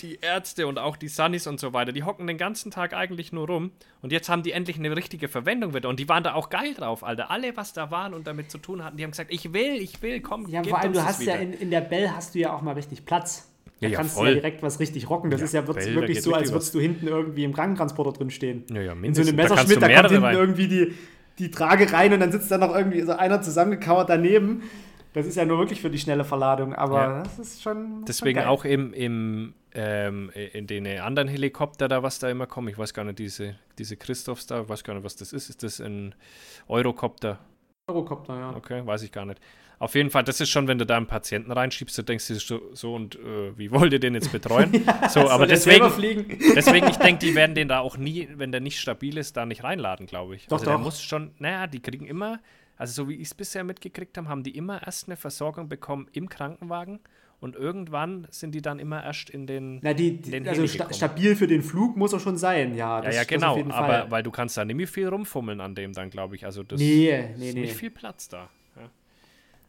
Die 0.00 0.18
Ärzte 0.20 0.66
und 0.66 0.78
auch 0.78 0.96
die 0.96 1.08
Sunnis 1.08 1.46
und 1.46 1.58
so 1.58 1.72
weiter, 1.72 1.90
die 1.92 2.02
hocken 2.02 2.26
den 2.26 2.36
ganzen 2.36 2.70
Tag 2.70 2.92
eigentlich 2.92 3.32
nur 3.32 3.46
rum. 3.46 3.70
Und 4.02 4.12
jetzt 4.12 4.28
haben 4.28 4.42
die 4.42 4.52
endlich 4.52 4.78
eine 4.78 4.94
richtige 4.94 5.26
Verwendung 5.28 5.72
wieder. 5.74 5.88
Und 5.88 5.98
die 5.98 6.06
waren 6.08 6.22
da 6.22 6.34
auch 6.34 6.50
geil 6.50 6.74
drauf, 6.74 7.02
Alter. 7.02 7.30
Alle, 7.30 7.56
was 7.56 7.72
da 7.72 7.90
waren 7.90 8.12
und 8.12 8.26
damit 8.26 8.50
zu 8.50 8.58
tun 8.58 8.84
hatten, 8.84 8.98
die 8.98 9.04
haben 9.04 9.12
gesagt, 9.12 9.32
ich 9.32 9.54
will, 9.54 9.76
ich 9.80 10.02
will, 10.02 10.20
komm, 10.20 10.46
Ja, 10.48 10.62
vor 10.62 10.78
allem, 10.80 10.88
uns 10.90 10.98
du 10.98 11.04
hast 11.04 11.22
ja 11.22 11.36
in, 11.36 11.54
in 11.54 11.70
der 11.70 11.80
Bell 11.80 12.10
hast 12.10 12.34
du 12.34 12.40
ja 12.40 12.52
auch 12.54 12.60
mal 12.60 12.72
richtig 12.72 13.06
Platz. 13.06 13.50
Da 13.80 13.86
Ja, 13.86 13.92
ja, 13.92 13.96
kannst 13.98 14.14
du 14.16 14.18
voll. 14.20 14.28
ja 14.28 14.34
direkt 14.34 14.62
was 14.62 14.80
richtig 14.80 15.08
rocken. 15.08 15.30
Das 15.30 15.40
Ja, 15.40 15.46
ist 15.46 15.52
ja 15.54 15.60
Bell, 15.62 15.74
da 15.74 15.94
wirklich 15.94 16.20
so, 16.22 16.34
als 16.34 16.52
würdest 16.52 16.74
du 16.74 16.80
hinten 16.80 17.08
irgendwie 17.08 17.44
im 17.44 17.54
Krankentransporter 17.54 18.12
drin 18.12 18.28
stehen. 18.30 18.64
Ja, 18.70 18.82
ja, 18.82 18.92
In 18.92 19.14
so 19.14 19.22
mindestens. 19.22 19.28
einem 19.28 19.36
Da 19.38 19.42
kannst 19.44 19.68
Messerschmidt, 19.68 19.76
du 19.76 19.80
da, 19.80 20.00
kommt 20.00 20.10
hinten 20.10 20.24
rein. 20.24 20.36
irgendwie 20.36 20.68
die, 20.68 20.94
die 21.38 21.50
Trage 21.50 21.90
rein 21.90 22.12
und 22.12 22.20
dann 22.20 22.32
sitzt 22.32 22.50
da 22.50 22.58
noch 22.58 22.74
irgendwie 22.74 23.00
so 23.00 23.12
einer 23.12 23.40
zusammengekauert 23.40 24.10
daneben. 24.10 24.62
Das 25.14 25.26
ist 25.26 25.36
ja 25.36 25.46
nur 25.46 25.56
wirklich 25.58 25.80
für 25.80 25.88
die 25.88 25.98
schnelle 25.98 26.24
Verladung, 26.24 26.74
aber 26.74 27.00
Ja. 27.02 27.22
das 27.22 27.38
ist 27.38 27.62
schon. 27.62 28.04
Deswegen 28.06 28.38
schon 28.38 28.44
geil. 28.44 28.52
auch 28.52 28.66
im, 28.66 28.92
im 28.92 29.54
ähm, 29.76 30.30
in 30.30 30.66
den 30.66 30.86
anderen 31.00 31.28
Helikopter 31.28 31.86
da, 31.86 32.02
was 32.02 32.18
da 32.18 32.30
immer 32.30 32.46
kommen. 32.46 32.68
Ich 32.68 32.78
weiß 32.78 32.94
gar 32.94 33.04
nicht, 33.04 33.18
diese, 33.18 33.56
diese 33.78 33.96
Christophs 33.96 34.46
da, 34.46 34.62
ich 34.62 34.68
weiß 34.68 34.82
gar 34.82 34.94
nicht, 34.94 35.04
was 35.04 35.16
das 35.16 35.34
ist. 35.34 35.50
Ist 35.50 35.62
das 35.62 35.80
ein 35.80 36.14
Eurocopter? 36.66 37.38
Eurocopter, 37.86 38.38
ja. 38.38 38.56
Okay, 38.56 38.84
weiß 38.84 39.02
ich 39.02 39.12
gar 39.12 39.26
nicht. 39.26 39.38
Auf 39.78 39.94
jeden 39.94 40.08
Fall, 40.08 40.24
das 40.24 40.40
ist 40.40 40.48
schon, 40.48 40.66
wenn 40.66 40.78
du 40.78 40.86
da 40.86 40.96
einen 40.96 41.06
Patienten 41.06 41.52
reinschiebst, 41.52 41.98
du 41.98 42.02
denkst 42.02 42.26
dir 42.26 42.36
so, 42.36 42.62
so 42.72 42.94
und 42.94 43.16
äh, 43.16 43.56
wie 43.58 43.70
wollt 43.70 43.92
ihr 43.92 44.00
den 44.00 44.14
jetzt 44.14 44.32
betreuen? 44.32 44.72
ja, 44.86 45.10
so, 45.10 45.28
aber 45.28 45.46
deswegen, 45.46 45.84
deswegen, 46.56 46.88
ich 46.88 46.96
denke, 46.96 47.26
die 47.26 47.34
werden 47.34 47.54
den 47.54 47.68
da 47.68 47.80
auch 47.80 47.98
nie, 47.98 48.26
wenn 48.36 48.52
der 48.52 48.62
nicht 48.62 48.80
stabil 48.80 49.18
ist, 49.18 49.36
da 49.36 49.44
nicht 49.44 49.62
reinladen, 49.62 50.06
glaube 50.06 50.36
ich. 50.36 50.46
Doch, 50.46 50.56
also 50.56 50.64
doch. 50.64 50.72
der 50.72 50.78
muss 50.78 51.02
schon, 51.02 51.32
naja, 51.38 51.66
die 51.66 51.80
kriegen 51.80 52.06
immer, 52.06 52.40
also 52.78 53.02
so 53.02 53.08
wie 53.10 53.16
ich 53.16 53.28
es 53.28 53.34
bisher 53.34 53.64
mitgekriegt 53.64 54.16
habe, 54.16 54.28
haben 54.28 54.42
die 54.42 54.56
immer 54.56 54.82
erst 54.82 55.08
eine 55.08 55.18
Versorgung 55.18 55.68
bekommen 55.68 56.08
im 56.12 56.30
Krankenwagen 56.30 57.00
und 57.40 57.54
irgendwann 57.56 58.26
sind 58.30 58.54
die 58.54 58.62
dann 58.62 58.78
immer 58.78 59.04
erst 59.04 59.28
in 59.30 59.46
den. 59.46 59.78
Na, 59.82 59.92
die, 59.94 60.08
in 60.16 60.22
den 60.22 60.48
also 60.48 60.66
sta 60.66 60.92
stabil 60.92 61.36
für 61.36 61.46
den 61.46 61.62
Flug 61.62 61.96
muss 61.96 62.12
er 62.12 62.20
schon 62.20 62.36
sein, 62.36 62.74
ja. 62.74 62.96
Ja, 62.96 63.00
das- 63.02 63.14
ja, 63.14 63.20
das 63.22 63.28
genau, 63.28 63.62
aber 63.70 64.10
weil 64.10 64.22
du 64.22 64.30
kannst 64.30 64.56
da 64.56 64.64
nicht 64.64 64.76
mehr 64.76 64.88
viel 64.88 65.08
rumfummeln 65.08 65.60
an 65.60 65.74
dem 65.74 65.92
dann, 65.92 66.10
glaube 66.10 66.34
ich. 66.36 66.44
Also 66.44 66.62
das 66.62 66.80
Nee, 66.80 67.30
nee, 67.36 67.48
ist 67.48 67.54
nee. 67.54 67.60
nicht 67.62 67.74
viel 67.74 67.90
Platz 67.90 68.28
da. 68.28 68.48
Ja. 68.76 68.88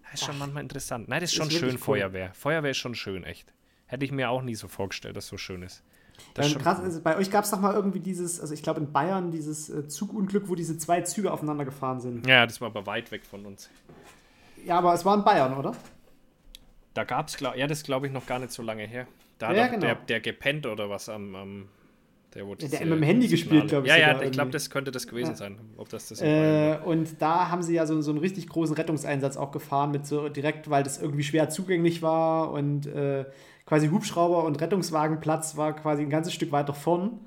Das 0.03 0.13
ist 0.21 0.25
schon 0.25 0.35
Ach. 0.35 0.39
manchmal 0.39 0.63
interessant. 0.63 1.09
Nein, 1.09 1.19
das 1.21 1.29
ist 1.29 1.33
Ist 1.33 1.37
schon 1.37 1.45
wirklich 1.51 1.59
schön, 1.59 1.69
cool. 1.71 1.77
Feuerwehr. 1.83 2.31
Feuerwehr 2.33 2.71
ist 2.71 2.77
schon 2.77 2.95
schön, 2.95 3.23
echt. 3.23 3.53
Hätte 3.87 4.05
ich 4.05 4.11
mir 4.11 4.29
auch 4.29 4.41
nie 4.41 4.55
so 4.55 4.67
vorgestellt, 4.67 5.15
dass 5.17 5.25
es 5.25 5.29
so 5.29 5.37
schön 5.37 5.61
ist. 5.63 5.83
Das 6.33 6.47
ist 6.47 6.55
Ähm, 6.55 6.61
krass, 6.61 6.79
also 6.79 6.99
bei 7.01 7.15
euch 7.17 7.29
gab 7.29 7.43
es 7.43 7.51
doch 7.51 7.59
mal 7.59 7.73
irgendwie 7.75 7.99
dieses, 7.99 8.41
also 8.41 8.53
ich 8.53 8.63
glaube 8.63 8.79
in 8.79 8.91
Bayern, 8.91 9.29
dieses 9.31 9.69
äh, 9.69 9.87
Zugunglück, 9.87 10.47
wo 10.49 10.55
diese 10.55 10.77
zwei 10.77 11.01
Züge 11.01 11.31
aufeinander 11.31 11.63
gefahren 11.63 11.99
sind. 12.01 12.25
Ja, 12.25 12.45
das 12.45 12.59
war 12.59 12.67
aber 12.69 12.85
weit 12.87 13.11
weg 13.11 13.23
von 13.25 13.45
uns. 13.45 13.69
Ja, 14.65 14.79
aber 14.79 14.93
es 14.93 15.05
war 15.05 15.15
in 15.15 15.23
Bayern, 15.23 15.53
oder? 15.55 15.73
Da 16.97 17.03
gab 17.03 17.27
es, 17.27 17.39
ja, 17.39 17.67
das 17.67 17.83
glaube 17.83 18.07
ich 18.07 18.11
noch 18.13 18.25
gar 18.25 18.39
nicht 18.39 18.51
so 18.51 18.63
lange 18.63 18.83
her. 18.83 19.05
Da 19.37 19.49
hat 19.49 19.55
Ja, 19.57 19.65
auch 19.67 19.69
genau. 19.69 19.85
der, 19.85 19.95
der 19.95 20.19
gepennt 20.19 20.65
oder 20.65 20.89
was 20.89 21.09
am. 21.09 21.35
am 21.35 21.69
der, 22.33 22.45
wo 22.47 22.55
diese 22.55 22.79
hat 22.79 22.85
mit 22.85 22.93
dem 22.97 23.03
Handy 23.03 23.27
gespielt, 23.27 23.69
Signale- 23.69 23.69
glaub 23.69 23.83
ich 23.85 23.89
Ja, 23.89 23.97
ja, 23.97 24.21
ich 24.21 24.31
glaube, 24.31 24.49
das 24.51 24.69
könnte 24.69 24.89
das 24.91 25.07
gewesen 25.07 25.29
Ja. 25.31 25.35
sein. 25.35 25.59
Ob 25.77 25.89
das 25.89 26.09
das 26.09 26.21
Äh, 26.21 26.77
und 26.83 27.21
da 27.21 27.49
haben 27.49 27.61
sie 27.63 27.73
ja 27.75 27.85
so, 27.85 28.01
so 28.01 28.11
einen 28.11 28.19
richtig 28.19 28.49
großen 28.49 28.75
Rettungseinsatz 28.75 29.37
auch 29.37 29.51
gefahren, 29.51 29.91
mit 29.91 30.05
so 30.07 30.27
direkt, 30.27 30.69
weil 30.71 30.81
das 30.83 30.99
irgendwie 31.01 31.23
schwer 31.23 31.49
zugänglich 31.49 32.01
war 32.01 32.51
und 32.51 32.85
äh, 32.87 33.25
quasi 33.65 33.89
Hubschrauber 33.89 34.43
und 34.43 34.59
Rettungswagenplatz 34.59 35.55
war 35.55 35.73
quasi 35.75 36.01
ein 36.01 36.09
ganzes 36.09 36.33
Stück 36.33 36.51
weiter 36.51 36.73
vorn. 36.73 37.19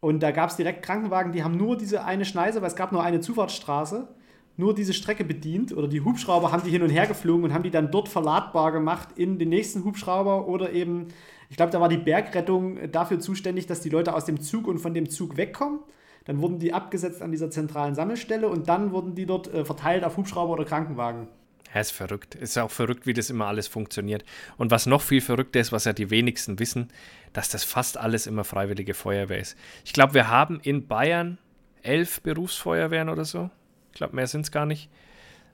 Und 0.00 0.20
da 0.22 0.30
gab 0.30 0.50
es 0.50 0.56
direkt 0.56 0.82
Krankenwagen, 0.82 1.32
die 1.32 1.44
haben 1.44 1.56
nur 1.56 1.76
diese 1.76 2.04
eine 2.04 2.24
Schneise, 2.24 2.62
weil 2.62 2.68
es 2.68 2.76
gab 2.76 2.92
nur 2.92 3.02
eine 3.04 3.20
Zufahrtsstraße, 3.20 4.08
nur 4.56 4.74
diese 4.74 4.94
Strecke 4.94 5.24
bedient. 5.24 5.76
Oder 5.76 5.88
die 5.88 6.00
Hubschrauber 6.00 6.52
haben 6.52 6.64
die 6.64 6.70
hin 6.70 6.82
und 6.82 6.90
her 6.90 7.06
geflogen 7.06 7.44
und 7.44 7.54
haben 7.54 7.62
die 7.62 7.70
dann 7.70 7.90
dort 7.90 8.08
verladbar 8.08 8.72
gemacht 8.72 9.10
in 9.16 9.38
den 9.38 9.48
nächsten 9.48 9.84
Hubschrauber 9.84 10.48
oder 10.48 10.72
eben, 10.72 11.08
ich 11.50 11.56
glaube, 11.56 11.72
da 11.72 11.80
war 11.80 11.88
die 11.88 11.98
Bergrettung 11.98 12.90
dafür 12.90 13.20
zuständig, 13.20 13.66
dass 13.66 13.80
die 13.80 13.90
Leute 13.90 14.14
aus 14.14 14.24
dem 14.24 14.40
Zug 14.40 14.66
und 14.66 14.78
von 14.78 14.94
dem 14.94 15.08
Zug 15.08 15.36
wegkommen. 15.36 15.80
Dann 16.24 16.40
wurden 16.40 16.58
die 16.58 16.72
abgesetzt 16.72 17.22
an 17.22 17.30
dieser 17.30 17.50
zentralen 17.50 17.94
Sammelstelle 17.94 18.48
und 18.48 18.68
dann 18.68 18.90
wurden 18.90 19.14
die 19.14 19.26
dort 19.26 19.52
äh, 19.52 19.64
verteilt 19.64 20.02
auf 20.04 20.16
Hubschrauber 20.16 20.54
oder 20.54 20.64
Krankenwagen. 20.64 21.28
Ja, 21.72 21.80
ist 21.80 21.92
verrückt. 21.92 22.34
Ist 22.34 22.58
auch 22.58 22.70
verrückt, 22.70 23.06
wie 23.06 23.12
das 23.12 23.30
immer 23.30 23.46
alles 23.46 23.68
funktioniert. 23.68 24.24
Und 24.56 24.70
was 24.70 24.86
noch 24.86 25.02
viel 25.02 25.20
verrückter 25.20 25.60
ist, 25.60 25.72
was 25.72 25.84
ja 25.84 25.92
die 25.92 26.10
wenigsten 26.10 26.58
wissen, 26.58 26.88
dass 27.32 27.48
das 27.48 27.64
fast 27.64 27.98
alles 27.98 28.26
immer 28.26 28.44
freiwillige 28.44 28.94
Feuerwehr 28.94 29.38
ist. 29.38 29.56
Ich 29.84 29.92
glaube, 29.92 30.14
wir 30.14 30.28
haben 30.28 30.58
in 30.62 30.86
Bayern 30.86 31.38
elf 31.82 32.22
Berufsfeuerwehren 32.22 33.08
oder 33.08 33.24
so. 33.24 33.50
Ich 33.96 33.98
glaube, 33.98 34.14
mehr 34.14 34.26
sind 34.26 34.42
es 34.42 34.52
gar 34.52 34.66
nicht. 34.66 34.90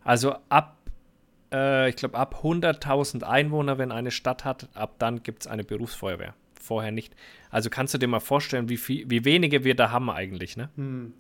Also 0.03 0.35
ab, 0.49 0.77
äh, 1.53 1.89
ich 1.89 1.95
glaube, 1.95 2.19
ab 2.19 2.41
100.000 2.43 3.23
Einwohner, 3.23 3.79
wenn 3.79 3.93
eine 3.93 4.11
Stadt 4.11 4.45
hat, 4.45 4.69
ab 4.75 4.97
dann 4.99 5.23
gibt 5.23 5.43
es 5.43 5.47
eine 5.47 5.63
Berufsfeuerwehr. 5.63 6.35
Vorher 6.61 6.91
nicht. 6.91 7.15
Also 7.51 7.71
kannst 7.71 7.95
du 7.95 7.99
dir 7.99 8.09
mal 8.09 8.19
vorstellen, 8.19 8.69
wie, 8.69 8.79
viel, 8.79 9.09
wie 9.09 9.25
wenige 9.25 9.63
wir 9.63 9.77
da 9.77 9.93
haben 9.93 10.11
eigentlich, 10.11 10.57
ne? 10.57 10.71
Hm. 10.75 11.15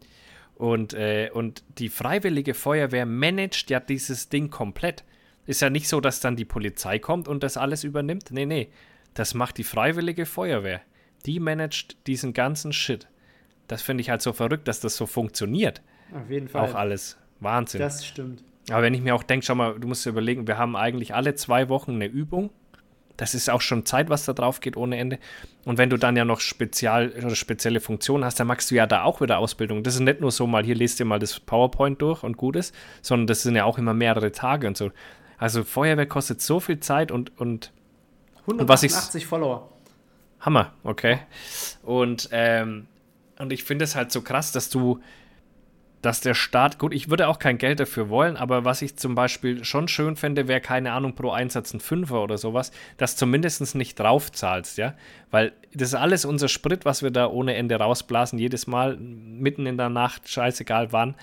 Und, 0.57 0.95
äh, 0.95 1.31
und 1.33 1.63
die 1.79 1.91
Freiwillige 1.91 2.55
Feuerwehr 2.55 3.07
managt 3.07 3.71
ja 3.71 3.79
dieses 3.79 4.29
Ding 4.29 4.51
komplett. 4.51 5.05
Ist 5.47 5.63
ja 5.63 5.71
nicht 5.71 5.87
so, 5.87 6.01
dass 6.01 6.19
dann 6.19 6.35
die 6.35 6.45
Polizei 6.45 6.99
kommt 6.99 7.29
und 7.29 7.45
das 7.45 7.57
alles 7.57 7.85
übernimmt. 7.85 8.33
Nee, 8.33 8.47
nee. 8.47 8.69
Das 9.15 9.35
macht 9.35 9.59
die 9.59 9.65
Freiwillige 9.65 10.27
Feuerwehr. 10.27 10.81
Die 11.25 11.39
managt 11.39 12.09
diesen 12.09 12.33
ganzen 12.33 12.73
Shit. 12.73 13.07
Das 13.69 13.81
finde 13.81 14.01
ich 14.01 14.11
halt 14.11 14.23
so 14.23 14.33
verrückt, 14.33 14.67
dass 14.67 14.81
das 14.81 14.97
so 14.97 15.07
funktioniert. 15.07 15.83
Auf 16.15 16.31
jeden 16.31 16.49
Fall. 16.49 16.69
Auch 16.69 16.75
alles. 16.75 17.17
Wahnsinn. 17.41 17.81
Das 17.81 18.05
stimmt. 18.07 18.43
Aber 18.71 18.83
wenn 18.83 18.95
ich 18.95 19.01
mir 19.01 19.15
auch 19.15 19.23
denke, 19.25 19.45
schau 19.45 19.55
mal, 19.55 19.79
du 19.79 19.89
musst 19.89 20.07
dir 20.07 20.11
überlegen, 20.11 20.47
wir 20.47 20.57
haben 20.59 20.77
eigentlich 20.77 21.15
alle 21.15 21.35
zwei 21.35 21.69
Wochen 21.69 21.93
eine 21.93 22.07
Übung. 22.07 22.51
Das 23.17 23.35
ist 23.35 23.51
auch 23.51 23.61
schon 23.61 23.85
Zeit, 23.85 24.09
was 24.09 24.25
da 24.25 24.33
drauf 24.33 24.61
geht 24.61 24.77
ohne 24.77 24.97
Ende. 24.97 25.19
Und 25.65 25.77
wenn 25.79 25.91
du 25.91 25.97
dann 25.97 26.17
ja 26.17 26.25
noch 26.25 26.41
spezial, 26.41 27.13
spezielle 27.35 27.81
Funktionen 27.81 28.25
hast, 28.25 28.41
dann 28.41 28.47
machst 28.47 28.71
du 28.71 28.75
ja 28.75 28.87
da 28.87 29.03
auch 29.03 29.21
wieder 29.21 29.39
Ausbildung. 29.39 29.83
Das 29.83 29.95
ist 29.95 30.01
nicht 30.01 30.21
nur 30.21 30.31
so 30.31 30.47
mal, 30.47 30.65
hier 30.65 30.75
lest 30.75 30.99
dir 30.99 31.05
mal 31.05 31.19
das 31.19 31.39
PowerPoint 31.41 32.01
durch 32.01 32.23
und 32.23 32.37
gut 32.37 32.57
ist, 32.57 32.75
sondern 33.03 33.27
das 33.27 33.43
sind 33.43 33.55
ja 33.55 33.65
auch 33.65 33.79
immer 33.79 33.95
mehrere 33.95 34.33
Tage 34.33 34.67
und 34.67 34.77
so. 34.77 34.93
Also 35.39 35.63
Feuerwehr 35.65 36.07
kostet 36.07 36.41
so 36.41 36.59
viel 36.61 36.81
Zeit 36.81 37.11
und, 37.11 37.39
und 37.39 37.73
was 38.47 38.83
ich- 38.83 38.93
188 38.93 39.27
Follower. 39.27 39.69
Hammer, 40.41 40.73
okay. 40.83 41.19
Und, 41.83 42.29
ähm, 42.33 42.87
und 43.39 43.53
ich 43.53 43.63
finde 43.65 43.85
es 43.85 43.95
halt 43.95 44.11
so 44.11 44.23
krass, 44.23 44.53
dass 44.53 44.71
du, 44.71 45.01
dass 46.03 46.21
der 46.21 46.35
Staat, 46.35 46.79
gut, 46.79 46.93
ich 46.93 47.09
würde 47.09 47.29
auch 47.29 47.39
kein 47.39 47.59
Geld 47.59 47.79
dafür 47.79 48.09
wollen, 48.09 48.37
aber 48.37 48.65
was 48.65 48.83
ich 48.83 48.97
zum 48.97 49.15
Beispiel 49.15 49.65
schon 49.65 49.87
schön 49.87 50.17
fände, 50.17 50.49
wäre, 50.49 50.61
keine 50.61 50.93
Ahnung, 50.93 51.15
pro 51.15 51.31
Einsatz 51.31 51.73
ein 51.73 51.81
Fünfer 51.81 52.23
oder 52.23 52.39
sowas, 52.39 52.73
dass 52.97 53.17
zumindest 53.17 53.75
nicht 53.77 53.99
drauf 53.99 54.33
zahlst, 54.33 54.79
ja. 54.79 54.95
Weil 55.31 55.53
das 55.73 55.89
ist 55.89 55.95
alles 55.95 56.25
unser 56.25 56.49
Sprit, 56.49 56.85
was 56.85 57.03
wir 57.03 57.11
da 57.11 57.29
ohne 57.29 57.55
Ende 57.55 57.77
rausblasen, 57.77 58.39
jedes 58.39 58.67
Mal, 58.67 58.97
mitten 58.97 59.65
in 59.67 59.77
der 59.77 59.89
Nacht, 59.89 60.29
scheißegal 60.29 60.93
wann. 60.93 61.15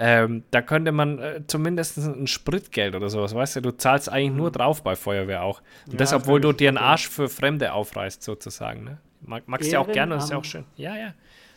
Ähm, 0.00 0.44
da 0.52 0.62
könnte 0.62 0.92
man 0.92 1.18
äh, 1.18 1.40
zumindest 1.46 1.96
ein 1.96 2.28
Spritgeld 2.28 2.94
oder 2.94 3.08
sowas, 3.08 3.34
weißt 3.34 3.56
du, 3.56 3.60
du 3.62 3.70
zahlst 3.72 4.12
eigentlich 4.12 4.36
nur 4.36 4.52
drauf 4.52 4.84
bei 4.84 4.94
Feuerwehr 4.94 5.42
auch. 5.42 5.60
Und 5.86 5.94
Ja, 5.94 5.98
das, 5.98 6.12
obwohl 6.12 6.40
du 6.40 6.52
dir 6.52 6.68
einen. 6.68 6.78
Arsch 6.78 7.08
für 7.08 7.28
Fremde 7.28 7.72
aufreißt, 7.72 8.22
sozusagen. 8.22 8.84
Ne? 8.84 8.98
Mag, 9.22 9.48
magst 9.48 9.68
du 9.68 9.72
ja 9.72 9.80
auch 9.80 9.90
gerne, 9.90 10.14
das 10.14 10.24
ist 10.24 10.30
ja 10.30 10.36
auch 10.36 10.44
schön. 10.44 10.64
Ja, 10.76 10.96
ja. 10.96 11.14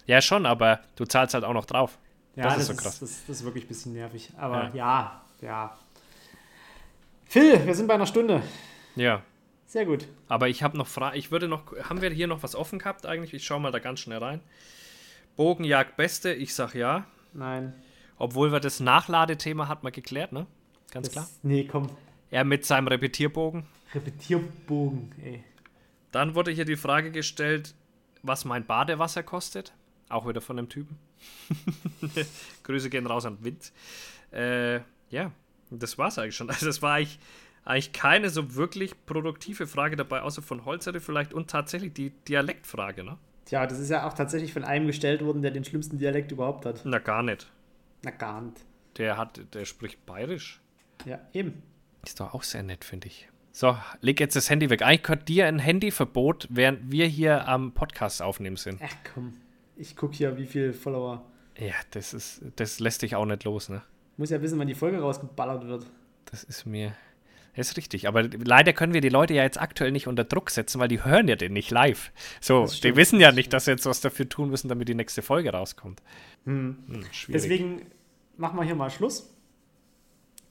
Ja, 0.07 0.22
schon, 0.22 0.47
aber 0.47 0.80
du 0.95 1.05
zahlst 1.05 1.36
halt 1.36 1.43
auch 1.43 1.53
noch 1.53 1.65
drauf. 1.65 1.99
Ja, 2.36 2.43
Das 2.43 2.53
das, 2.53 2.61
ist 2.61 2.67
so 2.67 2.73
ist, 2.73 2.79
krass. 2.82 2.99
Das, 2.99 3.25
das 3.27 3.38
ist 3.38 3.43
wirklich 3.45 3.65
ein 3.65 3.67
bisschen 3.67 3.93
nervig. 3.93 4.32
Aber 4.38 4.71
ja, 4.73 5.21
ja. 5.41 5.77
Phil, 7.25 7.65
wir 7.65 7.75
sind 7.75 7.88
bei 7.88 7.93
einer 7.95 8.05
Stunde. 8.05 8.41
Ja. 8.95 9.23
Sehr 9.65 9.86
gut. 9.86 10.07
Aber 10.27 10.49
ich 10.49 10.63
habe 10.63 10.77
noch 10.77 10.88
Fragen. 10.88 11.17
Ich 11.17 11.32
würde 11.32 11.47
noch. 11.47 11.63
Haben 11.84 12.01
wir 12.01 12.09
hier 12.09 12.27
noch 12.27 12.43
was 12.43 12.55
offen 12.55 12.79
gehabt 12.79 13.05
eigentlich? 13.05 13.34
Ich 13.34 13.45
schaue 13.45 13.61
mal 13.61 13.71
da 13.71 13.79
ganz 13.79 14.01
schnell 14.01 14.17
rein. 14.17 14.41
Bogenjagd 15.38 15.95
Beste, 15.95 16.34
ich 16.34 16.53
sag 16.53 16.75
ja. 16.75 17.05
Nein. 17.34 17.73
Obwohl 18.17 18.51
wir 18.51 18.59
das 18.59 18.79
Nachladethema 18.82 19.67
hat 19.69 19.84
man 19.84 19.93
geklärt, 19.93 20.34
ne? 20.34 20.45
Ganz 20.91 21.07
Das, 21.07 21.13
klar. 21.13 21.27
Nee, 21.43 21.63
komm. 21.63 21.89
Er 22.29 22.43
mit 22.43 22.65
seinem 22.65 22.88
Repetierbogen. 22.88 23.65
Repetierbogen, 23.95 25.13
ey. 25.23 25.43
Dann 26.11 26.36
wurde 26.36 26.51
hier 26.51 26.65
die 26.65 26.75
Frage 26.75 27.11
gestellt, 27.11 27.73
was 28.23 28.43
mein 28.45 28.65
Badewasser 28.65 29.23
kostet. 29.23 29.73
Auch 30.09 30.27
wieder 30.27 30.41
von 30.41 30.57
dem 30.57 30.67
Typen. 30.67 30.99
Grüße 32.63 32.89
gehen 32.89 33.07
raus 33.07 33.26
an 33.26 33.38
Wind. 33.43 33.72
Äh, 34.32 34.80
ja, 35.09 35.32
das 35.69 35.97
war's 35.97 36.17
eigentlich 36.17 36.36
schon. 36.36 36.49
Also 36.49 36.69
es 36.69 36.82
war 36.82 36.95
eigentlich, 36.95 37.19
eigentlich 37.65 37.93
keine 37.93 38.30
so 38.30 38.55
wirklich 38.55 38.93
produktive 39.05 39.67
Frage 39.67 39.95
dabei, 39.95 40.22
außer 40.22 40.41
von 40.41 40.65
Holzere 40.65 40.99
vielleicht 40.99 41.34
und 41.34 41.49
tatsächlich 41.49 41.93
die 41.93 42.11
Dialektfrage, 42.28 43.03
ne? 43.03 43.17
Tja, 43.45 43.67
das 43.67 43.80
ist 43.80 43.89
ja 43.89 44.07
auch 44.07 44.13
tatsächlich 44.13 44.53
von 44.53 44.63
einem 44.63 44.88
gestellt 44.88 45.24
worden, 45.26 45.41
der 45.41 45.51
den 45.51 45.65
schlimmsten 45.65 45.97
Dialekt 45.97 46.32
überhaupt 46.32 46.65
hat. 46.65 46.82
Na 46.86 46.99
gar 46.99 47.24
nicht. 47.24 47.51
Na, 48.03 48.11
gar 48.11 48.41
nicht. 48.41 48.57
Der 48.97 49.17
hat, 49.17 49.41
der 49.53 49.65
spricht 49.65 50.05
bayerisch. 50.05 50.61
Ja, 51.05 51.19
eben. 51.34 51.61
Ist 52.05 52.19
doch 52.19 52.34
auch 52.34 52.43
sehr 52.43 52.63
nett, 52.63 52.84
finde 52.84 53.07
ich. 53.07 53.28
So, 53.51 53.78
leg 53.99 54.19
jetzt 54.19 54.36
das 54.36 54.49
Handy 54.49 54.69
weg. 54.69 54.82
Eigentlich 54.82 55.03
gehört 55.03 55.28
dir 55.28 55.47
ein 55.47 55.59
Handyverbot, 55.59 56.47
während 56.49 56.91
wir 56.91 57.05
hier 57.07 57.47
am 57.47 57.74
Podcast 57.74 58.22
aufnehmen 58.22 58.55
sind. 58.55 58.80
Ach 58.84 58.95
komm. 59.13 59.34
Ich 59.82 59.95
gucke 59.95 60.13
hier, 60.13 60.38
wie 60.38 60.45
viele 60.45 60.73
Follower. 60.73 61.25
Ja, 61.57 61.73
das 61.89 62.13
ist, 62.13 62.43
das 62.55 62.79
lässt 62.79 63.01
dich 63.01 63.15
auch 63.15 63.25
nicht 63.25 63.43
los, 63.45 63.67
ne? 63.67 63.82
Muss 64.15 64.29
ja 64.29 64.39
wissen, 64.39 64.59
wann 64.59 64.67
die 64.67 64.75
Folge 64.75 64.99
rausgeballert 64.99 65.65
wird. 65.65 65.88
Das 66.25 66.43
ist 66.43 66.67
mir. 66.67 66.93
Das 67.55 67.69
ist 67.71 67.77
richtig. 67.77 68.07
Aber 68.07 68.21
leider 68.21 68.73
können 68.73 68.93
wir 68.93 69.01
die 69.01 69.09
Leute 69.09 69.34
ja 69.34 69.41
jetzt 69.41 69.59
aktuell 69.59 69.91
nicht 69.91 70.05
unter 70.07 70.23
Druck 70.23 70.51
setzen, 70.51 70.79
weil 70.79 70.88
die 70.88 71.03
hören 71.03 71.27
ja 71.27 71.36
den 71.36 71.53
nicht 71.53 71.71
live. 71.71 72.11
So, 72.39 72.61
Das 72.61 72.71
die 72.73 72.77
stimmt, 72.77 72.97
wissen 72.97 73.19
ja 73.19 73.29
das 73.29 73.36
nicht, 73.36 73.53
dass 73.53 73.65
sie 73.65 73.71
jetzt 73.71 73.88
was 73.88 74.01
dafür 74.01 74.29
tun 74.29 74.51
müssen, 74.51 74.67
damit 74.67 74.88
die 74.88 74.93
nächste 74.93 75.23
Folge 75.23 75.51
rauskommt. 75.51 75.99
Hm. 76.45 76.77
Hm, 76.88 77.03
schwierig. 77.11 77.41
Deswegen 77.41 77.82
machen 78.38 78.57
wir 78.59 78.63
hier 78.63 78.75
mal 78.75 78.91
Schluss. 78.91 79.34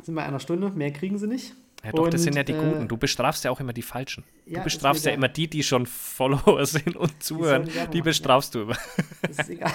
Sind 0.03 0.17
bei 0.17 0.25
einer 0.25 0.41
Stunde, 0.41 0.71
mehr 0.71 0.93
kriegen 0.93 1.19
sie 1.19 1.29
nicht. 1.29 1.55
Ja, 1.85 1.93
doch, 1.93 2.07
das 2.11 2.21
und, 2.21 2.25
sind 2.25 2.37
ja 2.37 2.43
die 2.43 2.53
äh, 2.53 2.59
Guten. 2.59 2.89
Du 2.89 2.97
bestrafst 2.97 3.45
ja 3.45 3.51
auch 3.51 3.61
immer 3.61 3.73
die 3.73 3.83
Falschen. 3.83 4.25
Ja, 4.47 4.59
du 4.59 4.65
bestrafst 4.65 5.05
ja 5.07 5.13
immer 5.13 5.29
die, 5.29 5.49
die 5.49 5.63
schon 5.63 5.87
Follower 5.87 6.65
sind 6.67 6.97
und 6.97 7.23
zuhören. 7.23 7.65
die 7.65 7.91
Die 7.93 8.03
bestrafst 8.03 8.55
du 8.55 8.63
immer. 8.63 8.77
Das 9.23 9.39
ist 9.39 9.51
egal. 9.51 9.73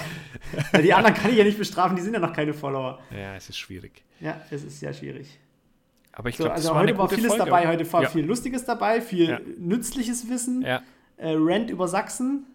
Weil 0.72 0.82
die 0.82 0.92
anderen 0.94 1.14
kann 1.16 1.30
ich 1.30 1.36
ja 1.38 1.44
nicht 1.44 1.58
bestrafen, 1.58 1.96
die 1.96 2.02
sind 2.02 2.14
ja 2.14 2.20
noch 2.20 2.32
keine 2.32 2.54
Follower. 2.54 3.00
Ja, 3.10 3.34
es 3.34 3.48
ist 3.48 3.58
schwierig. 3.58 4.04
Ja, 4.20 4.40
es 4.50 4.62
ist 4.64 4.78
sehr 4.80 4.92
schwierig. 4.92 5.38
Aber 6.12 6.28
ich 6.30 6.36
So, 6.36 6.44
glaube, 6.44 6.54
also 6.54 6.68
das 6.68 6.74
war 6.74 6.82
heute 6.82 6.96
war 6.98 7.08
vieles 7.08 7.26
Folge. 7.34 7.44
dabei, 7.44 7.68
heute 7.68 7.92
war 7.92 8.02
ja. 8.04 8.08
viel 8.08 8.24
Lustiges 8.24 8.64
dabei, 8.64 9.00
viel 9.02 9.28
Ja. 9.28 9.40
nützliches 9.58 10.28
Wissen. 10.30 10.62
Ja. 10.62 10.82
Äh, 11.18 11.30
Rent 11.30 11.70
über 11.70 11.88
Sachsen. 11.88 12.46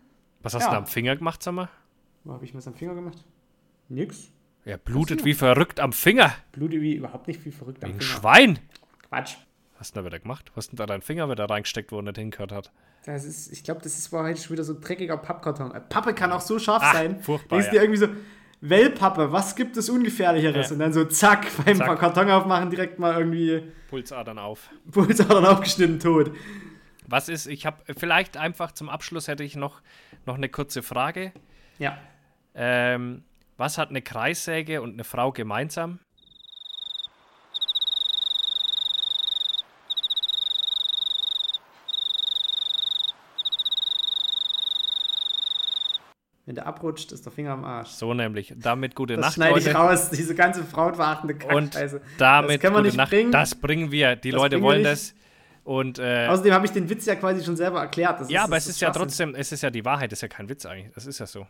Was 0.41 0.53
hast 0.55 0.63
Ja. 0.63 0.67
du 0.69 0.73
da 0.73 0.77
am 0.79 0.87
Finger 0.87 1.15
gemacht, 1.15 1.43
sag 1.43 1.53
mal? 1.53 1.69
Wo 2.23 2.33
habe 2.33 2.45
ich 2.45 2.53
mir 2.53 2.59
das 2.59 2.67
am 2.67 2.73
Finger 2.73 2.95
gemacht? 2.95 3.23
Nix. 3.89 4.31
Er 4.65 4.77
blutet 4.77 5.25
wie 5.25 5.33
verrückt 5.33 5.79
am 5.79 5.91
Finger. 5.91 6.31
Blute 6.51 6.81
wie 6.81 6.95
überhaupt 6.95 7.27
nicht 7.27 7.39
viel 7.41 7.51
verrückt 7.51 7.81
Wie 7.81 7.85
am 7.85 7.91
ein 7.93 7.99
Finger. 7.99 8.03
Schwein. 8.19 8.59
Quatsch. 9.11 9.35
Was 9.73 9.87
hast 9.87 9.91
du 9.91 9.99
denn 9.99 10.03
da 10.05 10.11
wieder 10.11 10.19
gemacht? 10.19 10.51
Was 10.55 10.65
ist 10.65 10.71
denn 10.71 10.77
da 10.77 10.85
dein 10.85 11.01
Finger 11.01 11.29
wieder 11.29 11.49
reingesteckt, 11.49 11.91
wo 11.91 11.97
er 11.97 12.03
nicht 12.03 12.17
hingehört 12.17 12.51
hat? 12.51 12.71
Das 13.05 13.25
ist, 13.25 13.51
ich 13.51 13.63
glaube, 13.63 13.81
das 13.81 13.97
ist 13.97 14.13
war 14.13 14.23
heute 14.23 14.39
schon 14.39 14.51
wieder 14.51 14.63
so 14.63 14.73
ein 14.73 14.79
dreckiger 14.81 15.17
Pappkarton. 15.17 15.73
Äh, 15.73 15.81
Pappe 15.81 16.13
kann 16.13 16.31
auch 16.31 16.39
so 16.39 16.59
scharf 16.59 16.81
Ach, 16.85 16.93
sein. 16.93 17.19
furchtbar, 17.19 17.57
Denkst 17.57 17.73
ja. 17.73 17.79
dir 17.79 17.81
irgendwie 17.85 17.99
so, 17.99 18.07
Wellpappe, 18.61 19.31
was 19.31 19.55
gibt 19.55 19.75
es 19.75 19.89
Ungefährlicheres? 19.89 20.67
Ja. 20.69 20.73
Und 20.73 20.79
dann 20.79 20.93
so 20.93 21.03
zack, 21.05 21.47
beim 21.65 21.77
Zack. 21.77 21.99
Karton 21.99 22.29
aufmachen 22.29 22.69
direkt 22.69 22.99
mal 22.99 23.17
irgendwie 23.17 23.63
Pulsadern 23.89 24.37
auf. 24.39 24.69
Pulsadern 24.91 25.45
aufgeschnitten, 25.45 25.99
tot. 25.99 26.31
Was 27.07 27.27
ist, 27.27 27.47
ich 27.47 27.65
habe 27.65 27.83
vielleicht 27.97 28.37
einfach 28.37 28.71
zum 28.71 28.87
Abschluss 28.87 29.27
hätte 29.27 29.43
ich 29.43 29.57
noch, 29.57 29.81
noch 30.25 30.35
eine 30.35 30.47
kurze 30.47 30.83
Frage. 30.83 31.33
Ja. 31.79 31.97
Ähm, 32.53 33.23
was 33.57 33.77
hat 33.77 33.89
eine 33.89 34.01
Kreissäge 34.01 34.81
und 34.81 34.93
eine 34.93 35.03
Frau 35.03 35.31
gemeinsam? 35.31 35.99
Wenn 46.51 46.55
der 46.55 46.67
abrutscht, 46.67 47.13
ist 47.13 47.23
der 47.25 47.31
Finger 47.31 47.51
am 47.53 47.63
Arsch. 47.63 47.91
So 47.91 48.13
nämlich. 48.13 48.53
Damit 48.57 48.93
gute 48.93 49.15
Das 49.15 49.21
Nacht, 49.27 49.33
schneide 49.35 49.57
ich 49.57 49.65
Leute. 49.67 49.77
raus, 49.77 50.09
diese 50.09 50.35
ganze 50.35 50.65
frauenverachtende 50.65 51.33
Und 51.45 51.71
Kackscheiße. 51.71 52.01
damit 52.17 52.55
das 52.55 52.59
können 52.59 52.73
wir 52.73 52.79
gute 52.79 52.83
nicht 52.87 52.97
Nacht. 52.97 53.09
bringen. 53.09 53.31
Das 53.31 53.55
bringen 53.55 53.89
wir. 53.89 54.17
Die 54.17 54.31
Das 54.31 54.37
Leute 54.41 54.61
wollen 54.61 54.83
das. 54.83 55.13
Und 55.63 55.97
äh, 55.99 56.27
Außerdem 56.27 56.51
habe 56.53 56.65
ich 56.65 56.73
den 56.73 56.89
Witz 56.89 57.05
ja 57.05 57.15
quasi 57.15 57.41
schon 57.41 57.55
selber 57.55 57.79
erklärt. 57.79 58.19
Das 58.19 58.29
ja, 58.29 58.43
aber 58.43 58.55
das 58.55 58.65
es 58.65 58.71
ist 58.71 58.81
ja 58.81 58.89
trotzdem, 58.91 59.33
es 59.33 59.53
ist 59.53 59.61
ja 59.63 59.69
die 59.69 59.85
Wahrheit, 59.85 60.11
das 60.11 60.17
ist 60.17 60.23
ja 60.23 60.27
kein 60.27 60.49
Witz 60.49 60.65
eigentlich. 60.65 60.93
Das 60.93 61.05
ist 61.05 61.19
ja 61.19 61.25
so. 61.25 61.47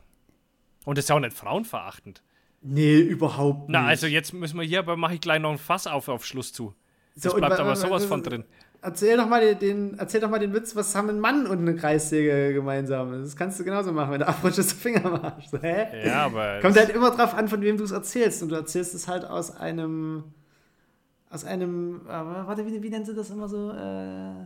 Und 0.86 1.00
es 1.00 1.06
ist 1.06 1.10
ja 1.10 1.16
auch 1.16 1.20
nicht 1.20 1.34
frauenverachtend. 1.36 2.22
Nee, 2.62 3.00
überhaupt 3.00 3.70
nicht. 3.70 3.80
Na, 3.80 3.88
also 3.88 4.06
jetzt 4.06 4.34
müssen 4.34 4.60
wir 4.60 4.66
hier, 4.68 4.78
aber 4.80 4.98
mache 4.98 5.16
ich 5.16 5.22
gleich 5.22 5.40
noch 5.42 5.52
ein 5.52 5.58
Fass 5.58 5.88
auf 5.88 6.10
auf 6.10 6.28
Schluss 6.28 6.54
zu. 6.54 6.76
So, 7.16 7.30
Es 7.30 7.34
und 7.34 7.40
bleibt 7.40 7.56
wa- 7.58 7.62
aber 7.62 7.72
wa- 7.72 7.76
sowas 7.76 8.04
wa- 8.04 8.08
von 8.10 8.22
drin. 8.22 8.44
Erzähl 8.84 9.16
doch, 9.16 9.28
mal 9.28 9.54
den, 9.56 9.98
erzähl 10.00 10.22
doch 10.22 10.30
mal 10.30 10.40
den 10.40 10.54
Witz, 10.56 10.76
was 10.76 10.96
haben 10.96 11.10
ein 11.10 11.20
Mann 11.20 11.46
und 11.46 11.60
eine 11.60 11.76
Kreissäge 11.76 12.52
gemeinsam? 12.52 13.12
Das 13.12 13.36
kannst 13.36 13.60
du 13.60 13.64
genauso 13.64 13.92
machen, 13.92 14.12
wenn 14.12 14.22
ist 14.22 14.58
der 14.58 14.64
Finger. 14.66 15.38
So, 15.52 15.60
hä? 15.60 16.08
Ja, 16.08 16.26
aber. 16.26 16.60
Kommt 16.62 16.78
halt 16.78 16.90
immer 16.90 17.12
drauf 17.12 17.36
an, 17.36 17.48
von 17.48 17.62
wem 17.62 17.78
du 17.78 17.84
es 17.84 17.92
erzählst. 17.92 18.42
Und 18.42 18.50
du 18.50 18.56
erzählst 18.56 18.96
es 18.96 19.08
halt 19.08 19.24
aus 19.24 19.56
einem. 19.56 20.24
Aus 21.30 21.46
einem. 21.46 22.02
Äh, 22.08 22.10
warte, 22.10 22.66
wie, 22.66 22.82
wie 22.82 22.90
nennen 22.90 23.06
sie 23.06 23.14
das 23.14 23.30
immer 23.30 23.48
so? 23.48 23.70
Äh, 23.70 24.46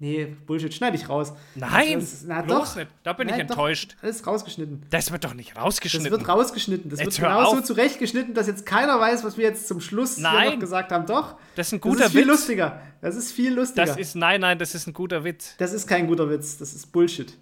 nee, 0.00 0.24
Bullshit, 0.46 0.74
schneide 0.74 0.96
ich 0.96 1.08
raus. 1.08 1.32
Nein, 1.54 2.00
Das 2.00 2.12
ist- 2.12 2.24
na 2.26 2.42
bloß 2.42 2.70
doch. 2.70 2.76
nicht. 2.76 2.88
Da 3.04 3.12
bin 3.12 3.28
ich 3.28 3.36
Nein, 3.36 3.46
doch. 3.46 3.54
enttäuscht. 3.54 3.96
Alles 4.02 4.26
rausgeschnitten. 4.26 4.82
Das 4.90 5.12
wird 5.12 5.22
doch 5.24 5.34
nicht 5.34 5.54
Das 5.56 5.62
rausgeschnitten. 5.62 6.10
wird 6.10 6.26
rausgeschnitten. 6.28 6.90
Das 6.90 6.98
Jetzt 6.98 7.20
wird 7.20 7.28
hör 7.30 7.36
genauso 7.38 7.58
auf. 7.58 7.64
zurechtgeschnitten, 7.64 8.34
dass 8.34 8.48
jetzt 8.48 8.66
keiner 8.66 8.98
weiß, 8.98 9.22
was 9.22 9.36
wir 9.38 9.44
jetzt 9.44 9.68
zum 9.68 9.80
Schluss 9.80 10.18
noch 10.18 10.58
gesagt 10.58 10.90
haben. 10.90 11.06
Doch. 11.06 11.36
das 11.54 11.68
ist 11.68 11.74
ein 11.74 11.80
Das 11.80 11.82
guter 11.92 12.04
ist 12.06 12.10
viel 12.12 12.20
Witz. 12.22 12.26
lustiger. 12.28 12.80
Das 13.00 13.14
ist 13.14 13.30
viel 13.32 13.54
lustiger. 13.54 13.86
Das 13.86 13.96
ist, 13.96 14.16
nein, 14.16 14.40
nein, 14.40 14.58
das 14.58 14.74
ist 14.74 14.86
ein 14.88 14.92
guter 14.92 15.22
Witz. 15.22 15.54
das 15.58 15.72
ist 15.72 15.86
kein 15.86 16.06
guter 16.08 16.28
Witz. 16.28 16.58
Das 16.58 16.74
ist 16.74 16.90
Bullshit. 16.90 17.36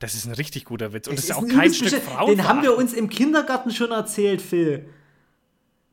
Das 0.00 0.14
ist 0.14 0.26
ein 0.26 0.32
richtig 0.34 0.64
guter 0.66 0.92
Witz. 0.92 1.06
Und 1.08 1.14
Es 1.14 1.22
das 1.28 1.30
ist 1.30 1.36
auch 1.36 1.42
ein 1.42 1.48
kein 1.56 1.72
Stück. 1.72 2.02
Frauen. 2.02 2.30
Den 2.36 2.46
haben 2.46 2.62
wir 2.62 2.76
uns 2.76 2.92
im 2.92 3.08
Kindergarten 3.08 3.70
schon 3.70 3.90
erzählt, 3.92 4.42
Phil. 4.42 4.86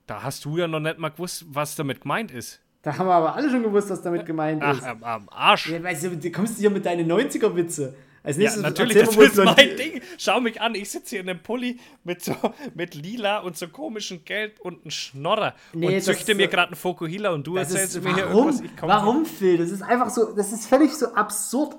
Da 0.08 0.24
hast 0.24 0.44
du 0.44 0.58
ja 0.58 0.68
noch 0.68 0.80
nicht 0.80 0.98
mal 0.98 1.10
gewusst, 1.10 1.46
was 1.48 1.76
damit 1.76 2.02
gemeint 2.02 2.32
ist. 2.32 2.60
Da 2.84 2.98
haben 2.98 3.08
wir 3.08 3.14
aber 3.14 3.36
alle 3.36 3.50
schon 3.50 3.62
gewusst, 3.64 3.90
was 3.92 4.02
damit 4.02 4.26
gemeint 4.26 4.62
Ach, 4.64 4.78
ist. 4.78 4.84
am, 4.84 5.04
am 5.04 5.30
Arsch. 5.30 5.70
Ja, 5.70 5.82
weißt 5.84 6.04
du, 6.06 6.18
du 6.18 6.32
kommst 6.32 6.58
hier 6.58 6.70
mit 6.72 6.86
deinen 6.86 7.10
90er-Witze. 7.12 7.94
Als 8.24 8.38
Ja, 8.38 8.44
nächstes 8.44 8.62
natürlich, 8.62 8.98
erzähl 8.98 9.30
das 9.30 9.38
ist 9.38 9.46
mein 9.46 9.76
Ding. 9.78 10.02
Schau 10.20 10.40
mich 10.42 10.62
an, 10.62 10.76
ich 10.76 10.90
sitze 10.92 11.10
hier 11.12 11.20
in 11.22 11.30
einem 11.30 11.40
Pulli 11.42 11.80
mit 12.04 12.24
so 12.24 12.36
mit 12.76 12.94
lila 12.94 13.40
und 13.40 13.58
so 13.58 13.68
komischen 13.68 14.24
Gelb 14.26 14.60
und 14.60 14.82
einem 14.84 14.92
Schnorrer 14.92 15.56
Nee, 15.74 15.96
und 15.96 16.02
züchte 16.04 16.36
mir 16.36 16.48
gerade 16.48 16.68
einen 16.68 16.76
Fokuhila 16.76 17.32
und 17.32 17.48
du 17.48 17.58
erzählst 17.58 17.96
ist, 17.96 18.04
mir 18.04 18.14
hier 18.14 18.26
warum? 18.30 18.48
irgendwas. 18.50 18.62
Ich 18.66 18.78
komm- 18.80 18.90
Warum, 18.90 19.26
Phil? 19.26 19.58
Das 19.58 19.72
ist 19.72 19.82
einfach 19.82 20.12
so, 20.12 20.34
das 20.36 20.52
ist 20.52 20.68
völlig 20.68 20.92
so 20.94 21.08
absurd. 21.14 21.76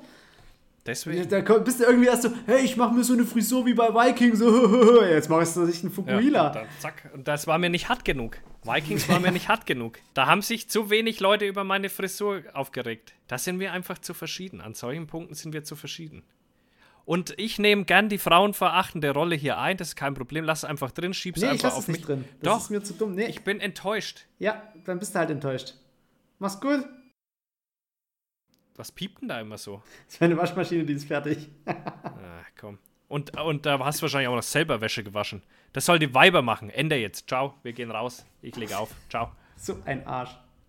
Deswegen. 0.85 1.29
Da 1.29 1.41
bist 1.59 1.79
du 1.79 1.85
irgendwie 1.85 2.09
erst 2.09 2.23
so, 2.23 2.31
hey, 2.47 2.65
ich 2.65 2.77
mache 2.77 2.93
mir 2.93 3.05
so 3.05 3.13
eine 3.13 3.25
Frisur 3.25 3.65
wie 3.67 3.75
bei 3.75 3.89
Viking, 3.95 4.35
so, 4.35 5.03
jetzt 5.05 5.29
machst 5.31 5.57
du 5.57 5.65
sich 5.65 5.81
einen 5.85 5.91
Ja, 5.91 5.95
Fukuhila. 5.95 6.51
dann 6.51 6.67
zack. 6.81 7.09
Und 7.15 7.29
das 7.29 7.47
war 7.47 7.59
mir 7.59 7.71
nicht 7.71 7.89
hart 7.89 8.05
genug. 8.05 8.39
Vikings 8.65 9.09
war 9.09 9.21
mir 9.21 9.31
nicht 9.31 9.49
hart 9.49 9.65
genug. 9.67 9.99
Da 10.15 10.27
haben 10.27 10.43
sich 10.43 10.69
zu 10.69 10.91
wenig 10.91 11.21
Leute 11.21 11.47
über 11.47 11.63
meine 11.63 11.89
Frisur 11.89 12.43
aufgeregt. 12.55 13.15
Da 13.29 13.39
sind 13.39 13.61
wir 13.61 13.73
einfach 13.73 13.99
zu 13.99 14.13
verschieden. 14.13 14.61
An 14.61 14.75
solchen 14.75 15.07
Punkten 15.07 15.35
sind 15.35 15.53
wir 15.53 15.63
zu 15.63 15.77
verschieden. 15.77 16.25
Und 17.05 17.35
ich 17.37 17.59
nehme 17.59 17.85
gern 17.85 18.09
die 18.09 18.19
frauenverachtende 18.19 19.11
Rolle 19.11 19.35
hier 19.37 19.59
ein. 19.59 19.77
Das 19.77 19.89
ist 19.89 19.97
kein 19.97 20.15
Problem. 20.15 20.45
Lass 20.45 20.61
es 20.61 20.65
einfach 20.65 20.91
drin, 20.93 21.15
schieb's 21.15 21.41
nee, 21.41 21.47
ich 21.47 21.53
einfach 21.53 21.65
lasse 21.65 21.77
auf 21.77 21.83
es 21.83 21.89
mich. 21.89 21.97
nicht 21.99 22.09
drin. 22.09 22.25
Das 22.41 22.53
Doch, 22.53 22.61
ist 22.61 22.71
mir 22.71 22.83
zu 22.83 22.95
dumm. 22.95 23.15
Nee, 23.15 23.27
ich 23.27 23.43
bin 23.43 23.61
enttäuscht. 23.61 24.27
ja, 24.39 24.63
dann 24.85 24.99
bist 24.99 25.15
du 25.15 25.19
halt 25.21 25.31
enttäuscht. 25.31 25.75
Mach's 26.39 26.61
gut. 26.61 26.85
Was 28.77 28.93
piept 28.93 29.21
denn 29.21 29.29
da 29.29 29.41
immer 29.41 29.59
so? 29.59 29.83
Das 30.07 30.15
ist 30.15 30.21
meine 30.21 30.37
Waschmaschine, 30.37 30.85
die 30.85 30.95
ist 30.95 31.07
fertig. 31.07 31.49
Ah, 31.67 32.45
komm. 32.59 32.79
Und, 33.09 33.39
und 33.39 33.67
da 33.67 33.79
hast 33.81 33.99
du 33.99 34.03
wahrscheinlich 34.03 34.29
auch 34.29 34.37
noch 34.37 34.43
selber 34.43 34.81
Wäsche 34.81 35.05
gewaschen. 35.05 35.43
Das 35.73 35.85
soll 35.85 35.99
die 35.99 36.15
Weiber 36.15 36.41
machen. 36.41 36.71
Ende 36.71 36.97
jetzt. 36.97 37.29
Ciao. 37.29 37.55
Wir 37.63 37.73
gehen 37.73 37.91
raus. 37.91 38.25
Ich 38.41 38.57
lege 38.57 38.79
auf. 38.79 38.95
Ciao. 39.11 39.33
So 39.57 39.77
ein 39.85 40.07
Arsch. 40.07 40.31